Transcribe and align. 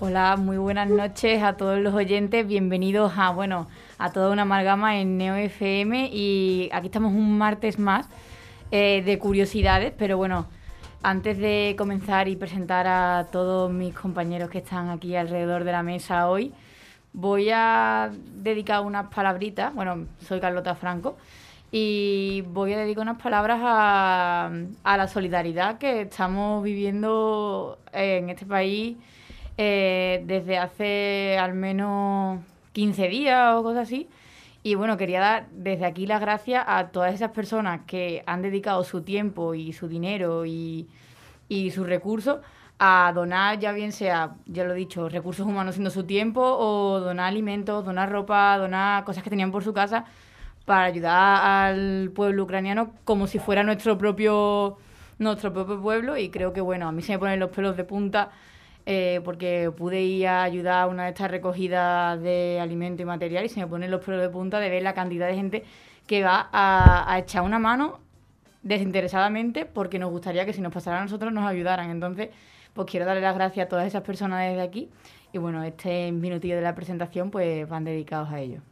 Hola, 0.00 0.36
muy 0.36 0.58
buenas 0.58 0.88
noches 0.88 1.42
a 1.42 1.56
todos 1.56 1.80
los 1.80 1.92
oyentes. 1.92 2.46
Bienvenidos 2.46 3.14
a, 3.16 3.30
bueno, 3.30 3.66
a 3.98 4.12
toda 4.12 4.30
una 4.30 4.42
amalgama 4.42 5.00
en 5.00 5.18
Neo 5.18 5.34
FM 5.34 6.10
y 6.12 6.70
aquí 6.72 6.86
estamos 6.86 7.12
un 7.12 7.36
martes 7.36 7.80
más 7.80 8.06
eh, 8.70 9.02
de 9.04 9.18
curiosidades, 9.18 9.92
pero 9.98 10.16
bueno, 10.16 10.46
antes 11.02 11.36
de 11.38 11.74
comenzar 11.76 12.28
y 12.28 12.36
presentar 12.36 12.86
a 12.86 13.26
todos 13.32 13.72
mis 13.72 13.92
compañeros 13.92 14.50
que 14.50 14.58
están 14.58 14.88
aquí 14.88 15.16
alrededor 15.16 15.64
de 15.64 15.72
la 15.72 15.82
mesa 15.82 16.28
hoy, 16.28 16.54
voy 17.12 17.50
a 17.52 18.12
dedicar 18.36 18.82
unas 18.82 19.12
palabritas. 19.12 19.74
Bueno, 19.74 20.06
soy 20.20 20.38
Carlota 20.38 20.76
Franco 20.76 21.16
y 21.72 22.44
voy 22.46 22.72
a 22.72 22.78
dedicar 22.78 23.02
unas 23.02 23.20
palabras 23.20 23.58
a, 23.64 24.52
a 24.84 24.96
la 24.96 25.08
solidaridad 25.08 25.78
que 25.78 26.02
estamos 26.02 26.62
viviendo 26.62 27.80
en 27.92 28.30
este 28.30 28.46
país 28.46 28.96
eh, 29.58 30.22
desde 30.26 30.56
hace 30.56 31.36
al 31.38 31.52
menos 31.52 32.40
15 32.72 33.08
días 33.08 33.54
o 33.56 33.62
cosas 33.62 33.88
así. 33.88 34.08
Y 34.62 34.74
bueno, 34.74 34.96
quería 34.96 35.20
dar 35.20 35.48
desde 35.50 35.84
aquí 35.84 36.06
las 36.06 36.20
gracias 36.20 36.64
a 36.66 36.88
todas 36.88 37.14
esas 37.14 37.32
personas 37.32 37.82
que 37.86 38.22
han 38.26 38.42
dedicado 38.42 38.84
su 38.84 39.02
tiempo 39.02 39.54
y 39.54 39.72
su 39.72 39.88
dinero 39.88 40.46
y, 40.46 40.88
y 41.48 41.70
sus 41.70 41.86
recursos 41.86 42.38
a 42.78 43.12
donar, 43.14 43.58
ya 43.58 43.72
bien 43.72 43.92
sea, 43.92 44.36
ya 44.46 44.64
lo 44.64 44.72
he 44.74 44.76
dicho, 44.76 45.08
recursos 45.08 45.46
humanos 45.46 45.74
siendo 45.74 45.90
su 45.90 46.04
tiempo, 46.04 46.40
o 46.40 47.00
donar 47.00 47.26
alimentos, 47.26 47.84
donar 47.84 48.10
ropa, 48.10 48.56
donar 48.56 49.04
cosas 49.04 49.24
que 49.24 49.30
tenían 49.30 49.50
por 49.50 49.64
su 49.64 49.72
casa 49.72 50.04
para 50.64 50.84
ayudar 50.84 51.44
al 51.44 52.12
pueblo 52.14 52.44
ucraniano 52.44 52.92
como 53.04 53.26
si 53.26 53.38
fuera 53.38 53.64
nuestro 53.64 53.98
propio 53.98 54.76
nuestro 55.18 55.52
propio 55.52 55.80
pueblo 55.80 56.16
y 56.16 56.28
creo 56.28 56.52
que 56.52 56.60
bueno, 56.60 56.86
a 56.86 56.92
mí 56.92 57.02
se 57.02 57.12
me 57.12 57.18
ponen 57.18 57.40
los 57.40 57.50
pelos 57.50 57.76
de 57.76 57.84
punta 57.84 58.30
eh, 58.90 59.20
porque 59.22 59.70
pude 59.76 60.00
ir 60.00 60.26
a 60.28 60.42
ayudar 60.44 60.84
a 60.84 60.86
una 60.86 61.02
de 61.04 61.10
estas 61.10 61.30
recogidas 61.30 62.18
de 62.22 62.58
alimento 62.58 63.02
y 63.02 63.04
material 63.04 63.44
y 63.44 63.50
se 63.50 63.60
me 63.60 63.66
ponen 63.66 63.90
los 63.90 64.02
pelos 64.02 64.22
de 64.22 64.30
punta 64.30 64.60
de 64.60 64.70
ver 64.70 64.82
la 64.82 64.94
cantidad 64.94 65.28
de 65.28 65.34
gente 65.34 65.64
que 66.06 66.22
va 66.24 66.48
a, 66.50 67.18
echar 67.18 67.42
una 67.42 67.58
mano 67.58 68.00
desinteresadamente 68.62 69.66
porque 69.66 69.98
nos 69.98 70.10
gustaría 70.10 70.46
que 70.46 70.54
si 70.54 70.62
nos 70.62 70.72
pasara 70.72 71.00
a 71.00 71.02
nosotros 71.02 71.30
nos 71.34 71.44
ayudaran. 71.44 71.90
Entonces, 71.90 72.30
pues 72.72 72.90
quiero 72.90 73.04
darle 73.04 73.20
las 73.20 73.34
gracias 73.34 73.66
a 73.66 73.68
todas 73.68 73.86
esas 73.86 74.00
personas 74.00 74.48
desde 74.48 74.62
aquí 74.62 74.88
y 75.34 75.38
bueno, 75.38 75.62
este 75.64 76.10
minutillo 76.10 76.56
de 76.56 76.62
la 76.62 76.74
presentación 76.74 77.30
pues 77.30 77.68
van 77.68 77.84
dedicados 77.84 78.30
a 78.30 78.40
ellos. 78.40 78.62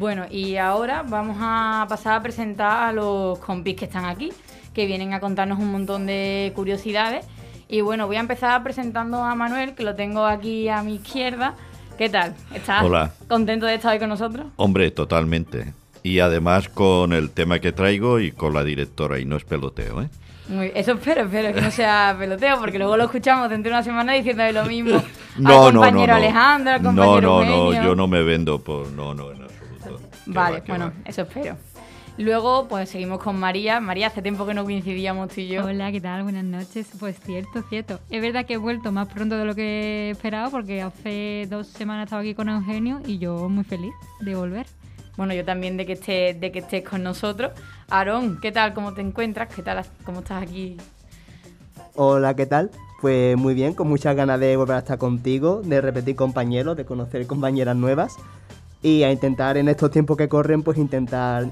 Bueno, 0.00 0.24
y 0.30 0.56
ahora 0.56 1.04
vamos 1.06 1.36
a 1.38 1.84
pasar 1.86 2.14
a 2.14 2.22
presentar 2.22 2.88
a 2.88 2.90
los 2.90 3.38
compis 3.40 3.76
que 3.76 3.84
están 3.84 4.06
aquí, 4.06 4.32
que 4.72 4.86
vienen 4.86 5.12
a 5.12 5.20
contarnos 5.20 5.58
un 5.58 5.70
montón 5.70 6.06
de 6.06 6.52
curiosidades. 6.56 7.26
Y 7.68 7.82
bueno, 7.82 8.06
voy 8.06 8.16
a 8.16 8.20
empezar 8.20 8.62
presentando 8.62 9.22
a 9.22 9.34
Manuel, 9.34 9.74
que 9.74 9.84
lo 9.84 9.94
tengo 9.94 10.24
aquí 10.24 10.70
a 10.70 10.82
mi 10.82 10.94
izquierda. 10.94 11.54
¿Qué 11.98 12.08
tal? 12.08 12.34
¿Estás 12.54 12.82
Hola. 12.82 13.12
contento 13.28 13.66
de 13.66 13.74
estar 13.74 13.92
hoy 13.92 13.98
con 13.98 14.08
nosotros? 14.08 14.46
Hombre, 14.56 14.90
totalmente. 14.90 15.74
Y 16.02 16.20
además 16.20 16.70
con 16.70 17.12
el 17.12 17.28
tema 17.30 17.58
que 17.58 17.72
traigo 17.72 18.20
y 18.20 18.32
con 18.32 18.54
la 18.54 18.64
directora, 18.64 19.18
y 19.18 19.26
no 19.26 19.36
es 19.36 19.44
peloteo, 19.44 20.00
¿eh? 20.00 20.08
Muy, 20.48 20.72
eso 20.74 20.92
espero, 20.92 21.24
espero 21.24 21.52
que 21.52 21.60
no 21.60 21.70
sea 21.70 22.16
peloteo, 22.18 22.58
porque 22.58 22.78
luego 22.78 22.96
lo 22.96 23.04
escuchamos 23.04 23.50
dentro 23.50 23.68
de 23.70 23.76
una 23.76 23.84
semana 23.84 24.14
diciendo 24.14 24.50
lo 24.50 24.64
mismo 24.64 25.02
No, 25.36 25.66
al 25.66 25.74
no, 25.74 25.80
compañero 25.82 26.14
no, 26.14 26.18
no. 26.18 26.24
Alejandro, 26.24 26.72
al 26.72 26.82
No, 26.82 26.88
compañero 26.88 27.20
no, 27.20 27.44
no, 27.44 27.54
Eugenio. 27.66 27.82
yo 27.90 27.94
no 27.94 28.06
me 28.08 28.22
vendo 28.22 28.60
por... 28.64 28.90
No, 28.92 29.12
no. 29.12 29.28
Que 29.28 29.49
Vale, 30.34 30.60
va, 30.60 30.64
bueno, 30.66 30.86
va. 30.86 30.92
eso 31.04 31.22
espero. 31.22 31.56
Luego, 32.18 32.68
pues 32.68 32.90
seguimos 32.90 33.18
con 33.20 33.38
María. 33.38 33.80
María, 33.80 34.08
hace 34.08 34.20
tiempo 34.20 34.44
que 34.44 34.52
no 34.52 34.64
coincidíamos 34.64 35.28
tú 35.28 35.40
y 35.40 35.48
yo. 35.48 35.64
Hola, 35.64 35.90
¿qué 35.90 36.00
tal? 36.00 36.22
Buenas 36.22 36.44
noches. 36.44 36.88
Pues 36.98 37.18
cierto, 37.20 37.62
cierto. 37.68 37.98
Es 38.10 38.20
verdad 38.20 38.44
que 38.44 38.54
he 38.54 38.56
vuelto 38.58 38.92
más 38.92 39.08
pronto 39.08 39.38
de 39.38 39.44
lo 39.44 39.54
que 39.54 40.10
esperaba 40.10 40.50
porque 40.50 40.82
hace 40.82 41.46
dos 41.48 41.68
semanas 41.68 42.04
estaba 42.04 42.20
aquí 42.20 42.34
con 42.34 42.48
Eugenio 42.48 43.00
y 43.06 43.18
yo 43.18 43.48
muy 43.48 43.64
feliz 43.64 43.92
de 44.20 44.34
volver. 44.34 44.66
Bueno, 45.16 45.32
yo 45.34 45.44
también 45.44 45.76
de 45.76 45.86
que 45.86 45.94
estés, 45.94 46.38
de 46.38 46.52
que 46.52 46.58
estés 46.58 46.84
con 46.86 47.02
nosotros. 47.02 47.52
Aarón, 47.88 48.38
¿qué 48.40 48.52
tal? 48.52 48.74
¿Cómo 48.74 48.92
te 48.92 49.00
encuentras? 49.00 49.54
¿Qué 49.54 49.62
tal? 49.62 49.84
¿Cómo 50.04 50.20
estás 50.20 50.42
aquí? 50.42 50.76
Hola, 51.94 52.36
¿qué 52.36 52.46
tal? 52.46 52.70
Pues 53.00 53.36
muy 53.36 53.54
bien, 53.54 53.72
con 53.72 53.88
muchas 53.88 54.14
ganas 54.14 54.38
de 54.40 54.56
volver 54.56 54.76
a 54.76 54.80
estar 54.80 54.98
contigo, 54.98 55.62
de 55.64 55.80
repetir 55.80 56.16
compañeros, 56.16 56.76
de 56.76 56.84
conocer 56.84 57.26
compañeras 57.26 57.76
nuevas 57.76 58.16
y 58.82 59.02
a 59.02 59.12
intentar 59.12 59.56
en 59.56 59.68
estos 59.68 59.90
tiempos 59.90 60.16
que 60.16 60.28
corren, 60.28 60.62
pues 60.62 60.78
intentar 60.78 61.50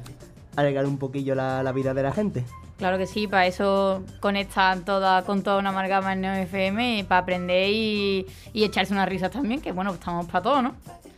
alegrar 0.56 0.86
un 0.86 0.98
poquillo 0.98 1.34
la, 1.34 1.62
la 1.62 1.72
vida 1.72 1.94
de 1.94 2.02
la 2.02 2.12
gente. 2.12 2.44
Claro 2.78 2.96
que 2.96 3.06
sí, 3.06 3.26
para 3.26 3.46
eso 3.46 4.04
conectan 4.20 4.84
toda, 4.84 5.24
con 5.24 5.42
toda 5.42 5.58
una 5.58 5.70
amalgama 5.70 6.12
en 6.12 6.20
Neo 6.20 6.34
FM, 6.34 7.04
para 7.08 7.22
aprender 7.22 7.70
y, 7.70 8.26
y 8.52 8.64
echarse 8.64 8.92
unas 8.92 9.08
risas 9.08 9.32
también, 9.32 9.60
que 9.60 9.72
bueno, 9.72 9.92
estamos 9.92 10.26
para 10.26 10.42
todo, 10.42 10.62
¿no? 10.62 10.74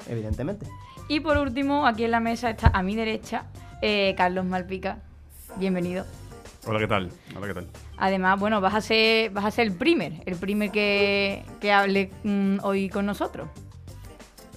Evidentemente. 0.09 0.67
Y 1.09 1.21
por 1.21 1.37
último, 1.37 1.87
aquí 1.87 2.05
en 2.05 2.13
la 2.13 2.21
mesa 2.21 2.51
está 2.51 2.69
a 2.69 2.83
mi 2.83 2.97
derecha 2.97 3.45
eh, 3.83 4.15
Carlos 4.17 4.45
Malpica. 4.45 4.99
Bienvenido. 5.57 6.07
Hola, 6.67 6.79
¿qué 6.79 6.87
tal? 6.87 7.11
Hola, 7.37 7.47
¿qué 7.47 7.55
tal? 7.55 7.67
Además, 7.99 8.39
bueno, 8.41 8.61
vas 8.61 8.75
a 8.75 8.81
ser, 8.81 9.31
vas 9.31 9.45
a 9.45 9.51
ser 9.51 9.67
el 9.67 9.75
primer, 9.75 10.23
el 10.25 10.37
primer 10.37 10.71
que, 10.71 11.45
que 11.61 11.73
hable 11.73 12.11
mm, 12.25 12.59
hoy 12.63 12.89
con 12.89 13.07
nosotros. 13.07 13.49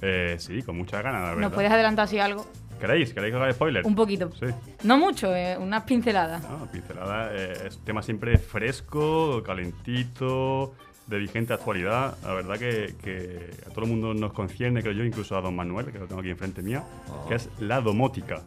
Eh, 0.06 0.36
sí, 0.38 0.62
con 0.64 0.78
muchas 0.78 1.02
ganas, 1.02 1.22
la 1.22 1.28
verdad. 1.30 1.42
¿Nos 1.44 1.54
puedes 1.54 1.72
adelantar 1.72 2.04
así 2.06 2.20
algo? 2.20 2.46
¿Queréis? 2.80 3.14
¿Queréis 3.14 3.34
que 3.34 3.40
haga 3.42 3.54
spoiler? 3.54 3.86
Un 3.88 3.96
poquito. 3.96 4.30
Sí. 4.38 4.48
No 4.84 4.98
mucho, 4.98 5.34
eh, 5.34 5.58
unas 5.58 5.84
pinceladas. 5.84 6.44
No, 6.44 6.66
pincelada 6.70 7.30
eh, 7.34 7.54
es 7.68 7.78
un 7.78 7.86
tema 7.86 8.02
siempre 8.02 8.38
fresco, 8.38 9.42
calentito, 9.44 10.74
de 11.08 11.18
vigente 11.20 11.54
actualidad. 11.54 12.18
La 12.24 12.34
verdad 12.34 12.58
que, 12.58 12.96
que 13.02 13.52
a 13.66 13.70
todo 13.70 13.86
el 13.86 13.92
mundo 13.92 14.14
nos 14.14 14.34
concierne, 14.34 14.82
creo 14.82 14.94
yo, 14.94 15.06
incluso 15.06 15.38
a 15.38 15.42
don 15.42 15.56
Manuel, 15.56 15.92
que 15.94 16.00
lo 16.00 16.08
tengo 16.08 16.20
aquí 16.20 16.30
enfrente 16.32 16.62
mía, 16.62 16.84
que 17.30 17.36
es 17.36 17.50
la 17.60 17.80
domótica. 17.80 18.42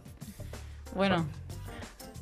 Bueno, 0.95 1.27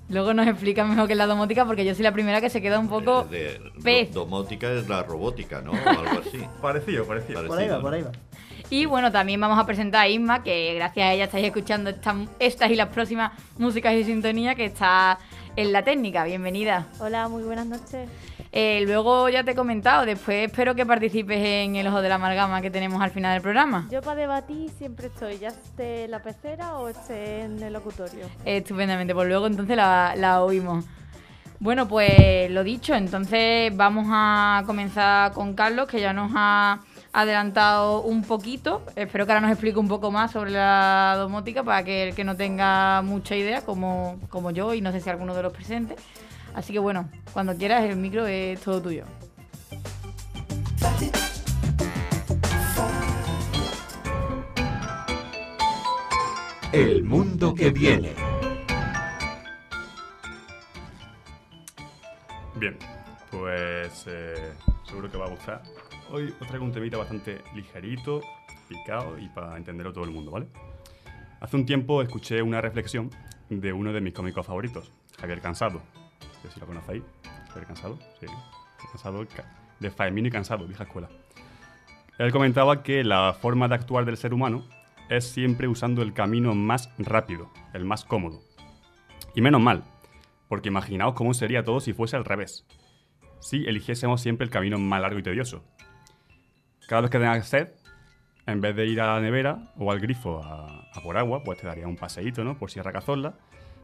luego 0.08 0.34
nos 0.34 0.46
explica 0.46 0.84
mejor 0.84 1.06
que 1.06 1.12
es 1.14 1.18
la 1.18 1.26
domótica 1.26 1.64
porque 1.64 1.84
yo 1.84 1.94
soy 1.94 2.02
la 2.04 2.12
primera 2.12 2.40
que 2.40 2.50
se 2.50 2.60
queda 2.62 2.78
un 2.78 2.88
poco... 2.88 3.24
De- 3.24 3.58
de- 3.58 3.72
pez. 3.82 4.12
domótica 4.12 4.70
es 4.72 4.88
la 4.88 5.02
robótica, 5.02 5.60
¿no? 5.62 5.72
O 5.72 5.76
algo 5.88 6.20
así. 6.26 6.40
Parecido, 6.62 7.04
parecido. 7.06 7.46
Por 7.46 7.58
ahí 7.58 7.68
va, 7.68 7.80
por 7.80 7.94
ahí 7.94 8.02
va. 8.02 8.12
Y 8.74 8.86
bueno, 8.86 9.12
también 9.12 9.40
vamos 9.40 9.56
a 9.56 9.64
presentar 9.66 10.00
a 10.00 10.08
Isma, 10.08 10.42
que 10.42 10.74
gracias 10.74 11.06
a 11.06 11.12
ella 11.12 11.24
estáis 11.26 11.46
escuchando 11.46 11.90
esta- 11.90 12.16
estas 12.40 12.72
y 12.72 12.74
las 12.74 12.88
próximas 12.88 13.30
músicas 13.56 13.94
y 13.94 14.02
sintonía 14.02 14.56
que 14.56 14.64
está 14.64 15.16
en 15.54 15.72
la 15.72 15.82
técnica. 15.82 16.24
Bienvenida. 16.24 16.88
Hola, 16.98 17.28
muy 17.28 17.44
buenas 17.44 17.66
noches. 17.66 18.08
Eh, 18.50 18.82
luego 18.84 19.28
ya 19.28 19.44
te 19.44 19.52
he 19.52 19.54
comentado, 19.54 20.04
después 20.04 20.46
espero 20.50 20.74
que 20.74 20.84
participes 20.84 21.38
en 21.38 21.76
el 21.76 21.86
Ojo 21.86 22.02
de 22.02 22.08
la 22.08 22.16
Amalgama 22.16 22.60
que 22.62 22.70
tenemos 22.72 23.00
al 23.00 23.12
final 23.12 23.34
del 23.34 23.42
programa. 23.42 23.86
Yo 23.92 24.02
para 24.02 24.16
debatir 24.22 24.68
siempre 24.76 25.06
estoy, 25.06 25.38
ya 25.38 25.48
esté 25.50 26.06
en 26.06 26.10
la 26.10 26.20
pecera 26.20 26.74
o 26.76 26.88
esté 26.88 27.42
en 27.42 27.62
el 27.62 27.72
locutorio. 27.72 28.26
Estupendamente, 28.44 29.14
pues 29.14 29.28
luego 29.28 29.46
entonces 29.46 29.76
la, 29.76 30.14
la 30.16 30.42
oímos. 30.42 30.84
Bueno, 31.60 31.86
pues 31.86 32.50
lo 32.50 32.64
dicho, 32.64 32.92
entonces 32.96 33.70
vamos 33.76 34.06
a 34.10 34.64
comenzar 34.66 35.32
con 35.32 35.54
Carlos, 35.54 35.86
que 35.86 36.00
ya 36.00 36.12
nos 36.12 36.32
ha 36.34 36.80
adelantado 37.14 38.02
un 38.02 38.22
poquito. 38.22 38.82
Espero 38.96 39.24
que 39.24 39.32
ahora 39.32 39.40
nos 39.40 39.52
explique 39.52 39.78
un 39.78 39.86
poco 39.86 40.10
más 40.10 40.32
sobre 40.32 40.50
la 40.50 41.14
domótica 41.16 41.62
para 41.62 41.84
que 41.84 42.08
el 42.08 42.14
que 42.14 42.24
no 42.24 42.36
tenga 42.36 43.02
mucha 43.02 43.36
idea, 43.36 43.62
como, 43.62 44.18
como 44.28 44.50
yo 44.50 44.74
y 44.74 44.80
no 44.80 44.90
sé 44.90 45.00
si 45.00 45.08
alguno 45.08 45.34
de 45.34 45.44
los 45.44 45.52
presentes. 45.52 45.98
Así 46.54 46.72
que 46.72 46.80
bueno, 46.80 47.08
cuando 47.32 47.56
quieras 47.56 47.84
el 47.84 47.96
micro 47.96 48.26
es 48.26 48.60
todo 48.60 48.82
tuyo. 48.82 49.04
El 56.72 57.04
mundo 57.04 57.54
que 57.54 57.70
viene. 57.70 58.12
Bien, 62.56 62.76
pues 63.30 64.04
eh, 64.08 64.52
seguro 64.84 65.08
que 65.08 65.16
va 65.16 65.26
a 65.26 65.30
gustar. 65.30 65.62
Hoy 66.10 66.32
os 66.40 66.46
traigo 66.46 66.64
un 66.64 66.72
temita 66.72 66.96
bastante 66.96 67.42
ligerito, 67.54 68.20
picado 68.68 69.18
y 69.18 69.28
para 69.28 69.56
entenderlo 69.56 69.92
todo 69.92 70.04
el 70.04 70.10
mundo, 70.10 70.30
¿vale? 70.30 70.46
Hace 71.40 71.56
un 71.56 71.66
tiempo 71.66 72.02
escuché 72.02 72.40
una 72.42 72.60
reflexión 72.60 73.10
de 73.50 73.72
uno 73.72 73.92
de 73.92 74.00
mis 74.00 74.14
cómicos 74.14 74.46
favoritos, 74.46 74.92
Javier 75.18 75.40
Cansado. 75.40 75.80
No 76.20 76.42
sé 76.42 76.54
si 76.54 76.60
lo 76.60 76.66
conocéis. 76.66 77.02
Javier 77.48 77.66
Cansado, 77.66 77.98
sí. 78.20 78.26
Cansado, 78.90 79.26
ca- 79.34 79.74
de 79.80 79.90
Faemino 79.90 80.28
y 80.28 80.30
Cansado, 80.30 80.66
vieja 80.66 80.84
escuela. 80.84 81.08
Él 82.18 82.30
comentaba 82.32 82.82
que 82.82 83.02
la 83.02 83.32
forma 83.34 83.66
de 83.68 83.74
actuar 83.74 84.04
del 84.04 84.16
ser 84.16 84.32
humano 84.34 84.64
es 85.10 85.24
siempre 85.28 85.68
usando 85.68 86.02
el 86.02 86.12
camino 86.14 86.54
más 86.54 86.90
rápido, 86.98 87.50
el 87.72 87.84
más 87.84 88.04
cómodo. 88.04 88.40
Y 89.34 89.40
menos 89.42 89.60
mal, 89.60 89.82
porque 90.48 90.68
imaginaos 90.68 91.14
cómo 91.14 91.34
sería 91.34 91.64
todo 91.64 91.80
si 91.80 91.92
fuese 91.92 92.16
al 92.16 92.24
revés. 92.24 92.66
Si 93.40 93.66
eligiésemos 93.66 94.20
siempre 94.22 94.44
el 94.44 94.50
camino 94.50 94.78
más 94.78 95.00
largo 95.02 95.18
y 95.18 95.22
tedioso. 95.22 95.64
Cada 96.86 97.02
vez 97.02 97.10
que 97.10 97.18
tengas 97.18 97.48
sed, 97.48 97.68
en 98.46 98.60
vez 98.60 98.76
de 98.76 98.86
ir 98.86 99.00
a 99.00 99.14
la 99.14 99.20
nevera 99.20 99.72
o 99.76 99.90
al 99.90 100.00
grifo 100.00 100.42
a, 100.44 100.90
por 101.02 101.16
agua, 101.16 101.42
pues 101.42 101.58
te 101.58 101.66
daría 101.66 101.88
un 101.88 101.96
paseíto, 101.96 102.44
¿no? 102.44 102.58
Por 102.58 102.70
Sierra 102.70 102.92
Cazorla. 102.92 103.34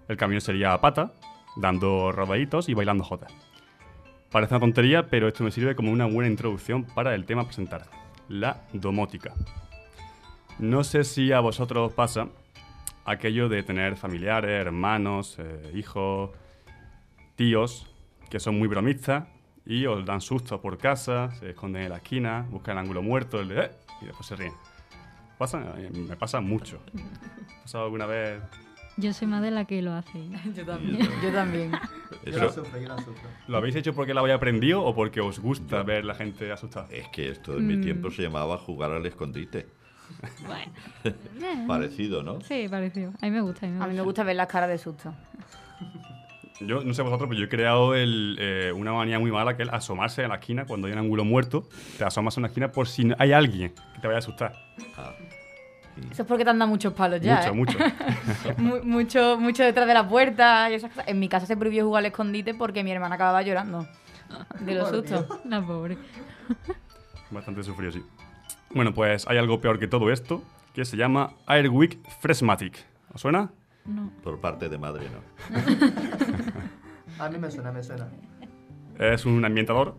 El 0.08 0.16
camino 0.16 0.40
sería 0.40 0.74
a 0.74 0.80
pata, 0.80 1.14
dando 1.56 2.12
rodaditos 2.12 2.68
y 2.68 2.74
bailando 2.74 3.04
jotas. 3.04 3.32
Parece 4.30 4.54
una 4.54 4.60
tontería, 4.60 5.08
pero 5.08 5.28
esto 5.28 5.44
me 5.44 5.50
sirve 5.50 5.74
como 5.74 5.90
una 5.90 6.06
buena 6.06 6.28
introducción 6.28 6.84
para 6.84 7.14
el 7.14 7.24
tema 7.24 7.42
a 7.42 7.44
presentar, 7.46 7.86
la 8.28 8.64
domótica. 8.72 9.34
No 10.58 10.84
sé 10.84 11.04
si 11.04 11.32
a 11.32 11.40
vosotros 11.40 11.88
os 11.88 11.94
pasa 11.94 12.28
aquello 13.04 13.48
de 13.48 13.62
tener 13.62 13.96
familiares, 13.96 14.50
hermanos, 14.50 15.36
eh, 15.38 15.72
hijos, 15.74 16.30
tíos, 17.34 17.86
que 18.28 18.38
son 18.38 18.58
muy 18.58 18.68
bromistas 18.68 19.24
y 19.70 19.86
os 19.86 20.04
dan 20.04 20.20
sustos 20.20 20.58
por 20.60 20.76
casa, 20.78 21.30
se 21.38 21.50
esconden 21.50 21.82
en 21.84 21.90
la 21.90 21.96
esquina, 21.98 22.44
buscan 22.50 22.72
el 22.76 22.78
ángulo 22.82 23.02
muerto, 23.02 23.40
el 23.40 23.48
de, 23.48 23.60
"Eh", 23.66 23.70
y 24.02 24.06
después 24.06 24.26
se 24.26 24.34
ríen. 24.34 24.52
Pasa, 25.38 25.62
eh, 25.78 25.90
me 25.92 26.16
pasa 26.16 26.40
mucho. 26.40 26.80
¿Ha 27.58 27.62
pasado 27.62 27.84
alguna 27.84 28.06
vez? 28.06 28.42
Yo 28.96 29.12
soy 29.12 29.28
más 29.28 29.40
de 29.42 29.52
la 29.52 29.64
que 29.66 29.80
lo 29.80 29.92
hace. 29.92 30.18
Yo 30.56 30.66
también. 30.66 31.08
Yo 31.22 31.32
también. 31.32 31.70
Yo 32.26 32.38
la 32.38 32.52
sufro, 32.52 32.78
yo 32.80 32.88
la 32.88 32.98
sufro. 32.98 33.28
¿Lo 33.46 33.56
habéis 33.56 33.76
hecho 33.76 33.94
porque 33.94 34.12
lo 34.12 34.20
habéis 34.20 34.34
aprendido 34.36 34.82
o 34.82 34.94
porque 34.94 35.20
os 35.20 35.38
gusta 35.38 35.82
ver 35.84 36.04
la 36.04 36.14
gente 36.14 36.50
asustada? 36.52 36.88
Es 36.90 37.08
que 37.08 37.30
esto 37.30 37.56
en 37.56 37.66
mi 37.68 37.76
Mm. 37.76 37.80
tiempo 37.82 38.10
se 38.10 38.22
llamaba 38.22 38.58
jugar 38.58 38.90
al 38.90 39.06
escondite. 39.06 39.68
Bueno. 40.46 40.72
Parecido, 41.68 42.22
¿no? 42.24 42.40
Sí, 42.42 42.66
parecido. 42.68 43.12
A 43.22 43.26
mí 43.26 43.30
me 43.30 43.40
gusta. 43.40 43.64
A 43.66 43.68
mí 43.68 43.74
me 43.74 43.78
A 43.78 43.86
gusta. 43.86 43.88
mí 43.92 43.94
me 43.96 44.02
gusta 44.02 44.24
ver 44.24 44.36
las 44.36 44.48
caras 44.48 44.68
de 44.68 44.76
susto. 44.78 45.14
Yo 46.60 46.84
no 46.84 46.92
sé 46.94 47.02
vosotros, 47.02 47.28
pero 47.28 47.38
yo 47.40 47.46
he 47.46 47.48
creado 47.48 47.94
el, 47.94 48.36
eh, 48.38 48.72
una 48.74 48.92
manía 48.92 49.18
muy 49.18 49.30
mala 49.32 49.56
que 49.56 49.62
es 49.62 49.68
asomarse 49.70 50.24
a 50.24 50.28
la 50.28 50.34
esquina 50.36 50.66
cuando 50.66 50.86
hay 50.86 50.92
un 50.92 50.98
ángulo 50.98 51.24
muerto. 51.24 51.66
Te 51.96 52.04
asomas 52.04 52.36
a 52.36 52.40
una 52.40 52.48
esquina 52.48 52.70
por 52.70 52.86
si 52.86 53.10
hay 53.18 53.32
alguien 53.32 53.72
que 53.94 54.00
te 54.00 54.06
vaya 54.06 54.16
a 54.16 54.18
asustar. 54.18 54.52
Ah, 54.96 55.12
Eso 56.10 56.22
es 56.22 56.28
porque 56.28 56.44
te 56.44 56.50
han 56.50 56.58
dado 56.58 56.70
muchos 56.70 56.92
palos 56.92 57.20
ya. 57.22 57.50
mucho, 57.54 57.78
¿eh? 57.78 57.82
mucho. 57.82 58.58
Mu- 58.58 58.82
mucho, 58.84 59.38
mucho 59.40 59.62
detrás 59.64 59.86
de 59.86 59.94
la 59.94 60.06
puerta 60.08 60.70
y 60.70 60.74
esas 60.74 60.90
cosas. 60.90 61.08
En 61.08 61.18
mi 61.18 61.28
casa 61.30 61.46
se 61.46 61.56
prohibió 61.56 61.84
jugar 61.86 62.00
al 62.00 62.06
escondite 62.06 62.52
porque 62.54 62.84
mi 62.84 62.92
hermana 62.92 63.14
acababa 63.14 63.40
llorando. 63.42 63.86
De 64.60 64.74
los 64.74 64.88
sustos. 64.90 65.26
La 65.46 65.60
pobre. 65.66 65.96
Bastante 67.30 67.62
sufrido, 67.62 67.92
sí. 67.92 68.04
Bueno, 68.74 68.92
pues 68.92 69.26
hay 69.28 69.38
algo 69.38 69.60
peor 69.60 69.78
que 69.78 69.88
todo 69.88 70.10
esto, 70.12 70.42
que 70.74 70.84
se 70.84 70.96
llama 70.96 71.32
Airwick 71.46 71.98
Freshmatic. 72.20 72.84
¿Os 73.14 73.20
suena? 73.22 73.50
No. 73.86 74.10
por 74.22 74.38
parte 74.40 74.68
de 74.68 74.76
madre, 74.76 75.06
¿no? 75.10 75.20
A 77.20 77.28
mí 77.28 77.38
me 77.38 77.50
suena, 77.50 77.70
me 77.70 77.82
suena. 77.82 78.08
Es 78.98 79.26
un 79.26 79.44
ambientador, 79.44 79.94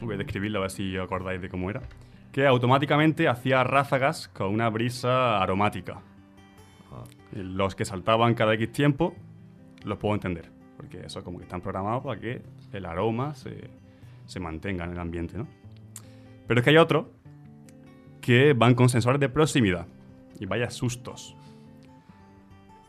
voy 0.00 0.14
a 0.14 0.18
describirlo 0.18 0.60
a 0.60 0.62
ver 0.62 0.70
si 0.70 0.96
os 0.96 1.04
acordáis 1.04 1.42
de 1.42 1.50
cómo 1.50 1.68
era, 1.68 1.82
que 2.32 2.46
automáticamente 2.46 3.28
hacía 3.28 3.62
ráfagas 3.64 4.28
con 4.28 4.48
una 4.48 4.70
brisa 4.70 5.42
aromática. 5.42 6.00
Ah, 6.90 7.04
Los 7.32 7.74
que 7.74 7.84
saltaban 7.84 8.34
cada 8.34 8.54
X 8.54 8.72
tiempo 8.72 9.14
los 9.84 9.98
puedo 9.98 10.14
entender, 10.14 10.50
porque 10.78 11.00
eso 11.04 11.22
como 11.22 11.36
que 11.38 11.44
están 11.44 11.60
programados 11.60 12.02
para 12.02 12.18
que 12.18 12.40
el 12.72 12.86
aroma 12.86 13.34
se, 13.34 13.68
se 14.24 14.40
mantenga 14.40 14.84
en 14.84 14.92
el 14.92 14.98
ambiente, 14.98 15.36
¿no? 15.36 15.46
Pero 16.46 16.60
es 16.60 16.64
que 16.64 16.70
hay 16.70 16.78
otros 16.78 17.06
que 18.22 18.54
van 18.54 18.74
con 18.74 18.88
sensores 18.88 19.20
de 19.20 19.28
proximidad 19.28 19.86
y 20.40 20.46
vaya 20.46 20.70
sustos. 20.70 21.36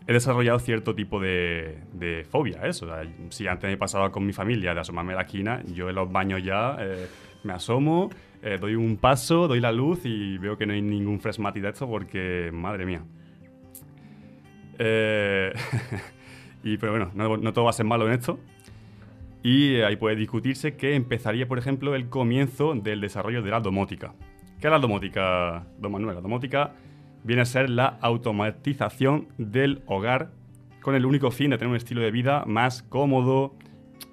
He 0.10 0.14
desarrollado 0.14 0.58
cierto 0.58 0.96
tipo 0.96 1.20
de, 1.20 2.26
fobia 2.32 2.64
a 2.64 2.68
eso. 2.68 2.88
Si 3.30 3.46
antes 3.46 3.70
me 3.70 3.78
pasaba 3.78 4.12
con 4.12 4.26
mi 4.26 4.34
familia 4.34 4.74
de 4.74 4.80
asomarme 4.80 5.14
a 5.14 5.18
la 5.18 5.22
esquina, 5.22 5.62
yo 5.68 5.88
en 5.88 5.94
los 5.94 6.12
baños 6.12 6.44
ya 6.44 6.78
eh, 6.80 7.08
me 7.44 7.54
asomo, 7.54 8.10
eh, 8.42 8.58
doy 8.60 8.74
un 8.74 8.98
paso, 8.98 9.48
doy 9.48 9.60
la 9.60 9.72
luz 9.72 10.00
y 10.06 10.40
veo 10.40 10.58
que 10.58 10.66
no 10.66 10.74
hay 10.74 10.82
ningún 10.82 11.20
fresmati 11.20 11.60
de 11.60 11.70
esto 11.70 11.88
porque, 11.88 12.50
madre 12.52 12.88
mía. 12.88 13.04
Eh, 14.80 15.54
y 16.64 16.78
pero 16.78 16.94
bueno, 16.94 17.12
no, 17.14 17.54
todo 17.54 17.66
va 17.66 17.70
a 17.70 17.74
ser 17.74 17.86
malo 17.86 18.08
en 18.08 18.14
esto. 18.14 18.40
Y 19.44 19.76
eh, 19.76 19.86
ahí 19.86 19.96
puede 19.96 20.16
discutirse 20.16 20.76
que 20.76 20.96
empezaría, 20.96 21.48
por 21.48 21.60
ejemplo, 21.60 21.94
el 21.94 22.10
comienzo 22.10 22.74
del 22.74 23.00
desarrollo 23.00 23.44
de 23.44 23.52
la 23.52 23.60
domótica. 23.60 24.16
¿Qué 24.60 24.66
es 24.66 24.72
la 24.72 24.80
domótica, 24.80 25.68
don 25.78 25.92
Manuel? 25.92 26.16
La 26.16 26.22
domótica 26.22 26.74
viene 27.24 27.42
a 27.42 27.46
ser 27.46 27.70
la 27.70 27.98
automatización 28.02 29.28
del 29.38 29.84
hogar 29.86 30.32
con 30.82 30.96
el 30.96 31.06
único 31.06 31.32
fin 31.32 31.52
de 31.52 31.58
tener 31.58 31.70
un 31.70 31.76
estilo 31.76 32.02
de 32.02 32.12
vida 32.12 32.44
más 32.46 32.84
cómodo, 32.84 33.56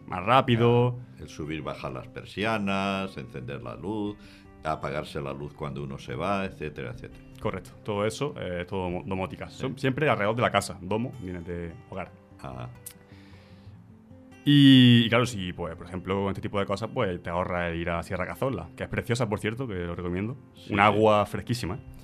más 0.06 0.24
rápido. 0.24 0.98
El 1.20 1.28
subir, 1.28 1.62
bajar 1.62 1.92
las 1.92 2.08
persianas, 2.08 3.16
encender 3.16 3.62
la 3.62 3.74
luz, 3.76 4.16
apagarse 4.64 5.20
la 5.20 5.32
luz 5.32 5.54
cuando 5.54 5.82
uno 5.82 5.98
se 5.98 6.14
va, 6.14 6.44
etcétera, 6.44 6.90
etcétera. 6.90 7.24
Correcto, 7.40 7.70
todo 7.84 8.04
eso 8.04 8.34
eh, 8.38 8.58
es 8.62 8.66
todo 8.66 9.02
domótica. 9.04 9.48
Son 9.48 9.78
siempre 9.78 10.08
alrededor 10.08 10.36
de 10.36 10.42
la 10.42 10.50
casa. 10.50 10.78
Domo 10.80 11.12
viene 11.20 11.40
de 11.40 11.72
hogar. 11.90 12.10
Ah, 12.42 12.68
Y, 14.44 15.02
y 15.06 15.08
claro, 15.08 15.26
si, 15.26 15.52
pues, 15.52 15.74
por 15.76 15.86
ejemplo, 15.86 16.22
con 16.22 16.28
este 16.28 16.40
tipo 16.40 16.58
de 16.58 16.66
cosas, 16.66 16.90
pues 16.92 17.22
te 17.22 17.30
ahorra 17.30 17.68
el 17.68 17.76
ir 17.76 17.90
a 17.90 18.02
Sierra 18.02 18.26
Cazorla, 18.26 18.68
que 18.76 18.84
es 18.84 18.88
preciosa, 18.88 19.28
por 19.28 19.38
cierto, 19.40 19.66
que 19.66 19.74
lo 19.74 19.94
recomiendo. 19.94 20.36
Sí. 20.54 20.72
Un 20.72 20.80
agua 20.80 21.24
fresquísima. 21.26 21.76
¿eh? 21.76 21.95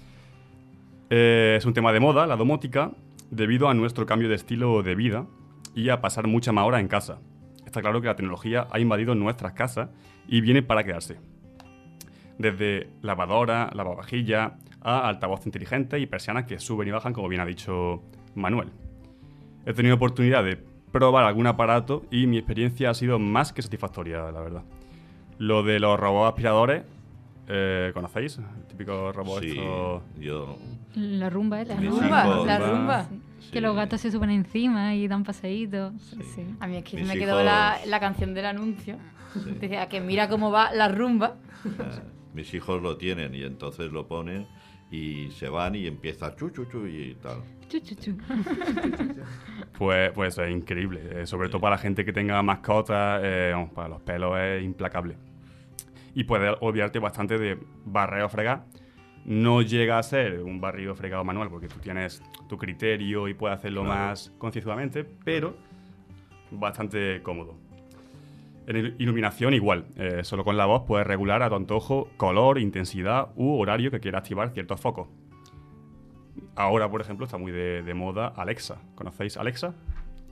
Eh, 1.14 1.56
es 1.58 1.66
un 1.66 1.74
tema 1.74 1.92
de 1.92 2.00
moda, 2.00 2.26
la 2.26 2.36
domótica, 2.36 2.92
debido 3.30 3.68
a 3.68 3.74
nuestro 3.74 4.06
cambio 4.06 4.30
de 4.30 4.34
estilo 4.34 4.82
de 4.82 4.94
vida 4.94 5.26
y 5.74 5.90
a 5.90 6.00
pasar 6.00 6.26
mucha 6.26 6.52
más 6.52 6.64
hora 6.64 6.80
en 6.80 6.88
casa. 6.88 7.20
Está 7.66 7.82
claro 7.82 8.00
que 8.00 8.06
la 8.06 8.16
tecnología 8.16 8.66
ha 8.70 8.80
invadido 8.80 9.14
nuestras 9.14 9.52
casas 9.52 9.90
y 10.26 10.40
viene 10.40 10.62
para 10.62 10.84
quedarse. 10.84 11.18
Desde 12.38 12.88
lavadora, 13.02 13.68
lavavajilla, 13.74 14.56
a 14.80 15.06
altavoz 15.06 15.44
inteligente 15.44 15.98
y 15.98 16.06
persianas 16.06 16.46
que 16.46 16.58
suben 16.58 16.88
y 16.88 16.92
bajan, 16.92 17.12
como 17.12 17.28
bien 17.28 17.42
ha 17.42 17.46
dicho 17.46 18.02
Manuel. 18.34 18.70
He 19.66 19.74
tenido 19.74 19.96
oportunidad 19.96 20.42
de 20.42 20.64
probar 20.92 21.24
algún 21.24 21.46
aparato 21.46 22.06
y 22.10 22.26
mi 22.26 22.38
experiencia 22.38 22.88
ha 22.88 22.94
sido 22.94 23.18
más 23.18 23.52
que 23.52 23.60
satisfactoria, 23.60 24.32
la 24.32 24.40
verdad. 24.40 24.62
Lo 25.36 25.62
de 25.62 25.78
los 25.78 26.00
robots 26.00 26.30
aspiradores, 26.30 26.84
eh, 27.48 27.90
¿conocéis? 27.94 28.38
El 28.38 28.66
típico 28.66 29.12
robot 29.12 29.42
sí, 29.42 29.50
esto- 29.50 30.02
yo... 30.18 30.58
La 30.94 31.30
rumba, 31.30 31.62
¿eh? 31.62 31.66
La 31.66 31.76
rumba. 31.76 32.24
hijos, 32.26 32.46
la 32.46 32.58
rumba. 32.58 33.06
Que 33.50 33.60
los 33.60 33.74
gatos 33.74 34.00
se 34.00 34.10
suben 34.10 34.30
encima 34.30 34.94
y 34.94 35.08
dan 35.08 35.24
paseitos. 35.24 35.92
Sí. 36.34 36.46
A 36.60 36.66
mí 36.66 36.76
es 36.76 36.84
que 36.84 36.96
Mis 36.98 37.08
me 37.08 37.14
quedó 37.14 37.32
hijos- 37.40 37.44
la, 37.44 37.78
la 37.86 38.00
canción 38.00 38.34
del 38.34 38.46
anuncio. 38.46 38.96
Sí. 39.34 39.50
Decía 39.60 39.88
que 39.88 40.00
mira 40.00 40.28
cómo 40.28 40.50
va 40.50 40.72
la 40.72 40.88
rumba. 40.88 41.36
Ah, 41.78 42.02
mis 42.34 42.52
hijos 42.54 42.82
lo 42.82 42.96
tienen 42.96 43.34
y 43.34 43.42
entonces 43.42 43.90
lo 43.90 44.06
ponen 44.06 44.46
y 44.90 45.30
se 45.30 45.48
van 45.48 45.74
y 45.74 45.86
empieza 45.86 46.36
chu 46.36 46.50
chu 46.50 46.66
chu 46.66 46.86
y 46.86 47.14
tal. 47.22 47.38
Chu, 47.68 47.78
chu, 47.80 47.94
chu. 47.94 48.16
Pues, 49.78 50.12
pues 50.12 50.38
es 50.38 50.50
increíble. 50.50 51.22
eh, 51.22 51.26
sobre 51.26 51.48
todo 51.48 51.60
para 51.60 51.76
la 51.76 51.78
gente 51.82 52.04
que 52.04 52.12
tenga 52.12 52.40
mascotas, 52.42 53.20
eh, 53.24 53.54
para 53.74 53.88
los 53.88 54.00
pelos 54.02 54.38
es 54.38 54.62
implacable. 54.62 55.16
Y 56.14 56.24
puede 56.24 56.54
olvidarte 56.60 56.98
bastante 56.98 57.38
de 57.38 57.58
barrer 57.84 58.22
o 58.22 58.28
fregar. 58.28 58.64
No 59.24 59.62
llega 59.62 59.98
a 59.98 60.02
ser 60.02 60.42
un 60.42 60.60
barrido 60.60 60.94
fregado 60.94 61.24
manual 61.24 61.48
porque 61.48 61.68
tú 61.68 61.78
tienes 61.78 62.22
tu 62.48 62.58
criterio 62.58 63.28
y 63.28 63.34
puedes 63.34 63.56
hacerlo 63.58 63.82
Claro. 63.84 63.98
más 64.08 64.32
concienzudamente, 64.38 65.04
pero 65.04 65.56
bastante 66.50 67.22
cómodo. 67.22 67.54
En 68.66 68.76
il- 68.76 68.94
iluminación 68.98 69.54
igual, 69.54 69.86
eh, 69.96 70.20
solo 70.24 70.44
con 70.44 70.56
la 70.56 70.66
voz 70.66 70.82
puedes 70.86 71.06
regular 71.06 71.42
a 71.42 71.48
tu 71.48 71.54
antojo 71.56 72.08
color, 72.16 72.58
intensidad 72.58 73.28
u 73.36 73.58
horario 73.58 73.90
que 73.90 74.00
quiera 74.00 74.18
activar 74.18 74.50
ciertos 74.50 74.80
focos. 74.80 75.08
Ahora, 76.54 76.90
por 76.90 77.00
ejemplo, 77.00 77.24
está 77.26 77.38
muy 77.38 77.52
de, 77.52 77.82
de 77.82 77.94
moda 77.94 78.28
Alexa. 78.28 78.78
¿Conocéis 78.94 79.36
Alexa? 79.36 79.74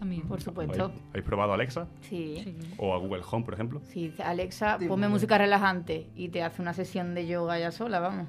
También. 0.01 0.23
Por 0.23 0.41
supuesto. 0.41 0.85
¿Habéis, 0.87 1.03
habéis 1.11 1.25
probado 1.27 1.53
Alexa? 1.53 1.87
Sí. 2.01 2.41
Sí. 2.43 2.57
¿O 2.79 2.95
a 2.95 2.99
Google 2.99 3.21
Home, 3.31 3.45
por 3.45 3.53
ejemplo? 3.53 3.83
Sí, 3.85 4.15
Alexa, 4.25 4.79
Sí, 4.79 4.89
ponme 4.89 5.09
música 5.09 5.37
relajante 5.37 6.07
y 6.17 6.31
te 6.31 6.43
hace 6.43 6.63
una 6.63 6.73
sesión 6.73 7.15
de 7.15 7.27
yoga 7.27 7.59
ya 7.59 7.71
sola, 7.71 8.01
vamos. 8.01 8.27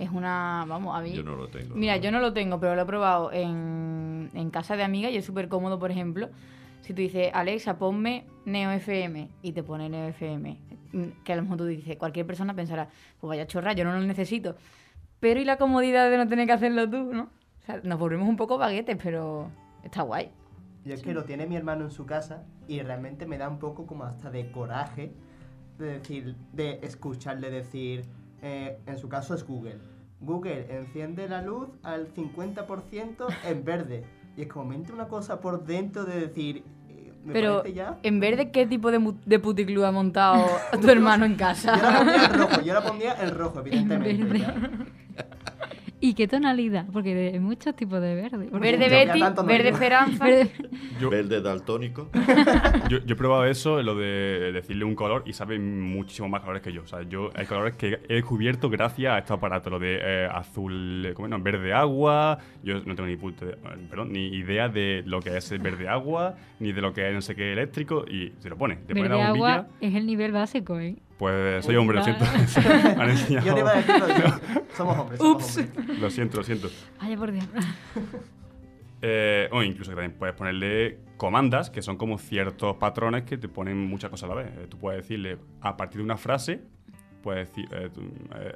Es 0.00 0.10
una, 0.10 0.64
vamos, 0.66 0.98
a 0.98 1.00
mí... 1.00 1.12
Yo 1.12 1.22
no 1.22 1.36
lo 1.36 1.46
tengo. 1.46 1.76
Mira, 1.76 1.96
yo 1.98 2.10
no 2.10 2.18
lo 2.18 2.32
tengo, 2.32 2.58
pero 2.58 2.74
lo 2.74 2.82
he 2.82 2.86
probado 2.86 3.30
en, 3.32 4.30
en 4.34 4.50
casa 4.50 4.76
de 4.76 4.82
amiga 4.82 5.10
y 5.10 5.16
es 5.16 5.24
súper 5.24 5.48
cómodo, 5.48 5.78
por 5.78 5.92
ejemplo. 5.92 6.28
Si 6.80 6.92
tú 6.92 7.02
dices, 7.02 7.30
Alexa, 7.32 7.78
ponme 7.78 8.24
Neo 8.44 8.72
FM 8.72 9.28
y 9.42 9.52
te 9.52 9.62
pone 9.62 9.88
Neo 9.88 10.08
FM, 10.08 10.58
que 11.22 11.32
a 11.32 11.36
lo 11.36 11.42
mejor 11.42 11.58
tú 11.58 11.66
dices, 11.66 11.96
cualquier 11.98 12.26
persona 12.26 12.52
pensará, 12.52 12.88
pues 13.20 13.28
vaya 13.28 13.46
chorra, 13.46 13.74
yo 13.74 13.84
no 13.84 13.92
lo 13.92 14.00
necesito. 14.00 14.56
Pero 15.20 15.38
y 15.38 15.44
la 15.44 15.56
comodidad 15.56 16.10
de 16.10 16.16
no 16.16 16.26
tener 16.26 16.48
que 16.48 16.52
hacerlo 16.54 16.90
tú, 16.90 17.12
¿no? 17.12 17.28
O 17.62 17.64
sea, 17.64 17.80
nos 17.84 17.96
volvemos 18.00 18.28
un 18.28 18.36
poco 18.36 18.58
baguetes, 18.58 18.98
pero 19.00 19.52
está 19.84 20.02
guay. 20.02 20.30
Y 20.84 20.92
es 20.92 21.02
que 21.02 21.14
lo 21.14 21.24
tiene 21.24 21.46
mi 21.46 21.56
hermano 21.56 21.84
en 21.84 21.90
su 21.90 22.06
casa 22.06 22.44
y 22.66 22.80
realmente 22.82 23.26
me 23.26 23.38
da 23.38 23.48
un 23.48 23.58
poco 23.58 23.86
como 23.86 24.04
hasta 24.04 24.30
de 24.30 24.50
coraje 24.50 25.12
de 25.78 25.86
decir, 25.98 26.36
de 26.52 26.80
escucharle 26.82 27.50
decir, 27.50 28.04
eh, 28.42 28.78
en 28.86 28.98
su 28.98 29.08
caso 29.08 29.34
es 29.34 29.46
Google. 29.46 29.78
Google, 30.20 30.66
enciende 30.76 31.28
la 31.28 31.42
luz 31.42 31.68
al 31.82 32.12
50% 32.12 33.26
en 33.44 33.64
verde. 33.64 34.04
Y 34.36 34.42
es 34.42 34.48
como 34.48 34.66
me 34.66 34.74
entra 34.76 34.94
una 34.94 35.08
cosa 35.08 35.40
por 35.40 35.64
dentro 35.64 36.04
de 36.04 36.20
decir, 36.20 36.64
eh, 36.88 37.12
me 37.24 37.32
Pero 37.32 37.64
ya... 37.64 37.98
en 38.02 38.20
verde, 38.20 38.50
¿qué 38.50 38.66
tipo 38.66 38.90
de, 38.90 39.14
de 39.26 39.38
puticlub 39.38 39.84
ha 39.84 39.92
montado 39.92 40.46
tu 40.80 40.88
hermano 40.90 41.24
en 41.24 41.36
Yo 41.72 41.82
la 41.82 41.92
casa? 41.94 41.98
pondría 41.98 42.24
en 42.26 42.34
rojo, 42.34 42.60
yo 42.60 42.74
la 42.74 42.82
pondría 42.82 43.14
en 43.22 43.34
rojo, 43.34 43.60
evidentemente. 43.64 44.24
verde. 44.24 44.38
ya. 44.38 44.60
¿Y 46.04 46.14
qué 46.14 46.26
tonalidad? 46.26 46.86
Porque 46.92 47.30
hay 47.32 47.38
muchos 47.38 47.76
tipos 47.76 48.00
de 48.00 48.16
verde. 48.16 48.48
Verde 48.50 48.88
Betty, 48.88 49.20
no 49.20 49.44
verde 49.44 49.64
digo. 49.66 49.76
Esperanza. 49.76 50.24
Verde- 50.24 50.50
Yo, 51.00 51.08
Verde 51.10 51.40
daltónico. 51.40 52.10
yo, 52.88 52.98
yo 52.98 53.14
he 53.14 53.16
probado 53.16 53.44
eso, 53.46 53.80
lo 53.84 53.94
de 53.94 54.50
decirle 54.52 54.84
un 54.84 54.96
color 54.96 55.22
y 55.26 55.32
sabe 55.32 55.60
muchísimo 55.60 56.28
más 56.28 56.40
colores 56.40 56.60
que 56.60 56.72
yo. 56.72 56.82
O 56.82 56.86
sea, 56.88 57.02
yo 57.02 57.30
hay 57.36 57.46
colores 57.46 57.76
que 57.76 58.00
he 58.08 58.14
descubierto 58.14 58.68
gracias 58.68 59.12
a 59.14 59.18
estos 59.18 59.36
aparatos, 59.38 59.70
lo 59.72 59.78
de 59.78 60.00
eh, 60.02 60.28
azul, 60.30 61.12
¿cómo 61.14 61.28
no? 61.28 61.38
Verde 61.40 61.72
agua. 61.72 62.38
Yo 62.64 62.80
no 62.84 62.96
tengo 62.96 63.06
ni, 63.06 63.16
puta- 63.16 63.46
perdón, 63.88 64.12
ni 64.12 64.26
idea 64.26 64.68
de 64.68 65.04
lo 65.06 65.20
que 65.20 65.36
es 65.36 65.52
el 65.52 65.60
verde 65.60 65.86
agua, 65.88 66.34
ni 66.58 66.72
de 66.72 66.80
lo 66.80 66.92
que 66.92 67.06
es 67.08 67.14
no 67.14 67.20
sé 67.22 67.36
qué 67.36 67.52
eléctrico, 67.52 68.04
y 68.10 68.32
se 68.40 68.50
lo 68.50 68.56
pone. 68.58 68.74
Te 68.74 68.88
pone 68.94 69.02
Verde 69.02 69.18
la 69.18 69.28
bombilla, 69.28 69.54
agua 69.54 69.66
es 69.80 69.94
el 69.94 70.04
nivel 70.06 70.32
básico, 70.32 70.80
¿eh? 70.80 70.96
Pues 71.18 71.64
soy 71.64 71.76
hombre, 71.76 71.98
lo 71.98 72.04
siento. 72.04 72.24
Me 72.24 73.02
han 73.02 73.10
enseñado- 73.10 73.46
Yo 73.46 73.52
no 73.52 73.58
iba 73.60 73.70
a 73.70 73.76
decirlo 73.76 74.08
yo. 74.08 74.64
Somos 74.76 74.98
hombres, 74.98 75.18
somos 75.18 75.56
hombres. 75.58 75.98
Lo 76.00 76.10
siento, 76.10 76.36
lo 76.38 76.42
siento. 76.42 76.68
Vaya 77.00 77.16
por 77.16 77.32
Dios. 77.32 77.44
Eh, 79.04 79.48
o 79.50 79.64
incluso 79.64 79.90
que 79.90 79.96
también 79.96 80.16
puedes 80.16 80.32
ponerle 80.36 81.00
comandas, 81.16 81.70
que 81.70 81.82
son 81.82 81.96
como 81.96 82.18
ciertos 82.18 82.76
patrones 82.76 83.24
que 83.24 83.36
te 83.36 83.48
ponen 83.48 83.76
muchas 83.76 84.10
cosas 84.10 84.30
a 84.30 84.34
la 84.34 84.42
vez. 84.42 84.52
Eh, 84.56 84.66
Tú 84.68 84.78
puedes 84.78 85.02
decirle, 85.02 85.38
a 85.60 85.76
partir 85.76 85.98
de 85.98 86.04
una 86.04 86.16
frase, 86.16 86.62
puedes 87.22 87.48
decir, 87.48 87.68
eh, 87.72 87.90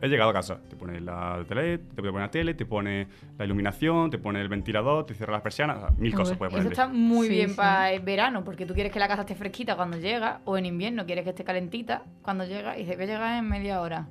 he 0.03 0.09
llegado 0.09 0.31
a 0.31 0.33
casa. 0.33 0.61
Te 0.69 0.77
pone 0.77 1.01
la 1.01 1.45
tele, 1.49 1.79
te 1.79 2.03
pone 2.03 2.19
la 2.21 2.31
tele, 2.31 2.55
te 2.55 2.67
pone 2.67 3.07
la 3.39 3.45
iluminación, 3.45 4.11
te 4.11 4.19
pone 4.19 4.41
el 4.41 4.49
ventilador, 4.49 5.07
te 5.07 5.15
cierra 5.15 5.33
las 5.35 5.43
persianas, 5.43 5.77
o 5.79 5.81
sea, 5.81 5.91
mil 5.97 6.13
cosas 6.15 6.37
puedes 6.37 6.53
Eso 6.53 6.63
ponerle. 6.65 6.73
está 6.73 6.89
muy 6.89 7.29
Sí, 7.29 7.33
bien 7.35 7.51
sí. 7.51 7.57
para 7.57 7.93
el 7.93 8.01
verano, 8.01 8.45
porque 8.45 8.67
tú 8.67 8.75
quieres 8.75 8.93
que 8.93 8.99
la 8.99 9.09
casa 9.09 9.23
esté 9.23 9.35
fresquita 9.35 9.77
cuando 9.77 9.97
llega, 9.99 10.41
o 10.45 10.59
en 10.59 10.67
invierno 10.67 11.07
quieres 11.07 11.25
que 11.25 11.31
esté 11.31 11.45
calentita 11.45 12.03
cuando 12.23 12.45
llega, 12.45 12.77
y 12.77 12.81
dices, 12.85 12.99
a 13.01 13.05
llegar 13.05 13.39
en 13.39 13.49
media 13.49 13.81
hora. 13.81 14.09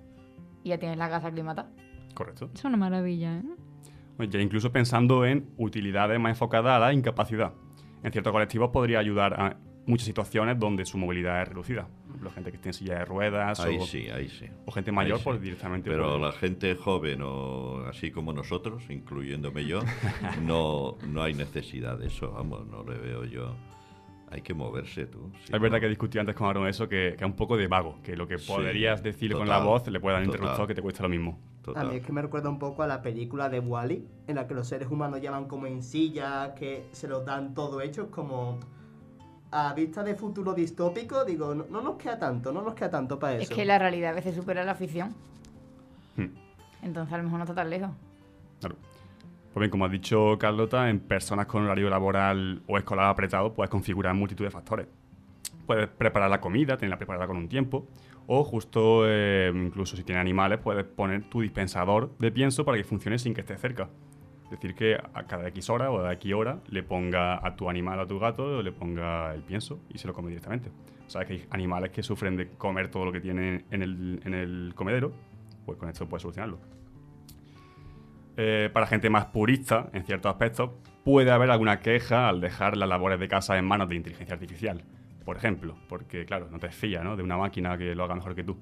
Y 0.64 0.70
ya 0.70 0.78
tienes 0.80 0.98
la 0.98 1.10
casa 1.10 1.28
aclimatada. 1.28 1.70
Correcto. 2.14 2.50
Es 2.54 2.64
una 2.66 2.78
maravilla, 2.78 3.38
¿eh? 3.38 3.44
Oye, 4.18 4.30
Ya 4.30 4.40
incluso 4.40 4.72
pensando 4.72 5.26
en 5.26 5.50
utilidades 5.58 6.20
más 6.20 6.30
enfocadas 6.32 6.78
a 6.78 6.80
la 6.80 6.94
incapacidad. 6.94 7.52
En 8.02 8.12
ciertos 8.12 8.32
colectivos 8.32 8.70
podría 8.72 9.00
ayudar 9.00 9.34
a 9.40 9.58
muchas 9.86 10.06
situaciones 10.06 10.58
donde 10.58 10.86
su 10.86 10.98
movilidad 10.98 11.42
es 11.42 11.50
reducida. 11.50 11.88
Por 12.18 12.28
ejemplo, 12.28 12.32
gente 12.32 12.52
que 12.52 12.56
esté 12.58 12.70
en 12.70 12.74
silla 12.74 13.00
de 13.00 13.06
ruedas 13.06 13.60
Ahí 13.60 13.78
o, 13.80 13.86
sí, 13.86 14.08
ahí 14.10 14.30
sí. 14.30 14.46
o 14.66 14.72
gente 14.72 14.92
mayor, 14.92 15.14
Ahí 15.14 15.20
sí. 15.20 15.24
pues 15.26 15.42
directamente. 15.42 15.90
Pero 15.90 16.04
puede- 16.10 16.20
la 16.22 16.32
gente 16.32 16.76
joven 16.76 17.22
o 17.24 17.86
así 17.88 18.12
como 18.12 18.32
nosotros, 18.34 18.84
incluyéndome 18.90 19.66
yo, 19.66 19.80
no, 20.44 20.98
no 21.08 21.24
hay 21.24 21.34
necesidad 21.34 21.98
de 21.98 22.08
eso, 22.08 22.32
vamos, 22.32 22.66
no 22.68 22.84
le 22.84 22.98
veo 22.98 23.26
yo. 23.26 23.56
Hay 24.32 24.42
que 24.42 24.54
moverse 24.56 25.06
tú. 25.06 25.32
sí, 25.46 25.54
Es 25.54 25.62
verdad 25.62 25.78
¿no? 25.78 25.82
que 25.82 25.88
discutí 25.90 26.18
antes 26.18 26.36
con 26.36 26.48
Aaron 26.50 26.68
eso, 26.68 26.90
que, 26.90 27.16
que 27.18 27.24
es 27.24 27.30
un 27.30 27.36
poco 27.36 27.56
de 27.58 27.68
vago, 27.68 28.02
que 28.04 28.16
lo 28.18 28.28
que 28.28 28.38
Sí, 28.40 28.48
podrías 28.52 29.02
decir 29.04 29.32
con 29.34 29.48
la 29.48 29.56
total, 29.58 29.68
voz 29.68 29.88
le 29.88 30.00
puede 30.00 30.16
dar 30.16 30.26
total. 30.26 30.36
interruptor 30.40 30.68
que 30.68 30.74
te 30.76 30.82
cuesta 30.82 31.04
lo 31.04 31.10
mismo. 31.10 31.40
A 31.60 31.64
Total. 31.66 31.88
mí 31.90 31.96
es 31.98 32.06
que 32.06 32.12
me 32.12 32.22
recuerda 32.22 32.50
un 32.50 32.60
poco 32.60 32.84
a 32.84 32.88
la 32.88 33.02
película 33.02 33.50
de 33.50 33.60
Wally, 33.60 34.06
en 34.28 34.36
la 34.36 34.48
que 34.48 34.54
los 34.56 34.68
seres 34.68 34.90
humanos 34.90 35.22
llevan 35.22 35.48
como 35.48 35.68
en 35.68 35.82
sillas, 35.84 36.52
que 36.54 36.86
se 36.92 37.08
los 37.08 37.24
dan 37.26 37.54
todo 37.54 37.82
hecho, 37.82 38.04
es 38.04 38.10
como 38.10 38.60
a 39.58 39.74
vista 39.74 40.04
de 40.04 40.16
futuro 40.16 40.54
distópico, 40.54 41.24
digo, 41.24 41.56
no, 41.56 41.66
no 41.70 41.82
nos 41.82 41.96
queda 41.96 42.20
tanto, 42.20 42.52
no 42.52 42.62
nos 42.62 42.74
queda 42.74 42.90
tanto 42.90 43.18
para 43.18 43.36
eso. 43.36 43.44
Es 43.44 43.50
que 43.50 43.64
la 43.64 43.80
realidad 43.80 44.12
a 44.12 44.16
veces 44.16 44.36
supera 44.36 44.66
la 44.66 44.76
ficción. 44.76 45.16
Hmm. 46.18 46.28
Entonces 46.84 47.14
a 47.14 47.18
lo 47.18 47.24
mejor 47.24 47.40
no 47.40 47.46
está 47.46 47.56
tan 47.56 47.70
lejos. 47.70 47.92
Claro. 48.60 48.76
Pues 49.54 49.62
bien, 49.62 49.72
como 49.72 49.86
ha 49.86 49.90
dicho 49.90 50.38
Carlota, 50.38 50.90
en 50.90 51.00
personas 51.00 51.46
con 51.46 51.64
horario 51.64 51.90
laboral 51.90 52.64
o 52.68 52.78
escolar 52.78 53.06
apretado 53.08 53.54
puedes 53.54 53.70
configurar 53.70 54.14
multitud 54.14 54.44
de 54.44 54.52
factores. 54.52 54.88
Puedes 55.66 55.88
preparar 55.88 56.30
la 56.30 56.42
comida, 56.42 56.76
tenerla 56.76 56.98
preparada 56.98 57.26
con 57.26 57.38
un 57.38 57.48
tiempo, 57.48 57.88
o 58.28 58.44
justo, 58.44 59.04
eh, 59.08 59.54
incluso 59.56 59.96
si 59.96 60.04
tienes 60.04 60.20
animales, 60.20 60.60
puedes 60.60 60.84
poner 60.84 61.30
tu 61.30 61.40
dispensador 61.40 62.12
de 62.18 62.30
pienso 62.30 62.66
para 62.66 62.78
que 62.78 62.84
funcione 62.84 63.18
sin 63.18 63.34
que 63.34 63.40
esté 63.40 63.56
cerca. 63.56 63.88
Decir, 64.50 64.76
que 64.76 64.96
a 64.96 65.24
cada 65.24 65.48
X 65.48 65.70
hora 65.70 65.90
o 65.90 66.06
a 66.06 66.14
X 66.14 66.34
hora 66.34 66.60
le 66.70 66.84
ponga 66.84 67.46
a 67.46 67.56
tu 67.56 67.70
animal 67.70 68.00
o 68.00 68.02
a 68.04 68.08
tu 68.08 68.20
gato, 68.20 68.62
le 68.62 68.72
ponga 68.72 69.34
el 69.34 69.42
pienso 69.42 69.80
y 69.94 69.98
se 69.98 70.08
lo 70.08 70.14
come 70.14 70.30
directamente. 70.30 70.70
Sabes 71.08 71.28
que 71.28 71.34
hay 71.34 71.46
animales 71.50 71.92
que 71.92 72.04
sufren 72.04 72.36
de 72.36 72.50
comer 72.50 72.90
todo 72.90 73.06
lo 73.06 73.12
que 73.12 73.22
tienen 73.22 73.66
en 73.72 73.82
el, 74.34 74.74
comedero, 74.76 75.14
pues 75.66 75.78
con 75.78 75.90
esto 75.90 76.08
puedes 76.08 76.22
solucionarlo. 76.22 76.60
Eh, 78.38 78.70
para 78.74 78.86
gente 78.86 79.10
más 79.10 79.26
purista, 79.26 79.90
en 79.94 80.04
ciertos 80.04 80.30
aspectos, 80.30 80.72
puede 81.04 81.32
haber 81.32 81.52
alguna 81.52 81.80
queja 81.80 82.28
al 82.28 82.42
dejar 82.42 82.78
las 82.78 82.90
labores 82.90 83.20
de 83.20 83.28
casa 83.28 83.58
en 83.58 83.66
manos 83.66 83.90
de 83.90 83.96
inteligencia 83.96 84.34
artificial. 84.34 84.84
Por 85.24 85.38
ejemplo, 85.38 85.76
porque, 85.90 86.26
claro, 86.26 86.50
no 86.52 86.60
te 86.60 86.70
fías 86.70 87.04
de 87.18 87.24
una 87.24 87.38
máquina 87.38 87.78
que 87.78 87.96
lo 87.96 88.04
haga 88.04 88.16
mejor 88.16 88.36
que 88.36 88.44
tú. 88.44 88.58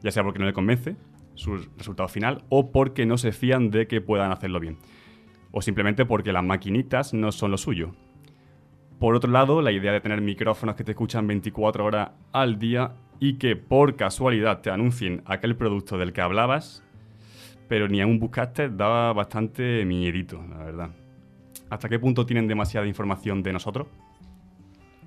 Ya 0.00 0.10
sea 0.10 0.24
porque 0.24 0.40
no 0.40 0.46
le 0.46 0.52
convence 0.52 0.96
su 1.34 1.56
resultado 1.78 2.08
final 2.08 2.44
o 2.48 2.72
porque 2.72 3.06
no 3.06 3.18
se 3.18 3.32
fían 3.32 3.70
de 3.70 3.86
que 3.86 4.00
puedan 4.00 4.32
hacerlo 4.32 4.60
bien. 4.60 4.78
O 5.52 5.62
simplemente 5.62 6.04
porque 6.04 6.32
las 6.32 6.42
maquinitas 6.42 7.14
no 7.14 7.30
son 7.30 7.52
lo 7.52 7.58
suyo. 7.58 7.94
Por 8.98 9.14
otro 9.14 9.30
lado, 9.30 9.62
la 9.62 9.72
idea 9.72 9.92
de 9.92 10.00
tener 10.00 10.20
micrófonos 10.20 10.74
que 10.74 10.84
te 10.84 10.92
escuchan 10.92 11.26
24 11.26 11.84
horas 11.84 12.10
al 12.32 12.58
día 12.58 12.92
y 13.20 13.34
que 13.34 13.54
por 13.54 13.96
casualidad 13.96 14.62
te 14.62 14.70
anuncien 14.70 15.22
aquel 15.26 15.56
producto 15.56 15.98
del 15.98 16.12
que 16.12 16.20
hablabas, 16.20 16.82
pero 17.68 17.88
ni 17.88 18.00
aún 18.00 18.18
buscaste, 18.18 18.68
daba 18.68 19.12
bastante 19.12 19.84
miedito, 19.84 20.44
la 20.50 20.58
verdad. 20.58 20.90
¿Hasta 21.70 21.88
qué 21.88 21.98
punto 21.98 22.26
tienen 22.26 22.48
demasiada 22.48 22.86
información 22.86 23.42
de 23.42 23.52
nosotros? 23.52 23.86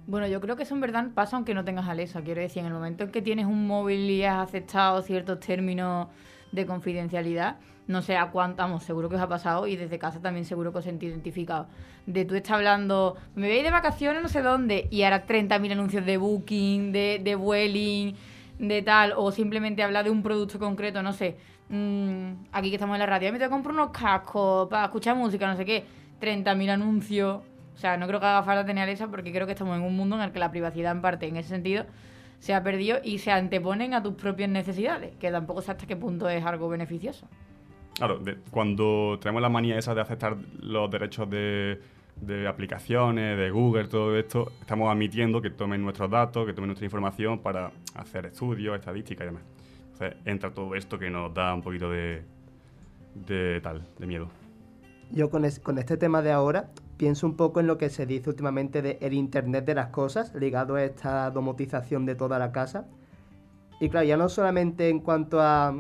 Bueno, 0.08 0.28
yo 0.28 0.40
creo 0.40 0.56
que 0.56 0.64
eso 0.64 0.76
en 0.76 0.82
verdad 0.82 1.10
pasa 1.14 1.36
aunque 1.36 1.54
no 1.54 1.64
tengas 1.64 1.88
Alexa. 1.88 2.22
Quiero 2.22 2.42
decir, 2.42 2.62
en 2.62 2.68
el 2.68 2.74
momento 2.74 3.04
en 3.04 3.12
que 3.12 3.22
tienes 3.22 3.48
un 3.48 3.66
móvil 3.66 4.10
y 4.10 4.24
has 4.24 4.38
aceptado 4.38 5.02
ciertos 5.02 5.40
términos 5.40 6.08
de 6.52 6.66
confidencialidad, 6.66 7.58
no 7.88 8.02
sé 8.02 8.18
a 8.18 8.32
cuánto, 8.32 8.64
vamos, 8.64 8.84
seguro 8.84 9.10
que 9.10 9.16
os 9.16 9.22
ha 9.22 9.28
pasado 9.28 9.68
y 9.68 9.76
desde 9.76 10.00
casa 10.00 10.22
también 10.22 10.46
seguro 10.46 10.72
que 10.72 10.80
os 10.80 10.86
sentís 10.86 11.10
identificado. 11.10 11.68
De 12.06 12.26
tú 12.26 12.36
estás 12.36 12.54
hablando, 12.54 13.16
me 13.36 13.48
voy 13.48 13.62
de 13.62 13.72
vacaciones 13.72 14.22
no 14.22 14.30
sé 14.30 14.42
dónde 14.42 14.88
y 14.92 15.04
ahora 15.04 15.26
30.000 15.26 15.72
anuncios 15.72 16.06
de 16.06 16.18
booking, 16.18 16.92
de, 16.92 17.22
de 17.24 17.36
Vueling, 17.36 18.16
de 18.60 18.82
tal, 18.82 19.14
o 19.16 19.32
simplemente 19.32 19.84
hablar 19.84 20.06
de 20.06 20.12
un 20.12 20.24
producto 20.24 20.60
concreto, 20.60 21.02
no 21.04 21.14
sé. 21.14 21.38
mm, 21.70 22.46
aquí 22.52 22.70
que 22.70 22.76
estamos 22.76 22.96
en 22.96 23.00
la 23.00 23.06
radio, 23.06 23.32
me 23.32 23.40
que 23.40 23.50
comprar 23.50 23.74
unos 23.74 23.90
cascos 23.90 24.68
para 24.70 24.86
escuchar 24.86 25.16
música, 25.16 25.48
no 25.48 25.56
sé 25.56 25.66
qué. 25.66 25.86
30.000 26.22 26.70
anuncios. 26.70 27.42
O 27.76 27.78
sea, 27.78 27.98
no 27.98 28.08
creo 28.08 28.20
que 28.22 28.26
haga 28.26 28.44
falta 28.44 28.66
tener 28.66 28.88
esa 28.90 29.08
porque 29.08 29.34
creo 29.34 29.46
que 29.46 29.52
estamos 29.52 29.76
en 29.78 29.84
un 29.84 29.96
mundo 29.98 30.16
en 30.16 30.22
el 30.22 30.32
que 30.32 30.40
la 30.40 30.50
privacidad, 30.50 30.94
en 30.94 31.02
parte, 31.02 31.28
en 31.28 31.36
ese 31.36 31.50
sentido, 31.50 31.86
se 32.40 32.54
ha 32.54 32.64
perdido 32.64 33.00
y 33.04 33.20
se 33.20 33.32
anteponen 33.32 33.94
a 33.94 34.02
tus 34.02 34.14
propias 34.14 34.50
necesidades, 34.50 35.16
que 35.18 35.32
tampoco 35.32 35.62
sé 35.62 35.72
hasta 35.72 35.86
qué 35.86 35.96
punto 35.96 36.30
es 36.30 36.46
algo 36.46 36.70
beneficioso. 36.70 37.28
Claro, 37.98 38.20
de- 38.20 38.38
cuando 38.52 39.18
tenemos 39.22 39.42
la 39.42 39.50
manía 39.50 39.78
esa 39.78 39.96
de 39.96 40.02
aceptar 40.02 40.36
los 40.62 40.92
derechos 40.92 41.30
de, 41.30 41.80
aplicaciones, 42.48 43.38
de 43.38 43.50
Google, 43.52 43.86
todo 43.88 44.18
esto, 44.18 44.52
estamos 44.60 44.90
admitiendo 44.92 45.42
que 45.42 45.50
tomen 45.50 45.82
nuestros 45.82 46.10
datos, 46.10 46.46
que 46.46 46.54
tomen 46.54 46.68
nuestra 46.70 46.86
información 46.86 47.40
para 47.40 47.72
hacer 47.96 48.26
estudios, 48.28 48.78
estadísticas 48.78 49.24
y 49.24 49.28
demás. 49.28 49.44
Entonces 49.94 50.18
entra 50.26 50.52
todo 50.54 50.76
esto 50.76 51.00
que 51.00 51.10
nos 51.10 51.34
da 51.34 51.54
un 51.54 51.62
poquito 51.62 51.90
de, 51.90 52.24
de 53.28 53.62
tal, 53.62 53.86
de 53.98 54.08
miedo. 54.08 54.28
Yo 55.12 55.30
con, 55.30 55.46
es- 55.46 55.60
con 55.60 55.78
este 55.78 55.96
tema 55.98 56.22
de 56.22 56.32
ahora 56.32 56.70
pienso 56.98 57.28
un 57.28 57.36
poco 57.38 57.60
en 57.62 57.68
lo 57.68 57.78
que 57.78 57.90
se 57.90 58.06
dice 58.06 58.30
últimamente 58.30 58.82
de 58.82 58.98
el 59.02 59.14
Internet 59.14 59.66
de 59.66 59.76
las 59.76 59.88
cosas, 59.88 60.34
ligado 60.36 60.76
a 60.76 60.84
esta 60.84 61.32
domotización 61.32 62.06
de 62.06 62.16
toda 62.16 62.40
la 62.40 62.52
casa. 62.52 62.88
Y 63.80 63.90
claro, 63.90 64.06
ya 64.06 64.18
no 64.18 64.28
solamente 64.30 64.90
en 64.90 65.00
cuanto 65.00 65.40
a 65.42 65.76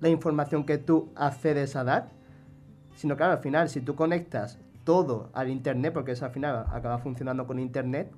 la 0.00 0.08
información 0.08 0.64
que 0.64 0.78
tú 0.78 1.10
accedes 1.16 1.76
a 1.76 1.84
dar, 1.84 2.10
sino 2.94 3.16
claro, 3.16 3.32
al 3.32 3.38
final, 3.40 3.68
si 3.68 3.80
tú 3.80 3.94
conectas 3.94 4.58
todo 4.84 5.30
al 5.34 5.50
Internet, 5.50 5.92
porque 5.92 6.12
eso 6.12 6.24
al 6.24 6.30
final 6.32 6.64
acaba 6.70 6.98
funcionando 6.98 7.46
con 7.46 7.58
Internet, 7.58 8.10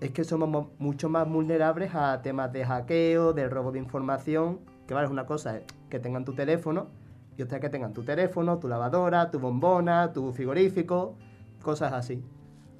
es 0.00 0.10
que 0.10 0.24
somos 0.24 0.48
mo- 0.48 0.70
mucho 0.78 1.08
más 1.08 1.28
vulnerables 1.28 1.94
a 1.94 2.20
temas 2.22 2.52
de 2.52 2.64
hackeo, 2.64 3.32
de 3.32 3.48
robo 3.48 3.70
de 3.72 3.78
información, 3.78 4.58
que 4.86 4.94
vale, 4.94 5.06
es 5.06 5.12
una 5.12 5.26
cosa 5.26 5.56
es 5.58 5.62
que 5.88 6.00
tengan 6.00 6.24
tu 6.24 6.34
teléfono 6.34 6.88
y 7.36 7.42
otra 7.42 7.60
que 7.60 7.68
tengan 7.68 7.92
tu 7.92 8.02
teléfono, 8.02 8.58
tu 8.58 8.68
lavadora, 8.68 9.30
tu 9.30 9.38
bombona, 9.38 10.12
tu 10.12 10.32
frigorífico, 10.32 11.14
cosas 11.62 11.92
así. 11.92 12.22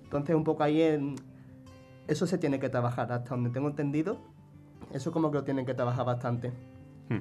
Entonces 0.05 0.35
un 0.35 0.45
poco 0.45 0.63
ahí 0.65 0.83
en... 0.83 1.15
Eso 2.09 2.27
se 2.27 2.37
tiene 2.39 2.59
que 2.59 2.69
trabajar, 2.69 3.13
hasta 3.13 3.31
donde 3.31 3.51
tengo 3.51 3.69
entendido, 3.69 4.19
eso 4.93 5.13
como 5.13 5.31
que 5.31 5.39
lo 5.39 5.45
tienen 5.45 5.65
que 5.65 5.75
trabajar 5.75 6.05
bastante. 6.05 6.51
Hmm. 7.09 7.21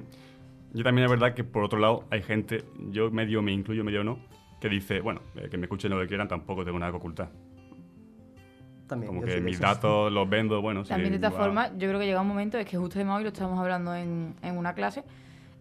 Yo 0.72 0.82
también 0.84 1.04
es 1.04 1.10
verdad 1.10 1.34
que 1.34 1.44
por 1.44 1.64
otro 1.64 1.78
lado 1.78 2.04
hay 2.10 2.22
gente, 2.22 2.64
yo 2.90 3.10
medio 3.10 3.42
me 3.42 3.52
incluyo, 3.52 3.84
medio 3.84 4.04
no, 4.04 4.18
que 4.60 4.68
dice, 4.68 5.00
bueno, 5.00 5.20
eh, 5.36 5.48
que 5.50 5.58
me 5.58 5.64
escuchen 5.64 5.90
lo 5.90 6.00
que 6.00 6.06
quieran, 6.06 6.28
tampoco 6.28 6.64
tengo 6.64 6.78
nada 6.78 6.92
que 6.92 6.96
ocultar. 6.98 7.30
También, 8.86 9.08
Como 9.08 9.22
que 9.22 9.40
mis 9.40 9.58
datos 9.58 10.12
los 10.12 10.28
vendo, 10.28 10.60
bueno, 10.60 10.84
sí, 10.84 10.90
También 10.90 11.12
de 11.12 11.16
esta 11.16 11.30
va- 11.30 11.36
forma, 11.38 11.68
yo 11.78 11.88
creo 11.88 11.98
que 11.98 12.06
llega 12.06 12.20
un 12.20 12.28
momento, 12.28 12.58
es 12.58 12.66
que 12.66 12.76
justo 12.76 12.98
de 12.98 13.04
hoy 13.06 13.22
lo 13.22 13.28
estábamos 13.28 13.58
hablando 13.58 13.94
en, 13.94 14.34
en 14.42 14.56
una 14.58 14.74
clase, 14.74 15.04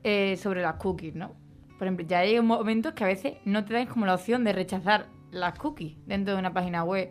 eh, 0.04 0.36
sobre 0.38 0.62
las 0.62 0.76
cookies, 0.76 1.16
¿no? 1.16 1.34
Por 1.78 1.88
ejemplo, 1.88 2.06
ya 2.06 2.20
hay 2.20 2.40
momentos 2.42 2.94
que 2.94 3.04
a 3.04 3.08
veces 3.08 3.34
no 3.46 3.64
te 3.66 3.74
dan 3.74 3.88
como 3.88 4.06
la 4.06 4.16
opción 4.16 4.44
de 4.44 4.54
rechazar 4.54 5.08
las 5.32 5.58
cookies 5.58 5.96
dentro 6.06 6.34
de 6.34 6.40
una 6.40 6.54
página 6.54 6.84
web. 6.84 7.10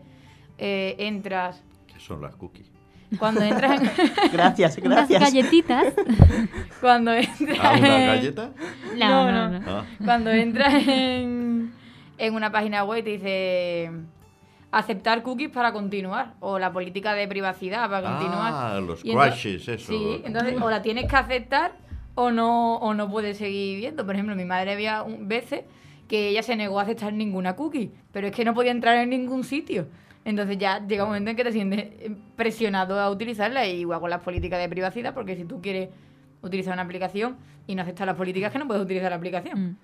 Eh, 0.59 0.95
entras, 0.99 1.65
¿Qué 1.87 1.99
son 1.99 2.21
las 2.21 2.37
cookies? 2.37 2.70
Cuando 3.19 3.43
entras 3.43 3.81
en, 3.81 3.91
Gracias, 4.33 4.79
Unas 4.85 5.09
gracias. 5.09 5.21
galletitas. 5.23 5.95
cuando 6.81 7.13
entras 7.13 7.59
¿Ah, 7.61 7.75
una 7.79 8.01
en- 8.01 8.07
galleta? 8.07 8.51
No, 8.97 9.31
no. 9.33 9.49
no. 9.59 9.61
Ah, 9.71 9.85
Cuando 10.05 10.31
entras 10.31 10.75
en, 10.87 11.73
en 12.19 12.35
una 12.35 12.51
página 12.53 12.85
web 12.85 13.03
te 13.05 13.11
dice 13.11 13.91
aceptar 14.73 15.23
cookies 15.23 15.51
para 15.51 15.73
continuar 15.73 16.35
o 16.41 16.59
la 16.59 16.73
política 16.73 17.15
de 17.15 17.27
privacidad 17.27 17.89
para 17.91 18.09
continuar. 18.09 18.53
Ah, 18.55 18.81
los 18.81 19.05
Y 19.05 19.13
crashes, 19.13 19.67
eso. 19.69 19.93
Sí, 19.93 20.23
entonces 20.25 20.55
o 20.61 20.71
la 20.71 20.81
tienes 20.83 21.07
que 21.07 21.17
aceptar 21.17 21.73
o 22.15 22.31
no 22.31 22.77
o 22.77 22.95
no 22.95 23.11
puedes 23.11 23.39
seguir 23.39 23.79
viendo. 23.79 24.07
Por 24.07 24.15
ejemplo, 24.15 24.37
mi 24.37 24.45
madre 24.45 24.73
había 24.73 25.03
un- 25.03 25.27
veces 25.27 25.63
que 26.09 26.29
ella 26.29 26.43
se 26.43 26.57
negó 26.57 26.79
a 26.81 26.83
aceptar 26.83 27.13
ninguna 27.13 27.55
cookie, 27.57 27.91
pero 28.13 28.27
es 28.29 28.35
que 28.35 28.45
no 28.45 28.55
podía 28.55 28.71
entrar 28.73 28.97
en 28.97 29.11
ningún 29.11 29.45
sitio. 29.45 29.87
Entonces 30.25 30.59
ya 30.59 30.87
llega 30.87 31.05
un 31.05 31.11
momento 31.11 31.31
en 31.31 31.37
que 31.37 31.45
te 31.45 31.53
sientes 31.53 31.81
eh, 31.81 32.15
presionado 32.37 33.01
a 33.01 33.11
utilizarla, 33.11 33.67
y 33.67 33.81
igual 33.81 34.01
con 34.01 34.11
las 34.11 34.21
políticas 34.21 34.61
de 34.61 34.69
privacidad, 34.69 35.15
porque 35.15 35.37
si 35.37 35.45
tú 35.45 35.61
quieres 35.61 35.89
utilizar 36.43 36.75
una 36.75 36.83
aplicación 36.83 37.37
y 37.67 37.75
no 37.75 37.83
aceptas 37.83 38.07
las 38.07 38.17
políticas, 38.17 38.53
que 38.53 38.59
no 38.59 38.67
puedes 38.67 38.83
utilizar 38.83 39.11
la 39.11 39.17
aplicación. 39.17 39.61
Mm. 39.61 39.77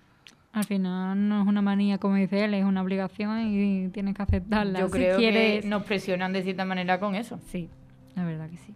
Al 0.52 0.64
final 0.64 1.28
no 1.28 1.42
es 1.42 1.46
una 1.46 1.60
manía, 1.60 1.98
como 1.98 2.14
dice 2.14 2.44
él, 2.44 2.54
es 2.54 2.64
una 2.64 2.80
obligación 2.80 3.40
y 3.46 3.88
tienes 3.90 4.14
que 4.14 4.22
aceptarla. 4.22 4.80
Yo 4.80 4.86
si 4.86 4.92
creo 4.92 5.18
quieres... 5.18 5.62
que 5.62 5.68
nos 5.68 5.82
presionan 5.82 6.32
de 6.32 6.42
cierta 6.42 6.64
manera 6.64 6.98
con 6.98 7.14
eso. 7.14 7.38
Sí, 7.48 7.68
la 8.14 8.24
verdad 8.24 8.48
que 8.48 8.56
sí. 8.56 8.74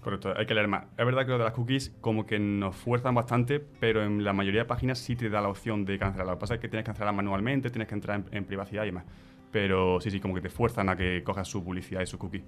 Correcto, 0.00 0.32
hay 0.34 0.46
que 0.46 0.54
leer 0.54 0.68
más. 0.68 0.84
Es 0.96 1.04
verdad 1.04 1.26
que 1.26 1.32
lo 1.32 1.38
de 1.38 1.44
las 1.44 1.52
cookies 1.52 1.92
como 2.00 2.24
que 2.24 2.38
nos 2.38 2.74
fuerzan 2.74 3.14
bastante, 3.14 3.60
pero 3.60 4.02
en 4.02 4.24
la 4.24 4.32
mayoría 4.32 4.62
de 4.62 4.64
páginas 4.64 5.00
sí 5.00 5.16
te 5.16 5.28
da 5.28 5.42
la 5.42 5.48
opción 5.48 5.84
de 5.84 5.98
cancelarlas. 5.98 6.32
Lo 6.32 6.38
que 6.38 6.40
pasa 6.40 6.54
es 6.54 6.60
que 6.60 6.68
tienes 6.68 6.84
que 6.84 6.86
cancelarlas 6.86 7.16
manualmente, 7.16 7.68
tienes 7.68 7.88
que 7.88 7.94
entrar 7.94 8.20
en, 8.20 8.24
en 8.34 8.44
privacidad 8.46 8.84
y 8.84 8.86
demás. 8.86 9.04
Pero 9.50 10.00
sí, 10.00 10.10
sí, 10.10 10.20
como 10.20 10.34
que 10.34 10.40
te 10.42 10.50
fuerzan 10.50 10.88
a 10.88 10.96
que 10.96 11.22
cojas 11.24 11.48
su 11.48 11.62
publicidad 11.64 12.02
y 12.02 12.06
su 12.06 12.18
cookie. 12.18 12.42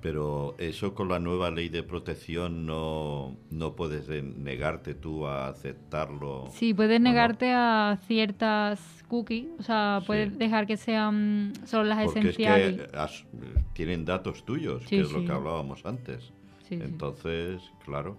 Pero 0.00 0.54
eso 0.58 0.94
con 0.94 1.08
la 1.08 1.18
nueva 1.18 1.50
ley 1.50 1.68
de 1.68 1.82
protección 1.82 2.64
no, 2.64 3.34
no 3.50 3.74
puedes 3.74 4.06
de- 4.06 4.22
negarte 4.22 4.94
tú 4.94 5.26
a 5.26 5.48
aceptarlo. 5.48 6.46
Sí, 6.52 6.74
puedes 6.74 7.00
negarte 7.00 7.52
a 7.52 7.98
ciertas 8.06 8.78
cookies, 9.08 9.46
o 9.58 9.62
sea, 9.62 9.98
Sí. 10.00 10.06
puedes 10.06 10.38
dejar 10.38 10.66
que 10.66 10.76
sean 10.76 11.52
solo 11.64 11.84
las 11.84 12.04
Porque 12.04 12.20
esenciales. 12.20 12.78
es 12.78 12.88
que 12.90 12.96
has- 12.96 13.24
tienen 13.72 14.04
datos 14.04 14.44
tuyos, 14.44 14.82
Sí, 14.84 14.90
que 14.96 15.00
es 15.02 15.12
lo 15.12 15.24
que 15.24 15.32
hablábamos 15.32 15.84
antes. 15.84 16.32
Sí, 16.68 16.76
sí. 16.76 16.82
Entonces, 16.82 17.60
claro. 17.84 18.16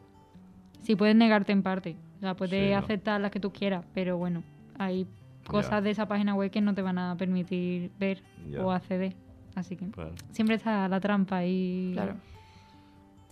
Sí, 0.81 0.95
puedes 0.95 1.15
negarte 1.15 1.51
en 1.53 1.63
parte. 1.63 1.95
O 2.17 2.19
sea, 2.21 2.35
puedes 2.35 2.65
Sí, 2.67 2.71
¿no? 2.71 2.77
aceptar 2.79 3.21
las 3.21 3.31
que 3.31 3.39
tú 3.39 3.51
quieras, 3.53 3.85
pero 3.93 4.17
bueno, 4.17 4.43
hay 4.77 5.05
cosas 5.47 5.71
Ya. 5.71 5.81
de 5.81 5.89
esa 5.91 6.07
página 6.07 6.35
web 6.35 6.51
que 6.51 6.61
no 6.61 6.73
te 6.73 6.81
van 6.81 6.97
a 6.97 7.15
permitir 7.17 7.91
ver 7.99 8.21
Ya. 8.49 8.61
o 8.63 8.71
acceder. 8.71 9.15
Así 9.55 9.75
que 9.75 9.89
Claro, 9.89 10.11
siempre 10.31 10.55
está 10.55 10.87
la 10.87 10.99
trampa 10.99 11.43
y 11.45 11.91
Claro. 11.93 12.15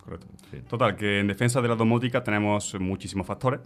Correcto. 0.02 0.26
sí. 0.50 0.58
Total, 0.68 0.96
que 0.96 1.20
en 1.20 1.26
defensa 1.28 1.60
de 1.60 1.68
la 1.68 1.74
domótica 1.76 2.22
tenemos 2.24 2.74
muchísimos 2.80 3.26
factores. 3.26 3.60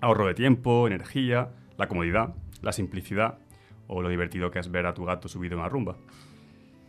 Ahorro 0.00 0.26
de 0.26 0.34
tiempo, 0.34 0.86
energía, 0.86 1.50
la 1.76 1.86
comodidad, 1.88 2.34
la 2.62 2.72
simplicidad 2.72 3.38
o 3.86 4.02
lo 4.02 4.08
divertido 4.08 4.50
que 4.50 4.58
es 4.58 4.70
ver 4.70 4.86
a 4.86 4.94
tu 4.94 5.04
gato 5.04 5.28
subido 5.28 5.54
en 5.54 5.60
una 5.60 5.68
rumba. 5.68 5.96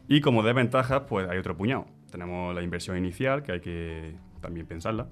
Y 0.08 0.22
como 0.22 0.44
desventajas, 0.44 1.04
pues 1.08 1.30
hay 1.30 1.38
otro 1.38 1.56
puñado. 1.56 1.86
Tenemos 2.12 2.54
la 2.54 2.62
inversión 2.62 2.98
inicial, 2.98 3.44
que 3.44 3.54
hay 3.54 3.60
que 3.62 4.16
también 4.42 4.66
pensarla. 4.68 5.08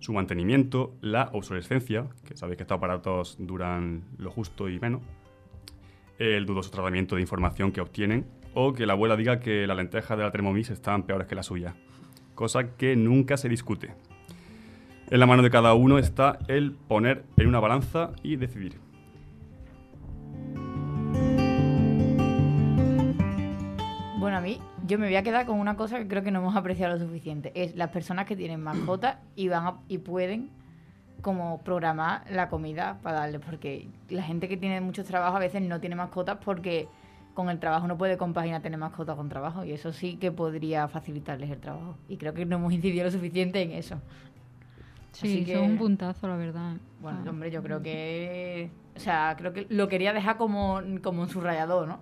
Su 0.00 0.12
mantenimiento, 0.12 0.96
la 1.00 1.30
obsolescencia, 1.32 2.08
que 2.26 2.36
sabéis 2.36 2.56
que 2.56 2.64
estos 2.64 2.76
aparatos 2.76 3.36
duran 3.38 4.02
lo 4.18 4.30
justo 4.30 4.68
y 4.68 4.80
menos. 4.80 5.00
El 6.18 6.44
dudoso 6.44 6.70
tratamiento 6.70 7.14
de 7.14 7.22
información 7.22 7.70
que 7.72 7.80
obtienen. 7.80 8.26
O 8.52 8.72
que 8.72 8.84
la 8.84 8.94
abuela 8.94 9.16
diga 9.16 9.38
que 9.38 9.64
las 9.68 9.76
lentejas 9.76 10.18
de 10.18 10.24
la 10.24 10.32
Thermomix 10.32 10.70
están 10.70 11.04
peores 11.04 11.28
que 11.28 11.36
la 11.36 11.44
suya 11.44 11.76
cosa 12.40 12.74
que 12.74 12.96
nunca 12.96 13.36
se 13.36 13.50
discute. 13.50 13.92
En 15.10 15.20
la 15.20 15.26
mano 15.26 15.42
de 15.42 15.50
cada 15.50 15.74
uno 15.74 15.98
está 15.98 16.38
el 16.48 16.72
poner 16.72 17.22
en 17.36 17.48
una 17.48 17.60
balanza 17.60 18.12
y 18.22 18.36
decidir. 18.36 18.80
Bueno, 24.18 24.38
a 24.38 24.40
mí, 24.40 24.58
yo 24.90 24.98
me 24.98 25.06
voy 25.06 25.16
a 25.16 25.22
quedar 25.22 25.46
con 25.46 25.58
una 25.58 25.76
cosa 25.76 25.98
que 25.98 26.08
creo 26.08 26.22
que 26.22 26.30
no 26.30 26.40
hemos 26.40 26.56
apreciado 26.56 26.96
lo 26.98 27.04
suficiente. 27.04 27.52
Es 27.54 27.76
las 27.76 27.90
personas 27.90 28.26
que 28.26 28.36
tienen 28.36 28.60
mascotas 28.62 29.16
y 29.36 29.48
van 29.48 29.66
a- 29.66 29.76
y 29.88 29.98
pueden 29.98 30.50
como 31.22 31.60
programar 31.62 32.24
la 32.30 32.48
comida 32.48 32.98
para 33.02 33.20
darles. 33.20 33.40
Porque 33.44 33.88
la 34.08 34.22
gente 34.22 34.48
que 34.48 34.56
tiene 34.56 34.80
muchos 34.80 35.06
trabajos 35.06 35.36
a 35.36 35.38
veces 35.40 35.62
no 35.62 35.78
tiene 35.80 35.94
mascotas 35.96 36.38
porque 36.44 36.88
con 37.34 37.48
el 37.48 37.58
trabajo 37.60 37.86
no 37.86 37.96
puede 37.96 38.16
compaginar 38.18 38.60
tener 38.62 38.78
mascotas 38.78 39.16
con 39.16 39.28
trabajo. 39.28 39.64
Y 39.64 39.72
eso 39.72 39.92
sí 39.92 40.16
que 40.16 40.32
podría 40.32 40.88
facilitarles 40.88 41.50
el 41.50 41.60
trabajo. 41.60 41.96
Y 42.08 42.16
creo 42.16 42.34
que 42.34 42.44
no 42.44 42.56
hemos 42.56 42.72
incidido 42.72 43.04
lo 43.04 43.10
suficiente 43.10 43.62
en 43.62 43.72
eso. 43.72 44.00
sí, 45.12 45.44
que- 45.44 45.54
es 45.54 45.60
un 45.60 45.76
puntazo, 45.76 46.28
la 46.28 46.36
verdad. 46.36 46.76
Bueno, 47.02 47.18
Ah. 47.26 47.30
hombre, 47.30 47.50
yo 47.50 47.62
creo 47.62 47.82
que... 47.82 48.70
O 48.96 49.00
sea, 49.00 49.34
creo 49.36 49.52
que 49.52 49.66
lo 49.68 49.88
quería 49.88 50.12
dejar 50.12 50.36
como, 50.36 50.80
como 51.02 51.22
un 51.22 51.28
subrayador, 51.28 51.88
¿no? 51.88 51.98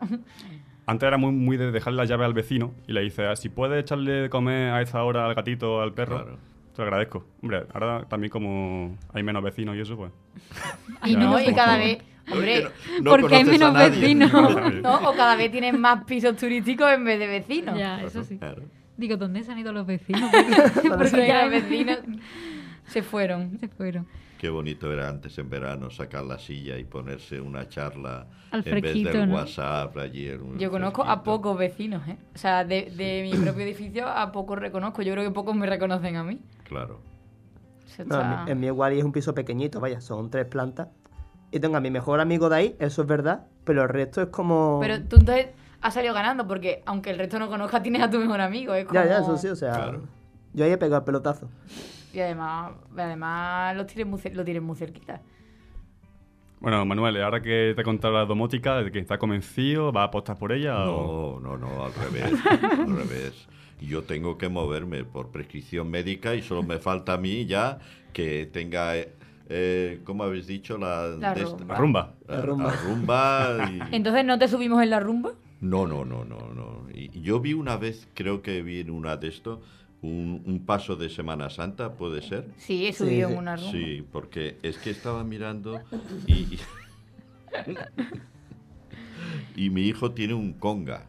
Antes 0.89 1.07
era 1.07 1.19
muy, 1.19 1.33
muy 1.33 1.57
de 1.59 1.71
dejarle 1.71 1.99
la 1.99 2.05
llave 2.07 2.25
al 2.25 2.33
vecino 2.33 2.73
y 2.87 2.93
le 2.93 3.03
dice, 3.03 3.27
"Ah, 3.27 3.37
si 3.37 3.49
puedes 3.51 3.79
echarle 3.79 4.11
de 4.13 4.31
comer 4.31 4.73
a 4.73 4.81
esa 4.83 5.05
hora 5.05 5.27
al 5.27 5.35
gatito 5.35 5.75
o 5.77 5.81
al 5.83 5.93
perro, 5.93 6.17
Claro. 6.17 6.39
te 6.75 6.79
lo 6.79 6.85
agradezco. 6.85 7.27
Hombre, 7.43 7.65
ahora 7.75 8.07
también 8.09 8.31
como 8.31 8.97
hay 9.13 9.23
menos 9.23 9.43
vecinos 9.43 9.77
y 9.77 9.81
eso, 9.81 9.97
pues... 9.97 10.11
Y 11.05 11.13
Ya, 11.13 11.19
no, 11.19 11.39
y 11.41 11.53
cada 11.55 11.77
vez... 11.77 11.99
Hombre, 12.31 12.63
No, 12.65 12.71
no 13.03 13.11
Porque 13.13 13.37
hay 13.37 13.45
menos 13.45 13.73
nadie. 13.73 14.01
vecinos. 14.01 14.33
¿no? 14.83 15.11
O 15.11 15.15
cada 15.15 15.37
vez 15.37 15.51
tienen 15.51 15.81
más 15.81 16.05
pisos 16.05 16.37
turísticos 16.37 16.91
en 16.93 17.05
vez 17.05 17.19
de 17.19 17.27
vecinos. 17.27 17.77
Ya, 17.79 18.03
eso 18.03 18.23
sí. 18.25 18.39
Claro. 18.39 18.63
Digo, 18.97 19.17
¿dónde 19.17 19.43
se 19.45 19.53
han 19.53 19.59
ido 19.59 19.73
los 19.73 19.87
vecinos? 19.87 20.31
Porque 20.99 21.27
ya 21.29 21.43
los 21.43 21.51
vecinos 21.53 21.99
se 22.87 23.03
fueron. 23.03 23.59
se 23.59 23.69
fueron. 23.69 24.07
Qué 24.39 24.49
bonito 24.51 24.93
era 24.93 25.09
antes 25.09 25.37
en 25.39 25.51
verano 25.51 25.91
sacar 25.91 26.25
la 26.25 26.39
silla 26.39 26.79
y 26.79 26.85
ponerse 26.85 27.41
una 27.41 27.69
charla 27.69 28.27
Al 28.53 28.63
en 28.65 28.81
vez 28.81 28.95
del 28.95 29.29
¿no? 29.29 29.35
WhatsApp 29.35 29.97
allí. 29.97 30.29
en 30.29 30.41
un 30.41 30.59
Yo 30.59 30.71
conozco 30.71 31.03
a 31.03 31.25
pocos 31.25 31.59
vecinos, 31.59 32.07
¿eh? 32.07 32.17
O 32.35 32.39
sea, 32.39 32.65
de, 32.65 32.93
de 32.97 33.29
mi 33.31 33.37
propio 33.37 33.65
edificio 33.65 34.07
a 34.07 34.31
pocos 34.31 34.57
reconozco. 34.59 35.03
Yo 35.03 35.13
creo 35.13 35.25
que 35.25 35.33
pocos 35.33 35.57
me 35.57 35.67
reconocen 35.67 36.17
a 36.17 36.23
mí. 36.23 36.39
Claro. 36.63 37.01
No, 38.07 38.21
en, 38.21 38.45
mi, 38.45 38.51
en 38.53 38.61
mi 38.61 38.67
igual 38.67 38.93
y 38.95 39.01
es 39.01 39.05
un 39.05 39.11
piso 39.11 39.35
pequeñito, 39.35 39.81
vaya, 39.81 40.01
son 40.01 40.31
tres 40.31 40.47
plantas. 40.47 40.89
Y 41.51 41.59
tengo 41.59 41.77
a 41.77 41.81
mi 41.81 41.91
mejor 41.91 42.21
amigo 42.21 42.49
de 42.49 42.57
ahí, 42.57 42.77
eso 42.79 43.03
es 43.03 43.09
verdad, 43.09 43.47
pero 43.65 43.83
el 43.83 43.89
resto 43.89 44.23
es 44.23 44.29
como... 44.29 44.79
Pero 44.81 45.03
tú 45.03 45.17
entonces 45.17 45.49
has 45.81 45.95
salido 45.95 46.15
ganando 46.15 46.47
porque 46.47 46.83
aunque 46.87 47.11
el 47.11 47.19
resto 47.19 47.41
no 47.41 47.49
conozca, 47.49 47.83
tienes 47.83 48.03
a 48.03 48.11
tu 48.11 48.19
mejor 48.19 48.41
amigo. 48.41 48.73
Es 48.75 48.85
como... 48.85 49.01
Ya, 49.01 49.07
ya, 49.07 49.19
eso 49.19 49.37
sí, 49.37 49.49
o 49.49 49.57
sea... 49.57 49.73
Claro. 49.73 50.03
Yo 50.53 50.65
ahí 50.65 50.71
he 50.71 50.79
pegado 50.79 50.99
el 50.99 51.05
pelotazo. 51.05 51.49
Y 52.13 52.21
además, 52.21 52.73
además 52.97 53.77
los 53.77 53.87
tienes 53.87 54.07
muy, 54.07 54.21
lo 54.35 54.45
tienes 54.45 54.63
muy 54.63 54.77
cerquita. 54.77 55.21
Bueno, 56.61 56.85
Manuel, 56.85 57.23
ahora 57.23 57.41
que 57.41 57.73
te 57.75 57.81
he 57.81 57.85
contado 57.85 58.15
la 58.15 58.25
domótica, 58.25 58.83
¿de 58.83 58.91
que 58.91 58.99
está 58.99 59.17
convencido? 59.19 59.93
¿Va 59.93 60.03
a 60.03 60.05
apostar 60.07 60.37
por 60.39 60.51
ella? 60.53 60.89
o- 60.91 61.39
No, 61.41 61.57
no, 61.57 61.69
no, 61.69 61.85
al 61.85 61.95
revés. 61.95 62.33
al 62.81 62.97
revés. 62.97 63.47
Yo 63.81 64.03
tengo 64.03 64.39
que 64.39 64.49
moverme 64.49 65.05
por 65.05 65.29
prescripción 65.31 65.89
médica 65.89 66.35
y 66.35 66.43
solo 66.43 66.65
me 66.65 66.79
falta 66.79 67.13
a 67.15 67.19
mí 67.19 67.47
ya 67.47 67.79
que 68.13 68.47
tenga, 68.53 68.97
eh, 68.97 69.13
eh, 69.49 70.01
¿cómo 70.03 70.25
habéis 70.25 70.49
dicho? 70.49 70.79
La, 70.79 71.07
La 71.17 71.33
de 71.33 71.45
rumba. 71.45 71.65
La 71.75 71.79
rumba. 71.79 72.15
La, 72.27 72.35
La 72.37 72.43
rumba. 72.43 72.65
la 72.65 72.77
rumba 72.83 73.71
y- 73.71 73.81
Entonces, 73.95 74.25
¿no 74.25 74.37
te 74.37 74.49
subimos 74.49 74.83
en 74.83 74.91
la 74.91 74.99
rumba? 74.99 75.35
No, 75.61 75.87
no, 75.87 76.05
no, 76.05 76.25
no, 76.25 76.53
no. 76.55 76.87
Y 76.93 77.21
yo 77.21 77.39
vi 77.39 77.53
una 77.53 77.77
vez, 77.77 78.09
creo 78.15 78.43
que 78.43 78.63
vi 78.63 78.81
en 78.81 78.91
una 78.91 79.17
de 79.17 79.29
esto, 79.29 79.61
un, 80.03 80.43
un 80.47 80.65
paso 80.65 80.95
de 80.97 81.09
Semana 81.09 81.51
Santa, 81.51 81.93
¿puede 81.95 82.23
ser? 82.23 82.47
Sí, 82.57 82.87
he 82.87 82.93
Sí, 82.93 82.99
subido 82.99 83.29
sí. 83.29 83.33
en 83.35 83.39
una 83.39 83.57
rumba. 83.57 83.71
Sí, 83.73 84.07
porque 84.13 84.59
es 84.63 84.79
que 84.79 84.91
estaba 84.91 85.25
mirando 85.25 85.81
y, 86.27 86.59
y 89.57 89.71
mi 89.71 89.83
hijo 89.83 90.13
tiene 90.13 90.35
un 90.35 90.53
conga. 90.53 91.07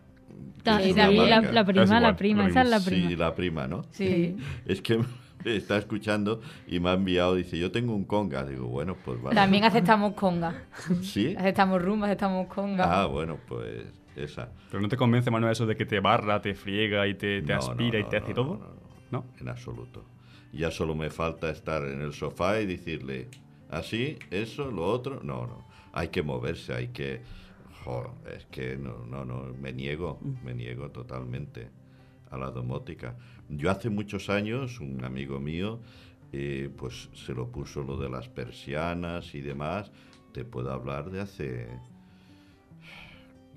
que 0.63 0.63
Ta- 0.63 0.78
es 0.78 0.86
Sí, 0.86 0.91
una 0.93 1.08
sí, 1.10 1.15
la, 1.15 1.41
la 1.41 1.65
prima, 1.65 1.84
Es 1.84 1.89
la 1.89 1.97
igual, 1.97 2.15
prima, 2.15 2.47
esa 2.49 2.62
es 2.62 2.69
la 2.69 2.80
prima. 2.80 3.10
Sí, 3.10 3.15
la 3.15 3.36
prima, 3.36 3.67
¿no? 3.67 3.82
Sí. 3.91 4.36
Es 4.65 4.82
que 4.82 4.99
está 5.45 5.78
escuchando 5.78 6.41
y 6.67 6.80
me 6.80 6.89
ha 6.89 6.93
enviado, 6.93 7.36
dice, 7.36 7.58
yo 7.58 7.71
tengo 7.71 7.95
un 7.95 8.04
conga. 8.04 8.43
Digo, 8.43 8.67
bueno, 8.67 8.95
pues 9.06 9.21
vale. 9.21 9.36
También 9.36 9.63
aceptamos 9.63 10.13
conga. 10.13 10.54
¿Sí? 11.02 11.34
Aceptamos 11.38 11.82
rumba, 11.82 12.08
aceptamos 12.08 12.47
conga. 12.47 13.02
Ah, 13.02 13.06
bueno, 13.06 13.38
pues 13.47 13.86
esa. 14.17 14.49
¿Pero 14.69 14.82
no 14.82 14.89
te 14.89 14.97
convence, 14.97 15.32
Manuel, 15.32 15.54
eso 15.54 15.65
de 15.65 15.78
que 15.78 15.86
te 15.86 15.99
barra, 16.02 16.41
te 16.41 16.54
friega 16.56 17.08
y 17.08 17.13
te, 17.13 17.41
te 17.41 17.54
No, 17.54 17.60
aspira 17.60 17.99
no, 17.99 18.06
y 18.06 18.10
te 18.10 18.19
no, 18.19 18.23
hace 18.23 18.30
no, 18.30 18.36
todo? 18.36 18.79
No. 19.12 19.26
En 19.39 19.50
absoluto. 19.50 20.06
Ya 20.52 20.72
solo 20.72 20.95
me 20.95 21.10
falta 21.10 21.50
estar 21.50 21.84
en 21.84 22.02
el 22.02 22.13
sofá 22.13 22.60
y 22.60 22.65
decirle, 22.65 23.28
así, 23.69 24.17
eso, 24.32 24.72
lo 24.72 24.86
otro. 24.86 25.22
No, 25.24 25.45
no. 25.45 25.67
Hay 25.93 26.10
que 26.10 26.24
moverse, 26.24 26.74
hay 26.74 26.88
que... 26.89 27.22
Jo, 27.84 28.13
es 28.36 28.45
que 28.48 28.76
no, 28.76 29.06
no, 29.06 29.24
no, 29.24 29.54
me 29.54 29.72
niego, 29.72 30.19
me 30.43 30.54
niego 30.54 30.91
totalmente 30.91 31.69
a 32.30 32.38
la 32.38 32.52
domótica. 32.52 33.15
Yo 33.48 33.72
hace 33.72 33.89
muchos 33.89 34.30
años, 34.30 34.80
un 34.80 35.04
amigo 35.06 35.39
mío, 35.39 35.80
eh, 36.32 36.69
pues 36.76 37.10
se 37.13 37.34
lo 37.34 37.52
puso 37.52 37.82
lo 37.82 37.98
de 37.98 38.10
las 38.10 38.28
persianas 38.28 39.34
y 39.34 39.41
demás. 39.41 39.91
Te 40.34 40.45
puedo 40.45 40.72
hablar 40.72 41.10
de 41.10 41.22
hace 41.22 41.67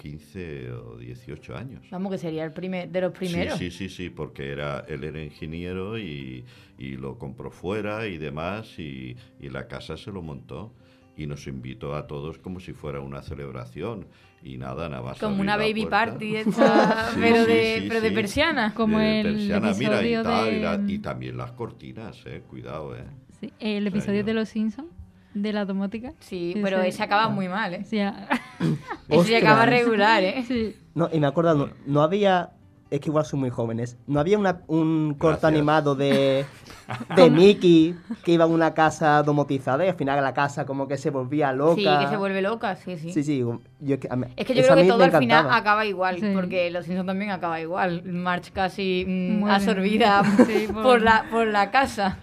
15 0.03 0.73
o 0.73 0.97
18 0.99 1.57
años. 1.57 1.87
Vamos, 1.91 2.11
que 2.11 2.19
sería 2.19 2.45
el 2.45 2.53
primer 2.53 2.89
de 2.91 3.01
los 3.03 3.13
primeros. 3.13 3.57
Sí, 3.59 3.71
sí, 3.71 3.89
sí, 3.89 3.95
sí, 3.95 4.11
porque 4.11 4.51
era, 4.51 4.81
él 4.89 5.05
era 5.05 5.23
ingeniero 5.23 5.97
y, 5.97 6.45
y 6.77 6.97
lo 6.97 7.19
compró 7.19 7.53
fuera 7.53 8.09
y 8.09 8.19
demás 8.19 8.79
y, 8.81 9.17
y 9.41 9.49
la 9.49 9.69
casa 9.69 9.97
se 9.97 10.11
lo 10.11 10.21
montó 10.21 10.75
y 11.17 11.27
nos 11.27 11.47
invitó 11.47 11.95
a 11.95 12.07
todos 12.09 12.39
como 12.39 12.59
si 12.59 12.73
fuera 12.73 12.99
una 13.01 13.23
celebración 13.23 14.07
y 14.43 14.59
nada, 14.59 14.89
nada 14.89 15.03
más. 15.03 15.19
Como 15.21 15.41
una 15.41 15.57
baby 15.57 15.83
puerta. 15.83 16.07
party 16.11 16.37
esta, 16.45 17.11
Sí, 17.13 17.21
pero, 17.21 17.45
sí, 17.45 17.53
de, 17.53 17.79
sí, 17.83 17.87
pero 17.89 18.01
de 18.01 18.11
persiana. 18.11 18.75
Como 18.75 18.99
De 18.99 19.21
el 19.21 19.27
persiana, 19.37 19.73
mira, 19.75 20.05
y, 20.05 20.23
tal, 20.25 20.49
y, 20.49 20.55
de- 20.57 20.61
la- 20.61 20.83
y 20.89 20.99
también 20.99 21.37
las 21.37 21.53
cortinas, 21.53 22.19
eh, 22.27 22.43
cuidado, 22.49 22.97
eh. 22.97 23.05
Sí, 23.39 23.53
el 23.61 23.87
episodio 23.87 24.25
de 24.25 24.35
Los 24.35 24.49
Simpsons, 24.49 24.89
de 25.35 25.53
la 25.53 25.65
domótica. 25.65 26.13
Sí, 26.21 26.55
pero 26.63 26.81
ese 26.83 27.03
acaba 27.03 27.29
muy 27.29 27.49
mal, 27.49 27.75
¿eh? 27.75 27.85
Sí, 27.85 28.01
ah, 28.01 28.29
Ese 29.09 29.37
acaba 29.37 29.67
regular, 29.67 30.23
¿eh? 30.23 30.45
sí. 30.47 30.77
No, 30.95 31.09
y 31.13 31.21
me 31.21 31.27
acuerdo, 31.27 31.55
no, 31.55 31.69
no 31.87 32.03
había. 32.03 32.51
Es 32.91 33.01
que 33.01 33.09
igual 33.09 33.25
son 33.25 33.41
muy 33.41 33.49
jóvenes. 33.49 33.97
No 34.07 34.21
había 34.21 34.39
una- 34.39 34.61
un 34.67 35.15
corto 35.19 35.41
Gracias. 35.41 35.45
animado 35.49 35.95
de, 35.95 36.45
de 37.17 37.31
Mickey 37.31 37.95
que 38.23 38.33
iba 38.33 38.45
a 38.45 38.47
una 38.47 38.75
casa 38.75 39.23
domotizada 39.23 39.87
y 39.87 39.89
al 39.89 39.95
final 39.95 40.23
la 40.23 40.35
casa 40.35 40.67
como 40.67 40.87
que 40.87 40.99
se 40.99 41.09
volvía 41.09 41.55
loca. 41.55 41.77
Sí, 41.77 41.87
que 42.05 42.09
se 42.11 42.19
vuelve 42.19 42.43
loca, 42.43 42.77
sí, 42.77 42.99
sí. 42.99 43.11
Sí, 43.11 43.23
sí. 43.25 43.43
Yo, 43.81 43.99
que- 43.99 44.09
a 44.11 44.17
mí- 44.17 44.27
Es 44.37 44.45
que 44.45 44.53
yo 44.55 44.61
creo 44.63 44.75
a 44.75 44.77
que 44.77 44.89
todo 44.89 45.05
al 45.05 45.13
final 45.19 45.47
acaba 45.51 45.87
igual, 45.87 46.21
Sí. 46.21 46.33
porque 46.35 46.71
Los 46.71 46.85
Simpsons 46.85 47.07
también 47.07 47.31
acaba 47.31 47.59
igual. 47.63 48.03
March 48.05 48.53
casi 48.53 49.07
mm, 49.09 49.39
Muere. 49.39 49.55
absorbida 49.57 50.23
Sí, 50.47 50.67
por- 50.71 50.83
por, 50.83 51.01
la, 51.01 51.25
por 51.31 51.47
la 51.47 51.71
casa. 51.71 52.19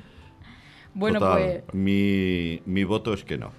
Bueno, 0.94 1.20
Total, 1.20 1.64
pues... 1.66 1.74
mi, 1.74 2.62
mi 2.66 2.84
voto 2.84 3.14
es 3.14 3.24
que 3.24 3.38
no. 3.38 3.52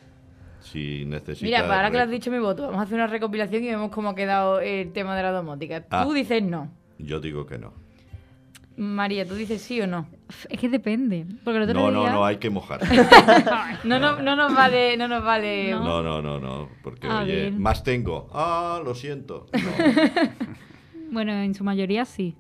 Si 0.60 1.04
necesitas... 1.06 1.42
Mira, 1.42 1.62
para 1.62 1.76
ahora 1.76 1.90
que 1.90 1.96
lo 1.96 2.02
has 2.04 2.10
dicho 2.10 2.30
mi 2.30 2.38
voto, 2.38 2.64
vamos 2.64 2.80
a 2.80 2.82
hacer 2.82 2.94
una 2.96 3.06
recopilación 3.06 3.64
y 3.64 3.68
vemos 3.68 3.90
cómo 3.90 4.10
ha 4.10 4.14
quedado 4.14 4.60
el 4.60 4.92
tema 4.92 5.16
de 5.16 5.22
la 5.22 5.32
domótica. 5.32 5.84
Ah. 5.90 6.04
Tú 6.04 6.12
dices 6.12 6.42
no. 6.42 6.70
Yo 6.98 7.18
digo 7.20 7.46
que 7.46 7.58
no. 7.58 7.72
María, 8.76 9.26
¿tú 9.26 9.34
dices 9.34 9.60
sí 9.60 9.80
o 9.80 9.86
no? 9.86 10.06
Es 10.48 10.58
que 10.58 10.68
depende. 10.68 11.26
Porque 11.44 11.58
el 11.58 11.62
otro 11.64 11.74
No, 11.74 11.90
día... 12.00 12.10
no, 12.10 12.16
no, 12.18 12.24
hay 12.24 12.36
que 12.36 12.50
mojar. 12.50 12.80
No, 13.84 13.98
no, 13.98 14.20
no 14.22 14.36
nos 14.36 14.54
vale... 14.54 14.96
No 14.96 15.08
nos 15.08 15.24
vale... 15.24 15.70
No, 15.70 16.02
no, 16.02 16.22
no, 16.22 16.38
no, 16.38 16.68
porque 16.82 17.06
A 17.06 17.20
oye, 17.22 17.34
ver. 17.50 17.52
más 17.52 17.82
tengo. 17.82 18.28
Ah, 18.32 18.80
lo 18.84 18.94
siento. 18.94 19.46
No. 19.52 20.30
Bueno, 21.12 21.32
en 21.32 21.54
su 21.56 21.64
mayoría 21.64 22.04
sí. 22.04 22.36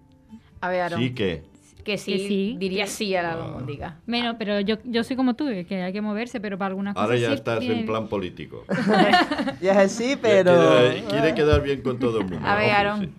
A 0.60 0.68
ver, 0.68 0.82
Aaron, 0.82 1.00
Sí 1.00 1.10
que. 1.12 1.42
Que 1.82 1.98
sí, 1.98 2.12
Que 2.12 2.18
sí. 2.28 2.56
diría 2.58 2.86
sí 2.86 3.14
a 3.14 3.22
la 3.22 3.32
Ah. 3.32 3.36
domótica. 3.36 3.96
Menos, 4.06 4.36
pero 4.38 4.60
yo, 4.60 4.76
yo 4.84 5.02
soy 5.04 5.16
como 5.16 5.34
tú, 5.34 5.46
que 5.68 5.82
hay 5.82 5.92
que 5.92 6.00
moverse, 6.00 6.40
pero 6.40 6.56
para 6.58 6.68
algunas 6.68 6.96
Ahora 6.96 7.08
cosas 7.08 7.20
ya 7.20 7.28
sí 7.28 7.34
estás 7.34 7.58
tiene- 7.60 7.80
en 7.80 7.86
plan 7.86 8.08
político. 8.08 8.64
Ya 9.60 9.72
es 9.72 9.78
así, 9.78 10.10
Ya 10.10 10.18
pero. 10.22 10.52
Quiere, 10.54 11.04
quiere 11.04 11.34
quedar 11.34 11.62
bien 11.62 11.82
con 11.82 11.98
todo 11.98 12.20
el 12.20 12.26
mundo. 12.26 12.46
A 12.46 12.56
ver, 12.56 12.92
sí. 13.00 13.10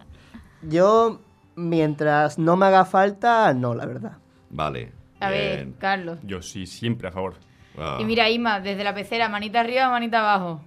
Yo, 0.69 1.19
mientras 1.55 2.37
no 2.39 2.55
me 2.55 2.65
haga 2.67 2.85
falta, 2.85 3.53
no, 3.53 3.73
la 3.75 3.85
verdad. 3.85 4.17
Vale. 4.49 4.91
A 5.19 5.29
ver. 5.29 5.67
Carlos. 5.79 6.19
Yo 6.23 6.41
sí, 6.41 6.65
siempre 6.65 7.07
a 7.07 7.11
favor. 7.11 7.35
Ah, 7.77 7.97
Y 8.01 8.05
mira, 8.05 8.29
Isma, 8.29 8.59
desde 8.59 8.83
la 8.83 8.93
pecera, 8.93 9.29
manita 9.29 9.59
arriba, 9.61 9.89
manita 9.89 10.19
abajo. 10.19 10.61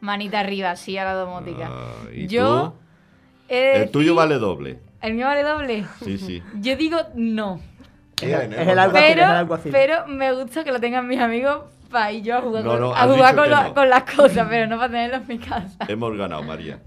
Manita 0.00 0.40
arriba, 0.40 0.74
sí 0.76 0.96
a 0.96 1.04
la 1.04 1.14
domótica. 1.14 1.68
ah, 1.70 1.92
¿Y 2.12 2.26
Yo 2.26 2.70
tú? 2.70 3.54
El 3.54 3.90
tuyo 3.90 4.14
vale 4.14 4.36
doble. 4.38 4.78
¿El 5.02 5.14
mío 5.14 5.26
vale 5.26 5.42
doble? 5.42 5.86
Sí, 6.04 6.18
sí. 6.18 6.42
Yo 6.60 6.76
digo 6.76 6.98
no. 7.14 7.60
Es 8.20 8.28
el 8.28 8.78
alguacil, 8.78 8.92
Pero, 9.08 9.22
es 9.22 9.28
el 9.30 9.36
alguacil. 9.36 9.72
pero 9.72 10.06
me 10.06 10.32
gusta 10.34 10.62
que 10.62 10.72
lo 10.72 10.80
tengan 10.80 11.06
mis 11.08 11.18
amigos 11.20 11.62
para 11.90 12.12
ir 12.12 12.22
yo 12.22 12.36
a 12.36 12.40
jugar, 12.42 12.62
No, 12.64 12.70
con, 12.72 12.80
no, 12.80 12.94
a 12.94 13.06
jugar 13.08 13.34
con, 13.34 13.50
no. 13.50 13.74
con 13.74 13.88
las 13.88 14.02
cosas, 14.04 14.46
pero 14.50 14.66
no 14.66 14.76
para 14.76 14.90
tenerlo 14.90 15.16
en 15.16 15.26
mi 15.26 15.38
casa. 15.38 15.76
Hemos 15.88 16.16
ganado, 16.16 16.42
María. 16.42 16.78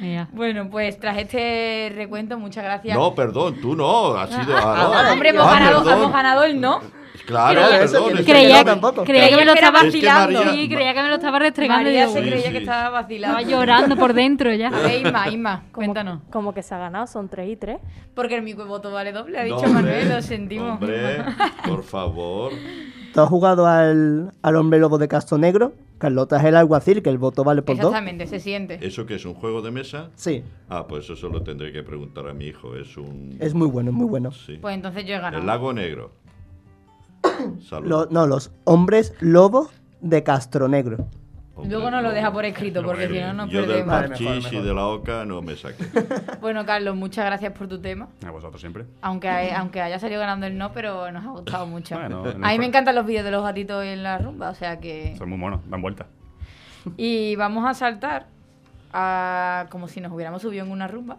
Mira. 0.00 0.28
Bueno, 0.32 0.68
pues 0.70 0.98
tras 1.00 1.16
este 1.18 1.92
recuento, 1.94 2.38
muchas 2.38 2.64
gracias. 2.64 2.96
No, 2.96 3.14
perdón, 3.14 3.60
tú 3.60 3.74
no. 3.76 4.14
Has 4.14 4.30
sido 4.30 4.56
Aarón. 4.56 4.90
vale. 4.90 5.10
Hombre, 5.10 5.28
hemos, 5.30 5.46
Ah, 5.46 5.50
ganado, 5.58 5.90
hemos 5.92 6.12
ganado 6.12 6.44
el 6.44 6.60
no. 6.60 6.80
Claro, 7.26 7.60
Creía- 7.62 7.82
eso, 7.82 7.92
perdón. 7.94 8.06
que 8.12 8.20
es 8.20 8.26
que 8.26 8.32
Creía, 8.32 8.62
no, 8.62 8.76
no 8.76 9.04
creía 9.04 9.28
que 9.30 9.36
me 9.36 9.44
lo 9.44 9.52
Creía 9.52 9.54
estaba 9.54 9.78
era 9.80 9.88
Es 9.88 9.94
que 9.94 9.98
vacilando. 10.06 10.38
María- 10.44 10.52
Sí, 10.52 10.68
creía 10.68 10.94
que 10.94 11.02
me 11.02 11.08
lo 11.08 11.14
estaba 11.16 11.38
restregando. 11.40 11.82
María 11.84 12.04
y 12.04 12.08
se 12.12 12.22
Sí, 12.22 12.28
creía 12.28 12.46
sí. 12.46 12.52
que 12.52 12.58
estaba 12.58 12.90
vacilando. 12.90 13.38
estaba 13.38 13.56
llorando 13.58 13.96
por 13.96 14.12
dentro 14.14 14.52
ya. 14.54 14.68
A 14.68 14.70
ver, 14.70 15.04
Isma, 15.06 15.28
Isma, 15.28 15.62
cuéntanos. 15.72 16.20
como 16.30 16.54
que 16.54 16.62
se 16.62 16.74
ha 16.74 16.78
ganado, 16.78 17.06
son 17.08 17.28
3 17.28 17.48
y 17.50 17.56
3. 17.56 17.78
Porque 18.14 18.40
mi 18.40 18.52
voto 18.52 18.92
vale 18.92 19.10
doble, 19.10 19.38
ha 19.40 19.42
dicho 19.44 19.56
No, 19.66 19.72
Manuel, 19.72 20.02
hombre, 20.02 20.14
lo 20.14 20.22
sentimos. 20.22 20.70
Hombre, 20.72 21.24
por 21.66 21.82
favor. 21.94 22.52
¿Tú 23.16 23.22
has 23.22 23.28
jugado 23.30 23.66
al, 23.66 24.30
al 24.42 24.56
hombre 24.56 24.78
lobo 24.78 24.98
de 24.98 25.08
Castro 25.08 25.38
Negro? 25.38 25.72
Carlota 25.96 26.36
es 26.36 26.44
el 26.44 26.54
alguacil, 26.54 27.02
que 27.02 27.08
el 27.08 27.16
voto 27.16 27.44
vale 27.44 27.62
por 27.62 27.74
dos. 27.76 27.86
Exactamente, 27.86 28.26
se 28.26 28.40
siente. 28.40 28.78
¿Eso 28.86 29.06
que 29.06 29.14
es 29.14 29.24
un 29.24 29.32
juego 29.32 29.62
de 29.62 29.70
mesa? 29.70 30.10
Sí, 30.16 30.44
Ah, 30.68 30.86
pues 30.86 31.08
eso 31.08 31.30
lo 31.30 31.42
tendré 31.42 31.72
que 31.72 31.82
preguntar 31.82 32.28
a 32.28 32.34
mi 32.34 32.44
hijo. 32.44 32.76
Es 32.76 32.94
un. 32.98 33.38
es 33.40 33.54
muy 33.54 33.68
bueno, 33.68 33.88
es 33.88 33.96
muy 33.96 34.06
bueno. 34.06 34.32
Sí. 34.32 34.58
Pues 34.60 34.74
entonces 34.74 35.06
yo 35.06 35.14
he 35.14 35.18
ganado. 35.18 35.38
El 35.40 35.46
lago 35.46 35.72
negro. 35.72 36.10
Salud. 37.66 37.88
Lo- 37.88 38.06
no, 38.10 38.26
los 38.26 38.52
hombres 38.64 39.14
lobos 39.20 39.70
de 40.02 40.22
Castro 40.22 40.68
Negro. 40.68 41.06
Luego 41.64 41.90
nos 41.90 42.02
lo 42.02 42.10
deja 42.10 42.30
por 42.32 42.44
escrito, 42.44 42.82
porque 42.82 43.08
si 43.08 43.18
no 43.18 43.32
nos 43.32 43.48
Yo 43.50 43.60
del 43.62 43.68
perdemos. 43.84 43.94
Parchís 43.94 44.20
mejor, 44.20 44.36
y 44.36 44.56
mejor. 44.56 44.62
de 44.68 44.74
la 44.74 44.86
oca 44.86 45.24
no 45.24 45.42
me 45.42 45.56
saqué. 45.56 45.84
Bueno, 46.40 46.66
Carlos, 46.66 46.94
muchas 46.96 47.24
gracias 47.24 47.52
por 47.54 47.66
tu 47.66 47.80
tema. 47.80 48.08
A 48.26 48.30
vosotros 48.30 48.60
siempre. 48.60 48.84
Aunque, 49.00 49.28
aunque 49.54 49.80
haya 49.80 49.98
salido 49.98 50.20
ganando 50.20 50.46
el 50.46 50.56
no, 50.58 50.72
pero 50.72 51.10
nos 51.10 51.24
ha 51.24 51.30
gustado 51.30 51.66
mucho. 51.66 51.94
Bueno, 51.98 52.22
no 52.36 52.46
a 52.46 52.50
mí 52.52 52.58
me 52.58 52.66
encantan 52.66 52.94
los 52.94 53.06
vídeos 53.06 53.24
de 53.24 53.30
los 53.30 53.42
gatitos 53.42 53.84
en 53.84 54.02
la 54.02 54.18
rumba, 54.18 54.50
o 54.50 54.54
sea 54.54 54.78
que... 54.80 55.14
Son 55.16 55.28
muy 55.28 55.38
monos, 55.38 55.60
dan 55.68 55.80
vueltas. 55.80 56.06
Y 56.96 57.34
vamos 57.36 57.66
a 57.66 57.74
saltar, 57.74 58.26
a, 58.92 59.66
como 59.70 59.88
si 59.88 60.00
nos 60.00 60.12
hubiéramos 60.12 60.42
subido 60.42 60.64
en 60.64 60.70
una 60.70 60.86
rumba, 60.88 61.16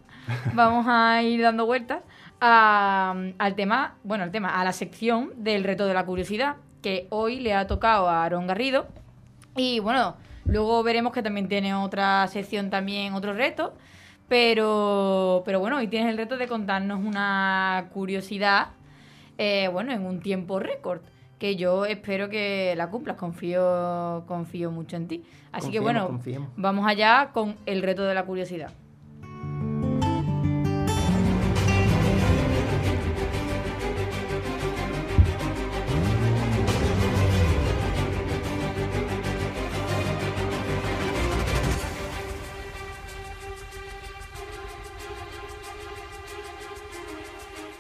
vamos 0.54 0.86
a 0.88 1.22
ir 1.24 1.42
dando 1.42 1.66
vueltas 1.66 2.04
a- 2.40 3.16
al 3.40 3.56
tema, 3.56 3.96
bueno, 4.04 4.24
al 4.24 4.32
tema, 4.32 4.50
a 4.60 4.64
la 4.64 4.72
sección 4.72 5.32
del 5.38 5.64
reto 5.64 5.86
de 5.88 5.94
la 5.94 6.06
curiosidad, 6.06 6.56
que 6.82 7.08
hoy 7.10 7.40
le 7.40 7.54
ha 7.54 7.68
tocado 7.68 8.08
a 8.08 8.24
Aaron 8.24 8.48
Garrido. 8.48 8.88
Y 9.56 9.80
bueno, 9.80 10.16
luego 10.48 10.84
veremos 10.84 11.14
que 11.14 11.22
también 11.22 11.48
tiene 11.48 11.74
otra 11.74 12.28
sección 12.28 12.70
también, 12.70 13.14
otro 13.14 13.34
reto. 13.34 13.74
Pero, 14.28 15.44
pero 15.46 15.60
bueno, 15.60 15.78
hoy 15.78 15.88
tienes 15.88 16.10
el 16.10 16.18
reto 16.18 16.38
de 16.38 16.48
contarnos 16.48 17.00
una 17.00 17.88
curiosidad, 17.94 18.70
eh, 19.38 19.70
bueno, 19.72 19.94
en 19.94 20.06
un 20.06 20.20
tiempo 20.20 20.60
récord, 20.60 21.02
que 21.40 21.56
yo 21.56 21.86
espero 21.86 22.30
que 22.30 22.74
la 22.76 22.90
cumplas, 22.90 23.16
confío, 23.16 24.26
confío 24.28 24.70
mucho 24.70 24.98
en 24.98 25.08
ti. 25.08 25.24
Así 25.52 25.72
que 25.72 25.80
bueno, 25.80 26.08
confiemos. 26.08 26.50
vamos 26.58 26.86
allá 26.88 27.30
con 27.32 27.56
el 27.66 27.82
reto 27.82 28.04
de 28.04 28.16
la 28.16 28.26
curiosidad. 28.26 28.72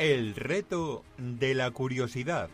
El 0.08 0.36
reto 0.36 1.04
de 1.17 1.54
la 1.54 1.70
curiosidad. 1.72 2.48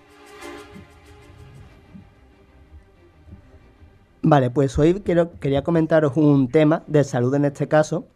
Vale, 4.23 4.49
pues 4.49 4.79
hoy 4.79 5.03
quería 5.39 5.63
comentaros 5.63 6.17
un 6.17 6.47
tema 6.47 6.81
de 6.87 7.03
salud 7.03 7.31
en 7.35 7.45
este 7.45 7.67
caso, 7.67 8.07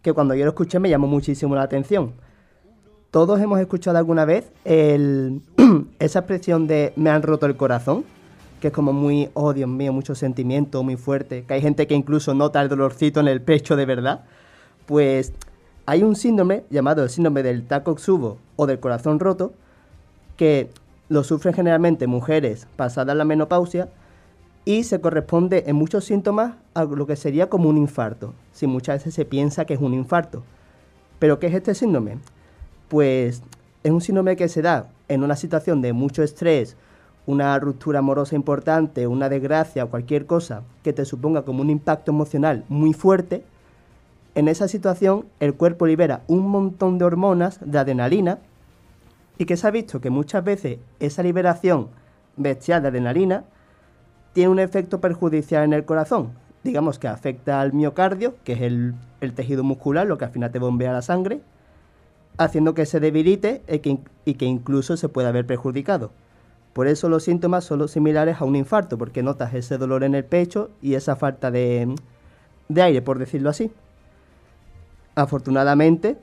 que 0.00 0.14
cuando 0.14 0.34
yo 0.34 0.46
lo 0.46 0.52
escuché 0.52 0.78
me 0.78 0.88
llamó 0.88 1.06
muchísimo 1.06 1.54
la 1.54 1.64
atención. 1.64 2.14
Todos 3.10 3.38
hemos 3.42 3.60
escuchado 3.60 3.98
alguna 3.98 4.24
vez 4.24 4.50
esa 4.64 6.18
expresión 6.20 6.66
de 6.66 6.94
me 6.96 7.10
han 7.10 7.20
roto 7.20 7.44
el 7.44 7.58
corazón, 7.58 8.06
que 8.58 8.68
es 8.68 8.72
como 8.72 8.94
muy, 8.94 9.28
oh 9.34 9.52
Dios 9.52 9.68
mío, 9.68 9.92
mucho 9.92 10.14
sentimiento, 10.14 10.82
muy 10.82 10.96
fuerte, 10.96 11.44
que 11.46 11.52
hay 11.52 11.60
gente 11.60 11.86
que 11.86 11.94
incluso 11.94 12.32
nota 12.32 12.62
el 12.62 12.70
dolorcito 12.70 13.20
en 13.20 13.28
el 13.28 13.42
pecho 13.42 13.76
de 13.76 13.84
verdad. 13.84 14.24
Pues 14.86 15.34
hay 15.88 16.02
un 16.02 16.16
síndrome 16.16 16.64
llamado 16.68 17.02
el 17.02 17.08
síndrome 17.08 17.42
del 17.42 17.66
Takotsubo 17.66 18.36
o 18.56 18.66
del 18.66 18.78
corazón 18.78 19.18
roto, 19.20 19.54
que 20.36 20.68
lo 21.08 21.24
sufren 21.24 21.54
generalmente 21.54 22.06
mujeres 22.06 22.66
pasadas 22.76 23.16
la 23.16 23.24
menopausia 23.24 23.88
y 24.66 24.84
se 24.84 25.00
corresponde 25.00 25.64
en 25.66 25.76
muchos 25.76 26.04
síntomas 26.04 26.56
a 26.74 26.84
lo 26.84 27.06
que 27.06 27.16
sería 27.16 27.48
como 27.48 27.70
un 27.70 27.78
infarto, 27.78 28.34
si 28.52 28.66
muchas 28.66 28.98
veces 28.98 29.14
se 29.14 29.24
piensa 29.24 29.64
que 29.64 29.72
es 29.72 29.80
un 29.80 29.94
infarto. 29.94 30.42
¿Pero 31.18 31.38
qué 31.38 31.46
es 31.46 31.54
este 31.54 31.74
síndrome? 31.74 32.18
Pues 32.88 33.42
es 33.82 33.90
un 33.90 34.02
síndrome 34.02 34.36
que 34.36 34.48
se 34.48 34.60
da 34.60 34.90
en 35.08 35.24
una 35.24 35.36
situación 35.36 35.80
de 35.80 35.94
mucho 35.94 36.22
estrés, 36.22 36.76
una 37.24 37.58
ruptura 37.58 38.00
amorosa 38.00 38.36
importante, 38.36 39.06
una 39.06 39.30
desgracia 39.30 39.84
o 39.84 39.88
cualquier 39.88 40.26
cosa 40.26 40.64
que 40.82 40.92
te 40.92 41.06
suponga 41.06 41.46
como 41.46 41.62
un 41.62 41.70
impacto 41.70 42.10
emocional 42.10 42.66
muy 42.68 42.92
fuerte. 42.92 43.42
En 44.34 44.48
esa 44.48 44.68
situación 44.68 45.26
el 45.40 45.54
cuerpo 45.54 45.86
libera 45.86 46.22
un 46.28 46.48
montón 46.48 46.98
de 46.98 47.04
hormonas, 47.04 47.58
de 47.64 47.78
adrenalina, 47.78 48.38
y 49.38 49.46
que 49.46 49.56
se 49.56 49.66
ha 49.66 49.70
visto 49.70 50.00
que 50.00 50.10
muchas 50.10 50.44
veces 50.44 50.78
esa 51.00 51.22
liberación 51.22 51.88
bestial 52.36 52.82
de 52.82 52.88
adrenalina 52.88 53.44
tiene 54.32 54.50
un 54.50 54.58
efecto 54.58 55.00
perjudicial 55.00 55.64
en 55.64 55.72
el 55.72 55.84
corazón. 55.84 56.32
digamos 56.64 56.98
que 56.98 57.08
afecta 57.08 57.60
al 57.60 57.72
miocardio, 57.72 58.34
que 58.44 58.52
es 58.52 58.60
el, 58.60 58.94
tejido 59.34 59.64
muscular, 59.64 60.06
lo 60.06 60.18
que 60.18 60.26
al 60.26 60.32
final 60.32 60.50
te 60.50 60.58
bombea 60.58 60.92
la 60.92 61.02
sangre, 61.02 61.40
haciendo 62.36 62.74
que 62.74 62.84
se 62.84 63.00
debilite 63.00 63.62
y 63.68 63.78
que, 63.78 63.98
y 64.24 64.34
que 64.34 64.44
incluso 64.44 64.96
se 64.96 65.08
pueda 65.08 65.32
ver 65.32 65.46
perjudicado. 65.46 66.10
Por 66.72 66.86
eso 66.86 67.08
los 67.08 67.24
síntomas 67.24 67.64
son 67.64 67.78
los 67.78 67.92
similares 67.92 68.40
a 68.40 68.44
un 68.44 68.54
infarto, 68.54 68.98
porque 68.98 69.22
notas 69.22 69.54
ese 69.54 69.78
dolor 69.78 70.04
en 70.04 70.14
el 70.14 70.24
pecho 70.24 70.70
y 70.82 70.94
esa 70.94 71.16
falta 71.16 71.50
de 71.50 71.96
aire, 72.76 73.02
por 73.02 73.18
decirlo 73.18 73.50
así. 73.50 73.72
Afortunadamente, 75.18 76.16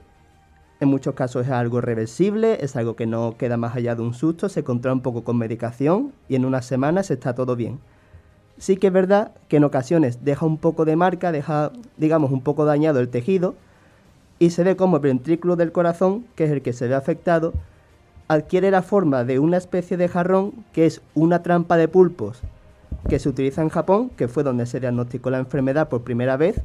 en 0.80 0.88
muchos 0.88 1.16
casos 1.16 1.46
es 1.46 1.52
algo 1.52 1.82
reversible, 1.82 2.64
es 2.64 2.78
algo 2.78 2.96
que 2.96 3.06
no 3.06 3.36
queda 3.38 3.58
más 3.58 3.76
allá 3.76 3.94
de 3.94 4.02
un 4.02 4.14
susto, 4.14 4.48
se 4.48 4.64
controla 4.64 4.94
un 4.94 5.02
poco 5.02 5.26
con 5.26 5.38
medicación 5.38 6.14
y 6.30 6.36
en 6.36 6.46
unas 6.46 6.66
semanas 6.66 7.12
está 7.12 7.36
todo 7.36 7.58
bien. 7.58 7.80
Sí 8.58 8.78
que 8.78 8.88
es 8.88 8.94
verdad 8.94 9.34
que 9.50 9.58
en 9.58 9.66
ocasiones 9.66 10.24
deja 10.24 10.46
un 10.46 10.58
poco 10.58 10.86
de 10.86 10.96
marca, 10.96 11.34
deja, 11.34 11.74
digamos, 11.98 12.32
un 12.32 12.40
poco 12.40 12.64
dañado 12.64 13.02
el 13.02 13.10
tejido 13.10 13.56
y 14.40 14.52
se 14.52 14.64
ve 14.64 14.78
como 14.78 14.96
el 14.96 15.02
ventrículo 15.02 15.58
del 15.58 15.74
corazón, 15.74 16.26
que 16.36 16.46
es 16.46 16.52
el 16.52 16.62
que 16.62 16.72
se 16.72 16.88
ve 16.88 16.96
afectado, 16.96 17.52
adquiere 18.30 18.72
la 18.72 18.82
forma 18.82 19.26
de 19.26 19.40
una 19.40 19.58
especie 19.58 19.98
de 19.98 20.08
jarrón 20.08 20.54
que 20.72 20.86
es 20.86 21.02
una 21.16 21.44
trampa 21.44 21.76
de 21.76 21.90
pulpos 21.90 22.44
que 23.10 23.20
se 23.20 23.28
utiliza 23.28 23.62
en 23.62 23.68
Japón, 23.68 24.10
que 24.16 24.30
fue 24.30 24.44
donde 24.44 24.66
se 24.66 24.80
diagnosticó 24.80 25.32
la 25.32 25.40
enfermedad 25.40 25.90
por 25.90 26.04
primera 26.04 26.38
vez, 26.38 26.62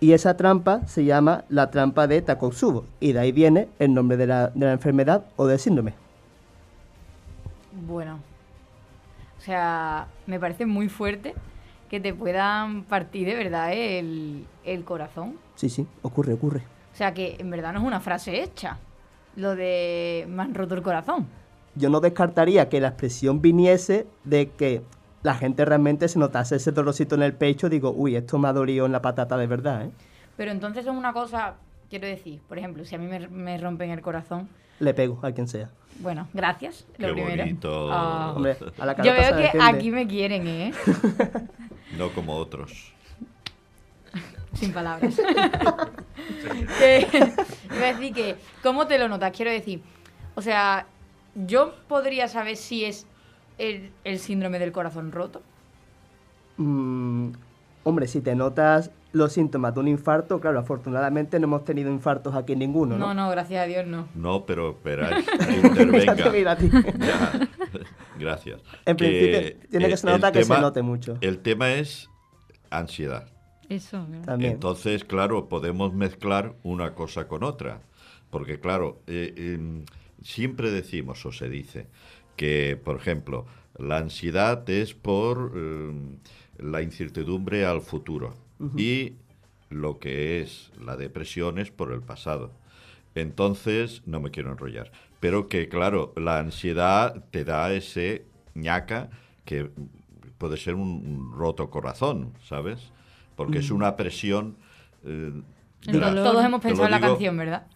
y 0.00 0.12
esa 0.12 0.36
trampa 0.36 0.86
se 0.86 1.04
llama 1.04 1.44
la 1.48 1.70
trampa 1.70 2.06
de 2.06 2.22
Takotsubo, 2.22 2.84
y 3.00 3.12
de 3.12 3.20
ahí 3.20 3.32
viene 3.32 3.68
el 3.78 3.94
nombre 3.94 4.16
de 4.16 4.26
la, 4.26 4.48
de 4.48 4.66
la 4.66 4.72
enfermedad 4.72 5.24
o 5.36 5.46
del 5.46 5.58
síndrome. 5.58 5.94
Bueno, 7.86 8.20
o 9.38 9.40
sea, 9.40 10.08
me 10.26 10.38
parece 10.38 10.66
muy 10.66 10.88
fuerte 10.88 11.34
que 11.88 12.00
te 12.00 12.12
puedan 12.12 12.84
partir 12.84 13.26
de 13.26 13.34
verdad 13.34 13.72
el, 13.72 14.46
el 14.64 14.84
corazón. 14.84 15.36
Sí, 15.56 15.68
sí, 15.68 15.86
ocurre, 16.02 16.34
ocurre. 16.34 16.62
O 16.92 16.96
sea, 16.96 17.14
que 17.14 17.36
en 17.38 17.50
verdad 17.50 17.72
no 17.72 17.80
es 17.80 17.86
una 17.86 18.00
frase 18.00 18.42
hecha, 18.42 18.78
lo 19.36 19.54
de 19.54 20.26
me 20.28 20.42
han 20.42 20.54
roto 20.54 20.74
el 20.74 20.82
corazón. 20.82 21.26
Yo 21.74 21.88
no 21.90 22.00
descartaría 22.00 22.68
que 22.68 22.80
la 22.80 22.88
expresión 22.88 23.40
viniese 23.40 24.06
de 24.24 24.50
que 24.50 24.82
la 25.28 25.34
gente 25.34 25.62
realmente 25.66 26.08
se 26.08 26.18
notase 26.18 26.56
ese 26.56 26.72
dolorcito 26.72 27.14
en 27.14 27.22
el 27.22 27.34
pecho, 27.34 27.68
digo, 27.68 27.92
uy, 27.94 28.16
esto 28.16 28.38
me 28.38 28.48
ha 28.48 28.52
dolido 28.54 28.86
en 28.86 28.92
la 28.92 29.02
patata 29.02 29.36
de 29.36 29.46
verdad, 29.46 29.84
¿eh? 29.84 29.90
Pero 30.38 30.52
entonces 30.52 30.86
es 30.86 30.90
una 30.90 31.12
cosa, 31.12 31.56
quiero 31.90 32.06
decir, 32.06 32.40
por 32.48 32.56
ejemplo, 32.56 32.82
si 32.86 32.94
a 32.94 32.98
mí 32.98 33.06
me, 33.06 33.28
me 33.28 33.58
rompen 33.58 33.90
el 33.90 34.00
corazón, 34.00 34.48
Le 34.80 34.94
pego 34.94 35.18
a 35.22 35.30
quien 35.32 35.46
sea. 35.46 35.68
bueno, 35.98 36.28
gracias, 36.32 36.86
lo 36.96 37.08
Qué 37.08 37.12
primero. 37.12 37.42
bonito. 37.42 37.92
Ah. 37.92 38.32
Hombre, 38.34 38.56
a 38.78 38.86
la 38.86 38.96
Yo 38.96 39.12
veo 39.12 39.36
que 39.36 39.42
defiende. 39.42 39.66
aquí 39.70 39.90
me 39.90 40.06
quieren, 40.06 40.46
¿eh? 40.46 40.72
No 41.98 42.08
como 42.12 42.34
otros. 42.34 42.94
Sin 44.54 44.72
palabras. 44.72 45.14
que, 46.78 47.06
iba 47.76 47.86
a 47.86 47.92
decir 47.92 48.14
que, 48.14 48.36
¿cómo 48.62 48.86
te 48.86 48.98
lo 48.98 49.08
notas? 49.08 49.32
Quiero 49.36 49.50
decir, 49.50 49.82
o 50.36 50.40
sea, 50.40 50.86
yo 51.34 51.74
podría 51.86 52.28
saber 52.28 52.56
si 52.56 52.86
es 52.86 53.06
el, 53.58 53.90
el 54.04 54.18
síndrome 54.18 54.58
del 54.58 54.72
corazón 54.72 55.12
roto. 55.12 55.42
Mm, 56.56 57.30
hombre, 57.84 58.06
si 58.08 58.20
te 58.20 58.34
notas 58.34 58.90
los 59.12 59.32
síntomas 59.32 59.74
de 59.74 59.80
un 59.80 59.88
infarto, 59.88 60.40
claro, 60.40 60.58
afortunadamente 60.58 61.38
no 61.40 61.44
hemos 61.46 61.64
tenido 61.64 61.90
infartos 61.90 62.34
aquí 62.34 62.54
ninguno, 62.56 62.98
No, 62.98 63.08
¿no? 63.08 63.14
no, 63.14 63.30
gracias 63.30 63.62
a 63.62 63.66
Dios 63.66 63.86
no. 63.86 64.08
No, 64.14 64.44
pero 64.44 64.78
mira 64.84 65.20
intervenga. 65.22 66.52
a 66.52 66.56
ti. 66.56 66.70
Ya. 66.98 67.48
Gracias. 68.18 68.60
En 68.84 68.96
principio, 68.96 69.56
tiene 69.70 69.86
que 69.86 69.92
el- 69.92 69.98
se 69.98 70.06
nota 70.08 70.26
el 70.28 70.32
que 70.34 70.44
se 70.44 70.60
note 70.60 70.82
mucho. 70.82 71.18
El 71.20 71.38
tema 71.38 71.70
es 71.74 72.08
ansiedad. 72.68 73.28
Eso. 73.68 74.04
También. 74.24 74.54
Entonces, 74.54 75.04
claro, 75.04 75.48
podemos 75.48 75.94
mezclar 75.94 76.54
una 76.64 76.94
cosa 76.96 77.28
con 77.28 77.44
otra. 77.44 77.80
Porque, 78.30 78.58
claro, 78.58 79.00
eh, 79.06 79.34
em, 79.36 79.84
siempre 80.22 80.72
decimos 80.72 81.24
o 81.26 81.32
se 81.32 81.48
dice 81.48 81.86
que, 82.38 82.80
por 82.82 82.96
ejemplo, 82.96 83.44
la 83.76 83.98
ansiedad 83.98 84.68
es 84.70 84.94
por 84.94 85.52
em, 85.54 86.16
la 86.58 86.80
incertidumbre 86.80 87.66
al 87.66 87.82
futuro 87.82 88.34
y 88.76 89.12
lo 89.70 89.98
que 89.98 90.40
es 90.40 90.72
la 90.80 90.96
depresión 90.96 91.58
es 91.58 91.70
por 91.70 91.92
el 91.92 92.00
pasado. 92.00 92.50
Entonces, 93.14 94.02
no 94.06 94.20
me 94.20 94.30
quiero 94.30 94.50
enrollar, 94.50 94.90
pero 95.20 95.48
que, 95.48 95.68
claro, 95.68 96.12
la 96.16 96.38
ansiedad 96.38 97.24
te 97.30 97.44
da 97.44 97.72
ese 97.72 98.24
ñaca 98.54 99.10
que 99.44 99.70
puede 100.38 100.56
ser 100.56 100.74
un, 100.74 101.32
roto 101.36 101.70
corazón, 101.70 102.32
¿sabes? 102.44 102.92
Porque 103.36 103.58
es 103.58 103.70
una 103.70 103.94
presión... 103.96 104.56
eh. 105.04 105.32
Todos 105.84 106.44
hemos 106.44 106.60
pensado 106.60 106.86
en 106.86 106.90
la 106.90 106.98
digo- 106.98 107.08
canción, 107.10 107.36
¿verdad? 107.36 107.66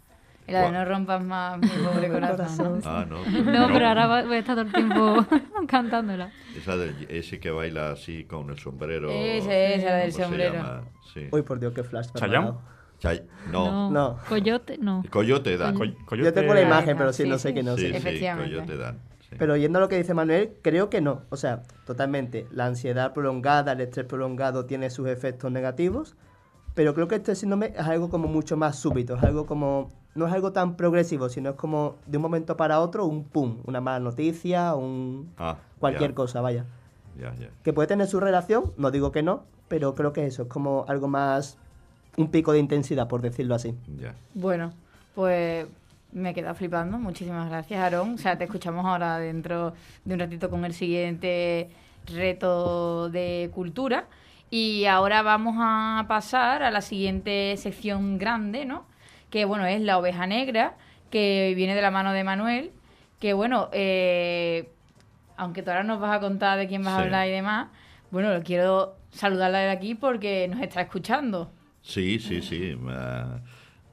En 0.47 0.55
la 0.55 0.63
de 0.63 0.73
no 0.73 0.85
rompas 0.85 1.23
más 1.25 1.59
mi 1.59 1.69
pobre 1.69 2.09
corazón. 2.13 2.81
¿no? 2.81 2.81
Ah, 2.91 3.07
no. 3.09 3.19
No, 3.25 3.69
pero 3.73 3.87
ahora 3.89 4.25
voy 4.25 4.37
a 4.37 4.39
estar 4.39 4.57
todo 4.57 4.65
el 4.67 4.73
tiempo 4.73 5.27
cantándola. 5.69 6.31
Esa 6.57 6.77
del- 6.77 7.07
ese 7.09 7.39
que 7.41 7.51
baila 7.51 7.91
así 7.93 8.25
con 8.25 8.51
el 8.51 8.59
sombrero. 8.59 9.11
Ese, 9.11 9.75
ese, 9.77 9.85
la 9.87 9.95
del 9.97 10.13
¿cómo 10.13 10.17
se 10.17 10.23
sombrero. 10.25 10.85
Sí. 11.15 11.29
Uy, 11.31 11.43
por 11.43 11.59
Dios, 11.61 11.73
qué 11.75 11.83
flash. 11.85 12.09
dado. 12.13 12.61
Chay- 13.01 13.23
no. 13.51 13.91
No. 13.91 14.19
Coyote, 14.29 14.79
no. 14.79 15.03
Coyote 15.11 15.57
Dan. 15.57 15.75
Co- 15.77 15.85
Yo 15.85 15.95
Coyote- 16.07 16.33
tengo 16.33 16.55
la 16.55 16.63
imagen, 16.63 16.93
no, 16.93 16.99
pero 16.99 17.13
sí, 17.13 17.25
sí, 17.25 17.29
no 17.29 17.39
sé 17.39 17.49
sí. 17.49 17.55
qué 17.55 17.63
no 17.63 17.77
sé. 17.77 17.91
sí, 17.91 17.97
Efectivamente. 17.97 18.51
Coyote 18.55 18.77
Dan. 18.77 18.99
Pero 19.39 19.57
yendo 19.57 19.79
a 19.79 19.83
lo 19.83 19.89
que 19.89 19.97
dice 19.97 20.13
Manuel, 20.13 20.53
creo 20.61 20.91
que 20.91 21.01
no. 21.01 21.23
O 21.31 21.37
sea, 21.39 21.63
totalmente. 21.87 22.47
La 22.53 22.67
ansiedad 22.67 23.15
prolongada, 23.15 23.73
el 23.73 23.81
estrés 23.81 24.05
prolongado 24.07 24.67
tiene 24.67 24.91
sus 24.91 25.09
efectos 25.09 25.51
negativos, 25.51 26.17
pero 26.75 26.95
creo 26.95 27.09
que 27.09 27.17
este 27.17 27.35
síndrome 27.35 27.73
es 27.77 27.87
algo 27.87 28.09
como 28.09 28.29
mucho 28.29 28.57
más 28.57 28.79
súbito, 28.79 29.17
es 29.17 29.23
algo 29.23 29.47
como... 29.47 29.91
No 30.15 30.27
es 30.27 30.33
algo 30.35 30.53
tan 30.53 30.77
progresivo, 30.77 31.31
sino 31.31 31.51
es 31.51 31.57
como 31.57 31.97
de 32.07 32.19
un 32.19 32.23
momento 32.23 32.57
para 32.57 32.81
otro 32.81 33.07
un 33.07 33.25
pum, 33.25 33.61
una 33.65 33.81
mala 33.81 33.99
noticia, 33.99 34.75
un... 34.75 35.33
Ah, 35.39 35.57
cualquier 35.79 36.13
cosa, 36.13 36.43
vaya. 36.43 36.67
Ya, 37.19 37.35
ya. 37.37 37.49
Que 37.63 37.73
puede 37.73 37.89
tener 37.89 38.07
su 38.07 38.21
relación, 38.21 38.73
no 38.77 38.91
digo 38.91 39.11
que 39.11 39.23
no, 39.23 39.45
pero 39.69 39.95
creo 39.95 40.13
que 40.13 40.27
eso 40.27 40.43
es 40.43 40.49
como 40.49 40.85
algo 40.89 41.09
más... 41.09 41.57
Un 42.19 42.31
pico 42.31 42.53
de 42.53 42.59
intensidad, 42.59 43.09
por 43.09 43.23
decirlo 43.23 43.55
así. 43.55 43.75
ya. 43.99 44.15
Bueno, 44.35 44.73
pues 45.15 45.67
me 46.13 46.31
he 46.31 46.35
quedado 46.35 46.55
flipando. 46.55 46.99
Muchísimas 46.99 47.49
gracias, 47.49 47.81
Aarón. 47.81 48.15
O 48.15 48.19
sea, 48.19 48.37
te 48.37 48.45
escuchamos 48.45 48.85
ahora 48.85 49.19
dentro 49.19 49.73
de 50.05 50.15
un 50.15 50.21
ratito 50.21 50.51
con 50.51 50.65
el 50.65 50.75
siguiente 50.75 51.71
reto 52.07 53.09
de 53.09 53.51
cultura. 53.55 54.07
Y 54.53 54.85
ahora 54.85 55.23
vamos 55.23 55.55
a 55.59 56.05
pasar 56.09 56.63
a 56.63 56.71
la 56.71 56.83
siguiente 56.83 57.57
sección 57.57 58.19
grande, 58.19 58.67
¿no? 58.67 58.85
Que, 59.31 59.47
bueno, 59.47 59.65
es 59.65 59.81
la 59.81 59.97
oveja 59.97 60.27
negra, 60.27 60.77
que 61.11 61.55
viene 61.57 61.75
de 61.75 61.81
la 61.81 61.91
mano 61.91 62.13
de 62.13 62.23
Manuel. 62.23 62.71
Que, 63.19 63.33
bueno, 63.33 63.71
eh, 63.73 64.69
aunque 65.39 65.63
tú 65.63 65.71
ahora 65.71 65.85
nos 65.85 66.01
vas 66.01 66.15
a 66.15 66.21
contar 66.21 66.59
de 66.59 66.69
quién 66.69 66.85
vas 66.85 66.93
a 66.93 67.03
hablar 67.03 67.29
y 67.29 67.31
demás, 67.31 67.69
bueno, 68.11 68.29
quiero 68.45 68.99
saludarla 69.11 69.61
de 69.61 69.71
aquí 69.71 69.95
porque 69.95 70.47
nos 70.49 70.61
está 70.61 70.83
escuchando. 70.83 71.51
Sí, 71.81 72.19
sí, 72.19 72.43
sí. 72.43 72.77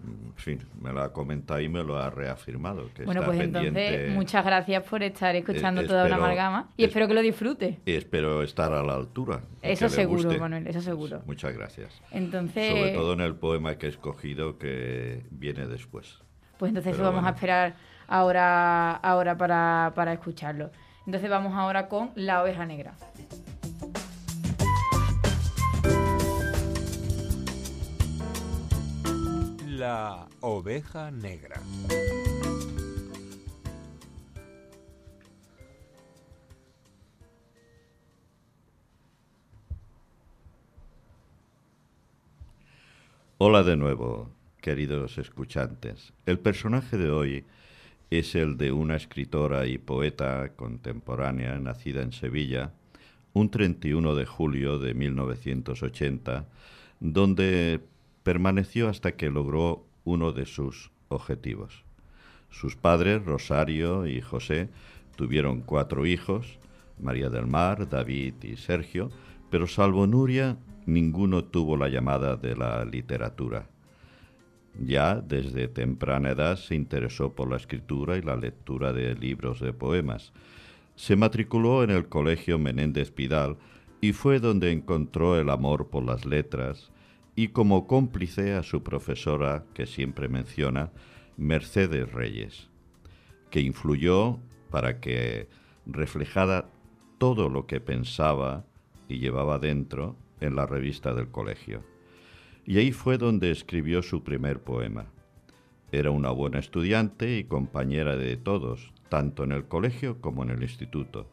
En 0.02 0.34
fin, 0.36 0.60
me 0.82 0.94
lo 0.94 1.02
ha 1.02 1.12
comentado 1.12 1.60
y 1.60 1.68
me 1.70 1.84
lo 1.84 1.98
ha 1.98 2.10
reafirmado. 2.10 2.90
Que 2.94 3.04
Bueno, 3.04 3.22
está 3.22 3.32
pues 3.34 3.42
entonces, 3.42 4.12
muchas 4.14 4.46
gracias 4.46 4.84
por 4.84 5.04
estar 5.04 5.36
escuchando 5.36 5.82
Eh, 5.82 5.88
toda 5.88 6.06
una 6.06 6.16
amalgama 6.16 6.70
y 6.78 6.84
es- 6.84 6.88
espero 6.90 7.08
que 7.08 7.14
lo 7.14 7.22
disfrute. 7.22 7.80
Y 7.86 7.94
espero 7.94 8.42
estar 8.44 8.72
a 8.72 8.82
la 8.82 8.94
altura. 8.96 9.42
Eso 9.62 9.90
seguro. 9.90 10.32
Manuel, 10.40 10.68
eso 10.68 10.82
seguro. 10.82 11.22
Muchas 11.26 11.54
gracias. 11.54 12.02
Entonces, 12.12 12.72
Sobre 12.72 12.92
todo 12.94 13.14
en 13.14 13.22
el 13.22 13.36
poema 13.36 13.76
que 13.78 13.88
he 13.88 13.90
escogido 13.90 14.58
que 14.58 15.26
viene 15.32 15.68
después. 15.68 16.20
pues 16.58 16.70
entonces 16.70 16.94
pero 16.96 17.12
vamos 17.12 17.26
a 17.26 17.30
esperar 17.34 17.76
ahora, 18.08 18.92
ahora 18.96 19.38
para, 19.38 19.92
para 19.96 20.14
escucharlo. 20.14 20.72
Entonces 21.06 21.30
vamos 21.30 21.54
ahora 21.56 21.88
con 21.88 22.12
La 22.16 22.42
oveja 22.44 22.66
negra. 22.66 22.94
La 29.80 30.28
oveja 30.42 31.10
negra. 31.10 31.62
Hola 43.38 43.64
de 43.64 43.78
nuevo, 43.78 44.30
queridos 44.60 45.18
escuchantes. 45.18 46.12
El 46.26 46.40
personaje 46.40 46.98
de 46.98 47.10
hoy 47.10 47.46
es 48.10 48.36
el 48.36 48.58
de 48.58 48.74
una 48.74 48.98
escritora 48.98 49.66
y 49.66 49.78
poeta 49.78 50.50
contemporánea 50.58 51.58
nacida 51.58 52.02
en 52.02 52.12
Sevilla 52.12 52.74
un 53.32 53.50
31 53.50 54.14
de 54.16 54.26
julio 54.26 54.78
de 54.78 54.94
1980, 54.94 56.50
donde 57.00 57.80
permaneció 58.24 58.90
hasta 58.90 59.14
que 59.14 59.30
logró 59.30 59.86
uno 60.04 60.32
de 60.32 60.46
sus 60.46 60.92
objetivos. 61.08 61.84
Sus 62.50 62.76
padres, 62.76 63.24
Rosario 63.26 64.08
y 64.08 64.22
José, 64.22 64.70
tuvieron 65.16 65.62
cuatro 65.62 66.06
hijos, 66.06 66.60
María 67.00 67.30
del 67.30 67.48
Mar, 67.48 67.90
David 67.90 68.36
y 68.44 68.56
Sergio, 68.56 69.10
Pero 69.50 69.66
salvo 69.66 70.06
Nuria, 70.06 70.58
ninguno 70.86 71.44
tuvo 71.44 71.76
la 71.76 71.90
llamada 71.90 72.36
de 72.36 72.56
la 72.56 72.86
literatura. 72.86 73.68
Ya 74.80 75.16
desde 75.16 75.68
temprana 75.68 76.30
edad 76.30 76.56
se 76.58 76.76
interesó 76.76 77.34
por 77.34 77.50
la 77.50 77.58
escritura 77.58 78.18
y 78.18 78.22
la 78.22 78.36
lectura 78.36 78.94
de 78.94 79.16
libros 79.16 79.60
de 79.60 79.74
poemas. 79.74 80.32
Se 80.96 81.16
matriculó 81.16 81.84
en 81.84 81.90
el 81.90 82.08
Colegio 82.08 82.60
Menéndez 82.60 83.12
Pidal 83.12 83.58
y 84.02 84.14
fue 84.14 84.40
donde 84.40 84.72
encontró 84.72 85.40
el 85.40 85.50
amor 85.50 85.88
por 85.90 86.04
las 86.04 86.26
letras 86.26 86.92
y 87.40 87.48
como 87.48 87.88
cómplice 87.88 88.54
a 88.56 88.64
su 88.64 88.84
profesora, 88.84 89.64
que 89.74 89.86
siempre 89.86 90.28
menciona, 90.28 90.92
Mercedes 91.38 92.12
Reyes, 92.12 92.70
que 93.50 93.62
influyó 93.62 94.40
para 94.70 95.00
que 95.00 95.48
reflejara 95.86 96.70
todo 97.18 97.48
lo 97.48 97.66
que 97.66 97.80
pensaba 97.80 98.66
y 99.08 99.20
llevaba 99.20 99.58
dentro 99.58 100.18
en 100.42 100.58
la 100.58 100.66
revista 100.66 101.14
del 101.14 101.30
colegio. 101.30 101.82
Y 102.66 102.78
ahí 102.78 102.92
fue 102.92 103.18
donde 103.18 103.52
escribió 103.52 104.02
su 104.02 104.22
primer 104.22 104.62
poema. 104.62 105.06
Era 105.94 106.12
una 106.12 106.32
buena 106.32 106.60
estudiante 106.60 107.38
y 107.38 107.46
compañera 107.46 108.18
de 108.18 108.36
todos, 108.36 108.92
tanto 109.08 109.46
en 109.46 109.54
el 109.54 109.66
colegio 109.66 110.20
como 110.20 110.44
en 110.44 110.50
el 110.50 110.62
instituto, 110.62 111.32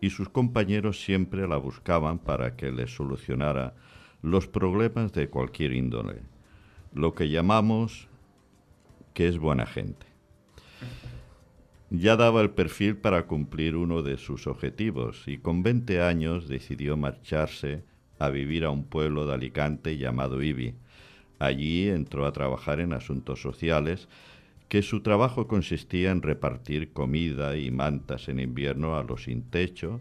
y 0.00 0.10
sus 0.10 0.28
compañeros 0.28 1.02
siempre 1.02 1.48
la 1.48 1.56
buscaban 1.56 2.20
para 2.20 2.54
que 2.54 2.70
les 2.70 2.94
solucionara 2.94 3.74
los 4.24 4.48
problemas 4.48 5.12
de 5.12 5.28
cualquier 5.28 5.74
índole, 5.74 6.22
lo 6.94 7.14
que 7.14 7.28
llamamos 7.28 8.08
que 9.12 9.28
es 9.28 9.38
buena 9.38 9.66
gente. 9.66 10.06
Ya 11.90 12.16
daba 12.16 12.40
el 12.40 12.50
perfil 12.50 12.96
para 12.96 13.26
cumplir 13.26 13.76
uno 13.76 14.02
de 14.02 14.16
sus 14.16 14.46
objetivos 14.46 15.24
y 15.28 15.36
con 15.36 15.62
20 15.62 16.00
años 16.00 16.48
decidió 16.48 16.96
marcharse 16.96 17.84
a 18.18 18.30
vivir 18.30 18.64
a 18.64 18.70
un 18.70 18.84
pueblo 18.84 19.26
de 19.26 19.34
Alicante 19.34 19.98
llamado 19.98 20.42
Ibi. 20.42 20.74
Allí 21.38 21.90
entró 21.90 22.24
a 22.24 22.32
trabajar 22.32 22.80
en 22.80 22.94
asuntos 22.94 23.42
sociales, 23.42 24.08
que 24.70 24.80
su 24.80 25.02
trabajo 25.02 25.46
consistía 25.46 26.10
en 26.10 26.22
repartir 26.22 26.94
comida 26.94 27.58
y 27.58 27.70
mantas 27.70 28.30
en 28.30 28.40
invierno 28.40 28.96
a 28.96 29.04
los 29.04 29.24
sin 29.24 29.42
techo, 29.42 30.00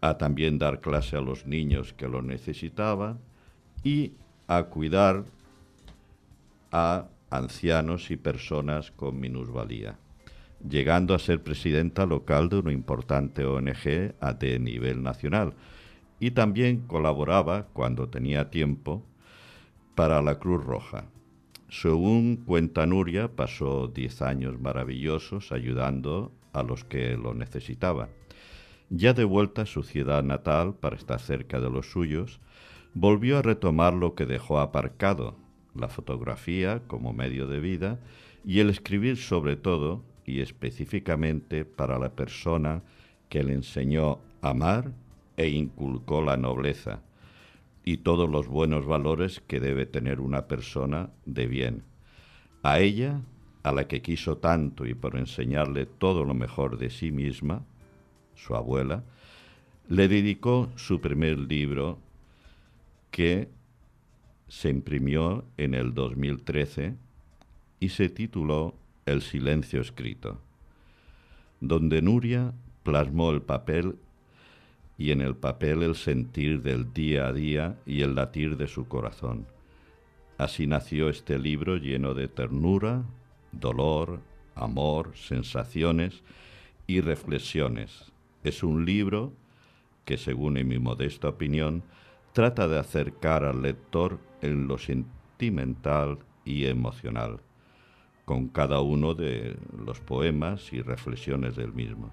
a 0.00 0.18
también 0.18 0.58
dar 0.58 0.80
clase 0.80 1.16
a 1.16 1.20
los 1.20 1.46
niños 1.46 1.92
que 1.92 2.08
lo 2.08 2.22
necesitaban 2.22 3.18
y 3.82 4.12
a 4.46 4.64
cuidar 4.64 5.24
a 6.70 7.06
ancianos 7.30 8.10
y 8.10 8.16
personas 8.16 8.90
con 8.90 9.18
minusvalía, 9.18 9.98
llegando 10.66 11.14
a 11.14 11.18
ser 11.18 11.42
presidenta 11.42 12.06
local 12.06 12.48
de 12.48 12.58
una 12.58 12.72
importante 12.72 13.44
ONG 13.44 14.14
de 14.38 14.58
nivel 14.58 15.02
nacional 15.02 15.54
y 16.20 16.32
también 16.32 16.86
colaboraba, 16.86 17.66
cuando 17.72 18.08
tenía 18.08 18.50
tiempo, 18.50 19.04
para 19.94 20.20
la 20.22 20.38
Cruz 20.38 20.64
Roja. 20.64 21.04
Según 21.68 22.36
cuenta 22.36 22.86
Nuria, 22.86 23.28
pasó 23.28 23.88
diez 23.88 24.22
años 24.22 24.58
maravillosos 24.58 25.52
ayudando 25.52 26.32
a 26.52 26.62
los 26.62 26.84
que 26.84 27.16
lo 27.16 27.34
necesitaban. 27.34 28.08
Ya 28.90 29.12
de 29.12 29.24
vuelta 29.24 29.62
a 29.62 29.66
su 29.66 29.82
ciudad 29.82 30.22
natal 30.22 30.74
para 30.74 30.96
estar 30.96 31.20
cerca 31.20 31.60
de 31.60 31.70
los 31.70 31.90
suyos, 31.90 32.40
volvió 32.94 33.38
a 33.38 33.42
retomar 33.42 33.92
lo 33.92 34.14
que 34.14 34.24
dejó 34.24 34.60
aparcado, 34.60 35.36
la 35.74 35.88
fotografía 35.88 36.82
como 36.86 37.12
medio 37.12 37.46
de 37.46 37.60
vida 37.60 38.00
y 38.44 38.60
el 38.60 38.70
escribir 38.70 39.18
sobre 39.18 39.56
todo 39.56 40.04
y 40.24 40.40
específicamente 40.40 41.64
para 41.64 41.98
la 41.98 42.14
persona 42.14 42.82
que 43.28 43.44
le 43.44 43.52
enseñó 43.52 44.20
a 44.40 44.50
amar 44.50 44.92
e 45.36 45.48
inculcó 45.48 46.22
la 46.22 46.36
nobleza 46.36 47.02
y 47.84 47.98
todos 47.98 48.28
los 48.28 48.48
buenos 48.48 48.86
valores 48.86 49.40
que 49.46 49.60
debe 49.60 49.86
tener 49.86 50.20
una 50.20 50.46
persona 50.46 51.10
de 51.26 51.46
bien. 51.46 51.84
A 52.62 52.80
ella, 52.80 53.22
a 53.62 53.72
la 53.72 53.86
que 53.86 54.02
quiso 54.02 54.38
tanto 54.38 54.86
y 54.86 54.94
por 54.94 55.16
enseñarle 55.16 55.86
todo 55.86 56.24
lo 56.24 56.34
mejor 56.34 56.78
de 56.78 56.90
sí 56.90 57.12
misma, 57.12 57.64
su 58.38 58.54
abuela, 58.54 59.04
le 59.88 60.08
dedicó 60.08 60.70
su 60.76 61.00
primer 61.00 61.38
libro 61.38 61.98
que 63.10 63.48
se 64.48 64.70
imprimió 64.70 65.44
en 65.56 65.74
el 65.74 65.94
2013 65.94 66.94
y 67.80 67.88
se 67.90 68.08
tituló 68.08 68.74
El 69.06 69.22
silencio 69.22 69.80
escrito, 69.80 70.40
donde 71.60 72.02
Nuria 72.02 72.52
plasmó 72.82 73.30
el 73.30 73.42
papel 73.42 73.96
y 74.96 75.12
en 75.12 75.20
el 75.20 75.36
papel 75.36 75.82
el 75.82 75.94
sentir 75.94 76.62
del 76.62 76.92
día 76.92 77.28
a 77.28 77.32
día 77.32 77.78
y 77.86 78.02
el 78.02 78.14
latir 78.14 78.56
de 78.56 78.66
su 78.66 78.88
corazón. 78.88 79.46
Así 80.38 80.66
nació 80.66 81.08
este 81.08 81.38
libro 81.38 81.76
lleno 81.76 82.14
de 82.14 82.28
ternura, 82.28 83.04
dolor, 83.52 84.20
amor, 84.54 85.12
sensaciones 85.16 86.22
y 86.86 87.00
reflexiones. 87.00 88.12
Es 88.48 88.62
un 88.62 88.86
libro 88.86 89.34
que, 90.06 90.16
según 90.16 90.56
en 90.56 90.68
mi 90.68 90.78
modesta 90.78 91.28
opinión, 91.28 91.82
trata 92.32 92.66
de 92.66 92.78
acercar 92.78 93.44
al 93.44 93.60
lector 93.60 94.18
en 94.40 94.66
lo 94.66 94.78
sentimental 94.78 96.20
y 96.46 96.64
emocional, 96.64 97.40
con 98.24 98.48
cada 98.48 98.80
uno 98.80 99.12
de 99.12 99.58
los 99.84 100.00
poemas 100.00 100.72
y 100.72 100.80
reflexiones 100.80 101.56
del 101.56 101.74
mismo. 101.74 102.10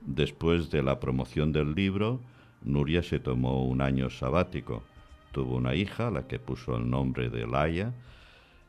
Después 0.00 0.70
de 0.70 0.84
la 0.84 1.00
promoción 1.00 1.50
del 1.50 1.74
libro, 1.74 2.20
Nuria 2.62 3.02
se 3.02 3.18
tomó 3.18 3.64
un 3.64 3.80
año 3.80 4.10
sabático. 4.10 4.84
Tuvo 5.32 5.56
una 5.56 5.74
hija, 5.74 6.08
la 6.12 6.28
que 6.28 6.38
puso 6.38 6.76
el 6.76 6.88
nombre 6.88 7.30
de 7.30 7.48
Laia, 7.48 7.92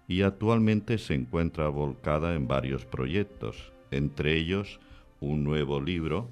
y 0.08 0.24
actualmente 0.24 0.98
se 0.98 1.14
encuentra 1.14 1.68
volcada 1.68 2.34
en 2.34 2.48
varios 2.48 2.84
proyectos, 2.84 3.74
entre 3.92 4.36
ellos 4.36 4.80
un 5.20 5.44
nuevo 5.44 5.80
libro, 5.80 6.30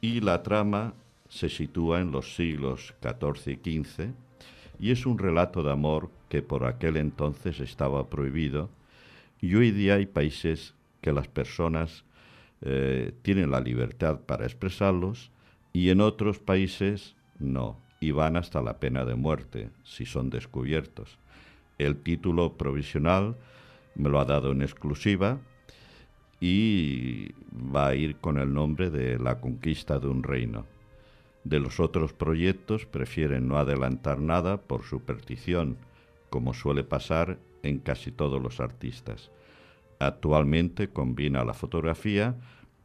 y 0.00 0.20
la 0.20 0.42
trama 0.42 0.94
se 1.28 1.48
sitúa 1.48 2.00
en 2.00 2.10
los 2.10 2.34
siglos 2.34 2.94
XIV 3.02 3.58
y 3.64 3.82
XV, 3.82 4.10
y 4.78 4.90
es 4.90 5.06
un 5.06 5.18
relato 5.18 5.62
de 5.62 5.72
amor 5.72 6.10
que 6.28 6.42
por 6.42 6.64
aquel 6.64 6.96
entonces 6.96 7.60
estaba 7.60 8.08
prohibido, 8.08 8.70
y 9.40 9.54
hoy 9.54 9.70
día 9.70 9.94
hay 9.94 10.06
países 10.06 10.74
que 11.00 11.12
las 11.12 11.28
personas 11.28 12.04
eh, 12.62 13.12
tienen 13.22 13.50
la 13.50 13.60
libertad 13.60 14.20
para 14.20 14.44
expresarlos 14.44 15.30
y 15.72 15.88
en 15.88 16.02
otros 16.02 16.38
países 16.38 17.16
no, 17.38 17.78
y 18.00 18.10
van 18.10 18.36
hasta 18.36 18.60
la 18.60 18.78
pena 18.78 19.06
de 19.06 19.14
muerte 19.14 19.70
si 19.84 20.04
son 20.04 20.28
descubiertos. 20.28 21.18
El 21.78 21.96
título 21.96 22.58
provisional 22.58 23.36
me 23.94 24.10
lo 24.10 24.20
ha 24.20 24.26
dado 24.26 24.52
en 24.52 24.60
exclusiva 24.60 25.38
y 26.40 27.34
va 27.52 27.88
a 27.88 27.94
ir 27.94 28.16
con 28.16 28.38
el 28.38 28.52
nombre 28.52 28.90
de 28.90 29.18
La 29.18 29.40
conquista 29.40 29.98
de 30.00 30.08
un 30.08 30.22
reino. 30.22 30.66
De 31.44 31.60
los 31.60 31.80
otros 31.80 32.12
proyectos 32.12 32.86
prefieren 32.86 33.46
no 33.46 33.58
adelantar 33.58 34.18
nada 34.18 34.58
por 34.58 34.84
superstición, 34.84 35.76
como 36.30 36.54
suele 36.54 36.82
pasar 36.82 37.38
en 37.62 37.78
casi 37.78 38.10
todos 38.10 38.42
los 38.42 38.60
artistas. 38.60 39.30
Actualmente 39.98 40.88
combina 40.88 41.44
la 41.44 41.54
fotografía 41.54 42.34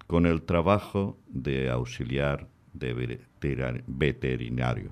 con 0.07 0.25
el 0.25 0.41
trabajo 0.43 1.17
de 1.27 1.69
auxiliar 1.69 2.47
de 2.73 3.19
veterinario. 3.87 4.91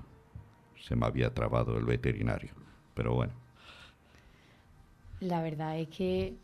Se 0.80 0.96
me 0.96 1.06
había 1.06 1.32
trabado 1.34 1.76
el 1.76 1.84
veterinario, 1.84 2.52
pero 2.94 3.14
bueno. 3.14 3.32
La 5.20 5.42
verdad 5.42 5.78
es 5.78 5.88
que, 5.88 6.34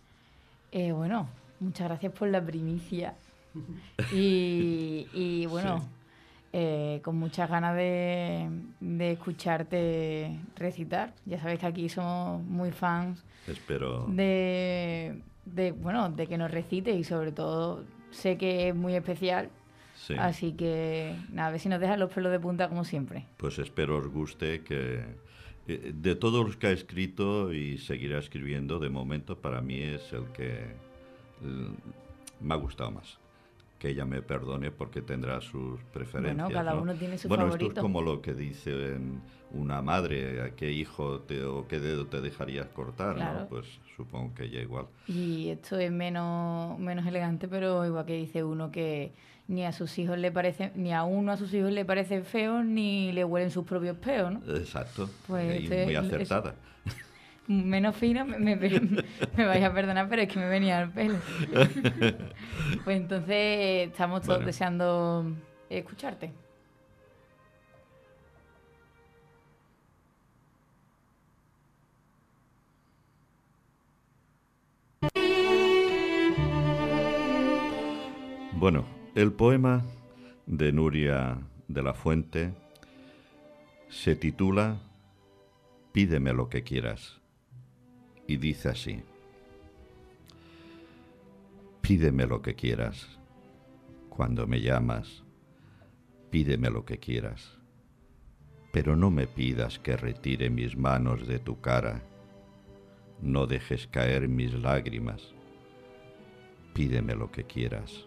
eh, 0.73 0.93
bueno, 0.93 1.29
muchas 1.61 1.89
gracias 1.89 2.13
por 2.13 2.29
la 2.29 2.45
primicia. 2.45 3.15
Y, 4.13 5.47
bueno, 5.47 5.89
eh, 6.53 7.01
con 7.05 7.17
muchas 7.17 7.51
ganas 7.51 7.77
de, 7.77 8.49
de, 8.81 9.13
escucharte 9.13 10.41
recitar. 10.57 11.15
Ya 11.27 11.39
sabes 11.41 11.59
que 11.59 11.67
aquí 11.67 11.89
somos 11.89 12.43
muy 12.45 12.71
fans. 12.71 13.25
Espero. 13.47 14.07
De, 14.09 15.21
de, 15.45 15.73
bueno, 15.73 16.11
de 16.11 16.27
que 16.27 16.39
nos 16.39 16.51
recites 16.51 16.97
y 16.97 17.05
sobre 17.05 17.33
todo 17.33 17.85
sé 18.11 18.37
que 18.37 18.69
es 18.69 18.75
muy 18.75 18.95
especial. 18.95 19.51
Así 20.19 20.53
que, 20.53 21.15
nada, 21.31 21.49
a 21.49 21.51
ver 21.53 21.61
si 21.61 21.69
nos 21.69 21.79
dejan 21.79 22.01
los 22.01 22.11
pelos 22.11 22.33
de 22.33 22.41
punta 22.41 22.69
como 22.69 22.85
siempre. 22.85 23.27
Pues 23.37 23.59
espero 23.59 23.99
os 23.99 24.09
guste 24.09 24.63
que 24.63 25.05
eh, 25.69 25.93
de 25.95 26.15
todos 26.17 26.45
los 26.45 26.57
que 26.57 26.69
ha 26.69 26.73
escrito 26.73 27.53
y 27.53 27.79
seguirá 27.79 28.19
escribiendo, 28.19 28.79
de 28.79 28.89
momento 28.89 29.41
para 29.41 29.61
mí 29.61 29.81
es 29.81 30.13
el 30.13 30.25
que 30.33 30.75
me 32.41 32.55
ha 32.55 32.57
gustado 32.57 32.91
más. 32.91 33.19
que 33.79 33.89
ella 33.89 34.05
me 34.05 34.21
perdone 34.21 34.71
porque 34.71 35.01
tendrá 35.01 35.41
sus 35.41 35.81
preferencias. 35.93 36.51
cada 36.51 36.75
¿no? 36.75 36.83
uno 36.83 36.95
tiene 36.95 37.17
su 37.17 37.29
bueno, 37.29 37.45
favorito. 37.45 37.69
esto 37.71 37.81
es 37.81 37.83
como 37.83 38.03
lo 38.03 38.21
que 38.21 38.35
dice 38.35 38.99
una 39.53 39.81
madre, 39.81 40.43
a 40.43 40.51
qué 40.51 40.71
hijo 40.71 41.21
te, 41.21 41.43
o 41.45 41.67
qué 41.67 41.81
dedo 41.81 42.07
te 42.07 42.21
dejarías 42.21 42.67
cortar, 42.69 43.15
Claro. 43.17 43.41
¿no? 43.41 43.49
Pues 43.49 43.67
supongo 43.97 44.35
que 44.35 44.45
ella 44.45 44.61
igual. 44.61 44.85
Y 45.09 45.49
esto 45.49 45.79
es 45.79 45.91
menos, 45.91 46.79
menos 46.79 47.07
elegante, 47.07 47.49
pero 47.49 47.87
igual 47.87 48.05
que 48.05 48.17
dice 48.19 48.45
uno 48.45 48.71
que 48.71 49.13
ni 49.49 49.65
a 49.65 49.73
sus 49.73 49.99
hijos 49.99 50.19
le 50.19 50.31
parece, 50.31 50.71
ni 50.77 50.93
a 50.93 51.03
uno 51.05 51.33
a 51.33 51.37
sus 51.39 51.53
hijos 51.55 51.73
le 51.73 51.85
parecen 51.87 52.25
feos, 52.27 52.63
ni 52.65 53.13
le 53.13 53.25
huelen 53.25 53.51
sus 53.51 53.65
propios 53.65 53.97
peos, 53.97 54.31
¿no? 54.31 54.57
Exacto. 54.57 55.09
Pues 55.27 55.59
y 55.59 55.65
este- 55.65 55.85
muy 55.87 55.95
es- 55.97 56.01
acertada. 56.01 56.55
Menos 57.51 57.97
fino, 57.97 58.25
me, 58.25 58.39
me, 58.39 58.55
me 59.37 59.45
vais 59.45 59.65
a 59.65 59.75
perdonar, 59.75 60.09
pero 60.09 60.23
es 60.23 60.29
que 60.29 60.39
me 60.39 60.49
venía 60.49 60.79
al 60.79 60.93
pelo. 60.93 61.19
pues 62.85 62.97
entonces 62.97 63.89
estamos 63.89 64.21
todos 64.23 64.37
Bueno. 64.37 64.47
deseando 64.47 65.27
escucharte. 65.69 66.31
Bueno, 78.53 78.85
el 79.17 79.33
poema 79.33 79.85
de 80.47 80.71
Nuria 80.71 81.39
de 81.67 81.83
la 81.83 81.95
Fuente 81.95 82.53
se 83.89 84.15
titula 84.15 84.79
Pídeme 85.93 86.33
lo 86.33 86.49
que 86.49 86.63
quieras 86.63 87.20
y 88.31 88.37
dice 88.37 88.69
así. 88.69 89.03
Pídeme 91.81 92.27
lo 92.27 92.41
que 92.43 92.55
quieras. 92.55 93.19
Cuando 94.09 94.47
me 94.47 94.61
llamas, 94.61 95.25
pídeme 96.31 96.71
lo 96.71 96.85
que 96.85 96.99
quieras. 96.99 97.59
Pero 98.71 98.95
no 98.95 99.11
me 99.11 99.27
pidas 99.27 99.81
que 99.81 99.97
retire 99.97 100.49
mis 100.49 100.77
manos 100.77 101.27
de 101.27 101.41
tu 101.41 101.61
cara. 101.61 102.03
No 103.21 103.49
dejes 103.49 103.89
caer 103.89 104.29
mis 104.29 104.55
lágrimas. 104.55 105.35
Pídeme 106.73 107.17
lo 107.17 107.33
que 107.33 107.43
quieras. 107.43 108.07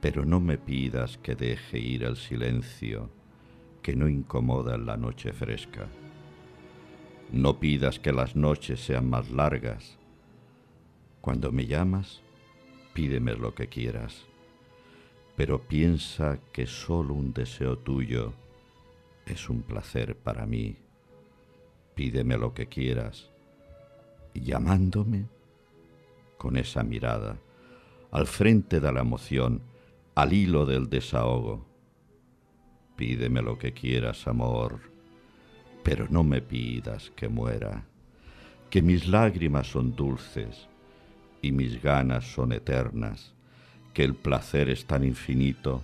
Pero 0.00 0.24
no 0.24 0.40
me 0.40 0.58
pidas 0.58 1.16
que 1.18 1.36
deje 1.36 1.78
ir 1.78 2.02
el 2.02 2.16
silencio 2.16 3.08
que 3.82 3.94
no 3.94 4.08
incomoda 4.08 4.74
en 4.74 4.86
la 4.86 4.96
noche 4.96 5.32
fresca. 5.32 5.86
No 7.32 7.60
pidas 7.60 8.00
que 8.00 8.12
las 8.12 8.34
noches 8.34 8.80
sean 8.80 9.08
más 9.08 9.30
largas. 9.30 9.96
Cuando 11.20 11.52
me 11.52 11.64
llamas, 11.66 12.22
pídeme 12.92 13.34
lo 13.34 13.54
que 13.54 13.68
quieras. 13.68 14.24
Pero 15.36 15.60
piensa 15.60 16.40
que 16.52 16.66
solo 16.66 17.14
un 17.14 17.32
deseo 17.32 17.78
tuyo 17.78 18.32
es 19.26 19.48
un 19.48 19.62
placer 19.62 20.16
para 20.16 20.44
mí. 20.44 20.76
Pídeme 21.94 22.36
lo 22.36 22.52
que 22.52 22.66
quieras. 22.66 23.30
Llamándome 24.34 25.26
con 26.36 26.56
esa 26.56 26.82
mirada, 26.82 27.38
al 28.10 28.26
frente 28.26 28.80
de 28.80 28.90
la 28.90 29.02
emoción, 29.02 29.62
al 30.16 30.32
hilo 30.32 30.66
del 30.66 30.90
desahogo. 30.90 31.64
Pídeme 32.96 33.40
lo 33.40 33.56
que 33.56 33.72
quieras, 33.72 34.26
amor, 34.26 34.89
pero 35.82 36.06
no 36.10 36.22
me 36.22 36.40
pidas 36.40 37.10
que 37.16 37.28
muera, 37.28 37.84
que 38.68 38.82
mis 38.82 39.08
lágrimas 39.08 39.66
son 39.66 39.94
dulces 39.96 40.68
y 41.42 41.52
mis 41.52 41.82
ganas 41.82 42.24
son 42.32 42.52
eternas, 42.52 43.34
que 43.94 44.04
el 44.04 44.14
placer 44.14 44.68
es 44.68 44.86
tan 44.86 45.04
infinito, 45.04 45.82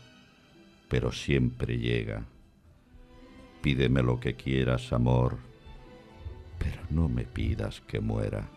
pero 0.88 1.12
siempre 1.12 1.78
llega. 1.78 2.24
Pídeme 3.62 4.02
lo 4.02 4.20
que 4.20 4.34
quieras, 4.34 4.92
amor, 4.92 5.38
pero 6.58 6.82
no 6.90 7.08
me 7.08 7.24
pidas 7.24 7.80
que 7.80 8.00
muera. 8.00 8.48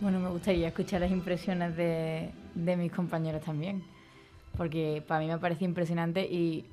Bueno, 0.00 0.18
me 0.20 0.28
gustaría 0.30 0.68
escuchar 0.68 1.00
las 1.02 1.10
impresiones 1.10 1.76
de, 1.76 2.30
de 2.54 2.76
mis 2.76 2.90
compañeros 2.90 3.42
también, 3.42 3.82
porque 4.56 5.02
para 5.06 5.20
mí 5.20 5.26
me 5.26 5.38
parece 5.38 5.64
impresionante 5.64 6.22
y 6.24 6.64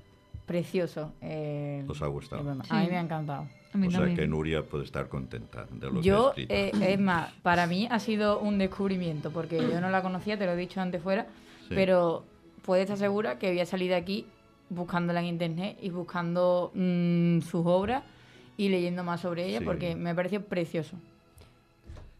precioso. 0.46 1.12
eh, 1.22 1.84
¿Os 1.88 2.02
ha 2.02 2.08
gustado? 2.08 2.42
el 2.42 2.46
poema. 2.48 2.64
Sí. 2.64 2.70
A 2.74 2.80
mí 2.82 2.88
me 2.90 2.98
ha 2.98 3.02
encantado. 3.02 3.48
A 3.74 3.78
mí 3.78 3.88
O 3.88 3.92
sea 3.92 4.16
que 4.16 4.28
Nuria 4.28 4.64
puede 4.64 4.86
estar 4.86 5.10
contenta 5.10 5.66
de 5.70 5.92
lo 5.92 6.02
Yo, 6.02 6.32
que 6.34 6.42
ha 6.42 6.44
escrito. 6.70 6.86
eh, 6.86 6.94
es 6.94 7.00
más, 7.00 7.34
para 7.44 7.68
mí 7.68 7.88
ha 7.92 8.00
sido 8.00 8.40
un 8.40 8.58
descubrimiento, 8.58 9.30
porque 9.32 9.58
yo 9.58 9.82
no 9.82 9.90
la 9.90 10.02
conocía, 10.02 10.38
te 10.38 10.46
lo 10.46 10.54
he 10.54 10.58
dicho 10.58 10.80
antes 10.80 11.02
fuera, 11.02 11.28
Sí. 11.68 11.74
pero 11.76 12.24
puedes 12.64 12.84
estar 12.84 12.98
segura 12.98 13.38
que 13.38 13.50
había 13.50 13.66
salido 13.66 13.98
aquí 13.98 14.26
buscándola 14.70 15.20
en 15.20 15.26
internet 15.28 15.78
y 15.82 15.90
buscando 15.90 16.72
mm, 16.74 17.42
sus 17.42 17.66
obras 17.66 18.04
y 18.56 18.70
leyendo 18.70 19.04
más 19.04 19.20
sobre 19.20 19.46
ella, 19.48 19.60
Sí. 19.60 19.66
porque 19.66 19.96
me 19.98 20.16
pareció 20.16 20.42
precioso. 20.46 20.96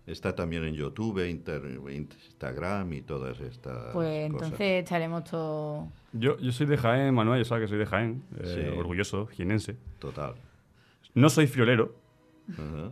Está 0.08 0.34
también 0.34 0.64
en 0.64 0.74
YouTube, 0.74 1.28
Inter- 1.30 1.80
Instagram 1.92 2.94
y 2.94 3.02
todas 3.02 3.40
estas 3.42 3.94
Pues 3.94 4.08
cosas. 4.32 4.48
entonces 4.48 4.84
estaremos 4.84 5.26
todos... 5.26 5.88
Yo, 6.14 6.40
yo 6.40 6.52
soy 6.54 6.66
de 6.66 6.78
Jaén, 6.78 7.14
Manuel, 7.14 7.40
yo 7.40 7.46
sabes 7.46 7.66
que 7.66 7.68
soy 7.68 7.78
de 7.78 7.86
Jaén, 7.86 8.24
eh, 8.40 8.70
Sí. 8.72 8.78
orgulloso, 8.80 9.28
jienense. 9.28 9.76
Total. 10.00 10.34
No 11.14 11.30
soy 11.30 11.48
friolero 11.48 11.94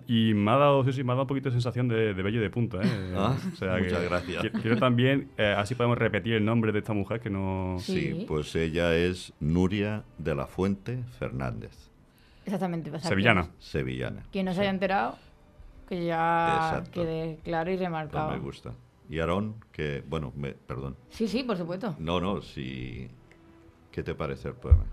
y 0.05 0.33
me 0.33 0.51
ha 0.51 0.57
dado, 0.57 0.83
sí, 0.83 0.91
sí, 0.91 1.03
me 1.05 1.13
ha 1.13 1.15
dado 1.15 1.21
un 1.23 1.27
poquito 1.29 1.47
de 1.47 1.53
sensación 1.53 1.87
de, 1.87 2.13
de 2.13 2.21
bello 2.21 2.39
y 2.39 2.43
de 2.43 2.49
punta. 2.49 2.79
¿eh? 2.83 3.13
Ah, 3.15 3.37
O 3.53 3.55
sea 3.55 3.77
muchas 3.77 3.99
que 3.99 4.05
gracias. 4.09 4.43
qui- 4.43 4.61
Quiero 4.61 4.75
también, 4.77 5.29
eh, 5.37 5.55
así 5.57 5.73
podemos 5.75 5.97
repetir 5.97 6.33
el 6.33 6.43
nombre 6.43 6.73
de 6.73 6.79
esta 6.79 6.91
mujer 6.91 7.21
que 7.21 7.29
no... 7.29 7.77
Sí. 7.79 7.93
Sí, 8.19 8.25
pues 8.27 8.53
ella 8.57 8.93
es 8.93 9.31
Nuria 9.39 10.03
de 10.17 10.35
la 10.35 10.47
Fuente 10.47 11.01
Fernández, 11.17 11.89
Exactamente. 12.45 12.89
sea, 12.91 12.99
Sevillana. 12.99 13.47
Sevillana. 13.59 14.23
quien 14.33 14.45
no 14.47 14.53
se 14.53 14.59
haya 14.61 14.69
enterado, 14.69 15.17
que 15.87 16.05
ya 16.05 16.55
Exacto. 16.57 16.91
quede 17.01 17.39
claro 17.43 17.69
y 17.71 17.75
Pues 17.75 17.85
remarcado. 17.85 18.31
me 18.31 18.39
gusta. 18.39 18.73
Y 19.09 19.19
Aarón, 19.19 19.55
que, 19.71 20.03
bueno, 20.07 20.33
me, 20.35 20.53
perdón. 20.53 20.95
Sí, 21.09 21.27
sí, 21.27 21.43
por 21.43 21.57
supuesto. 21.57 21.95
No, 21.99 22.19
no, 22.19 22.41
sí. 22.41 23.07
¿Qué 23.91 24.03
te 24.03 24.15
parece 24.15 24.49
el 24.49 24.55
poema? 24.55 24.83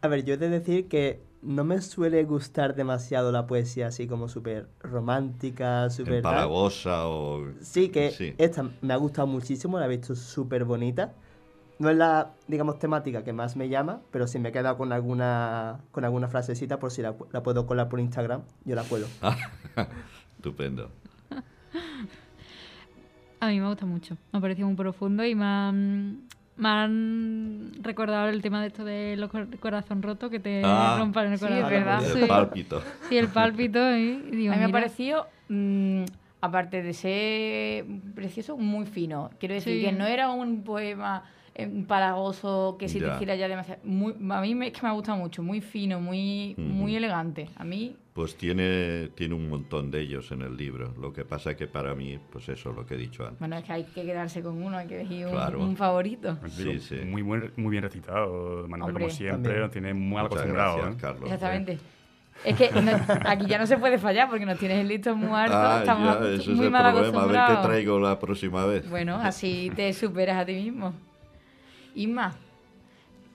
A 0.00 0.08
ver, 0.08 0.24
yo 0.24 0.34
he 0.34 0.36
de 0.36 0.48
decir 0.48 0.88
que 0.88 1.20
no 1.42 1.64
me 1.64 1.80
suele 1.80 2.24
gustar 2.24 2.74
demasiado 2.74 3.32
la 3.32 3.46
poesía 3.46 3.88
así 3.88 4.06
como 4.06 4.28
súper 4.28 4.68
romántica, 4.80 5.90
súper... 5.90 6.16
Empalagosa 6.16 7.08
o... 7.08 7.44
Sí, 7.60 7.88
que 7.88 8.10
Sí. 8.10 8.34
esta 8.38 8.70
me 8.80 8.94
ha 8.94 8.96
gustado 8.96 9.26
muchísimo, 9.26 9.78
la 9.78 9.86
he 9.86 9.88
visto 9.88 10.14
súper 10.14 10.64
bonita. 10.64 11.14
No 11.78 11.90
es 11.90 11.96
la, 11.96 12.30
digamos, 12.46 12.78
temática 12.78 13.24
que 13.24 13.32
más 13.32 13.56
me 13.56 13.68
llama, 13.68 14.00
pero 14.12 14.26
si 14.28 14.38
me 14.38 14.50
he 14.50 14.52
quedado 14.52 14.76
con 14.76 14.92
alguna, 14.92 15.80
con 15.90 16.04
alguna 16.04 16.28
frasecita, 16.28 16.78
por 16.78 16.92
si 16.92 17.02
la, 17.02 17.14
la 17.32 17.42
puedo 17.42 17.66
colar 17.66 17.88
por 17.88 17.98
Instagram, 18.00 18.42
yo 18.64 18.74
la 18.76 18.84
cuelo. 18.84 19.06
Estupendo. 20.36 20.90
A 23.40 23.48
mí 23.48 23.60
me 23.60 23.66
gusta 23.68 23.84
mucho. 23.86 24.16
Me 24.32 24.38
ha 24.38 24.40
parecido 24.42 24.66
muy 24.68 24.76
profundo 24.76 25.24
y 25.24 25.34
me 25.34 25.44
han, 25.44 26.20
me 26.56 26.68
han 26.68 27.72
recordado 27.82 28.28
el 28.28 28.40
tema 28.40 28.60
de 28.62 28.68
esto 28.68 28.84
de 28.84 29.16
los 29.16 29.30
cor- 29.30 29.58
corazón 29.58 30.00
roto 30.02 30.30
que 30.30 30.40
te 30.40 30.62
Ah. 30.64 30.96
rompan 30.98 31.32
el 31.32 31.38
Sí, 31.38 31.44
corazón. 31.44 31.64
es 31.64 31.70
verdad. 31.70 32.04
El 32.04 32.20
Sí. 32.22 32.26
pálpito. 32.28 32.82
Sí, 33.08 33.18
el 33.18 33.28
pálpito. 33.28 33.90
Digo, 33.90 34.52
a 34.52 34.56
mí 34.56 34.60
me 34.60 34.64
ha 34.64 34.68
parecido, 34.70 35.26
mm, 35.48 36.04
aparte 36.40 36.82
de 36.82 36.92
ser 36.94 37.84
precioso, 38.14 38.56
muy 38.56 38.86
fino. 38.86 39.30
Quiero 39.38 39.54
decir 39.54 39.78
Sí. 39.80 39.84
que 39.84 39.92
no 39.92 40.06
era 40.06 40.30
un 40.30 40.62
poema 40.62 41.24
empalagoso 41.54 42.76
que 42.78 42.88
si 42.88 42.98
te 42.98 43.06
Ya. 43.06 43.14
hiciera 43.14 43.34
ya 43.36 43.48
demasiado. 43.48 43.80
Muy, 43.84 44.14
a 44.30 44.40
mí 44.40 44.54
me, 44.54 44.68
es 44.68 44.72
que 44.72 44.82
me 44.82 44.88
ha 44.88 44.92
gustado 44.92 45.18
mucho, 45.18 45.42
muy 45.42 45.60
fino, 45.60 46.00
muy, 46.00 46.54
muy 46.56 46.96
elegante. 46.96 47.48
A 47.56 47.64
mí, 47.64 47.96
Pues 48.12 48.36
tiene, 48.36 49.08
tiene 49.16 49.34
un 49.34 49.48
montón 49.48 49.90
de 49.90 50.00
ellos 50.02 50.30
en 50.32 50.42
el 50.42 50.56
libro. 50.56 50.94
Lo 51.00 51.12
que 51.12 51.24
pasa 51.24 51.56
que 51.56 51.66
para 51.66 51.94
mí, 51.94 52.18
pues 52.30 52.48
eso, 52.48 52.72
lo 52.72 52.86
que 52.86 52.94
he 52.94 52.96
dicho 52.98 53.24
antes. 53.24 53.38
bueno, 53.40 53.56
es 53.56 53.64
que 53.64 53.72
hay 53.72 53.84
que 53.84 54.04
quedarse 54.04 54.40
con 54.42 54.62
uno, 54.62 54.76
hay 54.78 54.86
que 54.86 55.00
elegir 55.00 55.26
un, 55.26 55.32
Claro. 55.32 55.60
un 55.62 55.76
favorito. 55.76 56.38
Sí, 56.48 56.64
Digo, 56.64 56.80
sí. 56.80 56.96
Muy, 57.04 57.22
buen, 57.22 57.52
muy 57.56 57.70
bien 57.72 57.82
recitado, 57.82 58.66
Manuel, 58.68 58.90
Hombre. 58.90 59.04
como 59.04 59.14
siempre, 59.14 59.42
También. 59.42 59.60
nos 59.62 59.70
tiene 59.70 59.94
muy 59.94 60.14
mal 60.14 60.22
Muchas 60.24 60.38
acostumbrado. 60.38 60.76
gracias, 60.76 60.94
¿eh? 60.96 61.00
Carlos. 61.00 61.24
Exactamente. 61.24 61.78
Es 62.44 62.56
que 62.56 62.70
no- 62.80 62.92
aquí 63.30 63.46
ya 63.46 63.58
no 63.58 63.66
se 63.66 63.78
puede 63.78 63.98
fallar 63.98 64.28
porque 64.28 64.44
nos 64.46 64.58
tienes 64.58 64.78
el 64.78 64.88
listo 64.88 65.16
muy 65.16 65.28
alto. 65.38 65.56
Ah, 65.56 65.78
estamos 65.80 66.20
ya, 66.20 66.28
es 66.30 66.48
muy 66.48 66.66
el 66.66 66.70
mal 66.70 66.82
problema. 66.92 66.92
A 66.92 66.92
ver 66.92 67.02
qué 67.02 67.08
acostumbrados. 67.40 67.66
traigo 67.66 68.00
la 68.00 68.18
próxima 68.18 68.66
vez. 68.66 68.88
Bueno, 68.90 69.16
así 69.16 69.70
te 69.74 69.92
superas 69.92 70.36
a 70.36 70.44
ti 70.44 70.52
mismo. 70.54 70.92
Isma, 71.94 72.34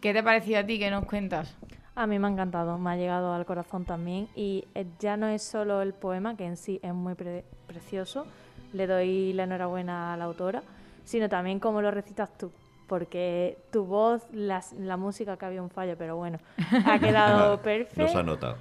¿qué 0.01 0.13
te 0.13 0.19
ha 0.19 0.23
parecido 0.23 0.59
a 0.59 0.65
ti? 0.65 0.79
¿Qué 0.79 0.89
nos 0.91 1.05
cuentas? 1.05 1.55
A 1.95 2.07
mí 2.07 2.17
me 2.19 2.27
ha 2.27 2.31
encantado, 2.31 2.77
me 2.77 2.91
ha 2.91 2.95
llegado 2.95 3.33
al 3.33 3.45
corazón 3.45 3.85
también 3.85 4.27
y 4.35 4.65
eh, 4.75 4.85
ya 4.99 5.17
no 5.17 5.27
es 5.27 5.43
solo 5.43 5.81
el 5.81 5.93
poema, 5.93 6.35
que 6.37 6.45
en 6.45 6.55
sí 6.57 6.79
es 6.81 6.93
muy 6.93 7.15
pre- 7.15 7.43
precioso, 7.67 8.25
le 8.73 8.87
doy 8.87 9.33
la 9.33 9.43
enhorabuena 9.43 10.13
a 10.13 10.17
la 10.17 10.25
autora, 10.25 10.63
sino 11.03 11.27
también 11.27 11.59
cómo 11.59 11.81
lo 11.81 11.91
recitas 11.91 12.37
tú, 12.37 12.51
porque 12.87 13.57
tu 13.71 13.83
voz, 13.85 14.23
las- 14.31 14.73
la, 14.73 14.95
música 14.97 15.35
que 15.37 15.45
había 15.45 15.61
un 15.61 15.69
fallo, 15.69 15.95
pero 15.97 16.15
bueno, 16.15 16.37
ha 16.85 16.99
quedado 16.99 17.51
Nos 17.51 17.59
ha 17.59 17.63
perfecto. 17.63 18.23
notado. 18.23 18.57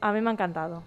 A 0.00 0.12
mí 0.12 0.20
me 0.20 0.28
ha 0.30 0.32
encantado. 0.34 0.82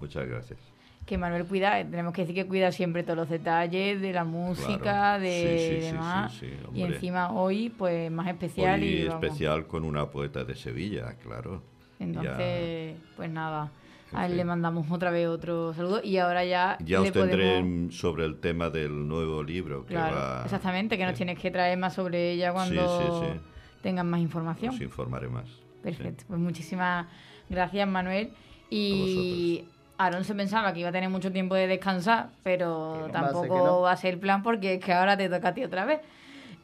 Muchas 0.00 0.26
gracias. 0.28 0.58
Que 1.06 1.18
Manuel 1.18 1.44
cuida, 1.44 1.80
eh, 1.80 1.84
tenemos 1.84 2.14
que 2.14 2.22
decir 2.22 2.34
que 2.34 2.46
cuida 2.46 2.72
siempre 2.72 3.02
todos 3.02 3.16
los 3.18 3.28
detalles 3.28 4.00
de 4.00 4.12
la 4.12 4.24
música, 4.24 4.78
Claro. 4.78 5.22
de 5.22 5.58
Sí, 5.58 5.74
sí, 5.76 5.80
sí, 5.86 5.92
demás. 5.92 6.32
sí, 6.32 6.50
y 6.74 6.82
encima 6.82 7.32
hoy, 7.32 7.68
pues 7.68 8.10
más 8.10 8.26
especial. 8.28 8.80
Hoy 8.80 8.88
y, 8.88 9.04
vamos. 9.08 9.22
especial 9.22 9.66
con 9.66 9.84
una 9.84 10.06
poeta 10.10 10.44
de 10.44 10.54
Sevilla, 10.54 11.14
claro. 11.22 11.62
Entonces, 12.00 12.96
pues 13.16 13.30
nada, 13.30 13.70
a 14.12 14.26
él 14.26 14.36
le 14.36 14.44
mandamos 14.44 14.90
otra 14.90 15.10
vez 15.10 15.28
otro 15.28 15.74
saludo 15.74 16.00
y 16.02 16.16
ahora 16.18 16.44
ya, 16.44 16.78
Ya 16.84 17.00
os 17.02 17.12
tendré 17.12 17.60
podemos... 17.60 17.96
sobre 17.96 18.24
el 18.24 18.40
tema 18.40 18.70
del 18.70 19.06
nuevo 19.06 19.42
libro 19.42 19.84
que 19.84 19.94
Claro, 19.94 20.16
va... 20.16 20.42
exactamente, 20.44 20.96
que 20.96 21.04
nos 21.04 21.12
Sí, 21.12 21.18
tienes 21.18 21.38
que 21.38 21.50
traer 21.50 21.76
más 21.78 21.94
sobre 21.94 22.32
ella 22.32 22.52
cuando 22.52 23.34
tengan 23.82 24.08
más 24.08 24.20
información. 24.20 24.74
Os 24.74 24.80
informaré 24.80 25.28
más. 25.28 25.48
Perfecto, 25.82 26.24
pues 26.28 26.40
muchísimas 26.40 27.06
gracias 27.50 27.86
Manuel. 27.86 28.30
Y 28.70 29.64
Aaron 29.96 30.24
se 30.24 30.34
pensaba 30.34 30.72
que 30.72 30.80
iba 30.80 30.88
a 30.88 30.92
tener 30.92 31.08
mucho 31.08 31.30
tiempo 31.30 31.54
de 31.54 31.66
descansar, 31.66 32.30
pero 32.42 33.06
no, 33.06 33.12
tampoco 33.12 33.42
va 33.42 33.42
a 33.42 33.42
ser 33.42 33.48
que 33.48 33.64
no. 33.64 33.80
va 33.80 33.92
a 33.92 33.96
ser 33.96 34.14
el 34.14 34.20
plan 34.20 34.42
porque 34.42 34.74
es 34.74 34.84
que 34.84 34.92
ahora 34.92 35.16
te 35.16 35.28
toca 35.28 35.48
a 35.48 35.54
ti 35.54 35.62
otra 35.64 35.84
vez. 35.84 36.00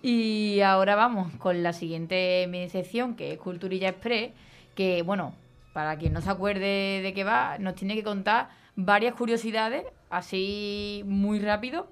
Y 0.03 0.61
ahora 0.63 0.97
vamos 0.97 1.33
con 1.37 1.63
la 1.63 1.73
siguiente 1.73 2.47
mini 2.49 2.69
sección 2.69 3.15
que 3.15 3.33
es 3.33 3.39
Culturilla 3.39 3.91
Express, 3.91 4.33
que 4.75 5.03
bueno, 5.03 5.35
para 5.73 5.97
quien 5.97 6.13
no 6.13 6.21
se 6.21 6.31
acuerde 6.31 7.01
de 7.03 7.13
qué 7.15 7.23
va, 7.23 7.59
nos 7.59 7.75
tiene 7.75 7.95
que 7.95 8.03
contar 8.03 8.49
varias 8.77 9.15
curiosidades, 9.15 9.85
así 10.09 11.03
muy 11.07 11.39
rápido, 11.39 11.89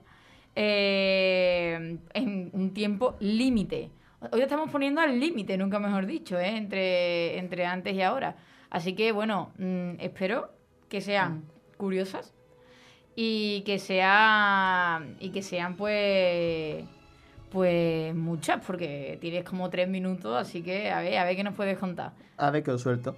eh, 0.57 1.99
en 2.14 2.51
un 2.53 2.72
tiempo 2.72 3.16
límite. 3.20 3.91
Hoy 4.32 4.41
estamos 4.41 4.70
poniendo 4.70 5.01
al 5.01 5.20
límite, 5.20 5.57
nunca 5.57 5.78
mejor 5.78 6.07
dicho, 6.07 6.39
¿eh? 6.39 6.57
entre, 6.57 7.39
entre 7.39 7.66
antes 7.66 7.95
y 7.95 8.03
ahora. 8.03 8.36
Así 8.70 8.95
que 8.95 9.12
bueno, 9.12 9.53
mm, 9.59 10.01
espero 10.01 10.57
que 10.89 11.01
sean 11.01 11.45
curiosas 11.76 12.34
y 13.14 13.62
que 13.66 13.78
sea 13.78 15.03
y 15.20 15.30
que 15.30 15.43
sean 15.43 15.76
pues 15.76 16.84
pues 17.51 18.14
muchas 18.14 18.64
porque 18.64 19.18
tienes 19.20 19.45
como 19.45 19.70
tres 19.70 19.89
minutos 19.89 20.36
así 20.36 20.62
que 20.62 20.91
a 20.91 21.01
ver 21.01 21.16
a 21.18 21.24
ver 21.24 21.36
qué 21.36 21.45
nos 21.45 21.55
puedes 21.55 21.78
contar 21.78 22.12
A 22.36 22.51
ver 22.51 22.62
que 22.62 22.70
os 22.70 22.82
suelto. 22.82 23.16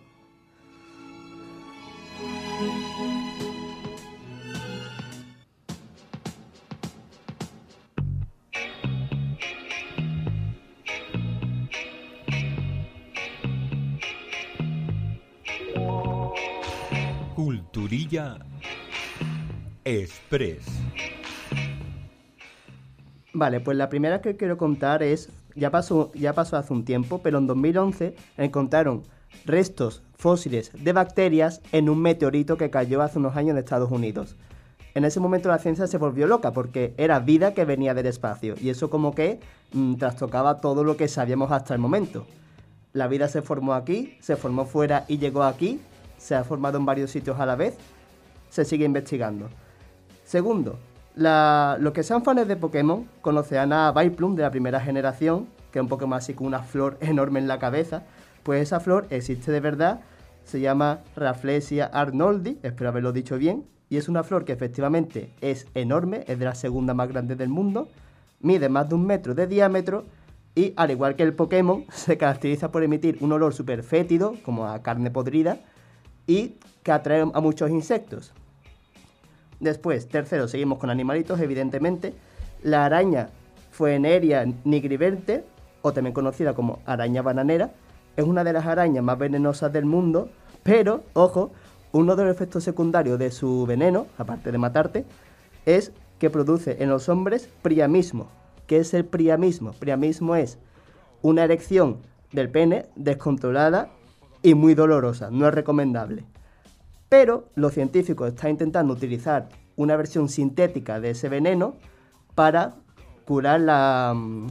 Express. 19.84 20.66
Vale, 23.32 23.60
pues 23.60 23.76
la 23.76 23.88
primera 23.88 24.20
que 24.20 24.36
quiero 24.36 24.58
contar 24.58 25.02
es, 25.04 25.28
ya 25.54 25.70
pasó, 25.70 26.10
ya 26.14 26.32
pasó 26.32 26.56
hace 26.56 26.72
un 26.72 26.84
tiempo, 26.84 27.20
pero 27.22 27.38
en 27.38 27.46
2011 27.46 28.16
encontraron 28.36 29.04
restos 29.46 30.02
fósiles 30.16 30.72
de 30.74 30.92
bacterias 30.92 31.60
en 31.70 31.88
un 31.88 32.02
meteorito 32.02 32.56
que 32.56 32.70
cayó 32.70 33.00
hace 33.00 33.18
unos 33.18 33.36
años 33.36 33.52
en 33.52 33.58
Estados 33.58 33.92
Unidos. 33.92 34.36
En 34.94 35.04
ese 35.04 35.20
momento 35.20 35.48
la 35.48 35.58
ciencia 35.58 35.86
se 35.86 35.98
volvió 35.98 36.26
loca 36.26 36.52
porque 36.52 36.94
era 36.96 37.20
vida 37.20 37.54
que 37.54 37.64
venía 37.64 37.94
del 37.94 38.06
espacio 38.06 38.56
y 38.60 38.70
eso 38.70 38.90
como 38.90 39.14
que 39.14 39.38
mm, 39.72 39.94
trastocaba 39.94 40.56
todo 40.56 40.82
lo 40.82 40.96
que 40.96 41.06
sabíamos 41.06 41.52
hasta 41.52 41.74
el 41.74 41.80
momento. 41.80 42.26
La 42.92 43.06
vida 43.06 43.28
se 43.28 43.40
formó 43.40 43.74
aquí, 43.74 44.18
se 44.20 44.34
formó 44.34 44.64
fuera 44.64 45.04
y 45.06 45.18
llegó 45.18 45.44
aquí, 45.44 45.80
se 46.18 46.34
ha 46.34 46.42
formado 46.42 46.76
en 46.76 46.86
varios 46.86 47.12
sitios 47.12 47.38
a 47.38 47.46
la 47.46 47.54
vez, 47.54 47.78
se 48.50 48.64
sigue 48.66 48.84
investigando. 48.84 49.48
Segundo, 50.24 50.78
la- 51.16 51.76
los 51.80 51.92
que 51.92 52.02
sean 52.02 52.22
fans 52.22 52.46
de 52.46 52.56
Pokémon 52.56 53.06
conocerán 53.22 53.72
a 53.72 53.90
Viplum 53.92 54.34
de 54.36 54.42
la 54.42 54.50
primera 54.50 54.80
generación, 54.80 55.46
que 55.72 55.78
es 55.78 55.82
un 55.82 55.88
Pokémon 55.88 56.18
así 56.18 56.34
con 56.34 56.46
una 56.46 56.60
flor 56.60 56.98
enorme 57.00 57.38
en 57.38 57.48
la 57.48 57.58
cabeza. 57.58 58.02
Pues 58.42 58.62
esa 58.62 58.80
flor 58.80 59.06
existe 59.10 59.52
de 59.52 59.60
verdad, 59.60 60.00
se 60.44 60.60
llama 60.60 61.00
Rafflesia 61.16 61.86
arnoldi, 61.86 62.58
espero 62.62 62.90
haberlo 62.90 63.12
dicho 63.12 63.38
bien, 63.38 63.64
y 63.88 63.96
es 63.96 64.08
una 64.08 64.22
flor 64.22 64.44
que 64.44 64.52
efectivamente 64.52 65.32
es 65.40 65.66
enorme, 65.74 66.24
es 66.26 66.38
de 66.38 66.44
la 66.44 66.54
segunda 66.54 66.94
más 66.94 67.08
grande 67.08 67.34
del 67.36 67.48
mundo, 67.48 67.88
mide 68.40 68.68
más 68.68 68.88
de 68.88 68.94
un 68.94 69.04
metro 69.06 69.34
de 69.34 69.46
diámetro 69.46 70.04
y 70.54 70.72
al 70.76 70.90
igual 70.90 71.16
que 71.16 71.22
el 71.22 71.34
Pokémon 71.34 71.84
se 71.92 72.16
caracteriza 72.16 72.70
por 72.72 72.82
emitir 72.82 73.18
un 73.20 73.32
olor 73.32 73.52
súper 73.52 73.82
fétido, 73.82 74.34
como 74.44 74.66
a 74.66 74.80
carne 74.82 75.10
podrida, 75.10 75.58
y 76.26 76.54
que 76.82 76.92
atrae 76.92 77.20
a 77.20 77.40
muchos 77.40 77.70
insectos. 77.70 78.32
Después, 79.60 80.08
tercero, 80.08 80.48
seguimos 80.48 80.78
con 80.78 80.90
animalitos, 80.90 81.38
evidentemente. 81.40 82.14
La 82.62 82.86
araña 82.86 83.28
Fueneria 83.70 84.46
nigriverte, 84.64 85.44
o 85.82 85.92
también 85.92 86.14
conocida 86.14 86.54
como 86.54 86.80
araña 86.86 87.22
bananera, 87.22 87.70
es 88.16 88.24
una 88.24 88.42
de 88.42 88.52
las 88.52 88.66
arañas 88.66 89.04
más 89.04 89.18
venenosas 89.18 89.72
del 89.72 89.84
mundo, 89.84 90.30
pero, 90.62 91.04
ojo, 91.12 91.52
uno 91.92 92.16
de 92.16 92.24
los 92.24 92.34
efectos 92.34 92.64
secundarios 92.64 93.18
de 93.18 93.30
su 93.30 93.66
veneno, 93.66 94.06
aparte 94.18 94.50
de 94.50 94.58
matarte, 94.58 95.04
es 95.66 95.92
que 96.18 96.30
produce 96.30 96.82
en 96.82 96.88
los 96.88 97.08
hombres 97.08 97.48
priamismo. 97.62 98.28
¿Qué 98.66 98.78
es 98.78 98.94
el 98.94 99.04
priamismo? 99.04 99.72
Priamismo 99.72 100.36
es 100.36 100.58
una 101.22 101.44
erección 101.44 101.98
del 102.32 102.48
pene 102.48 102.86
descontrolada 102.96 103.90
y 104.42 104.54
muy 104.54 104.74
dolorosa, 104.74 105.30
no 105.30 105.48
es 105.48 105.54
recomendable. 105.54 106.24
Pero 107.10 107.48
los 107.56 107.74
científicos 107.74 108.28
están 108.28 108.52
intentando 108.52 108.94
utilizar 108.94 109.50
una 109.76 109.96
versión 109.96 110.30
sintética 110.30 111.00
de 111.00 111.10
ese 111.10 111.28
veneno 111.28 111.74
para 112.34 112.76
curar 113.26 113.60
la... 113.60 114.14
mm, 114.16 114.46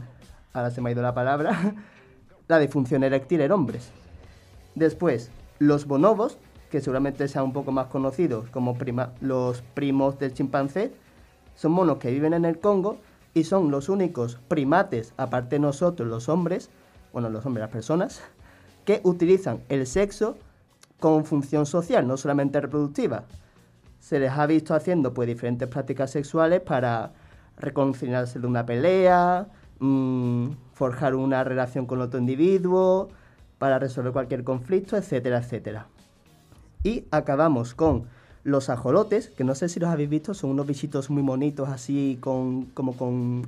Ahora 0.52 0.70
se 0.70 0.80
me 0.80 0.90
ha 0.90 0.92
ido 0.92 1.02
la 1.02 1.14
palabra. 1.14 1.74
La 2.48 2.58
disfunción 2.58 3.04
eréctil 3.04 3.40
en 3.42 3.52
hombres. 3.52 3.90
Después, 4.74 5.30
los 5.60 5.86
bonobos, 5.86 6.36
que 6.68 6.80
seguramente 6.80 7.28
sean 7.28 7.44
un 7.44 7.52
poco 7.52 7.70
más 7.70 7.86
conocidos 7.86 8.48
como 8.50 8.74
prima- 8.76 9.12
los 9.20 9.62
primos 9.62 10.18
del 10.18 10.34
chimpancé, 10.34 10.92
son 11.54 11.70
monos 11.70 11.98
que 11.98 12.10
viven 12.10 12.34
en 12.34 12.44
el 12.44 12.58
Congo 12.58 12.98
y 13.34 13.44
son 13.44 13.70
los 13.70 13.88
únicos 13.88 14.40
primates, 14.48 15.14
aparte 15.16 15.56
de 15.56 15.60
nosotros 15.60 16.08
los 16.08 16.28
hombres, 16.28 16.70
bueno, 17.12 17.30
los 17.30 17.46
hombres, 17.46 17.62
las 17.62 17.70
personas, 17.70 18.20
que 18.84 19.00
utilizan 19.04 19.60
el 19.68 19.86
sexo 19.86 20.36
con 21.00 21.24
función 21.24 21.66
social, 21.66 22.06
no 22.06 22.16
solamente 22.16 22.60
reproductiva. 22.60 23.24
Se 23.98 24.20
les 24.20 24.30
ha 24.30 24.46
visto 24.46 24.74
haciendo 24.74 25.12
pues 25.12 25.26
diferentes 25.26 25.68
prácticas 25.68 26.10
sexuales 26.10 26.60
para 26.60 27.12
reconciliarse 27.56 28.38
de 28.38 28.46
una 28.46 28.64
pelea, 28.64 29.48
mm, 29.80 30.50
forjar 30.74 31.14
una 31.14 31.42
relación 31.42 31.86
con 31.86 32.00
otro 32.00 32.20
individuo, 32.20 33.08
para 33.58 33.78
resolver 33.78 34.12
cualquier 34.12 34.42
conflicto, 34.42 34.96
etcétera, 34.96 35.38
etcétera. 35.38 35.86
Y 36.82 37.04
acabamos 37.10 37.74
con 37.74 38.04
los 38.42 38.70
ajolotes, 38.70 39.28
que 39.28 39.44
no 39.44 39.54
sé 39.54 39.68
si 39.68 39.78
los 39.80 39.90
habéis 39.90 40.08
visto, 40.08 40.32
son 40.32 40.50
unos 40.50 40.66
bichitos 40.66 41.10
muy 41.10 41.22
bonitos 41.22 41.68
así 41.68 42.16
con, 42.20 42.66
como 42.66 42.96
con 42.96 43.42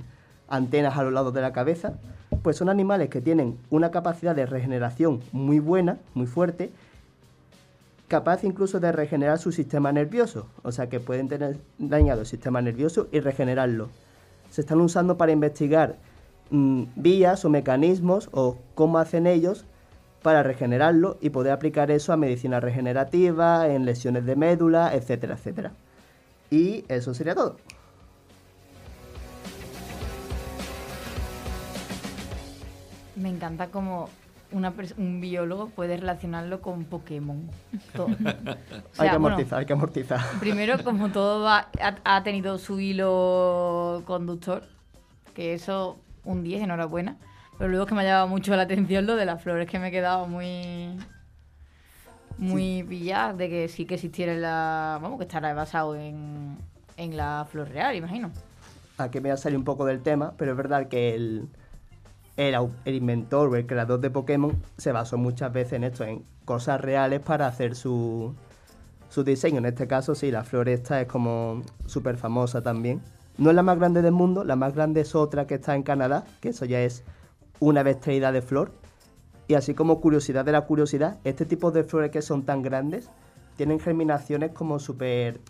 antenas 0.49 0.99
a 0.99 1.03
los 1.03 1.15
lados 1.15 1.33
de 1.33 1.41
la 1.41 1.53
cabeza. 1.53 1.95
Pues 2.43 2.57
son 2.57 2.69
animales 2.69 3.09
que 3.09 3.23
tienen 3.23 3.57
una 3.71 3.91
capacidad 3.91 4.37
de 4.37 4.45
regeneración 4.45 5.21
muy 5.33 5.61
buena, 5.61 5.99
muy 6.13 6.27
fuerte, 6.27 6.71
capaz 8.13 8.45
incluso 8.45 8.79
de 8.79 8.93
regenerar 8.93 9.39
su 9.39 9.53
sistema 9.53 9.91
nervioso, 9.91 10.47
o 10.63 10.71
sea 10.71 10.91
que 10.91 11.01
pueden 11.01 11.29
tener 11.29 11.57
dañado 11.79 12.21
el 12.21 12.27
sistema 12.27 12.61
nervioso 12.61 13.09
y 13.11 13.21
regenerarlo. 13.21 13.89
Se 14.51 14.61
están 14.61 14.83
usando 14.83 15.17
para 15.17 15.33
investigar 15.33 15.97
mm, 16.51 16.83
vías 16.97 17.43
o 17.47 17.49
mecanismos 17.49 18.29
o 18.33 18.59
cómo 18.75 18.99
hacen 18.99 19.27
ellos 19.27 19.65
para 20.21 20.43
regenerarlo 20.43 21.17
y 21.23 21.31
poder 21.31 21.53
aplicar 21.53 21.91
eso 21.91 22.13
a 22.13 22.19
medicina 22.19 22.61
regenerativa, 22.61 23.67
en 23.67 23.87
lesiones 23.87 24.27
de 24.27 24.37
médula, 24.37 24.95
etcétera, 24.95 25.37
etcétera. 25.37 25.73
Y 26.51 26.85
eso 26.89 27.15
sería 27.15 27.35
todo. 27.35 27.57
Me 33.17 33.31
encanta 33.31 33.69
como 33.69 34.11
una 34.53 34.73
un 34.99 35.21
biólogo 35.21 35.69
puede 35.69 35.97
relacionarlo 35.97 36.61
con 36.61 36.85
Pokémon. 36.85 37.49
Hay 37.99 38.09
que 38.09 38.55
bueno, 38.97 39.15
amortizar, 39.15 39.59
hay 39.61 39.67
que 39.67 39.73
amortizar. 39.73 40.21
primero, 40.41 40.83
como 40.85 41.11
todo 41.11 41.43
va- 41.45 41.69
ha, 41.81 41.97
ha 42.05 42.23
tenido 42.23 42.59
su 42.59 42.79
hilo 42.81 44.03
conductor, 44.07 44.65
que 45.35 45.55
eso 45.55 45.99
un 46.25 46.43
10, 46.43 46.63
enhorabuena. 46.63 47.17
Pero 47.59 47.69
luego 47.71 47.85
es 47.85 47.89
que 47.89 47.95
me 47.95 48.01
ha 48.03 48.05
llamado 48.05 48.29
mucho 48.29 48.55
la 48.57 48.63
atención 48.63 49.07
lo 49.07 49.17
de 49.17 49.25
las 49.27 49.43
flores, 49.43 49.69
que 49.69 49.79
me 49.79 49.89
he 49.89 49.91
quedado 49.91 50.27
muy 50.27 50.97
muy 52.39 52.83
pillada 52.83 53.35
de 53.35 53.49
que 53.49 53.69
sí 53.69 53.85
que 53.85 53.95
existiera 53.95 54.35
la... 54.35 54.99
Vamos, 55.01 55.19
que 55.19 55.25
estará 55.25 55.53
basado 55.55 55.95
en, 55.95 56.57
en 56.97 57.17
la 57.17 57.47
flor 57.51 57.69
real, 57.69 57.95
imagino. 57.95 58.31
Aquí 58.99 59.19
me 59.19 59.29
voy 59.29 59.31
a 59.33 59.37
salir 59.37 59.59
un 59.59 59.65
poco 59.65 59.85
del 59.85 60.01
tema, 60.03 60.33
pero 60.37 60.53
es 60.53 60.57
verdad 60.57 60.89
que 60.89 61.15
el 61.15 61.49
el, 62.37 62.55
el 62.85 62.95
inventor 62.95 63.49
o 63.49 63.57
el 63.57 63.67
creador 63.67 64.01
de 64.01 64.11
Pokémon 64.11 64.57
se 64.77 64.93
basó 64.93 65.19
muchas 65.19 65.53
veces 65.53 65.75
en 65.75 65.85
esto, 65.85 66.05
en 66.05 66.25
cosas 66.45 66.81
reales 66.81 67.21
para 67.21 67.47
hacer 67.47 67.75
su, 67.75 68.35
su 69.09 69.25
diseño. 69.25 69.59
En 69.59 69.67
este 69.67 69.87
caso, 69.87 70.15
sí, 70.15 70.31
la 70.31 70.45
flor 70.45 70.69
esta 70.69 71.01
es 71.01 71.09
como 71.09 71.63
súper 71.87 72.17
famosa 72.17 72.63
también. 72.63 73.03
No 73.39 73.51
es 73.51 73.57
la 73.57 73.63
más 73.63 73.79
grande 73.79 74.03
del 74.03 74.13
mundo, 74.13 74.45
la 74.45 74.57
más 74.57 74.75
grande 74.75 75.03
es 75.03 75.15
otra 75.15 75.47
que 75.47 75.55
está 75.55 75.75
en 75.75 75.83
Canadá, 75.83 76.25
que 76.41 76.51
eso 76.51 76.65
ya 76.65 76.81
es 76.81 77.05
una 77.61 77.83
bestialidad 77.83 78.33
de 78.33 78.43
flor. 78.43 78.73
Y 79.49 79.55
así 79.55 79.75
como 79.75 80.01
curiosidad 80.01 80.45
de 80.45 80.53
la 80.53 80.63
curiosidad, 80.63 81.19
este 81.25 81.45
tipo 81.45 81.71
de 81.71 81.85
flores 81.85 82.11
que 82.11 82.23
son 82.23 82.45
tan 82.45 82.63
grandes 82.63 83.09
tienen 83.57 83.81
germinaciones 83.81 84.53
como 84.53 84.79
súper 84.79 85.41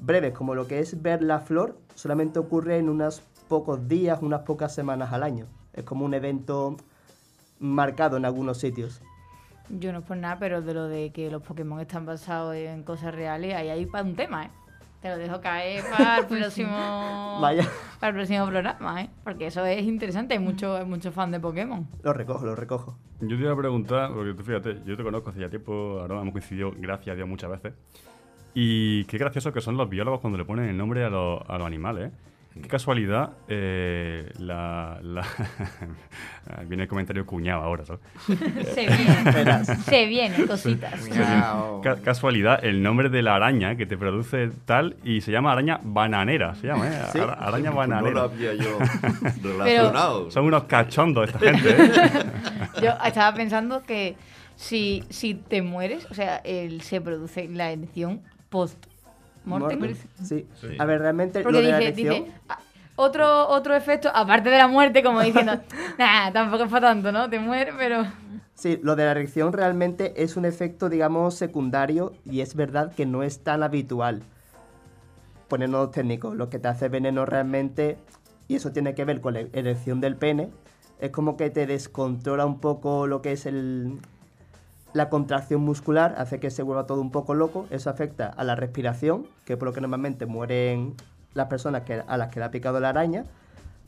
breves, 0.00 0.32
como 0.32 0.54
lo 0.54 0.66
que 0.66 0.80
es 0.80 1.02
ver 1.02 1.22
la 1.22 1.40
flor 1.40 1.78
solamente 1.94 2.38
ocurre 2.38 2.78
en 2.78 2.88
unos 2.88 3.22
pocos 3.48 3.88
días, 3.88 4.20
unas 4.22 4.42
pocas 4.42 4.74
semanas 4.74 5.12
al 5.12 5.22
año. 5.22 5.46
Es 5.74 5.84
como 5.84 6.04
un 6.04 6.14
evento 6.14 6.76
marcado 7.60 8.16
en 8.16 8.24
algunos 8.24 8.58
sitios. 8.58 9.00
Yo 9.70 9.92
no 9.92 10.00
es 10.00 10.04
por 10.04 10.16
nada, 10.16 10.38
pero 10.38 10.60
de 10.62 10.74
lo 10.74 10.84
de 10.88 11.10
que 11.10 11.30
los 11.30 11.42
Pokémon 11.42 11.80
están 11.80 12.04
basados 12.04 12.54
en 12.54 12.82
cosas 12.82 13.14
reales, 13.14 13.54
ahí 13.54 13.68
hay 13.70 13.86
para 13.86 14.04
un 14.04 14.14
tema, 14.14 14.44
¿eh? 14.46 14.50
Te 15.00 15.08
lo 15.10 15.18
dejo 15.18 15.40
caer 15.40 15.82
para 15.98 16.18
el 16.18 16.26
próximo, 16.26 17.38
Vaya. 17.40 17.66
para 18.00 18.10
el 18.10 18.14
próximo 18.16 18.46
programa, 18.46 19.02
¿eh? 19.02 19.10
Porque 19.22 19.46
eso 19.46 19.64
es 19.64 19.82
interesante, 19.82 20.34
hay 20.34 20.40
muchos 20.40 20.78
hay 20.80 20.86
muchos 20.86 21.14
fans 21.14 21.32
de 21.32 21.40
Pokémon. 21.40 21.86
Lo 22.02 22.12
recojo, 22.12 22.44
lo 22.44 22.54
recojo. 22.54 22.96
Yo 23.20 23.36
te 23.36 23.42
iba 23.42 23.52
a 23.52 23.56
preguntar, 23.56 24.12
porque 24.12 24.34
tú 24.34 24.42
fíjate, 24.44 24.80
yo 24.84 24.96
te 24.96 25.02
conozco 25.02 25.30
hace 25.30 25.40
ya 25.40 25.48
tiempo, 25.48 25.98
ahora 26.00 26.20
hemos 26.20 26.32
coincidido, 26.32 26.72
gracias 26.76 27.14
a 27.14 27.16
Dios, 27.16 27.28
muchas 27.28 27.50
veces. 27.50 27.72
Y 28.54 29.04
qué 29.06 29.18
gracioso 29.18 29.52
que 29.52 29.60
son 29.60 29.76
los 29.76 29.88
biólogos 29.88 30.20
cuando 30.20 30.38
le 30.38 30.44
ponen 30.44 30.68
el 30.68 30.76
nombre 30.76 31.04
a, 31.04 31.08
los- 31.10 31.40
a 31.48 31.58
los 31.58 31.66
animales. 31.66 32.12
¿eh? 32.12 32.16
Qué 32.54 32.68
casualidad, 32.68 33.30
eh, 33.48 34.30
la, 34.38 34.98
la- 35.02 35.26
viene 36.68 36.84
el 36.84 36.88
comentario 36.88 37.26
cuñado 37.26 37.62
ahora, 37.62 37.84
¿sabes? 37.84 38.00
Se 38.74 38.86
viene, 38.86 39.64
se 39.64 40.06
viene, 40.06 40.46
cositas. 40.46 41.08
Ca- 41.82 41.96
casualidad, 42.02 42.64
el 42.64 42.80
nombre 42.82 43.08
de 43.08 43.22
la 43.22 43.34
araña 43.34 43.74
que 43.74 43.86
te 43.86 43.96
produce 43.96 44.50
tal 44.66 44.96
y 45.02 45.20
se 45.20 45.32
llama 45.32 45.50
araña 45.52 45.80
bananera, 45.82 46.54
se 46.54 46.68
llama, 46.68 46.86
¿eh? 46.88 47.02
Sí. 47.12 47.18
Ara- 47.18 47.32
araña 47.34 47.70
No 47.70 47.72
lo 47.72 47.76
bananera. 47.76 48.22
había 48.22 48.54
yo 48.54 48.78
relacionado. 49.42 50.30
Son 50.30 50.44
unos 50.44 50.64
cachondos 50.64 51.28
esta 51.30 51.38
gente, 51.40 51.70
¿eh? 51.70 51.90
Yo 52.82 52.90
estaba 53.04 53.34
pensando 53.34 53.82
que 53.82 54.16
si, 54.56 55.02
si 55.10 55.34
te 55.34 55.60
mueres, 55.62 56.06
o 56.10 56.14
sea, 56.14 56.36
el, 56.44 56.82
se 56.82 57.00
produce 57.00 57.48
la 57.48 57.72
elección 57.72 58.22
Mortem, 59.44 59.94
Sí. 60.22 60.46
Sí. 60.54 60.66
A 60.78 60.84
ver, 60.84 61.00
realmente 61.00 61.42
Porque 61.42 61.58
lo 61.58 61.64
de 61.64 61.70
la 61.70 61.78
dice, 61.78 61.88
erección... 61.88 62.24
dice 62.24 62.36
ah, 62.48 62.58
otro, 62.96 63.48
otro 63.48 63.74
efecto, 63.74 64.10
aparte 64.14 64.50
de 64.50 64.58
la 64.58 64.68
muerte, 64.68 65.02
como 65.02 65.20
diciendo, 65.20 65.52
nah, 65.98 66.32
tampoco 66.32 66.64
es 66.64 66.70
para 66.70 66.88
tanto, 66.88 67.12
¿no? 67.12 67.28
Te 67.28 67.38
mueres, 67.38 67.74
pero... 67.76 68.04
Sí, 68.54 68.78
lo 68.82 68.94
de 68.94 69.04
la 69.04 69.10
erección 69.10 69.52
realmente 69.52 70.22
es 70.22 70.36
un 70.36 70.44
efecto, 70.44 70.88
digamos, 70.88 71.34
secundario 71.34 72.12
y 72.24 72.40
es 72.40 72.54
verdad 72.54 72.94
que 72.94 73.04
no 73.04 73.24
es 73.24 73.42
tan 73.42 73.64
habitual. 73.64 74.22
Ponernos 75.48 75.90
técnicos, 75.90 76.36
lo 76.36 76.48
que 76.48 76.60
te 76.60 76.68
hace 76.68 76.88
veneno 76.88 77.26
realmente, 77.26 77.98
y 78.46 78.54
eso 78.54 78.70
tiene 78.70 78.94
que 78.94 79.04
ver 79.04 79.20
con 79.20 79.34
la 79.34 79.40
erección 79.40 80.00
del 80.00 80.16
pene, 80.16 80.50
es 81.00 81.10
como 81.10 81.36
que 81.36 81.50
te 81.50 81.66
descontrola 81.66 82.46
un 82.46 82.60
poco 82.60 83.08
lo 83.08 83.22
que 83.22 83.32
es 83.32 83.44
el, 83.44 83.98
la 84.94 85.10
contracción 85.10 85.60
muscular, 85.60 86.14
hace 86.18 86.40
que 86.40 86.50
se 86.50 86.62
vuelva 86.62 86.86
todo 86.86 87.00
un 87.00 87.10
poco 87.10 87.34
loco, 87.34 87.66
eso 87.70 87.90
afecta 87.90 88.28
a 88.28 88.44
la 88.44 88.54
respiración, 88.54 89.26
que 89.44 89.54
es 89.54 89.58
por 89.58 89.66
lo 89.66 89.74
que 89.74 89.80
normalmente 89.80 90.24
mueren 90.24 90.94
las 91.34 91.48
personas 91.48 91.82
que, 91.82 92.02
a 92.06 92.16
las 92.16 92.28
que 92.28 92.38
le 92.38 92.46
ha 92.46 92.50
picado 92.52 92.78
la 92.78 92.90
araña, 92.90 93.24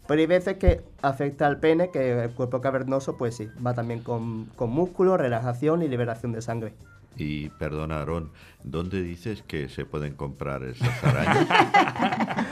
pero 0.09 0.21
hay 0.21 0.27
veces 0.27 0.59
que 0.59 0.83
afecta 1.03 1.47
al 1.47 1.59
pene, 1.59 1.91
que 1.91 2.25
el 2.25 2.31
cuerpo 2.33 2.61
cavernoso, 2.61 3.17
pues 3.17 3.37
sí, 3.37 3.49
va 3.65 3.73
también 3.73 4.03
con, 4.03 4.47
con 4.57 4.71
músculo, 4.71 5.17
relajación 5.17 5.83
y 5.83 5.89
liberación 5.89 6.33
de 6.33 6.43
sangre. 6.43 6.75
Y 7.19 7.49
perdona, 7.51 7.99
Aarón, 8.01 8.31
¿dónde 8.63 9.03
dices 9.03 9.43
que 9.43 9.69
se 9.71 9.85
pueden 9.87 10.15
comprar 10.15 10.63
esas 10.65 11.03
arañas? 11.05 11.47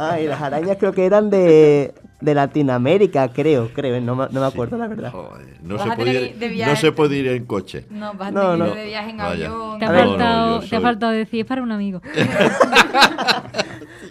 Ah, 0.00 0.20
y 0.20 0.28
las 0.28 0.40
arañas 0.40 0.76
creo 0.78 0.92
que 0.92 1.04
eran 1.06 1.28
de, 1.28 1.92
de 2.20 2.34
Latinoamérica, 2.34 3.32
creo, 3.32 3.68
creo, 3.74 4.00
no, 4.00 4.14
me- 4.14 4.28
no 4.30 4.40
me 4.40 4.46
acuerdo 4.46 4.78
la 4.78 4.86
verdad. 4.86 5.10
Joder, 5.10 5.56
no, 5.60 5.76
se 5.76 5.90
a 5.90 5.96
puede 5.96 6.36
ir, 6.38 6.66
no 6.68 6.76
se 6.76 6.92
puede 6.92 7.16
ir 7.16 7.26
en 7.26 7.44
coche. 7.46 7.84
No, 7.90 8.14
vas 8.14 8.28
a 8.28 8.30
No, 8.30 8.52
tener 8.52 8.68
no. 8.68 8.74
de 8.76 8.86
viaje 8.86 9.10
en 9.10 9.16
Vaya. 9.16 9.46
avión. 9.46 9.78
Te 9.80 9.84
ha, 9.86 9.88
No, 9.88 9.94
no, 9.94 10.08
faltado, 10.10 10.60
te 10.60 10.76
ha 10.76 10.80
faltado 10.80 11.12
decir, 11.12 11.40
es 11.40 11.46
para 11.46 11.62
un 11.62 11.72
amigo. 11.72 12.00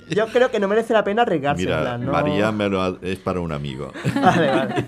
Yo 0.09 0.27
creo 0.27 0.51
que 0.51 0.59
no 0.59 0.67
merece 0.67 0.91
la 0.93 1.03
pena 1.05 1.21
arriesgarse. 1.21 1.63
Mira, 1.63 1.81
plan, 1.81 2.05
no- 2.05 2.11
María 2.11 2.51
me 2.51 2.67
lo 2.69 2.81
ha- 2.81 2.97
es 3.01 3.19
para 3.19 3.39
un 3.39 3.51
amigo. 3.53 3.91
Vale, 4.21 4.51
vale. 4.51 4.85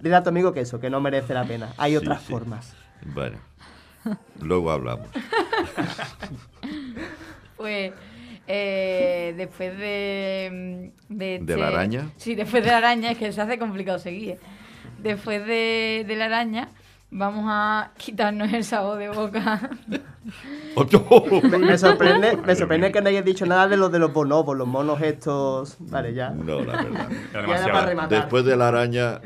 Dile 0.00 0.14
a 0.16 0.22
tu 0.22 0.28
amigo 0.30 0.52
que 0.52 0.60
eso, 0.60 0.80
que 0.80 0.90
no 0.90 1.00
merece 1.00 1.32
la 1.34 1.44
pena. 1.44 1.68
Hay 1.76 1.92
Sí, 1.92 1.96
otras 1.98 2.22
sí. 2.22 2.32
formas. 2.32 2.74
Bueno, 3.14 3.36
luego 4.40 4.70
hablamos. 4.70 5.06
Pues 7.56 7.92
eh, 8.48 9.34
después 9.36 9.78
de, 9.78 10.92
de, 11.08 11.38
¿De 11.40 11.56
la 11.56 11.68
araña? 11.68 12.10
Sí, 12.16 12.34
después 12.34 12.64
de 12.64 12.70
la 12.70 12.78
araña, 12.78 13.12
es 13.12 13.18
que 13.18 13.30
se 13.32 13.40
hace 13.40 13.56
complicado 13.58 14.00
seguir. 14.00 14.38
Después 14.98 15.46
de, 15.46 16.04
de 16.06 16.16
la 16.16 16.24
araña, 16.24 16.68
vamos 17.10 17.44
a 17.46 17.92
quitarnos 17.96 18.52
el 18.52 18.64
sabor 18.64 18.98
de 18.98 19.10
boca. 19.10 19.70
Me, 21.50 21.58
me 21.58 21.78
sorprende, 21.78 22.36
me 22.36 22.56
sorprende 22.56 22.90
que 22.90 23.00
no 23.02 23.08
hayas 23.10 23.24
dicho 23.24 23.44
nada 23.44 23.68
de 23.68 23.76
los 23.76 23.92
de 23.92 23.98
los 23.98 24.12
bonobos, 24.12 24.56
los 24.56 24.66
monos 24.66 25.00
estos. 25.02 25.76
Vale, 25.78 26.14
ya. 26.14 26.30
No, 26.30 26.62
la 26.62 26.82
verdad. 26.82 27.08
Era 27.10 27.12
Ya 27.32 27.38
era 27.38 27.42
demasiado. 27.42 27.72
para 27.72 27.86
rematar. 27.86 28.08
Después 28.22 28.44
de 28.44 28.56
la 28.56 28.68
araña, 28.68 29.20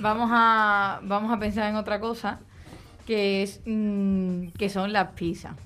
Vamos 0.00 0.28
a, 0.32 1.00
vamos 1.04 1.32
a 1.32 1.38
pensar 1.38 1.70
en 1.70 1.76
otra 1.76 2.00
cosa, 2.00 2.40
que 3.06 3.42
es 3.42 3.60
mm, 3.64 4.48
que 4.58 4.68
son 4.68 4.92
las 4.92 5.12
pizzas. 5.12 5.56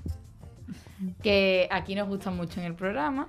Que 1.22 1.66
aquí 1.70 1.94
nos 1.94 2.06
gustan 2.08 2.36
mucho 2.36 2.60
en 2.60 2.66
el 2.66 2.74
programa. 2.74 3.26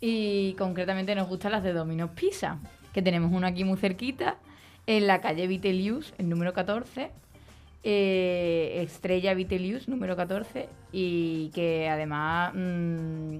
Y 0.00 0.54
concretamente 0.54 1.14
nos 1.14 1.28
gustan 1.28 1.52
las 1.52 1.62
de 1.62 1.72
Domino's 1.72 2.10
Pizza. 2.10 2.58
Que 2.92 3.02
tenemos 3.02 3.32
una 3.32 3.48
aquí 3.48 3.64
muy 3.64 3.76
cerquita, 3.76 4.36
en 4.86 5.06
la 5.06 5.20
calle 5.20 5.46
Vitelius, 5.46 6.14
el 6.18 6.28
número 6.28 6.52
14. 6.52 7.10
eh, 7.82 8.82
Estrella 8.82 9.34
Vitelius, 9.34 9.88
número 9.88 10.14
14. 10.14 10.68
Y 10.92 11.50
que 11.54 11.88
además, 11.88 12.52
mm, 12.54 13.38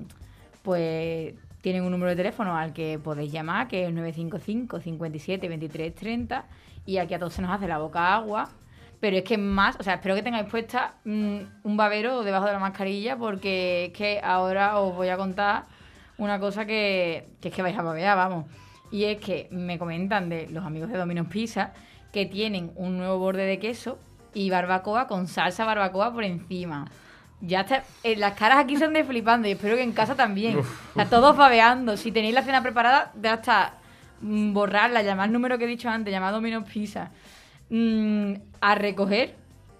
pues 0.62 1.34
tienen 1.60 1.84
un 1.84 1.92
número 1.92 2.10
de 2.10 2.16
teléfono 2.16 2.56
al 2.56 2.72
que 2.72 2.98
podéis 2.98 3.32
llamar, 3.32 3.68
que 3.68 3.82
es 3.82 3.88
el 3.88 3.94
955 3.94 4.80
57 4.80 5.48
23 5.48 5.94
30. 5.94 6.46
Y 6.86 6.98
aquí 6.98 7.14
a 7.14 7.18
todos 7.18 7.34
se 7.34 7.42
nos 7.42 7.52
hace 7.52 7.68
la 7.68 7.78
boca 7.78 8.14
agua. 8.14 8.50
Pero 9.04 9.18
es 9.18 9.24
que 9.24 9.36
más, 9.36 9.76
o 9.78 9.82
sea, 9.82 9.96
espero 9.96 10.14
que 10.14 10.22
tengáis 10.22 10.46
puesta 10.46 10.94
mm, 11.04 11.38
un 11.62 11.76
babero 11.76 12.22
debajo 12.22 12.46
de 12.46 12.52
la 12.52 12.58
mascarilla 12.58 13.18
porque 13.18 13.84
es 13.84 13.92
que 13.92 14.18
ahora 14.24 14.80
os 14.80 14.94
voy 14.94 15.10
a 15.10 15.18
contar 15.18 15.64
una 16.16 16.40
cosa 16.40 16.64
que, 16.64 17.28
que 17.42 17.48
es 17.48 17.54
que 17.54 17.60
vais 17.60 17.76
a 17.76 17.82
babear, 17.82 18.16
vamos. 18.16 18.46
Y 18.90 19.04
es 19.04 19.18
que 19.20 19.46
me 19.50 19.78
comentan 19.78 20.30
de 20.30 20.48
los 20.48 20.64
amigos 20.64 20.88
de 20.88 20.96
Domino's 20.96 21.26
Pizza 21.26 21.74
que 22.14 22.24
tienen 22.24 22.72
un 22.76 22.96
nuevo 22.96 23.18
borde 23.18 23.44
de 23.44 23.58
queso 23.58 23.98
y 24.32 24.48
barbacoa 24.48 25.06
con 25.06 25.26
salsa 25.28 25.66
barbacoa 25.66 26.10
por 26.10 26.24
encima. 26.24 26.86
Ya 27.42 27.60
está, 27.60 27.84
eh, 28.04 28.16
las 28.16 28.32
caras 28.32 28.56
aquí 28.56 28.78
son 28.78 28.94
de 28.94 29.04
flipando 29.04 29.46
y 29.46 29.50
espero 29.50 29.76
que 29.76 29.82
en 29.82 29.92
casa 29.92 30.14
también. 30.14 30.60
Está 30.88 31.10
todos 31.10 31.36
babeando. 31.36 31.98
Si 31.98 32.10
tenéis 32.10 32.32
la 32.32 32.42
cena 32.42 32.62
preparada, 32.62 33.12
ya 33.20 33.34
está. 33.34 33.74
Mm, 34.22 34.54
Borrarla, 34.54 35.02
llamar 35.02 35.26
el 35.26 35.34
número 35.34 35.58
que 35.58 35.64
he 35.64 35.68
dicho 35.68 35.90
antes, 35.90 36.10
llamar 36.10 36.32
Domino's 36.32 36.64
Pizza. 36.64 37.10
Mm, 37.76 38.34
a 38.60 38.76
recoger 38.76 39.34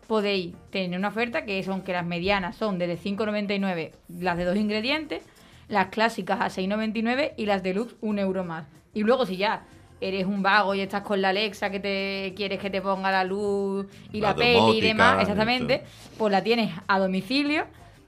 podéis 0.08 0.52
tener 0.70 0.98
una 0.98 1.08
oferta 1.08 1.44
que 1.44 1.62
son 1.62 1.82
que 1.82 1.92
las 1.92 2.04
medianas 2.04 2.56
son 2.56 2.76
desde 2.76 2.98
5,99 2.98 3.92
las 4.20 4.36
de 4.36 4.44
dos 4.44 4.56
ingredientes, 4.56 5.22
las 5.68 5.86
clásicas 5.90 6.40
a 6.40 6.46
6,99 6.46 7.34
y 7.36 7.46
las 7.46 7.62
deluxe 7.62 7.94
un 8.00 8.18
euro 8.18 8.42
más. 8.42 8.66
Y 8.94 9.04
luego 9.04 9.26
si 9.26 9.36
ya 9.36 9.62
eres 10.00 10.26
un 10.26 10.42
vago 10.42 10.74
y 10.74 10.80
estás 10.80 11.02
con 11.02 11.22
la 11.22 11.28
Alexa 11.28 11.70
que 11.70 11.78
te 11.78 12.32
quieres 12.36 12.58
que 12.58 12.68
te 12.68 12.82
ponga 12.82 13.12
la 13.12 13.22
luz 13.22 13.86
y 14.12 14.20
la, 14.20 14.30
La 14.30 14.34
peli 14.34 14.78
y 14.78 14.80
demás, 14.80 15.20
exactamente, 15.22 15.84
pues 16.18 16.32
la 16.32 16.42
tienes 16.42 16.72
a 16.88 16.98
domicilio, 16.98 17.64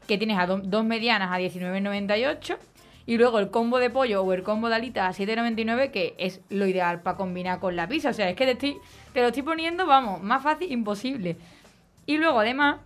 que 0.08 0.18
tienes 0.18 0.36
a 0.36 0.46
do- 0.46 0.58
dos 0.58 0.84
medianas 0.84 1.30
a 1.30 1.38
19,98 1.38 2.56
y 3.06 3.18
luego 3.18 3.38
el 3.38 3.50
combo 3.50 3.78
de 3.78 3.88
pollo 3.88 4.22
o 4.22 4.32
el 4.32 4.42
combo 4.42 4.68
de 4.68 4.74
alitas 4.74 5.18
a 5.18 5.22
7,99 5.22 5.90
que 5.92 6.14
es 6.18 6.40
lo 6.50 6.66
ideal 6.66 7.02
para 7.02 7.16
combinar 7.16 7.60
con 7.60 7.76
la 7.76 7.88
pizza. 7.88 8.10
O 8.10 8.12
sea, 8.12 8.28
es 8.28 8.36
que 8.36 8.44
te, 8.44 8.52
estoy, 8.52 8.78
te 9.12 9.20
lo 9.20 9.28
estoy 9.28 9.42
poniendo, 9.42 9.86
vamos, 9.86 10.22
más 10.22 10.42
fácil 10.42 10.70
imposible. 10.72 11.36
Y 12.04 12.18
luego 12.18 12.40
además 12.40 12.78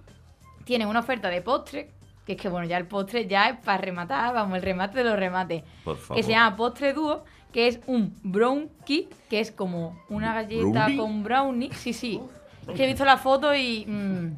tienen 0.64 0.88
una 0.88 1.00
oferta 1.00 1.28
de 1.28 1.40
postre, 1.40 1.90
que 2.26 2.32
es 2.32 2.40
que 2.40 2.48
bueno, 2.48 2.66
ya 2.66 2.76
el 2.76 2.86
postre 2.86 3.26
ya 3.26 3.48
es 3.48 3.58
para 3.60 3.78
rematar, 3.78 4.34
vamos, 4.34 4.56
el 4.56 4.62
remate 4.62 4.98
de 4.98 5.04
los 5.04 5.18
remates. 5.18 5.62
por 5.84 5.96
favor. 5.96 6.16
Que 6.16 6.22
se 6.22 6.32
llama 6.32 6.54
postre 6.56 6.92
dúo, 6.92 7.24
que 7.50 7.66
es 7.66 7.80
un 7.86 8.14
brown 8.22 8.68
cake, 8.80 9.08
que 9.30 9.40
es 9.40 9.50
como 9.50 9.98
una 10.10 10.34
galleta 10.34 10.84
¿Brownie? 10.84 10.96
con 10.96 11.22
brownie. 11.24 11.72
Sí, 11.72 11.92
sí. 11.94 12.20
Es 12.68 12.74
que 12.76 12.84
he 12.84 12.86
visto 12.86 13.04
la 13.04 13.16
foto 13.16 13.54
y. 13.54 13.86
mm, 13.86 14.28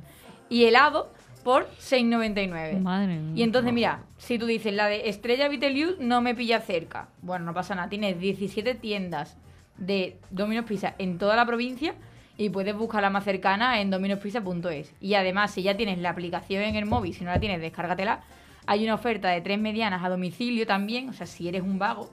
y 0.53 0.67
helado 0.67 1.11
por 1.43 1.69
6,99. 1.79 2.81
Madre 2.81 3.17
mía. 3.17 3.33
Y 3.35 3.43
entonces, 3.43 3.73
mira, 3.73 4.03
si 4.19 4.39
tú 4.39 4.47
dices 4.47 4.73
la 4.73 4.87
de 4.87 5.09
Estrella 5.09 5.49
Vitelius 5.49 5.99
no 5.99 6.21
me 6.21 6.35
pilla 6.35 6.61
cerca. 6.61 7.09
Bueno, 7.23 7.45
no 7.45 7.55
pasa 7.55 7.75
nada, 7.75 7.89
tienes 7.89 8.19
17 8.19 8.75
tiendas 8.75 9.37
de 9.77 10.17
Domino's 10.31 10.67
Pizza 10.67 10.95
en 10.99 11.19
toda 11.19 11.37
la 11.37 11.47
provincia 11.47 11.95
y 12.37 12.51
puedes 12.51 12.75
buscar 12.75 13.03
la 13.03 13.11
más 13.11 13.25
cercana 13.25 13.81
en 13.81 13.91
dominospizza.es. 13.91 14.95
Y 15.01 15.15
además, 15.15 15.53
si 15.53 15.63
ya 15.63 15.77
tienes 15.77 15.99
la 15.99 16.11
aplicación 16.11 16.63
en 16.63 16.77
el 16.77 16.87
móvil, 16.87 17.15
si 17.15 17.25
no 17.25 17.31
la 17.31 17.41
tienes, 17.41 17.61
descárgatela. 17.61 18.21
Hay 18.67 18.85
una 18.85 18.95
oferta 18.95 19.29
de 19.29 19.41
tres 19.41 19.59
medianas 19.59 20.05
a 20.05 20.09
domicilio 20.09 20.67
también, 20.67 21.09
o 21.09 21.13
sea, 21.13 21.27
si 21.27 21.49
eres 21.49 21.63
un 21.63 21.79
vago, 21.79 22.11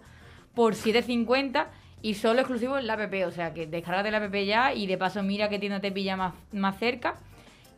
por 0.56 0.74
7.50 0.74 1.68
y 2.02 2.16
solo 2.16 2.40
exclusivo 2.40 2.78
en 2.78 2.88
la 2.88 2.94
app. 2.94 3.14
O 3.28 3.32
sea, 3.32 3.54
que 3.54 3.68
descárgate 3.68 4.12
la 4.12 4.18
app 4.18 4.36
ya 4.36 4.74
y 4.74 4.88
de 4.88 4.98
paso 4.98 5.24
mira 5.24 5.50
qué 5.50 5.60
tienda 5.60 5.80
te 5.80 5.92
pilla 5.92 6.18
más, 6.18 6.34
más 6.52 6.78
cerca. 6.80 7.16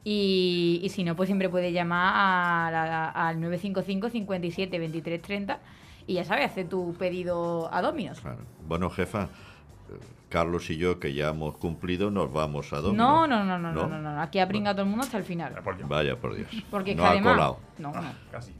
Y, 0.04 0.80
y 0.84 0.90
si 0.90 1.04
no, 1.04 1.16
pues 1.16 1.28
siempre 1.28 1.48
puedes 1.50 1.72
llamar 1.74 2.74
a 2.74 2.86
la- 2.88 3.10
al 3.10 3.40
955 3.40 4.10
57 4.10 4.80
23 4.80 5.22
30 5.22 5.60
y 6.08 6.16
ya 6.16 6.26
sabes, 6.26 6.46
hacer 6.46 6.68
tu 6.68 6.94
pedido 6.96 7.72
a 7.74 7.82
Domino's. 7.82 8.20
Claro. 8.20 8.40
Bueno, 8.68 8.90
jefa, 8.90 9.24
eh, 9.24 10.00
Carlos 10.30 10.70
y 10.72 10.78
yo, 10.78 11.00
que 11.00 11.14
ya 11.14 11.30
hemos 11.30 11.56
cumplido, 11.58 12.10
nos 12.10 12.34
vamos 12.34 12.74
a 12.74 12.78
Domino. 12.78 13.04
No, 13.04 13.28
no, 13.28 13.44
no, 13.46 13.60
no, 13.60 13.72
no, 13.74 13.88
no, 13.88 14.00
no, 14.00 14.22
Aquí 14.22 14.40
apringa 14.40 14.72
todo 14.74 14.84
el 14.84 14.90
mundo 14.90 15.04
hasta 15.06 15.18
el 15.20 15.24
final. 15.24 15.54
Vaya, 15.88 16.16
por 16.16 16.36
Dios. 16.36 16.50
Porque 16.72 16.92
es 16.92 16.98
no 16.98 17.06
ha 17.06 17.12
además. 17.12 17.34
colado. 17.34 17.60
No, 17.78 17.92
no. 17.94 18.02
Casi. 18.32 18.54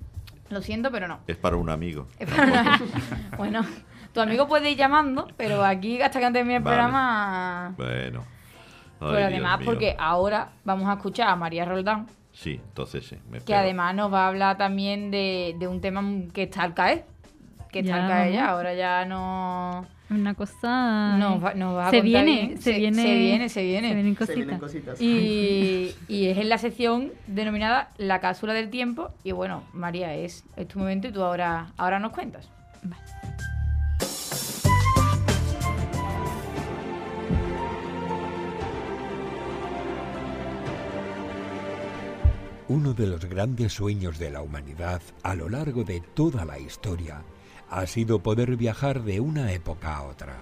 Lo 0.50 0.62
siento, 0.62 0.92
pero 0.92 1.08
no. 1.08 1.20
Es 1.28 1.38
para 1.38 1.56
un 1.56 1.70
amigo. 1.70 2.08
Es 2.20 2.30
para 2.30 2.44
una- 2.46 2.82
bueno, 3.38 3.66
tu 4.14 4.20
amigo 4.22 4.48
puede 4.48 4.70
ir 4.70 4.78
llamando, 4.78 5.28
pero 5.38 5.64
aquí 5.64 6.02
hasta 6.02 6.20
que 6.20 6.30
termine 6.32 6.58
el 6.58 6.64
Vale. 6.64 6.76
programa. 6.78 7.74
Bueno. 7.78 8.24
Pero 9.02 9.18
Ay, 9.18 9.24
además, 9.24 9.58
Dios 9.58 9.60
mío. 9.60 9.66
porque 9.66 9.96
ahora 10.00 10.50
vamos 10.64 10.88
a 10.88 10.94
escuchar 10.94 11.28
a 11.28 11.36
María 11.36 11.66
Roldán, 11.66 12.08
Sí, 12.34 12.62
entonces 12.64 13.06
sí. 13.06 13.18
Me 13.30 13.42
que 13.42 13.54
además 13.54 13.94
nos 13.94 14.14
va 14.14 14.24
a 14.24 14.28
hablar 14.30 14.58
también 14.58 15.12
de, 15.12 15.54
de 15.60 15.68
un 15.68 15.82
tema 15.82 16.02
que 16.34 16.44
está 16.44 16.64
al 16.64 16.74
caer. 16.74 17.04
Que 17.72 17.80
está 17.80 17.98
Ya, 17.98 18.04
al 18.06 18.10
caer 18.10 18.34
ya, 18.34 18.50
ahora 18.50 18.74
ya 18.74 19.06
no. 19.06 19.86
Una 20.10 20.34
cosa. 20.34 21.18
Nos 21.18 21.44
va, 21.44 21.54
nos 21.56 21.76
va 21.76 21.88
a 21.88 21.90
se 21.92 21.98
contar 22.02 22.24
viene, 22.26 22.46
bien. 22.48 22.62
se, 22.62 22.72
viene, 22.78 23.02
se 23.04 23.16
viene, 23.16 23.50
se 23.50 23.64
viene. 23.64 23.88
Se 23.90 23.94
vienen 23.96 24.14
Se 24.14 24.20
cositas. 24.20 24.36
vienen 24.36 24.60
cositas. 24.60 25.02
Y, 25.02 25.94
y 26.08 26.28
es 26.28 26.38
en 26.38 26.48
la 26.50 26.58
sección 26.58 27.12
denominada 27.28 27.90
La 27.98 28.20
cápsula 28.22 28.54
del 28.54 28.70
tiempo. 28.70 29.10
Y 29.24 29.32
bueno, 29.34 29.64
María, 29.74 30.14
es, 30.14 30.46
es 30.56 30.68
tu 30.70 30.80
momento 30.80 31.08
y 31.08 31.12
tú 31.12 31.22
ahora, 31.24 31.68
ahora 31.78 32.00
nos 32.00 32.12
cuentas. 32.12 32.50
Uno 42.74 42.94
de 42.94 43.06
los 43.06 43.26
grandes 43.26 43.74
sueños 43.74 44.18
de 44.18 44.30
la 44.30 44.42
humanidad 44.42 45.02
a 45.24 45.36
lo 45.36 45.50
largo 45.50 45.84
de 45.84 46.00
toda 46.00 46.46
la 46.46 46.58
historia 46.58 47.22
ha 47.70 47.86
sido 47.86 48.24
poder 48.24 48.56
viajar 48.56 49.04
de 49.04 49.20
una 49.20 49.52
época 49.52 49.98
a 49.98 50.04
otra. 50.04 50.38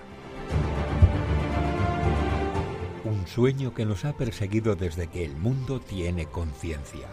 Un 3.03 3.25
sueño 3.25 3.73
que 3.73 3.83
nos 3.83 4.05
ha 4.05 4.13
perseguido 4.13 4.75
desde 4.75 5.07
que 5.07 5.25
el 5.25 5.37
mundo 5.37 5.79
tiene 5.79 6.27
conciencia. 6.27 7.07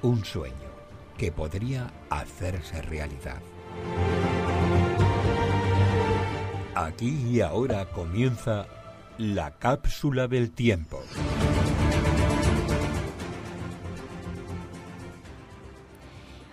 Un 0.00 0.24
sueño 0.24 0.70
que 1.18 1.30
podría 1.30 1.92
hacerse 2.08 2.80
realidad. 2.80 3.42
Aquí 6.74 7.10
y 7.30 7.42
ahora 7.42 7.84
comienza 7.90 8.66
la 9.18 9.58
cápsula 9.58 10.26
del 10.26 10.52
tiempo. 10.52 11.02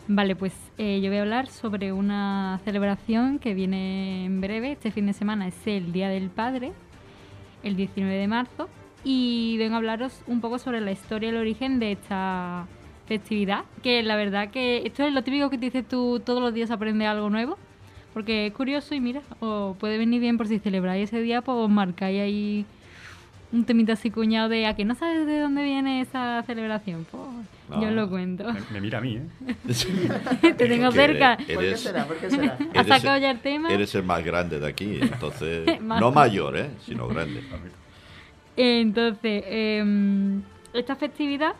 Vale, 0.07 0.35
pues 0.35 0.53
eh, 0.77 1.01
yo 1.01 1.09
voy 1.09 1.17
a 1.17 1.21
hablar 1.21 1.47
sobre 1.47 1.91
una 1.91 2.59
celebración 2.63 3.39
que 3.39 3.55
viene 3.55 4.25
en 4.25 4.39
breve. 4.39 4.73
Este 4.73 4.91
fin 4.91 5.07
de 5.07 5.13
semana 5.13 5.47
es 5.47 5.55
el 5.65 5.91
Día 5.91 6.09
del 6.09 6.29
Padre, 6.29 6.73
el 7.63 7.75
19 7.75 8.13
de 8.15 8.27
marzo. 8.27 8.69
Y 9.03 9.57
vengo 9.57 9.73
a 9.73 9.77
hablaros 9.77 10.21
un 10.27 10.41
poco 10.41 10.59
sobre 10.59 10.79
la 10.79 10.91
historia 10.91 11.29
y 11.29 11.31
el 11.31 11.37
origen 11.37 11.79
de 11.79 11.93
esta 11.93 12.67
festividad. 13.07 13.65
Que 13.81 14.03
la 14.03 14.15
verdad 14.15 14.51
que 14.51 14.83
esto 14.85 15.03
es 15.03 15.11
lo 15.11 15.23
típico 15.23 15.49
que 15.49 15.57
te 15.57 15.65
dices 15.65 15.87
tú 15.87 16.21
todos 16.23 16.39
los 16.39 16.53
días 16.53 16.69
aprende 16.69 17.07
algo 17.07 17.31
nuevo. 17.31 17.57
Porque 18.13 18.45
es 18.45 18.53
curioso 18.53 18.93
y 18.93 18.99
mira, 18.99 19.23
os 19.39 19.75
puede 19.77 19.97
venir 19.97 20.21
bien 20.21 20.37
por 20.37 20.47
si 20.47 20.59
celebráis 20.59 21.09
ese 21.09 21.19
día, 21.21 21.41
pues 21.41 21.57
os 21.57 21.69
marcáis 21.69 22.21
ahí 22.21 22.65
un 23.55 23.63
temita 23.65 23.93
así 23.93 24.11
cuñado 24.11 24.49
de 24.49 24.65
a 24.67 24.75
que 24.75 24.83
no 24.85 24.95
sabes 24.95 25.25
de 25.25 25.39
dónde 25.39 25.63
viene 25.63 26.01
esa 26.01 26.43
celebración. 26.45 27.05
Pues 27.09 27.79
yo 27.81 27.87
Ah. 27.87 27.91
lo 27.91 28.09
cuento. 28.09 28.43
Me, 28.51 28.59
me 28.73 28.81
mira 28.81 28.97
a 28.99 29.01
mí, 29.01 29.15
¿eh? 29.17 29.23
Te 30.41 30.67
tengo 30.67 30.91
cerca. 30.91 31.37
eres- 31.47 31.55
¿Por 31.55 31.63
qué 31.63 31.77
será? 31.77 32.05
¿Por 32.05 32.17
qué 32.17 32.29
será? 32.29 32.57
¿Has 32.75 32.87
sacado 32.87 33.17
ya 33.17 33.31
el 33.31 33.39
tema? 33.39 33.69
Eres 33.73 33.95
el 33.95 34.03
más 34.03 34.23
grande 34.23 34.59
de 34.59 34.67
aquí, 34.67 34.99
entonces. 35.01 35.79
No 35.81 36.11
mayor, 36.11 36.57
¿eh? 36.57 36.69
Sino 36.85 37.07
grande. 37.07 37.41
Entonces, 38.57 39.43
em, 39.47 40.41
esta 40.73 40.95
festividad 40.95 41.53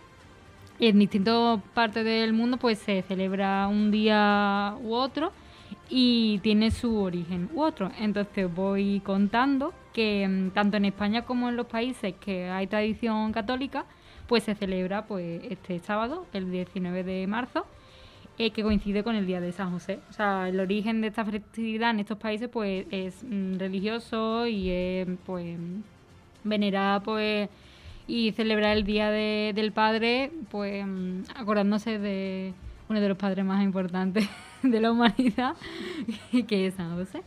en 0.80 1.00
distintas 1.00 1.60
partes 1.74 2.04
del 2.04 2.34
mundo 2.34 2.58
pues 2.58 2.80
se 2.80 3.02
celebra 3.04 3.68
un 3.68 3.92
día 3.92 4.76
u 4.84 4.94
otro 4.94 5.32
y 5.90 6.40
tiene 6.40 6.72
su 6.72 6.98
origen 6.98 7.50
u 7.54 7.62
otro. 7.62 7.92
Entonces 8.00 8.46
os 8.46 8.54
voy 8.54 9.02
contando 9.06 9.74
que 9.96 10.24
em, 10.24 10.52
tanto 10.52 10.78
en 10.78 10.86
España 10.86 11.24
como 11.24 11.50
en 11.50 11.56
los 11.56 11.66
países 11.68 12.14
que 12.20 12.50
hay 12.50 12.68
tradición 12.68 13.32
católica 13.32 13.86
pues 14.28 14.44
se 14.44 14.54
celebra 14.56 15.06
pues 15.06 15.42
este 15.50 15.80
sábado, 15.80 16.26
el 16.34 16.52
19 16.52 17.04
de 17.04 17.28
marzo, 17.28 17.66
eh, 18.40 18.50
que 18.52 18.64
coincide 18.64 19.04
con 19.04 19.16
el 19.16 19.26
día 19.28 19.40
de 19.40 19.52
San 19.52 19.72
José. 19.72 20.00
O 20.10 20.14
sea, 20.14 20.50
el 20.50 20.60
origen 20.60 21.00
de 21.02 21.08
esta 21.08 21.24
festividad 21.24 21.92
en 21.92 22.00
estos 22.02 22.18
países 22.18 22.50
pues 22.50 22.86
es 22.92 23.24
mm, 23.24 23.58
religioso 23.58 24.48
y 24.48 24.70
es 24.72 25.08
pues 25.26 25.58
venerar 26.44 27.02
pues 27.04 27.50
y 28.08 28.32
celebrar 28.34 28.76
el 28.78 28.84
día 28.84 29.10
de- 29.10 29.52
del 29.56 29.72
padre 29.72 30.32
pues 30.52 30.86
mm, 30.86 31.22
acordándose 31.36 31.98
de 32.00 32.54
uno 32.90 33.00
de 33.02 33.10
los 33.10 33.18
padres 33.18 33.44
más 33.46 33.64
importantes 33.64 34.28
de 34.64 34.80
la 34.82 34.92
humanidad 34.92 35.54
que 36.48 36.68
es 36.68 36.74
San 36.76 36.96
José 36.96 37.22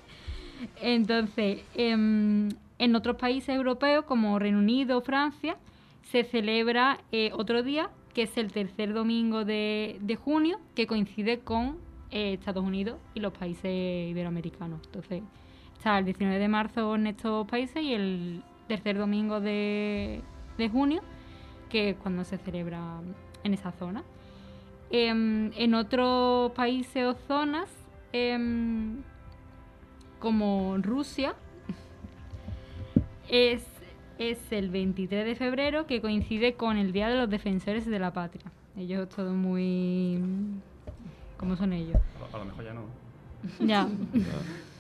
entonces 0.81 1.63
em, 1.75 2.49
en 2.79 2.97
otros 2.97 3.17
países 3.17 3.55
europeos 3.55 4.05
como 4.05 4.39
Reino 4.39 4.59
Unido 4.59 5.01
Francia 5.01 5.57
se 6.03 6.25
celebra 6.25 6.99
eh, 7.13 7.31
otro 7.35 7.63
día 7.63 7.91
que 8.15 8.23
es 8.23 8.37
el 8.37 8.53
tercer 8.53 8.93
domingo 8.93 9.45
de, 9.45 10.19
junio 10.23 10.59
que 10.75 10.87
coincide 10.87 11.41
con 11.41 11.79
eh, 12.11 12.35
Estados 12.35 12.65
Unidos 12.65 12.99
y 13.15 13.21
los 13.21 13.33
países 13.33 14.11
iberoamericanos 14.11 14.81
entonces 14.87 15.23
está 15.77 15.99
el 15.99 16.05
19 16.05 16.39
de 16.39 16.49
marzo 16.49 16.95
en 16.97 17.07
estos 17.07 17.47
países 17.47 17.83
y 17.83 17.95
el 17.95 18.43
tercer 18.67 18.99
domingo 18.99 19.41
de, 19.41 20.21
de 20.59 20.69
junio, 20.69 21.03
que 21.71 21.91
es 21.91 21.97
cuando 21.97 22.25
se 22.25 22.37
celebra 22.37 23.01
en 23.43 23.55
esa 23.55 23.73
zona. 23.73 24.05
Em, 24.91 25.51
en 25.57 25.75
otros 25.75 26.53
países 26.53 27.05
o 27.05 27.15
zonas, 27.15 27.69
em, 28.13 29.03
como 30.19 30.77
Rusia, 30.79 31.35
es, 33.29 33.65
es 34.19 34.39
el 34.51 34.71
23 34.71 35.25
de 35.25 35.35
febrero, 35.35 35.87
que 35.87 36.01
coincide 36.01 36.55
con 36.55 36.77
el 36.77 36.93
Día 36.93 37.09
de 37.09 37.17
los 37.17 37.31
Defensores 37.31 37.87
de 37.87 37.99
la 37.99 38.13
Patria. 38.13 38.51
Ellos 38.77 39.09
todo 39.09 39.33
muy... 39.33 40.21
¿Cómo 41.37 41.57
son 41.57 41.73
ellos? 41.73 41.97
A 42.17 42.21
lo, 42.21 42.37
a 42.37 42.39
lo 42.39 42.45
mejor 42.47 42.65
ya 42.65 42.75
no. 42.75 42.83
Ya. 43.61 43.89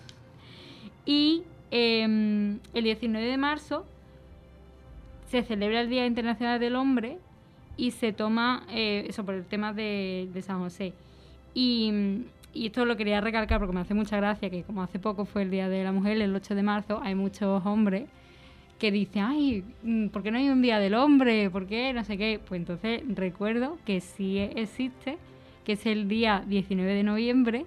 y 1.06 1.42
em, 1.70 2.58
el 2.74 2.84
19 2.84 3.26
de 3.26 3.36
marzo 3.36 3.84
se 5.28 5.42
celebra 5.42 5.82
el 5.82 5.90
Día 5.90 6.06
Internacional 6.06 6.58
del 6.58 6.74
Hombre 6.76 7.18
y 7.76 7.92
se 7.92 8.12
toma 8.12 8.64
eh, 8.70 9.06
eso 9.08 9.24
por 9.24 9.34
el 9.34 9.44
tema 9.44 9.72
de, 9.72 10.28
de 10.32 10.42
San 10.42 10.58
José. 10.60 10.92
Y, 11.54 12.24
y 12.54 12.66
esto 12.66 12.84
lo 12.84 12.96
quería 12.96 13.20
recalcar 13.20 13.58
porque 13.58 13.74
me 13.74 13.80
hace 13.80 13.94
mucha 13.94 14.16
gracia 14.16 14.50
que 14.50 14.62
como 14.62 14.82
hace 14.82 14.98
poco 14.98 15.24
fue 15.24 15.42
el 15.42 15.50
Día 15.50 15.68
de 15.68 15.84
la 15.84 15.92
Mujer, 15.92 16.20
el 16.20 16.34
8 16.34 16.54
de 16.54 16.62
marzo, 16.62 17.00
hay 17.02 17.14
muchos 17.14 17.64
hombres 17.66 18.08
que 18.78 18.90
dicen, 18.90 19.24
ay, 19.24 19.64
mm, 19.82 20.08
¿por 20.08 20.22
qué 20.22 20.30
no 20.30 20.38
hay 20.38 20.48
un 20.48 20.62
Día 20.62 20.78
del 20.78 20.94
Hombre? 20.94 21.50
¿Por 21.50 21.66
qué? 21.66 21.92
No 21.92 22.04
sé 22.04 22.16
qué. 22.16 22.40
Pues 22.46 22.60
entonces 22.60 23.02
recuerdo 23.08 23.76
que 23.84 24.00
sí 24.00 24.38
existe, 24.38 25.18
que 25.64 25.72
es 25.72 25.84
el 25.86 26.08
día 26.08 26.44
19 26.46 26.94
de 26.94 27.02
noviembre, 27.02 27.66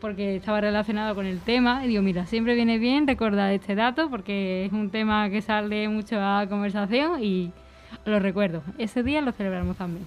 porque 0.00 0.36
estaba 0.36 0.60
relacionado 0.60 1.14
con 1.14 1.26
el 1.26 1.40
tema. 1.40 1.84
Y 1.84 1.88
digo, 1.88 2.02
mira, 2.02 2.26
siempre 2.26 2.54
viene 2.54 2.78
bien 2.78 3.06
recordar 3.06 3.52
este 3.52 3.74
dato 3.74 4.10
porque 4.10 4.66
es 4.66 4.72
un 4.72 4.90
tema 4.90 5.30
que 5.30 5.40
sale 5.40 5.88
mucho 5.88 6.20
a 6.20 6.46
conversación 6.48 7.22
y 7.22 7.52
lo 8.04 8.18
recuerdo. 8.18 8.62
Ese 8.78 9.02
día 9.02 9.20
lo 9.20 9.32
celebramos 9.32 9.76
también. 9.76 10.06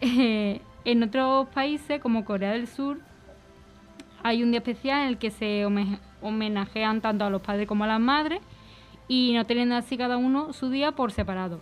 En 0.84 1.02
otros 1.02 1.48
países, 1.48 2.00
como 2.00 2.24
Corea 2.24 2.52
del 2.52 2.66
Sur, 2.66 2.98
hay 4.22 4.42
un 4.42 4.50
día 4.50 4.58
especial 4.58 5.02
en 5.02 5.08
el 5.08 5.18
que 5.18 5.30
se 5.30 5.64
home- 5.66 5.98
homenajean 6.22 7.00
tanto 7.00 7.24
a 7.24 7.30
los 7.30 7.42
padres 7.42 7.66
como 7.66 7.84
a 7.84 7.86
las 7.86 8.00
madres 8.00 8.40
y 9.08 9.32
no 9.34 9.44
teniendo 9.46 9.76
así 9.76 9.96
cada 9.96 10.16
uno 10.16 10.52
su 10.52 10.70
día 10.70 10.92
por 10.92 11.12
separado. 11.12 11.60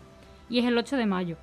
Y 0.48 0.58
es 0.58 0.64
el 0.64 0.76
8 0.78 0.96
de 0.96 1.06
mayo. 1.06 1.36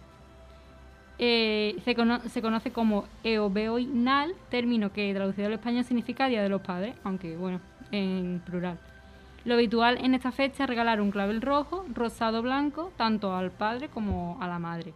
Eh, 1.17 1.75
se 1.84 2.41
conoce 2.41 2.71
como 2.71 3.05
Eobeoinal, 3.23 4.34
término 4.49 4.93
que 4.93 5.13
traducido 5.13 5.47
al 5.47 5.53
español 5.53 5.84
significa 5.84 6.27
Día 6.27 6.41
de 6.41 6.47
los 6.47 6.61
Padres, 6.61 6.95
aunque 7.03 7.36
bueno, 7.36 7.59
en 7.91 8.41
plural. 8.45 8.77
Lo 9.43 9.55
habitual 9.55 9.97
en 10.03 10.13
esta 10.13 10.32
fecha 10.32 10.63
es 10.63 10.69
regalar 10.69 11.01
un 11.01 11.11
clavel 11.11 11.41
rojo, 11.41 11.86
rosado 11.93 12.41
blanco, 12.41 12.93
tanto 12.95 13.36
al 13.36 13.51
padre 13.51 13.89
como 13.89 14.38
a 14.41 14.47
la 14.47 14.59
madre. 14.59 14.93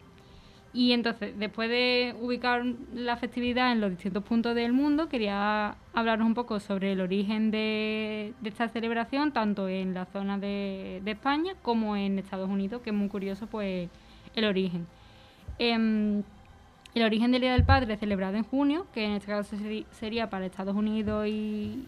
Y 0.75 0.93
entonces, 0.93 1.37
después 1.37 1.69
de 1.69 2.15
ubicar 2.19 2.65
la 2.95 3.15
festividad 3.15 3.71
en 3.71 3.79
los 3.79 3.91
distintos 3.91 4.23
puntos 4.23 4.55
del 4.55 4.73
mundo, 4.73 5.07
quería 5.07 5.75
hablaros 5.93 6.25
un 6.25 6.33
poco 6.33 6.59
sobre 6.59 6.93
el 6.93 7.01
origen 7.01 7.51
de, 7.51 8.33
esta 8.43 8.67
celebración, 8.69 9.31
tanto 9.31 9.69
en 9.69 9.93
la 9.93 10.05
zona 10.05 10.39
de, 10.39 11.03
España 11.05 11.53
como 11.61 11.95
en 11.95 12.17
Estados 12.17 12.49
Unidos, 12.49 12.81
que 12.81 12.89
es 12.89 12.95
muy 12.95 13.07
curioso 13.07 13.45
pues 13.45 13.87
el 14.35 14.45
origen. 14.45 14.87
Em, 15.59 16.23
el 16.95 17.03
origen 17.03 17.31
del 17.31 17.41
Día 17.41 17.53
del 17.53 17.65
Padre 17.65 17.95
celebrado 17.97 18.35
en 18.35 18.43
junio, 18.43 18.87
que 18.95 19.05
en 19.05 19.11
este 19.13 19.27
caso 19.27 19.55
sería 19.91 20.31
para 20.31 20.47
Estados 20.47 20.75
Unidos 20.75 21.27
y 21.27 21.87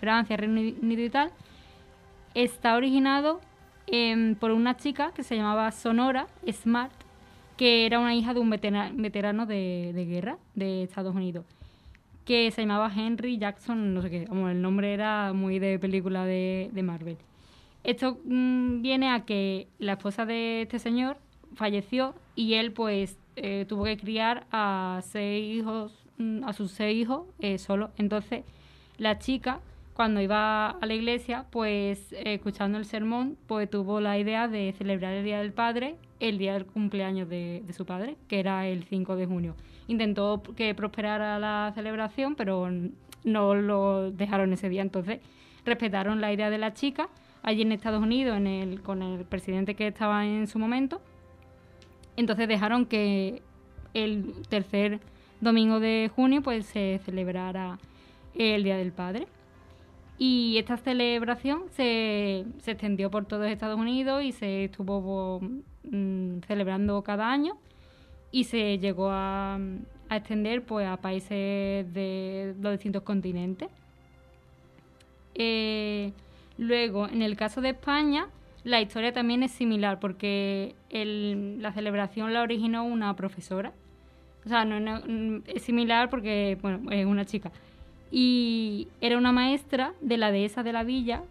Francia, 0.00 0.36
Reino 0.36 0.60
Unido 0.60 1.02
y 1.02 1.10
tal, 1.10 1.30
está 2.34 2.76
originado 2.76 3.40
em, 3.86 4.34
por 4.34 4.50
una 4.50 4.76
chica 4.76 5.12
que 5.14 5.22
se 5.22 5.36
llamaba 5.36 5.72
Sonora 5.72 6.26
Smart, 6.50 6.92
que 7.58 7.84
era 7.84 7.98
una 7.98 8.14
hija 8.14 8.32
de 8.32 8.40
un 8.40 8.48
vetera- 8.48 8.90
veterano 8.94 9.44
de, 9.44 9.92
guerra 10.08 10.38
de 10.54 10.84
Estados 10.84 11.14
Unidos, 11.14 11.44
que 12.24 12.50
se 12.52 12.62
llamaba 12.62 12.90
Henry 12.94 13.36
Jackson, 13.36 13.92
no 13.92 14.00
sé 14.00 14.10
qué, 14.10 14.26
como 14.26 14.48
el 14.48 14.62
nombre 14.62 14.94
era 14.94 15.32
muy 15.34 15.58
de 15.58 15.78
película 15.78 16.24
de, 16.24 16.70
de 16.72 16.82
Marvel. 16.82 17.18
Esto 17.84 18.18
mm, 18.24 18.80
viene 18.80 19.10
a 19.10 19.24
que 19.24 19.66
la 19.78 19.92
esposa 19.92 20.24
de 20.24 20.62
este 20.62 20.78
señor 20.78 21.18
falleció 21.54 22.14
y 22.36 22.54
él 22.54 22.72
pues 22.72 23.18
eh, 23.36 23.66
tuvo 23.68 23.84
que 23.84 23.96
criar 23.96 24.46
a 24.52 25.00
seis 25.02 25.58
hijos, 25.58 25.92
mm, 26.18 26.44
a 26.44 26.52
sus 26.52 26.70
seis 26.70 27.02
hijos 27.02 27.26
eh, 27.40 27.58
solo. 27.58 27.90
Entonces 27.98 28.44
la 28.98 29.18
chica 29.18 29.60
cuando 29.98 30.20
iba 30.20 30.70
a 30.70 30.86
la 30.86 30.94
iglesia 30.94 31.46
pues 31.50 32.14
escuchando 32.24 32.78
el 32.78 32.84
sermón 32.84 33.36
pues 33.48 33.68
tuvo 33.68 34.00
la 34.00 34.16
idea 34.16 34.46
de 34.46 34.72
celebrar 34.78 35.12
el 35.12 35.24
Día 35.24 35.40
del 35.40 35.52
Padre 35.52 35.96
el 36.20 36.38
día 36.38 36.54
del 36.54 36.66
cumpleaños 36.66 37.28
de, 37.28 37.64
su 37.76 37.84
padre, 37.84 38.16
que 38.28 38.40
era 38.40 38.66
el 38.66 38.84
5 38.84 39.16
de 39.16 39.26
junio. 39.26 39.56
Intentó 39.86 40.42
que 40.56 40.74
prosperara 40.74 41.38
la 41.38 41.72
celebración, 41.74 42.34
pero 42.34 42.68
no 43.24 43.54
lo 43.54 44.10
dejaron 44.10 44.52
ese 44.52 44.68
día. 44.68 44.82
Entonces, 44.82 45.20
respetaron 45.64 46.20
la 46.20 46.32
idea 46.32 46.50
de 46.50 46.58
la 46.58 46.74
chica 46.74 47.08
allí 47.42 47.62
en 47.62 47.72
Estados 47.72 48.02
Unidos 48.02 48.36
en 48.36 48.46
el, 48.46 48.82
con 48.82 49.02
el 49.02 49.24
presidente 49.24 49.74
que 49.74 49.88
estaba 49.88 50.24
en 50.26 50.46
su 50.46 50.58
momento. 50.58 51.00
Entonces 52.16 52.48
dejaron 52.48 52.86
que 52.86 53.42
el 53.94 54.32
tercer 54.48 55.00
domingo 55.40 55.78
de 55.78 56.10
junio 56.14 56.42
pues 56.42 56.66
se 56.66 57.00
celebrara 57.04 57.78
el 58.34 58.64
Día 58.64 58.76
del 58.76 58.92
Padre. 58.92 59.28
Y 60.18 60.58
esta 60.58 60.76
celebración 60.76 61.62
se, 61.70 62.40
extendió 62.66 63.10
por 63.10 63.26
todo 63.26 63.44
Estados 63.44 63.78
Unidos 63.78 64.24
y 64.24 64.32
se 64.32 64.64
estuvo 64.64 65.40
mm, 65.84 66.40
celebrando 66.46 67.02
cada 67.02 67.30
año 67.30 67.56
y 68.32 68.44
se 68.44 68.78
llegó 68.78 69.10
a, 69.10 69.60
extender 70.10 70.64
pues 70.64 70.88
a 70.88 70.96
países 70.96 71.30
de 71.92 72.54
los 72.60 72.72
distintos 72.72 73.02
continentes. 73.02 73.68
Eh, 75.34 76.12
luego, 76.56 77.06
en 77.06 77.22
el 77.22 77.36
caso 77.36 77.60
de 77.60 77.70
España, 77.70 78.26
la 78.64 78.80
historia 78.80 79.12
también 79.12 79.44
es 79.44 79.52
similar 79.52 80.00
porque 80.00 80.74
la 80.90 81.72
celebración 81.72 82.32
la 82.32 82.42
originó 82.42 82.84
una 82.84 83.14
profesora. 83.14 83.72
O 84.44 84.48
sea, 84.48 84.64
no- 84.64 85.00
mm, 85.06 85.42
es 85.46 85.62
similar 85.62 86.10
porque, 86.10 86.58
bueno, 86.60 86.90
es 86.90 87.06
una 87.06 87.24
chica. 87.24 87.52
Y 88.10 88.88
era 89.00 89.18
una 89.18 89.32
maestra 89.32 89.92
de 90.00 90.16
la 90.16 90.32
dehesa 90.32 90.62
de 90.62 90.72
la 90.72 90.84
villa 90.84 91.22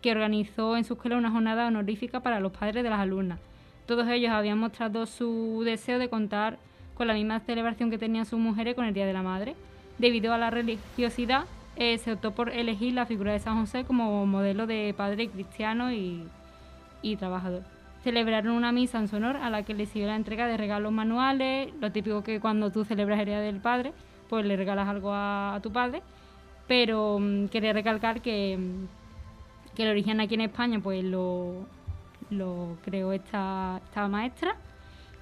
que 0.00 0.10
organizó 0.10 0.76
en 0.76 0.84
su 0.84 0.94
escuela 0.94 1.16
una 1.16 1.30
jornada 1.30 1.68
honorífica 1.68 2.20
para 2.20 2.40
los 2.40 2.52
padres 2.52 2.82
de 2.82 2.90
las 2.90 3.00
alumnas. 3.00 3.38
Todos 3.86 4.08
ellos 4.08 4.32
habían 4.32 4.58
mostrado 4.58 5.06
su 5.06 5.62
deseo 5.64 5.98
de 5.98 6.08
contar 6.08 6.58
con 6.94 7.06
la 7.06 7.14
misma 7.14 7.40
celebración 7.40 7.90
que 7.90 7.98
tenían 7.98 8.26
sus 8.26 8.38
mujeres 8.38 8.74
con 8.74 8.84
el 8.84 8.94
Día 8.94 9.06
de 9.06 9.12
la 9.12 9.22
Madre. 9.22 9.54
Debido 9.98 10.32
a 10.32 10.38
la 10.38 10.50
religiosidad, 10.50 11.44
eh, 11.76 11.98
se 11.98 12.12
optó 12.12 12.32
por 12.32 12.50
elegir 12.50 12.92
la 12.92 13.06
figura 13.06 13.32
de 13.32 13.38
San 13.38 13.58
José 13.58 13.84
como 13.84 14.26
modelo 14.26 14.66
de 14.66 14.94
padre 14.96 15.28
cristiano 15.28 15.92
y, 15.92 16.28
trabajador. 17.18 17.62
Celebraron 18.04 18.52
una 18.52 18.72
misa 18.72 18.98
en 18.98 19.08
su 19.08 19.16
honor 19.16 19.36
a 19.36 19.48
la 19.50 19.62
que 19.62 19.74
le 19.74 19.86
siguió 19.86 20.08
la 20.08 20.16
entrega 20.16 20.46
de 20.46 20.56
regalos 20.56 20.92
manuales, 20.92 21.72
lo 21.80 21.90
típico 21.92 22.22
que 22.22 22.40
cuando 22.40 22.70
tú 22.70 22.84
celebras 22.84 23.20
el 23.20 23.26
Día 23.26 23.40
del 23.40 23.60
Padre, 23.60 23.92
pues 24.32 24.46
le 24.46 24.56
regalas 24.56 24.88
algo 24.88 25.10
a, 25.12 25.60
tu 25.62 25.70
padre. 25.70 26.00
Pero 26.66 27.18
mm, 27.20 27.48
quería 27.48 27.74
recalcar 27.74 28.22
que, 28.22 28.56
mm, 28.56 29.74
que 29.76 29.82
el 29.82 29.90
origen 29.90 30.22
aquí 30.22 30.36
en 30.36 30.40
España 30.40 30.80
pues 30.82 31.04
lo, 31.04 31.66
lo 32.30 32.78
creó 32.82 33.12
esta, 33.12 33.82
esta 33.84 34.08
maestra. 34.08 34.56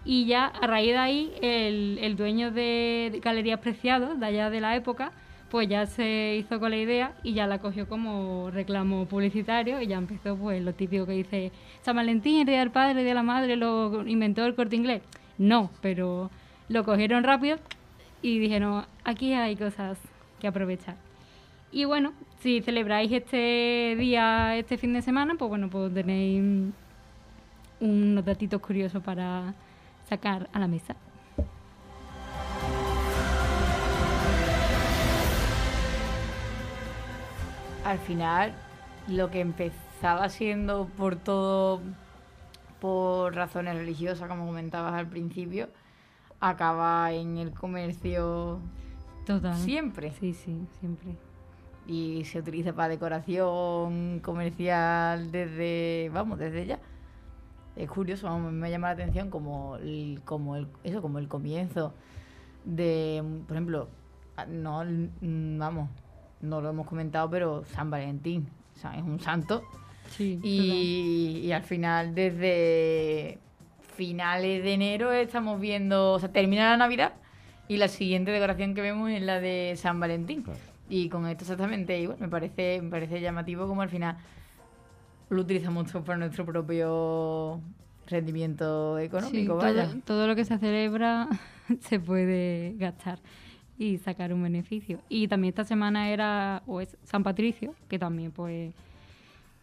Y 0.04 0.26
ya 0.26 0.46
a 0.46 0.64
raíz 0.68 0.92
de 0.92 0.98
ahí, 0.98 1.32
el, 1.42 1.98
el 2.00 2.14
dueño 2.14 2.52
de, 2.52 3.20
Galerías 3.20 3.58
Preciados, 3.58 4.20
de 4.20 4.26
allá 4.26 4.48
de 4.48 4.60
la 4.60 4.76
época, 4.76 5.10
pues 5.50 5.68
ya 5.68 5.86
se 5.86 6.36
hizo 6.36 6.60
con 6.60 6.70
la 6.70 6.76
idea 6.76 7.12
y 7.24 7.34
ya 7.34 7.48
la 7.48 7.58
cogió 7.58 7.88
como 7.88 8.52
reclamo 8.52 9.06
publicitario 9.06 9.80
y 9.80 9.88
ya 9.88 9.96
empezó 9.96 10.36
pues 10.36 10.62
lo 10.62 10.72
típico 10.72 11.04
que 11.06 11.14
dice 11.14 11.50
San 11.82 11.96
Valentín, 11.96 12.42
el 12.42 12.46
Día 12.46 12.60
del 12.60 12.70
Padre, 12.70 13.00
el 13.00 13.04
de 13.04 13.14
la 13.14 13.24
Madre, 13.24 13.56
lo 13.56 14.06
inventó 14.06 14.46
el 14.46 14.54
corte 14.54 14.76
inglés. 14.76 15.02
No, 15.36 15.72
pero 15.80 16.30
lo 16.68 16.84
cogieron 16.84 17.24
rápido 17.24 17.58
y 18.22 18.38
dijeron, 18.38 18.84
aquí 19.04 19.32
hay 19.34 19.56
cosas 19.56 19.98
que 20.40 20.48
aprovechar. 20.48 20.96
Y 21.72 21.84
bueno, 21.84 22.12
si 22.40 22.62
celebráis 22.62 23.12
este 23.12 23.96
día, 23.98 24.56
este 24.56 24.76
fin 24.76 24.92
de 24.92 25.02
semana, 25.02 25.34
pues 25.38 25.48
bueno, 25.48 25.70
pues 25.70 25.92
tenéis 25.94 26.72
unos 27.80 28.24
datitos 28.24 28.60
curiosos 28.60 29.02
para 29.02 29.54
sacar 30.08 30.48
a 30.52 30.58
la 30.58 30.66
mesa. 30.66 30.96
al 37.84 37.98
final 37.98 38.52
lo 39.08 39.30
que 39.30 39.40
empezaba 39.40 40.28
siendo 40.28 40.86
por 40.96 41.16
todo 41.16 41.80
por 42.80 43.34
razones 43.34 43.76
religiosas, 43.76 44.28
como 44.28 44.46
comentabas 44.46 44.94
al 44.94 45.06
principio, 45.06 45.68
acaba 46.40 47.12
en 47.12 47.38
el 47.38 47.52
comercio 47.52 48.60
Total. 49.26 49.56
siempre. 49.56 50.12
Sí, 50.12 50.34
sí, 50.34 50.66
siempre. 50.78 51.16
Y 51.86 52.24
se 52.24 52.38
utiliza 52.40 52.72
para 52.72 52.88
decoración 52.88 54.20
comercial 54.20 55.30
desde, 55.30 56.10
vamos, 56.12 56.38
desde 56.38 56.66
ya. 56.66 56.78
Es 57.76 57.88
curioso, 57.88 58.26
vamos, 58.26 58.52
me 58.52 58.70
llama 58.70 58.88
la 58.88 58.94
atención 58.94 59.30
como 59.30 59.76
el, 59.76 60.20
como 60.24 60.56
el, 60.56 60.66
eso, 60.84 61.00
como 61.00 61.18
el 61.18 61.28
comienzo 61.28 61.94
de, 62.64 63.22
por 63.46 63.56
ejemplo, 63.56 63.88
no, 64.48 64.84
vamos, 65.20 65.88
no 66.40 66.60
lo 66.60 66.70
hemos 66.70 66.86
comentado, 66.86 67.30
pero 67.30 67.64
San 67.66 67.90
Valentín, 67.90 68.48
o 68.74 68.78
sea, 68.78 68.96
es 68.96 69.02
un 69.02 69.20
santo 69.20 69.62
Sí, 70.10 70.40
y, 70.42 71.40
y 71.44 71.52
al 71.52 71.62
final, 71.62 72.14
desde 72.14 73.38
finales 74.00 74.62
de 74.64 74.72
enero, 74.72 75.12
estamos 75.12 75.60
viendo, 75.60 76.12
o 76.12 76.18
sea, 76.18 76.32
termina 76.32 76.70
la 76.70 76.78
Navidad 76.78 77.12
y 77.68 77.76
la 77.76 77.86
siguiente 77.86 78.30
decoración 78.30 78.74
que 78.74 78.80
vemos 78.80 79.10
es 79.10 79.20
la 79.20 79.40
de 79.40 79.74
San 79.76 80.00
Valentín. 80.00 80.40
Claro. 80.42 80.58
Y 80.88 81.10
con 81.10 81.26
esto 81.26 81.44
exactamente 81.44 82.00
igual, 82.00 82.16
me 82.18 82.26
parece, 82.28 82.80
me 82.80 82.88
parece 82.88 83.20
llamativo 83.20 83.68
como 83.68 83.82
al 83.82 83.90
final 83.90 84.16
lo 85.28 85.42
utilizamos 85.42 85.92
todo 85.92 86.02
para 86.02 86.16
nuestro 86.16 86.46
propio 86.46 87.60
rendimiento 88.06 88.96
Sí, 88.98 89.04
económico, 89.04 89.56
vaya. 89.56 89.84
todo, 89.90 90.00
todo 90.06 90.26
lo 90.28 90.34
que 90.34 90.46
se 90.46 90.56
celebra 90.56 91.28
se 91.80 92.00
puede 92.00 92.74
gastar 92.78 93.18
y 93.76 93.98
sacar 93.98 94.32
un 94.32 94.42
beneficio. 94.42 94.98
Y 95.10 95.28
también 95.28 95.50
esta 95.50 95.64
semana 95.64 96.08
era 96.08 96.62
o 96.66 96.80
es 96.80 96.96
San 97.04 97.22
Patricio, 97.22 97.74
que 97.90 97.98
también 97.98 98.30
pues 98.32 98.72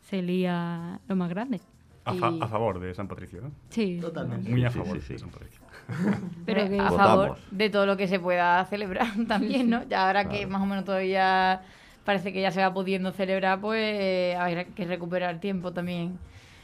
se 0.07 0.21
lía 0.21 0.99
lo 1.07 1.15
más 1.15 1.29
grande. 1.29 1.59
A, 2.07 2.13
fa- 2.13 2.29
Y- 2.31 2.41
a 2.41 2.47
favor 2.47 2.79
de 2.79 2.93
San 2.93 3.07
Patricio, 3.07 3.39
¿eh? 3.39 3.49
Sí, 3.69 3.99
Totalmente. 4.01 4.49
Muy 4.49 4.63
a 4.65 4.71
favor 4.71 4.95
sí, 4.99 5.07
sí. 5.07 5.13
de 5.13 5.19
San 5.19 5.29
Patricio. 5.29 5.61
pero 6.45 6.67
que 6.67 6.79
a 6.79 6.89
Votamos. 6.89 6.97
favor 6.97 7.37
de 7.51 7.69
todo 7.69 7.85
lo 7.85 7.97
que 7.97 8.07
se 8.07 8.19
pueda 8.19 8.63
celebrar 8.65 9.07
también, 9.27 9.69
¿no? 9.69 9.83
Ya 9.87 10.07
ahora 10.07 10.27
que 10.29 10.47
más 10.47 10.61
o 10.61 10.65
menos 10.65 10.85
todavía 10.85 11.61
parece 12.05 12.31
que 12.31 12.41
ya 12.41 12.51
se 12.51 12.61
va 12.61 12.73
pudiendo 12.73 13.11
celebrar, 13.11 13.59
pues 13.59 14.35
habrá 14.35 14.63
que 14.65 14.85
recuperar 14.85 15.39
tiempo 15.41 15.73
también 15.73 16.17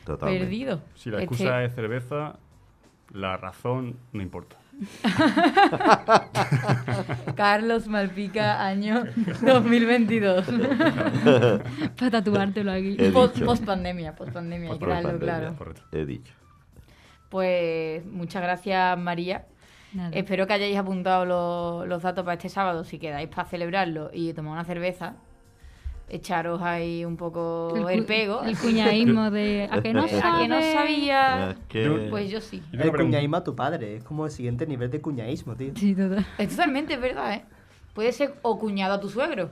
Totalmente. 0.06 0.46
perdido. 0.46 0.82
Si 0.96 1.10
la 1.10 1.18
Este- 1.18 1.26
excusa 1.26 1.64
es 1.64 1.76
cerveza, 1.76 2.38
la 3.12 3.36
razón 3.38 3.98
no 4.14 4.22
importa. 4.22 4.56
Carlos 7.36 7.88
Malpica, 7.88 8.66
año 8.66 9.04
2022. 9.42 10.46
para 11.98 12.12
tatuártelo 12.12 12.72
aquí. 12.72 12.96
Post, 13.12 13.42
post 13.44 13.66
pandemia, 13.66 14.16
post 14.16 14.32
pandemia, 14.32 14.72
hay 14.72 14.80
que 14.80 14.86
Post 14.86 14.90
dejarlo 14.98 15.10
pandemia. 15.20 15.40
claro. 15.40 15.56
Correcto. 15.58 15.82
He 15.92 16.06
dicho. 16.06 16.34
Pues 17.30 18.06
muchas 18.06 18.42
gracias, 18.44 18.98
María. 18.98 19.46
Nada. 19.94 20.10
Espero 20.14 20.48
que 20.48 20.54
hayáis 20.54 20.78
apuntado 20.78 21.26
lo- 21.26 21.86
los 21.86 22.02
datos 22.02 22.24
para 22.24 22.34
este 22.36 22.50
sábado, 22.50 22.84
si 22.84 22.98
quedáis 23.00 23.28
para 23.30 23.48
celebrarlo 23.48 24.10
y 24.14 24.34
tomar 24.34 24.54
una 24.54 24.66
cerveza. 24.66 25.16
Echaros 26.10 26.62
ahí 26.62 27.06
un 27.06 27.18
poco 27.18 27.74
el, 27.90 28.02
cu- 28.02 28.06
pego. 28.06 28.44
El 28.44 28.58
cuñadismo 28.58 29.32
de. 29.32 29.68
¿A 29.72 29.82
que 29.82 29.94
no 29.94 30.04
a 30.24 30.38
que 30.40 30.48
no 30.48 30.62
sabía. 30.62 31.56
Que- 31.68 32.08
Pues 32.10 32.30
yo 32.30 32.40
sí. 32.42 32.62
El 32.72 32.92
cuñaísmo 32.92 33.38
a 33.38 33.44
tu 33.44 33.56
padre, 33.56 33.98
es 33.98 34.04
como 34.04 34.26
el 34.26 34.32
siguiente 34.32 34.66
nivel 34.68 34.92
de 34.92 35.02
cuñaísmo, 35.02 35.56
tío. 35.56 35.72
Sí, 35.76 35.96
total. 35.96 36.26
Es 36.38 36.50
totalmente 36.50 36.98
verdad, 36.98 37.34
¿eh? 37.34 37.46
Puede 37.94 38.12
ser 38.12 38.36
o 38.42 38.58
cuñado 38.60 38.96
a 38.96 39.00
tu 39.00 39.10
suegro. 39.10 39.52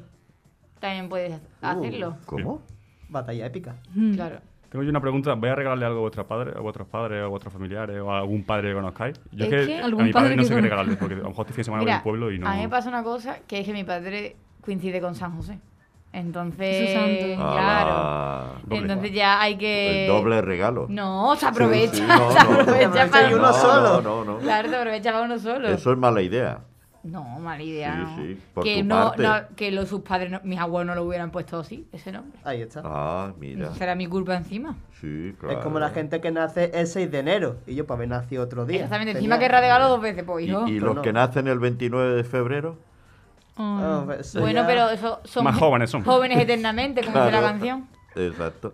También 0.80 1.10
puedes 1.10 1.40
hacerlo. 1.62 2.18
Uh, 2.22 2.26
¿Cómo? 2.26 2.62
Batalla 3.10 3.46
épica. 3.46 3.76
Mm. 3.94 4.14
Claro. 4.16 4.40
Tengo 4.70 4.84
yo 4.84 4.90
una 4.90 5.02
pregunta. 5.02 5.34
¿Voy 5.34 5.50
a 5.50 5.56
regalarle 5.56 5.86
algo 5.86 5.98
a 6.00 6.02
vuestros 6.02 6.26
padres, 6.26 6.56
a 6.56 6.60
vuestros 6.60 6.88
padres, 6.88 7.22
a 7.22 7.28
vuestros 7.28 7.54
familiares 7.54 8.00
o 8.02 8.12
a 8.12 8.20
algún 8.20 8.44
padre 8.44 8.70
que 8.70 8.74
conozcáis? 8.76 9.20
Yo 9.32 9.44
Es 9.46 9.50
que, 9.52 9.66
que- 9.68 9.80
a 9.80 9.86
Algún 9.86 10.06
mi 10.06 10.12
padre 10.14 10.24
padre 10.30 10.36
no 10.38 10.42
que 10.44 10.48
sé 10.48 10.56
qué 10.56 10.62
regalarle, 10.62 10.96
porque 10.96 11.16
a 11.16 11.18
lo 11.18 11.30
mejor 11.30 11.44
este 11.46 11.54
fin 11.54 11.60
de 11.60 11.64
semana 11.66 11.82
voy 11.82 11.86
Mira, 11.88 11.98
al 11.98 12.04
pueblo 12.04 12.32
y 12.32 12.40
no... 12.40 12.48
a 12.48 12.56
mí 12.56 12.62
me 12.62 12.70
pasa 12.70 12.88
una 12.90 13.04
cosa 13.04 13.40
que 13.48 13.60
es 13.60 13.66
que 13.66 13.74
mi 13.74 13.84
padre 13.84 14.38
coincide 14.62 15.02
con 15.02 15.14
San 15.14 15.36
José. 15.36 15.60
Entonces, 16.14 17.36
claro. 17.38 17.92
Ah. 17.94 18.54
Entonces 18.70 19.14
ya 19.14 19.42
hay 19.42 19.58
que... 19.58 20.06
el 20.06 20.12
doble 20.12 20.42
regalo. 20.42 20.88
No, 20.90 21.36
se 21.38 21.46
aprovecha. 21.46 21.94
Sí, 21.94 22.02
sí, 22.02 22.08
no, 22.08 22.32
se 22.32 22.88
no, 22.88 23.06
no. 23.06 23.12
para 23.12 23.30
y 23.30 23.34
uno 23.34 23.42
no, 23.48 23.54
solo. 23.54 24.02
No, 24.02 24.24
no, 24.24 24.34
no. 24.34 24.38
Claro, 24.40 24.70
se 24.70 24.76
aprovecha 24.76 25.12
para 25.14 25.26
uno 25.26 25.40
solo. 25.40 25.70
Eso 25.70 25.92
es 25.92 25.98
mala 25.98 26.22
idea. 26.22 26.60
No, 27.04 27.24
mala 27.40 27.64
idea. 27.64 27.94
Sí, 27.94 28.00
no. 28.02 28.16
sí, 28.28 28.40
por 28.54 28.64
que 28.64 28.78
tu 28.82 28.88
no, 28.88 28.96
parte. 28.96 29.24
no- 29.24 29.56
que 29.56 29.72
los, 29.72 29.90
sus 29.90 30.02
padres, 30.02 30.30
no- 30.30 30.42
mis 30.44 30.60
abuelos 30.60 30.88
no 30.88 30.96
lo 31.02 31.08
hubieran 31.08 31.32
puesto 31.32 31.60
así, 31.60 31.88
ese 31.92 32.12
nombre. 32.12 32.38
Ahí 32.44 32.62
está. 32.62 32.82
Ah, 32.86 33.32
mira. 33.40 33.74
Será 33.74 33.96
mi 33.96 34.06
culpa 34.06 34.36
encima. 34.36 34.76
Sí, 35.00 35.34
claro. 35.40 35.58
Es 35.58 35.64
como 35.64 35.80
la 35.80 35.90
gente 35.90 36.22
que 36.22 36.30
nace 36.30 36.70
el 36.76 36.86
6 36.86 37.10
de 37.10 37.20
enero 37.20 37.56
y 37.66 37.74
yo 37.74 37.88
pues 37.88 37.96
haber 37.98 38.10
nacido 38.10 38.44
otro 38.44 38.66
día. 38.66 38.76
Exactamente. 38.78 39.14
Tenía- 39.14 39.20
Encima 39.34 39.40
que 39.40 39.48
regalo 39.48 39.90
dos 39.90 40.02
veces, 40.02 40.24
pues, 40.24 40.46
¿Y, 40.46 40.50
hijo. 40.50 40.68
y 40.68 40.80
los 40.80 40.94
no. 40.96 41.02
que 41.02 41.12
nacen 41.12 41.48
el 41.48 41.58
29 41.58 42.14
de 42.14 42.24
febrero? 42.24 42.78
Ah, 43.58 44.00
Oh. 44.02 44.06
pues, 44.06 44.34
Bueno, 44.36 44.62
ya- 44.62 44.68
pero 44.68 44.90
eso 44.90 45.20
son 45.26 45.44
Más 45.44 45.58
jóvenes 45.58 45.90
son. 45.90 46.04
Jóvenes 46.04 46.40
eternamente, 46.42 47.02
como 47.02 47.14
dice 47.20 47.32
la 47.32 47.40
Claro. 47.40 47.46
canción. 47.48 47.88
Exacto. 48.16 48.74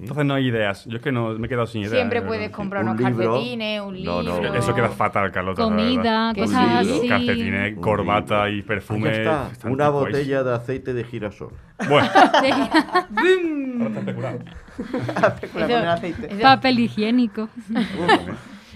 Entonces 0.00 0.24
no 0.26 0.34
hay 0.34 0.46
ideas. 0.46 0.84
Yo 0.84 0.98
es 0.98 1.02
que 1.02 1.10
no, 1.10 1.30
me 1.30 1.46
he 1.46 1.48
quedado 1.48 1.66
sin 1.66 1.80
ideas. 1.80 1.94
Siempre 1.94 2.20
de 2.20 2.26
puedes 2.28 2.50
comprar 2.50 2.84
Un 2.84 2.90
unos 2.90 3.00
libro. 3.02 3.32
calcetines, 3.32 3.80
un 3.80 4.04
No, 4.04 4.22
libro. 4.22 4.40
no, 4.52 4.54
Eso 4.54 4.72
queda 4.72 4.90
fatal, 4.90 5.32
Carlota. 5.32 5.60
Comida, 5.64 6.32
cosas 6.36 6.86
sí. 6.86 6.92
así. 6.98 7.08
Calcetines, 7.08 7.78
corbata 7.80 8.48
y 8.48 8.62
perfume. 8.62 9.08
Ahí 9.10 9.16
está, 9.16 9.50
una 9.64 9.88
botella 9.88 10.44
de 10.44 10.54
aceite 10.54 10.94
de 10.94 11.02
girasol. 11.02 11.50
Bueno, 11.88 12.08
eso- 16.28 16.42
Papel 16.42 16.78
higiénico. 16.80 17.48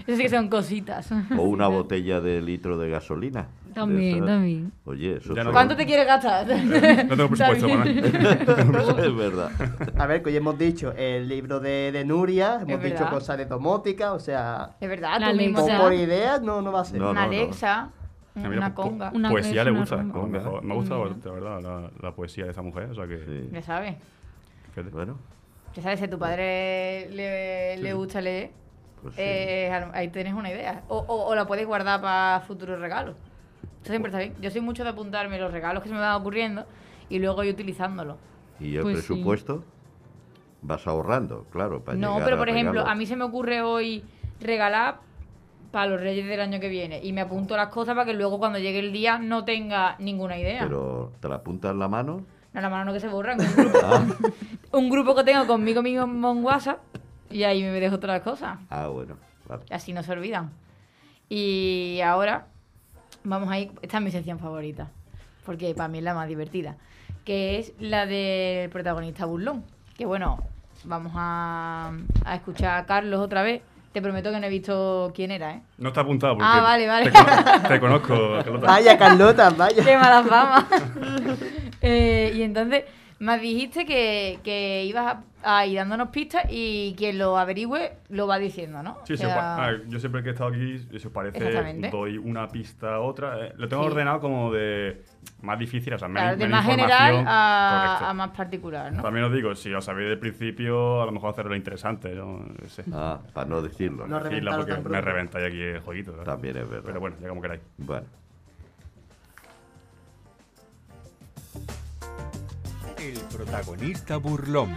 Eso 0.05 0.17
sí 0.17 0.23
que 0.23 0.29
son 0.29 0.49
cositas. 0.49 1.09
O 1.37 1.41
una 1.43 1.67
botella 1.67 2.19
de 2.19 2.41
litro 2.41 2.77
de 2.77 2.89
gasolina. 2.89 3.47
También, 3.73 4.15
Esas- 4.17 4.27
también. 4.27 4.71
Oye, 4.85 5.17
eso 5.17 5.33
no- 5.33 5.51
¿Cuánto 5.51 5.75
te 5.75 5.85
quieres 5.85 6.05
gastar? 6.07 6.47
No 7.07 7.15
tengo 7.17 7.29
presupuesto 7.29 7.67
para 7.67 7.85
nada. 7.85 9.03
es 9.05 9.15
verdad. 9.15 9.51
A 9.97 10.05
ver, 10.07 10.21
que 10.23 10.29
hoy 10.29 10.37
hemos 10.37 10.57
dicho 10.57 10.91
el 10.95 11.27
libro 11.27 11.59
de, 11.59 11.91
de 11.91 12.05
Nuria, 12.05 12.55
hemos 12.61 12.81
dicho 12.81 12.95
verdad. 12.95 13.09
cosas 13.09 13.37
de 13.37 13.45
domótica, 13.45 14.13
o 14.13 14.19
sea, 14.19 14.71
Es 14.79 14.89
verdad, 14.89 15.19
La 15.19 15.31
tú 15.31 15.37
mismo. 15.37 15.59
Por, 15.59 15.67
sea, 15.69 15.79
por 15.79 15.93
ideas 15.93 16.41
no, 16.41 16.61
no 16.61 16.71
va 16.71 16.81
a 16.81 16.85
ser. 16.85 16.99
No, 16.99 17.11
una. 17.11 17.23
Alexa, 17.23 17.89
una 18.35 18.73
po- 18.73 18.81
conga. 18.83 19.11
Una 19.13 19.29
poesía 19.29 19.61
es 19.61 19.65
le 19.65 19.71
una 19.71 19.79
gusta. 19.81 19.97
mejor. 19.97 20.63
Me 20.63 20.73
ha 20.73 20.75
gustado 20.77 21.05
la 21.05 21.31
verdad, 21.31 21.61
la, 21.61 21.91
la 22.01 22.15
poesía 22.15 22.45
de 22.45 22.51
esa 22.51 22.61
mujer. 22.61 22.89
O 22.91 22.95
sea 22.95 23.07
que. 23.07 23.17
Sí. 23.25 23.49
Ya 23.51 23.61
sabes. 23.61 23.95
Bueno, 24.91 25.17
Ya 25.75 25.83
sabes, 25.83 25.99
si 25.99 26.05
a 26.05 26.09
tu 26.09 26.17
padre 26.17 27.07
le, 27.11 27.77
le 27.77 27.93
gusta 27.93 28.21
leer, 28.21 28.49
pues 29.03 29.13
sí. 29.15 29.21
eh, 29.23 29.71
ahí 29.93 30.07
tienes 30.07 30.33
una 30.33 30.49
idea. 30.49 30.81
O, 30.87 30.97
o, 30.97 31.25
o 31.27 31.35
la 31.35 31.45
puedes 31.45 31.65
guardar 31.67 32.01
para 32.01 32.39
futuros 32.41 32.79
regalos. 32.79 33.15
Eso 33.83 33.91
siempre 33.91 34.09
está 34.09 34.19
bien. 34.19 34.33
Yo 34.41 34.49
soy 34.49 34.61
mucho 34.61 34.83
de 34.83 34.89
apuntarme 34.91 35.37
los 35.39 35.51
regalos 35.51 35.83
que 35.83 35.89
se 35.89 35.95
me 35.95 36.01
van 36.01 36.15
ocurriendo 36.15 36.65
y 37.09 37.19
luego 37.19 37.43
ir 37.43 37.53
utilizándolo. 37.53 38.17
¿Y 38.59 38.75
el 38.77 38.81
Pues 38.83 39.01
sí. 39.01 39.07
presupuesto? 39.07 39.63
Vas 40.61 40.87
ahorrando, 40.87 41.45
claro. 41.51 41.81
Para 41.83 41.97
No, 41.97 42.13
llegar 42.13 42.25
pero 42.25 42.37
por 42.37 42.47
ejemplo, 42.49 42.87
a 42.87 42.95
mí 42.95 43.05
se 43.05 43.17
me 43.17 43.25
ocurre 43.25 43.61
hoy 43.61 44.03
regalar 44.39 44.99
para 45.71 45.87
los 45.87 45.99
reyes 45.99 46.25
del 46.25 46.39
año 46.39 46.59
que 46.61 46.69
viene 46.69 47.01
y 47.03 47.11
me 47.11 47.19
apunto 47.21 47.57
las 47.57 47.67
cosas 47.69 47.93
para 47.95 48.05
que 48.05 48.13
luego 48.13 48.39
cuando 48.39 48.59
llegue 48.59 48.79
el 48.79 48.93
día 48.93 49.17
no 49.17 49.43
tenga 49.43 49.97
ninguna 49.99 50.37
idea. 50.37 50.61
Pero, 50.63 51.11
¿te 51.19 51.27
la 51.27 51.35
apuntas 51.35 51.71
en 51.71 51.79
la 51.79 51.87
mano? 51.89 52.23
No, 52.53 52.61
la 52.61 52.69
mano 52.69 52.85
no 52.85 52.93
que 52.93 52.99
se 53.01 53.09
borra. 53.09 53.35
Un 53.35 53.39
grupo, 53.55 53.79
un 54.77 54.89
grupo 54.89 55.15
que 55.15 55.23
tengo 55.25 55.45
conmigo 55.45 55.81
mismo 55.81 56.31
en 56.31 56.43
WhatsApp 56.45 56.79
y 57.29 57.43
ahí 57.43 57.61
me 57.63 57.71
dejo 57.81 57.97
todas 57.99 58.17
las 58.17 58.23
cosas. 58.23 58.59
Ah, 58.69 58.87
bueno. 58.87 59.17
vale. 59.49 59.63
Y 59.69 59.73
así 59.73 59.91
no 59.91 60.03
se 60.03 60.11
olvidan. 60.13 60.51
Y 61.27 61.99
ahora 62.05 62.47
vamos 63.23 63.49
a 63.51 63.59
ir. 63.59 63.71
Esta 63.81 63.97
es 63.97 64.03
mi 64.03 64.11
sección 64.11 64.39
favorita. 64.39 64.89
Porque 65.45 65.73
para 65.75 65.89
mí 65.89 65.97
es 65.99 66.03
la 66.03 66.13
más 66.13 66.27
divertida. 66.27 66.75
Que 67.25 67.59
es 67.59 67.73
la 67.79 68.05
del 68.05 68.69
protagonista 68.69 69.25
burlón. 69.25 69.63
Que 69.97 70.05
bueno, 70.05 70.43
vamos 70.83 71.13
a, 71.15 71.91
a 72.25 72.35
escuchar 72.35 72.79
a 72.79 72.85
Carlos 72.85 73.19
otra 73.19 73.43
vez. 73.43 73.61
Te 73.91 74.01
prometo 74.01 74.31
que 74.31 74.39
no 74.39 74.47
he 74.47 74.49
visto 74.49 75.11
quién 75.13 75.29
era, 75.29 75.51
¿eh? 75.53 75.61
No 75.77 75.89
está 75.89 76.01
apuntado 76.01 76.33
porque. 76.33 76.49
Ah, 76.51 76.61
vale, 76.61 76.87
vale. 76.87 77.11
Te 77.67 77.79
conozco, 77.79 78.39
Carlota. 78.43 78.65
Vaya, 78.65 78.97
Carlota, 78.97 79.49
vaya. 79.51 79.83
¡Qué 79.83 79.97
mala 79.97 80.23
fama! 80.23 80.67
Eh, 81.85 82.31
y 82.33 82.43
entonces 82.43 82.85
me 83.23 83.39
dijiste 83.39 83.85
que, 83.85 84.39
que 84.43 84.83
ibas 84.85 85.17
a, 85.43 85.57
a 85.59 85.65
ir 85.65 85.77
dándonos 85.77 86.09
pistas 86.09 86.43
y 86.49 86.93
quien 86.97 87.17
lo 87.17 87.37
averigüe 87.37 87.93
lo 88.09 88.27
va 88.27 88.37
diciendo, 88.37 88.83
¿no? 88.83 88.97
Sí, 89.05 89.13
O 89.13 89.17
si 89.17 89.25
os 89.25 89.31
sea, 89.31 89.35
pa- 89.35 89.71
yo 89.87 89.99
siempre 89.99 90.21
que 90.23 90.29
he 90.29 90.31
estado 90.33 90.49
aquí, 90.51 90.77
si 90.79 91.07
os 91.07 91.13
parece, 91.13 91.89
doy 91.89 92.17
una 92.17 92.47
pista 92.47 92.95
a 92.95 92.99
otra. 92.99 93.45
Eh, 93.47 93.53
lo 93.57 93.67
tengo 93.67 93.83
Sí. 93.83 93.89
ordenado 93.89 94.19
como 94.19 94.51
de 94.51 95.03
más 95.41 95.57
difícil, 95.59 95.93
o 95.93 95.97
sea, 95.97 96.07
claro, 96.09 96.25
menos, 96.25 96.39
de 96.39 96.45
menos 96.45 96.57
más 96.59 96.65
general 96.69 97.13
información. 97.15 97.25
a, 98.09 98.13
más 98.13 98.29
particular, 98.31 98.91
¿no? 98.93 99.01
También 99.03 99.25
os 99.25 99.33
digo, 99.33 99.55
si 99.55 99.69
lo 99.69 99.81
sabéis 99.81 100.09
del 100.09 100.19
principio, 100.19 101.01
a 101.01 101.05
lo 101.05 101.11
mejor 101.11 101.31
hacerlo 101.31 101.55
interesante. 101.55 102.15
Yo 102.15 102.25
no 102.25 102.67
sé. 102.69 102.83
Ah, 102.93 103.19
para 103.33 103.47
no 103.49 103.61
decirlo. 103.61 104.07
No 104.07 104.17
¿no? 104.17 104.19
reventarlo 104.19 104.65
porque 104.65 104.89
me 104.89 105.01
reventáis 105.01 105.47
aquí 105.47 105.61
el 105.61 105.79
jueguito. 105.79 106.11
También 106.23 106.57
es 106.57 106.69
verdad. 106.69 106.83
Pero 106.85 106.99
bueno, 106.99 107.15
ya 107.21 107.29
como 107.29 107.41
queráis. 107.41 107.61
Bueno. 107.77 108.05
El 113.03 113.19
protagonista 113.35 114.15
burlón. 114.15 114.69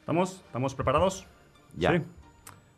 ¿Estamos? 0.00 0.42
¿Estamos 0.46 0.74
preparados? 0.74 1.26
Ya. 1.76 1.92
Sí. 1.92 2.02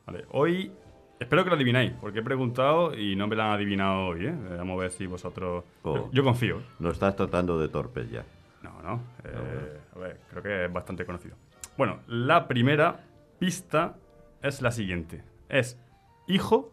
Vale, 0.05 0.25
hoy 0.33 0.73
espero 1.21 1.45
que 1.45 1.51
lo 1.51 1.55
adivináis, 1.57 1.93
porque 2.01 2.19
he 2.19 2.23
preguntado 2.23 2.93
y 2.99 3.15
no 3.15 3.29
me 3.29 3.37
lo 3.37 3.43
han 3.45 3.53
adivinado 3.53 4.07
hoy, 4.09 4.27
¿eh? 4.27 4.31
Eh, 4.31 4.55
Vamos 4.59 4.79
a 4.79 4.83
ver 4.83 4.91
si 4.91 5.07
vosotros... 5.07 5.63
Oh. 5.85 6.11
Yo, 6.13 6.25
confío. 6.25 6.59
¿eh? 6.59 6.65
No 6.81 6.91
estás 6.91 7.15
tratando 7.15 7.61
de 7.61 7.69
torpes 7.69 8.11
ya. 8.11 8.25
No, 8.63 8.83
no. 8.83 9.01
eh, 9.23 9.81
a 9.95 9.99
ver, 10.01 10.19
creo 10.29 10.43
que 10.43 10.65
es 10.65 10.73
bastante 10.73 11.07
conocido. 11.07 11.37
Bueno, 11.77 12.01
la 12.09 12.49
primera 12.49 12.99
pista 13.39 13.95
es 14.43 14.61
la 14.61 14.73
siguiente. 14.73 15.23
Es 15.49 15.79
hijo... 16.27 16.73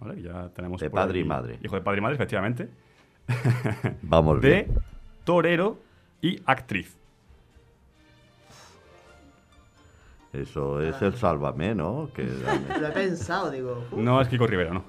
¿Vale? 0.00 0.22
Ya 0.22 0.48
tenemos... 0.50 0.80
De 0.80 0.90
padre 0.90 1.20
y 1.20 1.24
madre. 1.24 1.58
Hijo 1.62 1.74
de 1.76 1.82
padre 1.82 1.98
y 1.98 2.00
madre, 2.02 2.14
efectivamente. 2.16 2.68
Vamos 4.02 4.40
de 4.40 4.48
bien. 4.66 4.78
torero 5.24 5.78
y 6.22 6.40
actriz. 6.46 6.96
Eso 10.32 10.80
es 10.80 11.00
el 11.02 11.14
sálvame, 11.16 11.74
¿no? 11.74 12.08
Que. 12.14 12.22
Lo 12.80 12.86
he 12.86 12.92
pensado, 12.92 13.50
digo. 13.50 13.84
uh, 13.90 14.00
No 14.00 14.20
es 14.20 14.28
Kiko 14.28 14.46
Rivera, 14.46 14.72
no. 14.72 14.84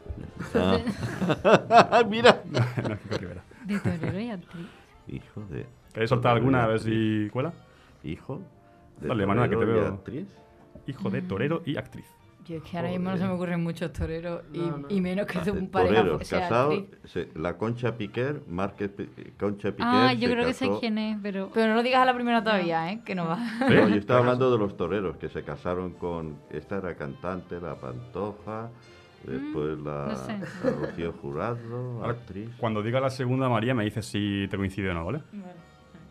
Ah. 0.54 2.04
Mira. 2.10 2.44
no 2.52 2.94
es 2.94 3.00
Kiko 3.02 3.18
Rivera. 3.18 3.42
De 3.66 3.80
torero 3.80 4.20
y 4.20 4.30
actriz. 4.30 4.68
Hijo 5.08 5.42
de. 5.50 5.66
¿Queréis 5.94 6.10
soltar 6.10 6.36
alguna 6.36 6.64
a 6.64 6.68
ver 6.68 6.80
si 6.80 7.28
cuela? 7.34 7.54
Hijo. 8.04 8.40
de 9.00 9.08
Dale, 9.08 9.26
Manuel, 9.26 9.50
que 9.50 9.56
te 9.56 9.62
torero 9.62 9.78
y 9.78 9.82
veo. 9.82 9.94
actriz. 9.94 10.28
Hijo 10.86 11.10
de 11.10 11.22
torero 11.24 11.62
y 11.66 11.76
actriz. 11.78 12.06
Yo 12.48 12.58
es 12.58 12.64
que 12.64 12.76
ahora 12.78 12.90
mismo 12.90 13.12
no 13.12 13.18
se 13.18 13.24
me 13.24 13.30
ocurren 13.32 13.62
muchos 13.64 13.94
toreros 13.94 14.42
y, 14.52 14.58
No, 14.58 14.78
no. 14.80 14.88
y 14.90 15.00
menos 15.00 15.28
que 15.28 15.38
Eh, 15.38 15.52
un 15.52 15.70
pareja 15.70 15.96
Toreros, 15.98 16.28
sea 16.28 16.40
casado. 16.42 16.72
actriz. 16.72 17.00
se- 17.12 17.30
la 17.36 17.56
Concha 17.58 17.96
Piquer, 17.98 18.42
Márquez 18.48 18.92
Concha 19.40 19.70
Piquer. 19.72 19.86
Ah, 19.88 20.14
yo 20.14 20.30
creo 20.30 20.46
que 20.48 20.54
sé 20.54 20.70
quién 20.80 20.98
es, 20.98 21.18
pero. 21.22 21.52
Pero 21.54 21.68
no 21.70 21.76
lo 21.76 21.84
digas 21.84 22.02
a 22.02 22.06
la 22.06 22.14
primera 22.16 22.44
todavía, 22.44 22.92
¿eh? 22.92 23.02
Que 23.06 23.14
no 23.16 23.26
va. 23.28 23.38
No, 23.70 23.88
yo 23.90 23.96
estaba 23.96 24.20
hablando 24.22 24.52
de 24.52 24.58
los 24.58 24.76
toreros 24.76 25.18
que 25.18 25.30
se 25.30 25.44
casaron 25.44 25.92
con. 25.94 26.38
Esta 26.50 26.78
era 26.80 26.96
cantante, 26.96 27.60
la 27.62 27.76
Pantoja. 27.76 28.70
Después 29.24 29.78
la, 29.78 30.06
Mm, 30.06 30.10
no 30.10 30.16
sé. 30.16 30.40
la 30.64 30.72
Rocío 30.88 31.14
Jurado, 31.14 32.00
Ahora, 32.02 32.14
actriz. 32.14 32.50
Cuando 32.58 32.82
diga 32.82 33.00
la 33.00 33.12
segunda, 33.12 33.48
María, 33.50 33.76
me 33.76 33.84
dices 33.84 34.04
si 34.08 34.48
te 34.50 34.58
coincide 34.58 34.90
o 34.90 34.94
no, 34.96 35.06
¿vale? 35.06 35.22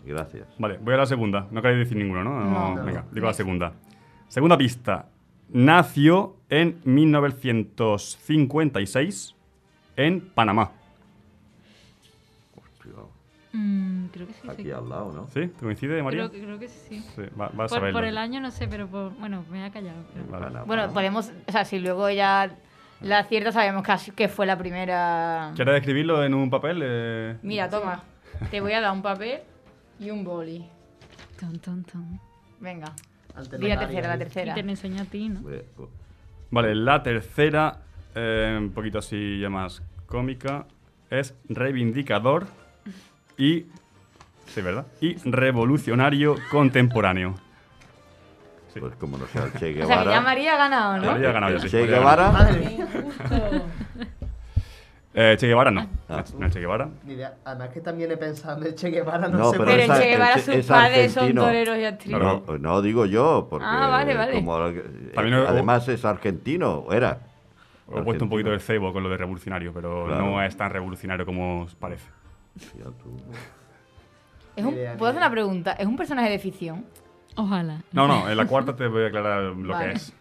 Gracias. 0.07 0.47
Vale, 0.59 0.79
voy 0.81 0.95
a 0.95 0.99
la 0.99 1.07
segunda. 1.07 1.49
No 1.51 1.61
queréis 1.61 1.81
decir 1.81 1.97
ninguno, 1.99 2.23
¿no? 2.23 2.41
No. 2.77 2.85
Venga, 2.85 3.05
digo 3.11 3.27
la 3.27 3.33
segunda. 3.35 3.73
Segunda 4.29 4.57
pista. 4.57 5.07
Nació 5.53 6.37
en 6.49 6.81
1956 6.85 9.35
en 9.97 10.21
Panamá. 10.31 10.71
Mm, 13.53 14.07
creo 14.13 14.29
que 14.29 14.33
sí. 14.35 14.49
Aquí 14.49 14.63
sí. 14.63 14.71
al 14.71 14.89
lado, 14.89 15.11
¿no? 15.13 15.27
¿Sí? 15.35 15.49
¿Te 15.49 15.65
coincide, 15.65 16.01
María? 16.05 16.21
Creo, 16.21 16.31
que- 16.31 16.41
creo 16.45 16.59
que 16.61 16.69
sí. 16.69 17.01
Sí, 17.17 17.23
va- 17.39 17.51
vas 17.53 17.73
a 17.73 17.81
Por, 17.81 17.91
por 17.93 18.05
el 18.05 18.17
año 18.17 18.41
no 18.41 18.53
sé, 18.53 18.69
pero 18.69 18.87
por. 18.87 19.11
Bueno, 19.19 19.45
me 19.51 19.65
ha 19.65 19.73
callado. 19.73 20.05
pero- 20.15 20.27
Vale. 20.29 20.61
Bueno, 20.67 20.93
podemos, 20.93 21.33
o 21.49 21.53
sea, 21.53 21.65
si 21.65 21.81
luego 21.81 22.07
ella 22.09 22.57
La 23.03 23.25
cierta 23.25 23.51
sabemos 23.51 23.83
que 24.15 24.29
fue 24.29 24.45
la 24.47 24.59
primera. 24.59 25.53
¿Quieres 25.57 25.77
escribirlo 25.77 26.23
en 26.23 26.35
un 26.35 26.51
papel? 26.51 26.83
Eh, 26.85 27.39
Mira, 27.43 27.67
toma. 27.71 28.03
Te 28.51 28.61
voy 28.61 28.75
a 28.75 28.81
dar 28.83 28.93
un 28.93 29.01
papel 29.01 29.41
y 29.99 30.11
un 30.11 30.23
boli. 30.23 30.67
Tan, 31.41 31.59
tan, 31.61 31.83
tan. 31.85 32.21
Venga. 32.61 32.93
Di 33.59 33.69
la 33.69 33.79
tercera, 33.79 34.09
la 34.09 34.15
ahí. 34.15 34.17
Y 34.17 34.25
tercera. 34.25 34.55
te 34.55 34.63
lo 34.63 34.71
enseño 34.71 35.03
a 35.03 35.05
ti, 35.05 35.29
¿no? 35.29 35.43
Vale, 36.51 36.75
la 36.75 37.03
tercera, 37.03 37.79
eh, 38.15 38.57
un 38.59 38.71
poquito 38.71 38.99
así 38.99 39.39
ya 39.41 39.49
más 39.51 39.83
cómica, 40.07 40.67
es 41.11 41.35
reivindicador 41.49 42.47
y. 43.37 43.67
Sí, 44.47 44.61
¿verdad? 44.63 44.87
Y 45.01 45.15
revolucionario 45.29 46.37
contemporáneo. 46.51 47.37
Sí. 48.75 48.81
Pues 48.81 48.95
como 48.97 49.17
no 49.19 49.27
sea 49.27 49.45
el 49.45 49.53
Che 49.53 49.57
O 49.57 49.61
sea, 49.61 49.73
que 49.73 49.75
ya 49.75 49.87
Guevara. 49.87 50.21
María 50.21 50.55
ha 50.55 50.57
ganado, 50.57 50.97
¿no? 50.99 51.05
María 51.07 51.29
ha 51.31 51.33
ganado 51.33 51.53
ya, 51.55 51.61
sí. 51.61 51.69
Che. 51.69 51.87
Guevara. 51.87 52.31
Madre 52.31 52.59
mía. 52.59 52.89
Eh, 55.13 55.37
che 55.39 55.47
Guevara 55.49 55.71
no. 55.73 55.89
Ah. 56.09 56.23
No 56.39 56.47
es 56.47 56.53
Che 56.53 56.61
Guevara. 56.61 56.89
Ni 57.05 57.15
idea. 57.15 57.35
Además 57.45 57.71
que 57.71 57.81
también 57.81 58.13
he 58.13 58.17
pensado 58.17 58.65
en 58.65 58.75
Che 58.77 58.91
Guevara, 58.91 59.27
no, 59.29 59.39
No, 59.39 59.51
sé 59.51 59.59
pero 59.59 59.71
Pero 59.71 59.83
esa- 59.83 59.99
Che 60.01 60.07
Guevara, 60.09 60.35
es- 60.35 60.45
sus 60.45 60.55
es 60.55 60.67
padres 60.67 61.13
son 61.13 61.35
toreros 61.35 61.79
y 61.79 61.85
actrices. 61.85 62.21
No, 62.21 62.43
no 62.59 62.81
digo 62.83 63.07
yo, 63.07 63.49
porque 63.51 63.67
Ah, 63.69 63.89
vale, 63.89 64.15
vale. 64.15 64.33
como, 64.35 64.67
eh, 64.69 65.45
además 65.49 65.89
es 65.89 66.05
argentino, 66.05 66.87
era. 66.93 67.19
He 67.93 68.03
puesto 68.03 68.23
un 68.25 68.31
poquito 68.31 68.51
del 68.51 68.61
cebo 68.61 68.93
con 68.93 69.03
lo 69.03 69.09
de 69.09 69.17
revolucionario, 69.17 69.73
pero 69.75 70.07
Claro. 70.07 70.27
no 70.27 70.43
es 70.43 70.57
tan 70.57 70.71
revolucionario 70.71 71.27
como 71.27 71.63
os 71.63 71.75
parece. 71.75 72.09
Es 74.57 74.65
un- 74.65 74.75
¿Puedo 74.97 75.07
hacer 75.11 75.17
una 75.23 75.31
pregunta? 75.31 75.73
¿Es 75.73 75.87
un 75.87 75.97
personaje 75.97 76.31
de 76.31 76.39
ficción? 76.39 76.85
Ojalá. 77.37 77.83
No, 77.93 78.07
no, 78.07 78.29
en 78.29 78.37
la 78.37 78.47
cuarta 78.47 78.77
te 78.77 78.87
voy 78.87 79.05
a 79.05 79.07
aclarar 79.09 79.43
lo 79.43 79.73
Vale. 79.73 79.87
que 79.87 79.93
es. 79.97 80.15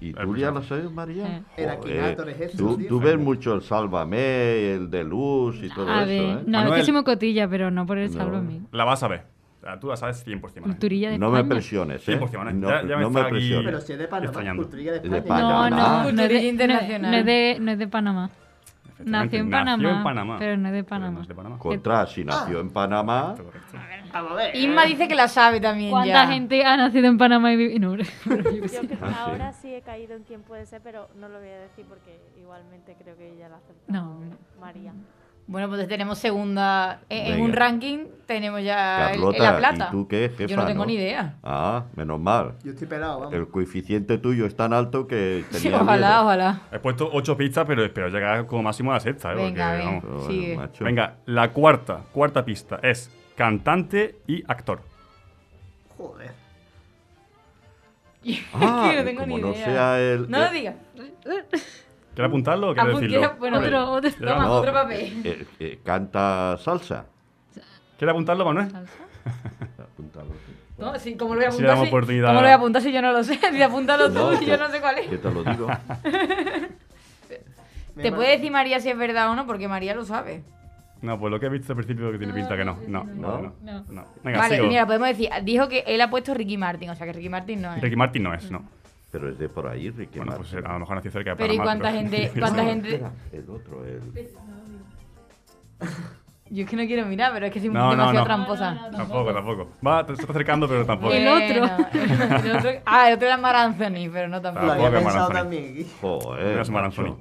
¿Y 0.00 0.12
tú 0.12 0.36
ya 0.36 0.50
lo 0.50 0.62
sabes, 0.62 0.90
María? 0.90 1.26
Eh. 1.38 1.42
Era 1.56 1.76
Joder, 1.76 2.28
es 2.28 2.40
eso, 2.40 2.56
tú, 2.56 2.78
tú 2.88 3.00
ves 3.00 3.18
mucho 3.18 3.54
el 3.54 3.62
Sálvame, 3.62 4.72
el 4.74 4.90
de 4.90 5.04
Luz 5.04 5.58
y 5.62 5.68
todo 5.68 5.88
A 5.90 6.02
eso, 6.02 6.06
ver, 6.08 6.20
¿eh? 6.22 6.26
no, 6.34 6.38
es 6.40 6.46
Manuel. 6.64 6.74
que 6.80 6.84
soy 6.84 6.94
muy 6.94 7.04
cotilla, 7.04 7.48
pero 7.48 7.70
no 7.70 7.84
por 7.86 7.98
el 7.98 8.10
No. 8.12 8.18
sálvame. 8.18 8.60
La 8.72 8.84
vas 8.84 9.02
a 9.02 9.08
ver. 9.08 9.24
Sea, 9.60 9.78
tú 9.78 9.88
la 9.88 9.96
sabes 9.96 10.24
100%. 10.26 10.62
Manuel. 10.62 10.76
Culturilla 10.76 11.10
de 11.10 11.18
No 11.18 11.30
me 11.30 11.44
presiones, 11.44 12.08
¿eh? 12.08 12.18
100%, 12.18 12.50
¿eh? 12.50 12.54
No, 12.54 12.68
Ya- 12.68 12.82
ya 12.86 12.96
me 12.96 13.02
no 13.02 13.10
me 13.10 13.24
presiones. 13.24 13.64
Pero 13.66 13.80
si 13.80 13.92
es 13.92 13.98
de 13.98 14.08
Panamá, 14.08 14.56
culturilla 14.56 14.92
de 14.92 15.00
De 15.00 15.18
España. 15.18 15.40
Panamá. 15.48 15.70
No, 15.70 15.76
no, 15.76 15.76
no, 15.76 15.98
es 16.00 16.06
Culturilla 16.08 16.40
de, 16.40 16.46
internacional. 16.48 17.10
no, 17.12 17.16
es 17.18 17.24
de, 17.26 17.56
no 17.60 17.70
es 17.72 17.78
de 17.78 17.86
Panamá. 17.88 18.30
Nació 19.04 19.38
en 19.40 19.50
Panamá, 19.50 19.76
Nació 19.76 19.96
en 19.96 20.02
Panamá. 20.04 20.36
pero 20.38 20.56
no 20.56 20.68
es 20.68 20.72
de 20.74 20.84
Pero 20.84 20.98
no 20.98 21.04
Panamá. 21.06 21.22
es 21.22 21.28
de 21.28 21.34
Panamá. 21.34 21.58
Contra, 21.58 22.06
si 22.06 22.24
nació 22.24 22.60
en 22.60 22.70
Panamá, 22.70 23.34
Correcto. 23.36 23.78
Vamos 24.12 24.32
a 24.32 24.34
ver. 24.34 24.56
Isma 24.56 24.84
dice 24.84 25.08
que 25.08 25.14
la 25.14 25.26
sabe 25.28 25.58
también 25.60 25.90
¿Cuánta 25.90 26.08
ya. 26.24 26.26
gente 26.26 26.64
ha 26.64 26.76
nacido 26.76 27.06
en 27.08 27.16
Panamá 27.18 27.52
y 27.52 27.56
vive? 27.56 27.78
No, 27.78 27.96
yo 27.96 28.04
que- 28.04 28.98
Ah, 29.02 29.24
ahora 29.26 29.52
sí 29.52 29.74
he 29.74 29.80
caído 29.82 30.14
en 30.16 30.22
quién 30.24 30.42
puede 30.42 30.66
ser, 30.66 30.80
pero 30.82 31.08
no 31.18 31.28
lo 31.28 31.38
voy 31.38 31.48
a 31.48 31.58
decir 31.58 31.84
porque 31.88 32.20
igualmente 32.38 32.94
creo 33.02 33.16
que 33.16 33.32
ella 33.34 33.48
la 33.48 33.56
acertó. 33.56 33.82
No. 33.88 34.20
María. 34.60 34.92
Bueno, 35.46 35.68
pues 35.68 35.86
tenemos 35.88 36.18
segunda. 36.18 37.00
En, 37.08 37.32
Venga. 37.32 37.44
un 37.44 37.52
ranking 37.52 37.98
tenemos 38.26 38.62
ya 38.62 39.10
el- 39.12 39.20
la 39.38 39.58
plata. 39.58 39.86
¿y 39.88 39.90
tú 39.90 40.08
qué, 40.08 40.30
jefa? 40.36 40.46
Yo 40.48 40.56
no 40.56 40.64
tengo 40.66 40.86
ni 40.86 40.94
idea. 40.94 41.34
Ah, 41.42 41.84
menos 41.94 42.18
mal. 42.20 42.54
Yo 42.64 42.70
estoy 42.72 42.86
pelado, 42.86 43.18
vamos. 43.20 43.34
El 43.34 43.48
coeficiente 43.48 44.18
tuyo 44.18 44.46
es 44.46 44.56
tan 44.56 44.72
alto 44.72 45.06
que 45.06 45.44
Sí, 45.50 45.58
tenía 45.64 45.82
ojalá, 45.82 46.08
miedo. 46.08 46.22
ojalá. 46.22 46.60
He 46.72 46.78
puesto 46.78 47.10
8 47.12 47.36
pistas, 47.36 47.64
pero 47.66 47.84
espero 47.84 48.08
llegar 48.08 48.46
como 48.46 48.62
máximo 48.62 48.92
a 48.92 48.94
la 48.94 49.00
sexta. 49.00 49.32
¿eh? 49.32 49.36
Venga, 49.36 49.72
Porque, 50.00 50.38
venga. 50.38 50.56
vamos. 50.62 50.78
Bueno, 50.80 51.10
la 51.26 51.50
cuarta, 51.52 52.00
cuarta 52.12 52.44
pista 52.44 52.78
es 52.82 53.10
cantante 53.36 54.20
y 54.26 54.42
actor. 54.48 54.80
Joder. 55.98 56.30
Ah, 58.54 58.86
que 58.88 58.96
no 58.98 59.04
tengo 59.04 59.20
como 59.22 59.36
ni 59.36 59.42
no 59.42 59.50
idea. 59.52 59.64
sea 59.64 60.00
el... 60.00 60.30
No 60.30 60.38
lo 60.38 60.50
digas. 60.52 60.76
¿Quieres 62.14 62.28
apuntarlo 62.28 62.70
o 62.70 62.74
quieres 62.74 62.94
Apu- 62.94 63.00
decirlo? 63.00 63.34
bueno, 63.38 63.58
Otro, 63.58 63.90
otro. 63.92 64.10
Ya, 64.10 64.16
Toma, 64.26 64.42
No, 64.44 64.52
otro 64.52 64.72
papel. 64.72 65.20
eh, 65.24 65.46
eh, 65.60 65.80
canta 65.84 66.56
salsa. 66.58 67.06
¿Quieres 67.98 68.12
apuntarlo, 68.12 68.44
Manuel? 68.44 68.68
Sí. 68.70 68.76
No, 70.78 70.98
sí, 70.98 71.16
¿cómo 71.16 71.34
lo 71.34 71.40
voy 71.40 71.44
a 71.44 71.48
apuntar? 71.50 71.78
si- 71.78 71.86
oportunidad. 71.86 72.28
¿Cómo 72.28 72.40
lo 72.40 72.46
voy 72.46 72.50
a 72.50 72.54
apuntar 72.56 72.82
si 72.82 72.92
yo 72.92 73.02
no 73.02 73.12
lo 73.12 73.22
sé? 73.22 73.38
Si 73.52 73.62
apúntalo 73.62 74.08
tú 74.08 74.14
No, 74.14 74.32
y 74.32 74.46
yo 74.46 74.56
que- 74.56 74.58
no 74.58 74.68
sé 74.68 74.80
cuál 74.80 74.98
es. 74.98 75.08
Que 75.08 75.18
te 75.18 75.30
lo 75.30 75.44
digo. 75.44 75.68
Te 77.94 78.10
puede 78.10 78.30
decir 78.32 78.50
María 78.50 78.80
si 78.80 78.88
es 78.88 78.96
verdad 78.96 79.30
o 79.30 79.36
no, 79.36 79.46
porque 79.46 79.68
María 79.68 79.94
lo 79.94 80.04
sabe. 80.04 80.42
No, 81.02 81.20
pues 81.20 81.30
lo 81.30 81.38
que 81.38 81.46
he 81.46 81.48
visto 81.50 81.72
al 81.72 81.76
principio 81.76 82.10
que 82.10 82.18
tiene 82.18 82.32
pinta 82.32 82.56
que 82.56 82.64
no. 82.64 82.78
No, 82.88 83.04
no, 83.04 83.38
no. 83.42 83.52
no. 83.62 83.84
no. 83.90 84.04
Venga, 84.24 84.38
vale, 84.38 84.56
sigo. 84.56 84.66
mira, 84.68 84.86
podemos 84.86 85.08
decir, 85.08 85.28
dijo 85.42 85.68
que 85.68 85.84
él 85.86 86.00
ha 86.00 86.08
puesto 86.08 86.32
Ricky 86.32 86.56
Martin, 86.56 86.88
o 86.90 86.94
sea 86.96 87.06
que 87.06 87.12
Ricky 87.12 87.28
Martin 87.28 87.60
no 87.62 87.74
es. 87.74 87.82
Ricky 87.82 87.96
Martin 87.96 88.22
no 88.22 88.32
es, 88.34 88.50
no. 88.50 88.64
Pero 89.12 89.28
es 89.28 89.38
de 89.38 89.48
por 89.48 89.66
ahí, 89.68 89.90
Ricky 89.90 90.18
Bueno, 90.18 90.36
pues 90.38 90.54
a 90.54 90.72
lo 90.72 90.78
mejor 90.80 90.96
nació 90.96 91.10
cerca 91.10 91.30
de 91.30 91.36
Pero 91.36 91.52
¿y 91.52 91.58
cuánta 91.58 91.92
gente, 91.92 92.32
cuánta 92.38 92.64
gente? 92.64 92.88
espera, 92.94 93.12
El 93.30 93.50
otro, 93.50 93.84
el... 93.84 94.00
Yo 96.50 96.64
es 96.64 96.68
que 96.68 96.76
no 96.76 96.84
quiero 96.84 97.06
mirar, 97.06 97.32
pero 97.32 97.46
es 97.46 97.52
que 97.52 97.60
soy 97.60 97.70
No, 97.70 97.84
no, 97.84 97.90
demasiado 97.92 98.18
no. 98.18 98.24
tramposa. 98.24 98.90
Tampoco, 98.94 99.32
tampoco. 99.32 99.68
Va, 99.86 100.04
te 100.04 100.12
estás 100.12 100.28
acercando, 100.28 100.68
pero 100.68 100.84
tampoco. 100.84 101.10
El 101.14 101.26
otro. 101.26 101.60
Bueno, 101.60 101.88
el 102.44 102.56
otro. 102.56 102.70
Ah, 102.84 103.08
el 103.08 103.14
otro 103.14 103.26
era 103.26 103.36
Mar 103.38 103.56
Anthony, 103.56 104.10
pero 104.12 104.28
no 104.28 104.36
Lo 104.36 104.42
tampoco. 104.42 104.66
Tampoco 104.66 104.86
había 104.86 104.98
es 104.98 105.04
pensado 105.04 105.28
Maranzoni. 105.30 105.56
también. 105.58 105.64
aquí. 105.86 105.92
Joder, 106.02 106.56
macho. 106.58 106.72
Maranzoni. 106.72 107.16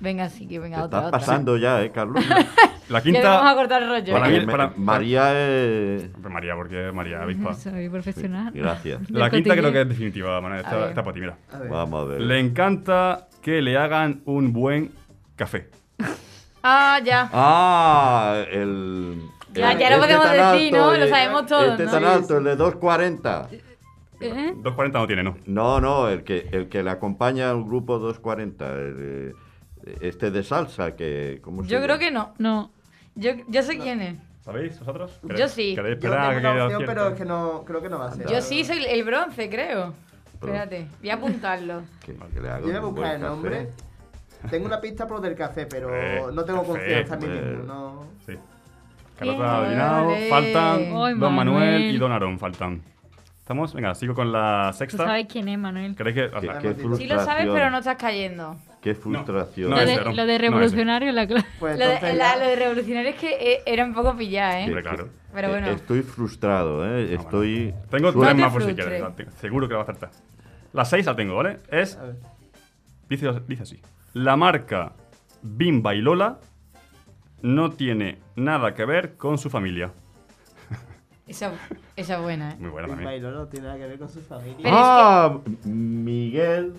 Venga, 0.00 0.28
sí, 0.28 0.46
que 0.46 0.58
venga, 0.58 0.78
Te 0.78 0.82
otra, 0.84 0.98
estás 0.98 1.08
otra. 1.08 1.18
pasando 1.20 1.56
ya, 1.56 1.82
¿eh, 1.82 1.90
Carlos? 1.90 2.22
La 2.90 3.00
Ya 3.02 3.10
le 3.12 3.22
vamos 3.22 3.36
a 3.36 3.40
quinta. 3.40 3.54
cortar 3.54 3.82
el 3.82 3.88
rollo. 3.88 4.12
Para 4.12 4.28
¿eh? 4.30 4.40
mí- 4.40 4.46
para- 4.46 4.72
María 4.76 5.32
es... 5.32 6.10
Hombre, 6.14 6.30
María, 6.32 6.54
porque 6.54 6.88
es 6.88 6.94
María 6.94 7.22
Avispa. 7.22 7.54
Soy 7.54 7.88
profesional. 7.88 8.52
Gracias. 8.54 9.10
La 9.10 9.30
quinta 9.30 9.56
creo 9.56 9.72
que 9.72 9.80
es 9.80 9.88
definitiva, 9.88 10.38
Manuel. 10.40 10.60
Está, 10.60 10.92
para 11.02 11.12
ti, 11.14 11.20
mira. 11.20 11.38
A 11.52 11.58
ver. 11.58 11.70
Vamos 11.70 12.02
a 12.02 12.04
ver. 12.04 12.20
Le 12.20 12.38
encanta 12.40 13.28
que 13.40 13.62
le 13.62 13.78
hagan 13.78 14.20
un 14.26 14.52
buen 14.52 14.90
café. 15.36 15.70
Ah, 16.66 16.98
ya. 17.04 17.28
Ah, 17.30 18.42
el... 18.50 19.20
Ya, 19.52 19.72
el- 19.72 19.78
ya 19.78 19.90
lo 19.90 19.98
podemos 20.02 20.30
decir, 20.30 20.72
¿no? 20.72 20.94
Lo 20.96 21.06
sabemos 21.08 21.44
todos, 21.44 21.72
Este 21.72 21.84
¿no? 21.84 21.90
tan 21.90 22.04
alto, 22.06 22.38
el 22.38 22.44
de 22.44 22.56
240. 22.56 23.48
¿Eh? 24.20 24.54
2.40 24.62 24.92
no 24.92 25.06
tiene, 25.06 25.22
¿no? 25.22 25.36
No, 25.44 25.80
no, 25.82 26.08
el 26.08 26.24
que, 26.24 26.48
el 26.52 26.70
que 26.70 26.82
le 26.82 26.88
acompaña 26.90 27.50
al 27.50 27.62
grupo 27.64 27.98
240. 27.98 28.72
el, 28.72 28.96
eh, 28.98 29.32
este 30.00 30.30
de 30.30 30.42
salsa, 30.42 30.94
que... 30.96 31.40
¿cómo 31.42 31.62
se 31.62 31.68
Yo 31.70 31.82
creo 31.82 31.98
que 31.98 32.10
no. 32.10 32.32
No. 32.38 32.70
Yo, 33.14 33.32
yo 33.48 33.62
sé 33.62 33.78
quién 33.78 34.00
es. 34.00 34.18
¿Sabéis 34.44 34.78
vosotros? 34.78 35.18
Yo 35.22 35.28
¿Queréis- 35.28 35.48
sí. 35.52 35.74
¿Queréis 35.74 35.98
Yo 36.00 36.08
esperar 36.08 36.18
a 36.18 36.28
tengo 36.28 36.40
que 36.40 36.46
una 36.48 36.64
opción, 36.64 36.82
pero 36.86 37.08
es 37.08 37.14
que 37.14 37.24
no, 37.24 37.64
creo 37.64 37.80
que 37.82 37.88
no 37.88 37.98
va 37.98 38.08
a 38.08 38.12
ser. 38.12 38.26
Yo 38.28 38.40
sí 38.42 38.64
soy 38.64 38.84
el 38.84 39.04
bronce, 39.04 39.48
creo. 39.48 39.94
Espérate, 40.34 40.86
voy 41.00 41.10
a 41.10 41.14
apuntarlo. 41.14 41.82
Que, 42.04 42.14
que 42.14 42.40
le 42.40 42.48
haga 42.50 42.60
Yo 42.60 42.66
voy 42.66 42.74
a 42.74 42.80
un 42.80 42.94
buscar 42.94 43.02
buen 43.02 43.12
el 43.12 43.20
café. 43.20 43.30
nombre. 43.30 43.68
Tengo 44.50 44.66
una 44.66 44.80
pista 44.80 45.06
por 45.06 45.16
lo 45.16 45.22
del 45.22 45.34
café, 45.34 45.64
pero 45.66 45.88
Eh, 45.94 46.22
no 46.32 46.44
tengo 46.44 46.60
café, 46.60 46.68
confianza 46.72 47.14
en 47.14 47.20
mí 47.20 47.26
pues. 47.26 47.44
mismo. 47.46 47.64
No. 47.64 48.02
Sí. 48.26 48.32
Bien, 48.32 48.40
Carlota 49.18 49.58
Adinao, 49.64 50.06
vale. 50.08 50.28
faltan 50.28 50.76
Ay, 50.80 50.88
Don 50.90 51.34
Manuel 51.34 51.34
Manuel. 51.34 51.82
y 51.94 51.96
Don 51.98 52.12
Aarón, 52.12 52.38
faltan. 52.38 52.82
¿Estamos? 53.40 53.72
Venga, 53.74 53.94
sigo 53.94 54.12
con 54.14 54.32
la 54.32 54.68
Tú 54.72 54.78
sexta. 54.78 55.04
sabes 55.04 55.26
quién 55.30 55.48
es, 55.48 55.58
Manuel. 55.58 55.94
¿Queréis 55.94 56.16
que...? 56.16 56.24
o 56.24 56.40
Qué, 56.40 56.46
sea, 56.46 56.58
qué 56.58 56.74
Sí 56.74 56.80
Sí 56.96 57.06
lo 57.06 57.14
sabes, 57.14 57.16
frustración. 57.44 57.54
pero 57.54 57.70
no 57.70 57.78
estás 57.78 57.96
cayendo. 57.96 58.56
Qué 58.84 58.94
frustración. 58.94 59.70
No, 59.70 59.76
lo, 59.76 59.82
ese 59.82 59.98
de, 59.98 60.04
no. 60.04 60.12
lo 60.12 60.26
de 60.26 60.32
No, 60.34 60.38
revolucionario, 60.42 61.10
la 61.12 61.26
clave. 61.26 61.46
Pues 61.58 61.78
Lo 61.78 61.88
de, 61.88 62.12
la- 62.14 62.36
lo 62.36 62.44
de 62.46 62.54
revolucionario 62.56 63.10
es 63.12 63.16
que 63.16 63.32
eh, 63.54 63.62
era 63.64 63.82
un 63.84 63.94
poco 63.94 64.14
pillada, 64.14 64.60
¿eh? 64.60 64.64
Hombre, 64.66 64.82
claro. 64.82 65.08
Pero 65.32 65.48
Eh, 65.48 65.50
bueno. 65.52 65.68
Estoy 65.70 66.02
frustrado, 66.02 66.86
¿eh? 66.86 67.14
Estoy... 67.14 67.74
Tengo 67.90 68.12
No 68.12 68.20
tres 68.20 68.34
te 68.36 68.40
más 68.42 68.52
por 68.52 68.62
si 68.62 68.74
quieres. 68.74 69.02
tengo- 69.16 69.30
Seguro 69.40 69.66
que 69.68 69.72
la 69.72 69.78
va 69.78 69.82
a 69.86 69.90
acertar. 69.90 70.10
La 70.74 70.84
seis 70.84 71.06
la 71.06 71.16
tengo, 71.16 71.34
¿vale? 71.36 71.60
Es... 71.70 71.98
Dice, 73.08 73.32
dice 73.48 73.62
así. 73.62 73.80
La 74.12 74.36
marca 74.36 74.92
Bimba 75.40 75.94
y 75.94 76.02
Lola 76.02 76.38
no 77.40 77.70
tiene 77.72 78.18
nada 78.36 78.74
que 78.74 78.84
ver 78.84 79.16
con 79.16 79.38
su 79.38 79.48
familia. 79.48 79.92
Esa, 81.26 81.52
esa 81.96 82.20
buena, 82.20 82.50
¿eh? 82.50 82.56
Muy 82.58 82.68
buena 82.68 82.86
también. 82.88 83.06
Bailo 83.08 83.30
no 83.30 83.46
tiene 83.46 83.66
nada 83.68 83.78
que 83.78 83.86
ver 83.86 83.98
con 83.98 84.10
su 84.10 84.20
familia. 84.20 84.58
Pero 84.62 84.76
ah, 84.76 85.40
Miguel... 85.64 86.74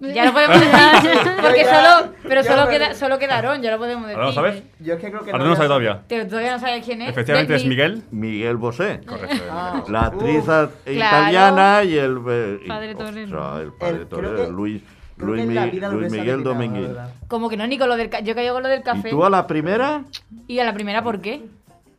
Ya 0.00 0.24
lo 0.26 0.32
podemos 0.32 0.60
decir. 0.60 0.70
Porque 1.42 1.64
solo, 1.64 2.12
pero 2.22 2.42
ya 2.42 2.50
solo, 2.50 2.68
queda, 2.68 2.94
solo 2.94 3.18
quedaron, 3.18 3.62
ya 3.62 3.70
lo 3.70 3.78
podemos 3.78 4.04
decir. 4.06 4.16
¿Ahora 4.16 4.26
lo 4.28 4.32
sabes? 4.34 4.62
Yo 4.80 4.94
es 4.94 5.00
que 5.00 5.10
creo 5.10 5.24
que 5.24 5.30
Ahora 5.30 5.44
no 5.44 5.50
lo 5.50 5.56
sabes 5.56 5.68
todavía. 5.68 6.02
Pero 6.08 6.26
todavía 6.26 6.52
no 6.52 6.58
sabes 6.58 6.84
quién 6.84 7.02
es. 7.02 7.10
Efectivamente 7.10 7.54
es 7.54 7.64
Miguel. 7.64 8.02
Miguel 8.10 8.56
Bosé. 8.56 9.00
Correcto. 9.06 9.36
Ah. 9.50 9.84
La 9.88 10.06
actriz 10.06 10.44
italiana 10.86 11.84
y 11.84 11.96
el... 11.96 12.18
y- 12.64 12.68
Padre 12.68 12.94
torero. 12.94 13.60
el 13.60 13.72
padre 13.72 13.96
El- 13.96 14.06
torero, 14.08 14.36
que- 14.36 14.50
Luis, 14.50 14.82
Luis, 15.16 15.46
Mi- 15.46 15.54
Luis 15.54 16.12
Miguel 16.12 16.42
verdad. 16.42 17.10
Como 17.28 17.48
que 17.48 17.56
no, 17.56 17.66
ni 17.66 17.78
con 17.78 17.88
lo 17.88 17.96
del 17.96 18.10
Yo 18.24 18.34
caigo 18.34 18.54
con 18.54 18.62
lo 18.62 18.68
del 18.68 18.82
café. 18.82 19.08
¿Y 19.08 19.10
tú 19.12 19.24
a 19.24 19.30
la 19.30 19.46
primera? 19.46 20.04
¿Y 20.48 20.58
a 20.58 20.64
la 20.64 20.74
primera 20.74 21.02
por 21.02 21.20
qué? 21.20 21.42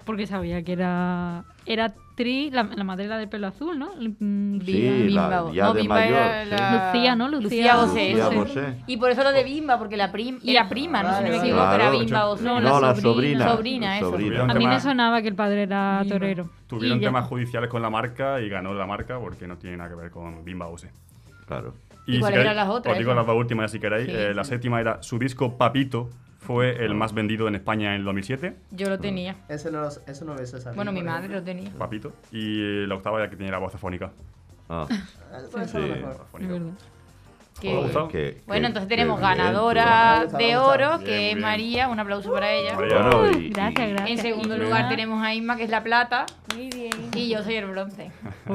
Porque 0.04 0.28
sabía 0.28 0.64
que 0.64 0.74
era. 0.74 1.44
Era 1.68 1.86
actriz, 1.86 2.54
la, 2.54 2.64
la 2.64 2.84
madre 2.84 3.06
era 3.06 3.18
del 3.18 3.28
pelo 3.28 3.48
azul, 3.48 3.78
¿no? 3.80 3.90
Mm, 4.20 4.60
Sí, 4.62 4.72
Bimba. 5.08 5.28
la- 5.30 5.42
Bimba. 5.42 5.54
ya 5.54 5.64
no, 5.66 5.74
de 5.74 5.82
Bimba 5.82 5.96
mayor, 5.96 6.18
era 6.18 6.46
la... 6.46 6.92
Lucía, 6.94 7.16
¿no? 7.16 7.28
Lucía. 7.28 7.50
Lucía 7.50 7.76
Bosé. 7.76 8.10
Lucía. 8.12 8.30
Bosé. 8.30 8.76
Y 8.88 8.98
por 8.98 9.10
eso 9.12 9.24
lo 9.24 9.32
de 9.32 9.44
Bimba, 9.44 9.78
porque 9.80 9.98
la, 9.98 10.12
prim... 10.12 10.40
y 10.44 10.54
la 10.54 10.70
prima, 10.70 11.02
no 11.04 11.10
sé 11.10 11.18
si 11.18 11.24
no 11.24 11.30
me 11.32 11.38
equivoco, 11.38 11.64
vale. 11.64 11.76
era 11.76 11.90
Claro. 11.92 12.00
Bimba 12.06 12.26
Bosé. 12.26 12.44
No, 12.44 12.60
No, 12.62 12.80
la 12.80 12.96
sobrina. 12.96 13.02
sobrina. 13.02 13.52
Sobrina, 13.56 13.98
eso. 13.98 14.12
Sobrina. 14.12 14.44
A 14.44 14.54
mí 14.54 14.68
me 14.68 14.80
sonaba 14.80 15.22
que 15.22 15.28
el 15.28 15.36
padre 15.36 15.64
era 15.64 16.00
Bimba. 16.02 16.16
torero. 16.16 16.50
Tuvieron 16.68 16.98
Y 17.00 17.02
ya. 17.02 17.08
temas 17.08 17.26
judiciales 17.28 17.70
con 17.70 17.82
la 17.82 17.90
marca 17.90 18.40
y 18.42 18.50
ganó 18.50 18.74
la 18.74 18.86
marca 18.86 19.20
porque 19.20 19.48
no 19.48 19.58
tiene 19.58 19.78
nada 19.78 19.90
que 19.90 19.96
ver 19.96 20.12
con 20.12 20.46
Bimba 20.46 20.68
Ose. 20.68 20.92
Claro. 21.48 21.74
¿Y 22.08 22.14
si 22.14 22.20
cuáles 22.20 22.38
queréis, 22.40 22.52
eran 22.54 22.68
las 22.68 22.76
otras, 22.76 22.92
Os 22.94 23.00
digo 23.00 23.14
las 23.16 23.26
dos 23.26 23.36
últimas 23.36 23.72
si 23.72 23.80
queréis. 23.80 24.06
Sí, 24.06 24.14
Eh, 24.16 24.34
la 24.36 24.44
séptima 24.44 24.80
era 24.80 25.02
su 25.02 25.18
disco 25.18 25.58
Papito, 25.58 26.10
fue 26.46 26.84
el 26.86 26.94
más 26.96 27.14
vendido 27.14 27.48
en 27.48 27.56
España 27.56 27.90
en 27.96 28.00
el 28.02 28.06
2007. 28.06 28.56
Yo 28.72 28.90
lo 28.90 29.00
tenía. 29.00 29.36
Eso 29.50 29.72
no, 29.72 29.82
lo- 29.82 29.90
eso 29.90 30.26
no 30.26 30.36
ves 30.36 30.54
esa 30.54 30.72
Bueno, 30.74 30.92
mi 30.92 31.00
por 31.00 31.08
madre 31.10 31.26
ejemplo. 31.28 31.40
lo 31.40 31.44
tenía. 31.46 31.72
Papito. 31.78 32.14
Y 32.32 32.86
la 32.86 32.96
octava 32.96 33.20
era 33.20 33.30
que 33.30 33.36
tenía 33.36 33.52
la 33.52 33.58
voz 33.60 33.74
afónica. 33.76 34.12
Ah, 34.70 34.88
Ah, 34.90 35.40
puede 35.52 35.68
ser 35.68 35.82
Sí. 35.82 35.88
lo 35.90 35.96
mejor. 35.96 36.12
Afónica. 36.22 36.54
Que- 36.54 36.60
¿Os 36.62 36.95
ha 37.64 37.80
gustado? 37.82 38.08
que- 38.10 38.42
Bueno, 38.46 38.62
que- 38.62 38.68
entonces 38.68 38.88
que 38.90 38.96
tenemos 38.96 39.20
bien, 39.20 39.30
ganadora 39.38 40.26
de 40.38 40.58
oro, 40.58 41.00
que 41.00 41.06
Bien, 41.06 41.20
es 41.22 41.34
bien. 41.36 41.42
María. 41.42 41.88
Un 41.90 42.00
aplauso 42.00 42.32
para 42.32 42.52
ella. 42.52 42.76
Bueno, 42.76 43.32
y- 43.40 43.50
Gracias, 43.50 43.90
gracias. 43.90 44.10
En 44.10 44.18
segundo 44.18 44.58
lugar 44.58 44.90
tenemos 44.90 45.24
a 45.24 45.34
Isma, 45.34 45.56
que 45.58 45.64
es 45.64 45.70
la 45.70 45.84
plata. 45.84 46.26
Muy 46.56 46.70
bien. 46.70 46.92
Y 47.16 47.30
yo 47.30 47.44
soy 47.44 47.56
el 47.56 47.66
bronce. 47.68 48.12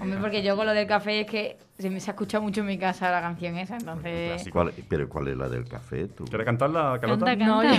Hombre, 0.00 0.18
porque 0.20 0.42
yo 0.42 0.56
con 0.56 0.66
lo 0.66 0.72
del 0.74 0.86
café 0.86 1.20
es 1.20 1.26
que 1.26 1.56
se 1.78 1.90
me 1.90 2.00
se 2.00 2.10
ha 2.10 2.12
escuchado 2.14 2.42
mucho 2.42 2.60
en 2.60 2.66
mi 2.66 2.78
casa 2.78 3.10
la 3.10 3.20
canción 3.20 3.56
esa, 3.56 3.76
entonces... 3.76 4.48
¿Cuál- 4.52 4.72
pero 4.88 5.08
¿cuál 5.08 5.28
es 5.28 5.36
la 5.36 5.48
del 5.48 5.64
café? 5.68 6.06
Tú? 6.08 6.24
¿Quieres 6.24 6.44
cantarla, 6.44 6.98
Carlota? 7.00 7.26
Canta, 7.26 7.44
No, 7.46 7.60
canta. 7.60 7.74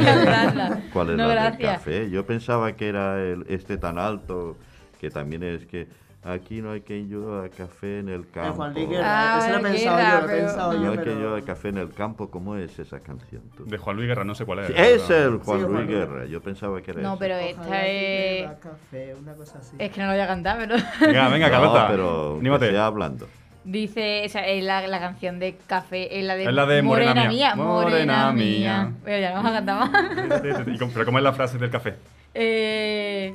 yo- 0.00 0.04
cantarla. 0.04 0.80
¿Cuál 0.92 1.10
es 1.10 1.16
No, 1.16 1.26
la 1.28 1.34
gracias. 1.34 1.58
del 1.58 1.66
café? 1.68 2.10
Yo 2.10 2.26
pensaba 2.26 2.72
que 2.76 2.88
era 2.88 3.20
el, 3.22 3.44
este 3.48 3.76
tan 3.78 3.98
alto, 3.98 4.56
que 5.00 5.10
también 5.10 5.42
es 5.42 5.66
que 5.66 5.86
aquí 6.26 6.60
no 6.60 6.72
hay 6.72 6.80
que 6.80 7.04
llevar 7.06 7.48
café 7.50 8.00
en 8.00 8.08
el 8.08 8.28
campo. 8.30 8.54
Juan 8.54 8.74
Luis 8.74 8.88
Guerra, 8.88 9.04
Ah, 9.06 9.38
eso 9.38 9.48
lo 9.48 9.68
he 9.68 9.72
Guerra, 9.72 9.72
pensado 9.72 9.98
yo, 9.98 10.08
lo 10.08 10.16
he 10.16 10.26
pero- 10.26 10.46
pensado 10.46 10.72
No 10.72 10.82
yo, 10.84 10.90
hay 10.92 10.98
que 10.98 11.04
pero... 11.04 11.20
llevar 11.20 11.44
café 11.44 11.68
en 11.68 11.78
el 11.78 11.92
campo. 11.94 12.30
¿Cómo 12.30 12.56
es 12.56 12.78
esa 12.78 13.00
canción? 13.00 13.42
tú? 13.56 13.64
De 13.66 13.78
Juan 13.78 13.96
Luis 13.96 14.08
Guerra, 14.08 14.24
no 14.24 14.34
sé 14.34 14.44
cuál 14.44 14.58
es. 14.60 14.66
Sí, 14.68 14.72
es 14.76 15.10
el 15.10 15.38
Juan 15.38 15.58
Sí, 15.60 15.64
Luis 15.64 15.74
Juan 15.74 15.86
Luis. 15.86 15.88
Guerra. 15.98 16.26
Yo 16.26 16.40
pensaba 16.40 16.80
que 16.82 16.90
era 16.90 17.00
No, 17.02 17.10
ese. 17.14 17.18
pero 17.20 17.34
Ojalá 17.36 17.48
esta 17.50 17.80
que 17.80 18.38
es... 18.40 18.42
beba 18.48 18.58
café, 18.60 19.14
una 19.22 19.34
cosa 19.34 19.58
así. 19.58 19.76
Es 19.78 19.90
que 19.92 20.00
no 20.00 20.06
lo 20.06 20.12
voy 20.12 20.20
a 20.20 20.26
cantar, 20.26 20.58
pero... 20.58 20.76
Venga, 21.00 21.28
venga, 21.28 21.50
Carlota. 21.50 21.82
No, 21.82 21.88
pero 21.90 22.32
que 22.34 22.38
anímate. 22.40 22.70
sea 22.70 22.86
hablando. 22.86 23.28
Dice, 23.64 24.24
esa 24.24 24.46
es 24.46 24.62
la, 24.62 24.86
la 24.86 25.00
canción 25.00 25.40
de 25.40 25.56
café, 25.66 26.20
es 26.20 26.24
la 26.24 26.36
de, 26.36 26.44
Es 26.44 26.52
la 26.52 26.66
de 26.66 26.82
Morena 26.82 27.28
Mía. 27.28 27.56
Morena 27.56 27.82
Morena 27.82 28.32
Mía. 28.32 28.84
Mía. 28.84 28.92
Pero 29.04 29.18
ya 29.20 29.30
no 29.30 29.36
vamos 29.42 29.50
a 29.50 29.54
cantar 29.54 29.78
más. 29.90 30.66
¿Y 30.68 30.78
cómo- 30.78 30.92
¿Pero 30.92 31.04
cómo 31.04 31.18
es 31.18 31.24
la 31.24 31.32
frase 31.32 31.58
del 31.58 31.70
café? 31.70 31.94
eh, 32.32 33.34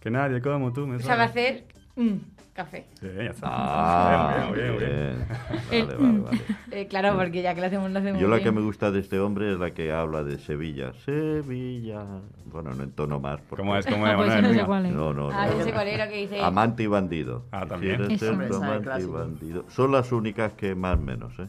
Que 0.00 0.10
nadie 0.10 0.40
como 0.40 0.72
tú 0.72 0.86
me 0.86 0.98
sabe 0.98 1.08
sabe. 1.08 1.22
hacer 1.24 1.64
mm, 2.02 2.20
café. 2.52 2.86
Sí, 3.00 3.06
ya 3.16 3.22
está. 3.30 3.46
Ah, 3.50 4.50
bien, 4.54 4.76
bien, 4.76 4.78
bien. 4.78 5.26
bien. 5.70 5.86
Vale, 5.86 5.96
vale, 5.96 6.18
vale. 6.20 6.40
Eh, 6.72 6.86
claro, 6.88 7.16
porque 7.16 7.42
ya 7.42 7.54
que 7.54 7.60
lo 7.60 7.66
hacemos, 7.68 7.90
lo 7.90 7.98
hacemos 7.98 8.20
Yo 8.20 8.28
la 8.28 8.36
bien. 8.36 8.48
que 8.48 8.52
me 8.52 8.60
gusta 8.60 8.90
de 8.90 9.00
este 9.00 9.18
hombre 9.20 9.52
es 9.52 9.58
la 9.58 9.70
que 9.72 9.92
habla 9.92 10.22
de 10.24 10.38
Sevilla. 10.38 10.92
Sevilla. 11.04 12.04
Bueno, 12.46 12.72
no 12.74 12.82
en 12.82 12.92
tono 12.92 13.20
más. 13.20 13.40
porque- 13.48 13.62
¿Cómo 13.62 13.76
es? 13.76 13.86
¿Cómo 13.86 14.06
es? 14.06 14.12
Ah, 14.12 14.16
pues 14.16 14.32
ese 14.32 14.42
no 14.42 14.52
sé 14.54 14.64
cuál 14.64 14.86
es. 14.86 14.92
No, 14.92 15.12
no, 15.14 15.30
Ah, 15.30 15.46
no. 15.46 15.58
yo 15.58 15.64
sé 15.64 15.72
cuál 15.72 15.88
era 15.88 16.08
que 16.08 16.16
dice... 16.16 16.40
Amante 16.42 16.82
y 16.82 16.86
bandido. 16.86 17.44
Ah, 17.52 17.66
también. 17.66 17.94
Amante 18.02 19.00
y 19.00 19.06
bandido. 19.06 19.64
Son 19.68 19.92
las 19.92 20.10
únicas 20.12 20.52
que 20.54 20.74
más 20.74 20.98
menos, 20.98 21.38
¿eh? 21.38 21.46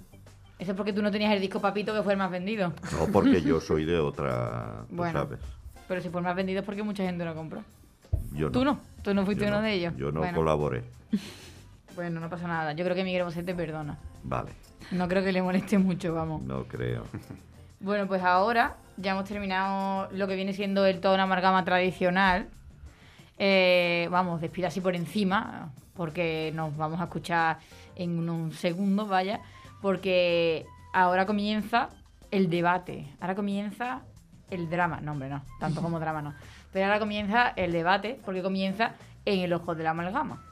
Eso 0.60 0.72
es 0.72 0.78
porque 0.78 0.94
tú 0.94 1.02
no 1.02 1.10
tenías 1.10 1.34
el 1.34 1.42
disco 1.42 1.60
Papito 1.60 1.92
que 1.94 2.04
fue 2.04 2.14
el 2.14 2.20
más 2.20 2.30
vendido. 2.30 2.72
No 2.92 3.08
porque 3.12 3.42
yo 3.42 3.60
soy 3.60 3.84
de 3.86 3.98
otra, 3.98 4.86
tú 4.90 4.96
Bueno. 4.98 5.14
sabes. 5.14 5.40
Pero 5.88 6.02
si 6.02 6.10
fue 6.10 6.22
el 6.22 6.26
más 6.28 6.36
vendido 6.36 6.60
es 6.60 6.66
porque 6.66 6.84
mucha 6.84 7.04
gente 7.04 7.26
lo 7.26 7.34
compró. 7.34 7.64
Yo 8.34 8.48
no. 8.48 8.52
Tú 8.52 8.66
no, 8.66 8.80
tú 9.04 9.14
no 9.14 9.26
fuiste 9.26 9.44
Yo 9.44 9.50
uno 9.50 9.58
no. 9.58 9.64
de 9.64 9.74
ellos. 9.74 9.94
Yo 9.98 10.12
no 10.12 10.20
bueno, 10.20 10.38
colaboré. 10.38 10.84
bueno, 11.96 12.20
no 12.20 12.30
pasa 12.30 12.48
nada. 12.48 12.74
Yo 12.74 12.84
creo 12.84 12.96
que 12.96 13.04
Miguel 13.04 13.24
Bosé 13.24 13.44
te 13.44 13.54
perdona. 13.54 13.98
Vale, 14.24 14.52
No 14.92 15.08
creo 15.08 15.24
que 15.24 15.32
le 15.32 15.42
moleste 15.42 15.78
mucho, 15.78 16.14
vamos. 16.14 16.42
no 16.44 16.64
creo. 16.66 17.04
Bueno, 17.84 18.06
pues 18.06 18.22
ahora 18.22 18.76
ya 18.98 19.14
hemos 19.14 19.26
terminado 19.26 20.08
lo 20.12 20.28
que 20.28 20.36
viene 20.36 20.54
siendo 20.54 20.86
el 20.86 21.00
toda 21.02 21.16
una 21.16 21.24
amalgama 21.24 21.66
tradicional. 21.66 22.48
Eh, 23.40 24.08
vamos, 24.12 24.40
despido 24.40 24.68
así 24.68 24.82
por 24.82 24.96
encima, 24.96 25.72
porque 25.96 26.52
nos 26.54 26.78
vamos 26.78 27.02
a 27.02 27.06
escuchar 27.06 27.58
en 27.96 28.20
unos 28.20 28.56
segundos, 28.58 29.10
vaya, 29.10 29.42
porque 29.82 30.68
ahora 30.94 31.26
comienza 31.26 31.90
el 32.30 32.52
debate, 32.52 33.08
ahora 33.20 33.34
comienza 33.34 34.02
el 34.52 34.70
drama, 34.70 35.02
no 35.02 35.14
hombre, 35.14 35.30
no, 35.30 35.42
tanto 35.60 35.82
como 35.82 36.00
drama 36.00 36.22
no, 36.22 36.36
pero 36.72 36.86
ahora 36.86 37.00
comienza 37.00 37.54
el 37.56 37.72
debate, 37.72 38.20
porque 38.26 38.42
comienza 38.42 38.96
en 39.26 39.40
el 39.40 39.54
ojo 39.54 39.76
de 39.76 39.84
la 39.84 39.92
amalgama. 39.92 40.51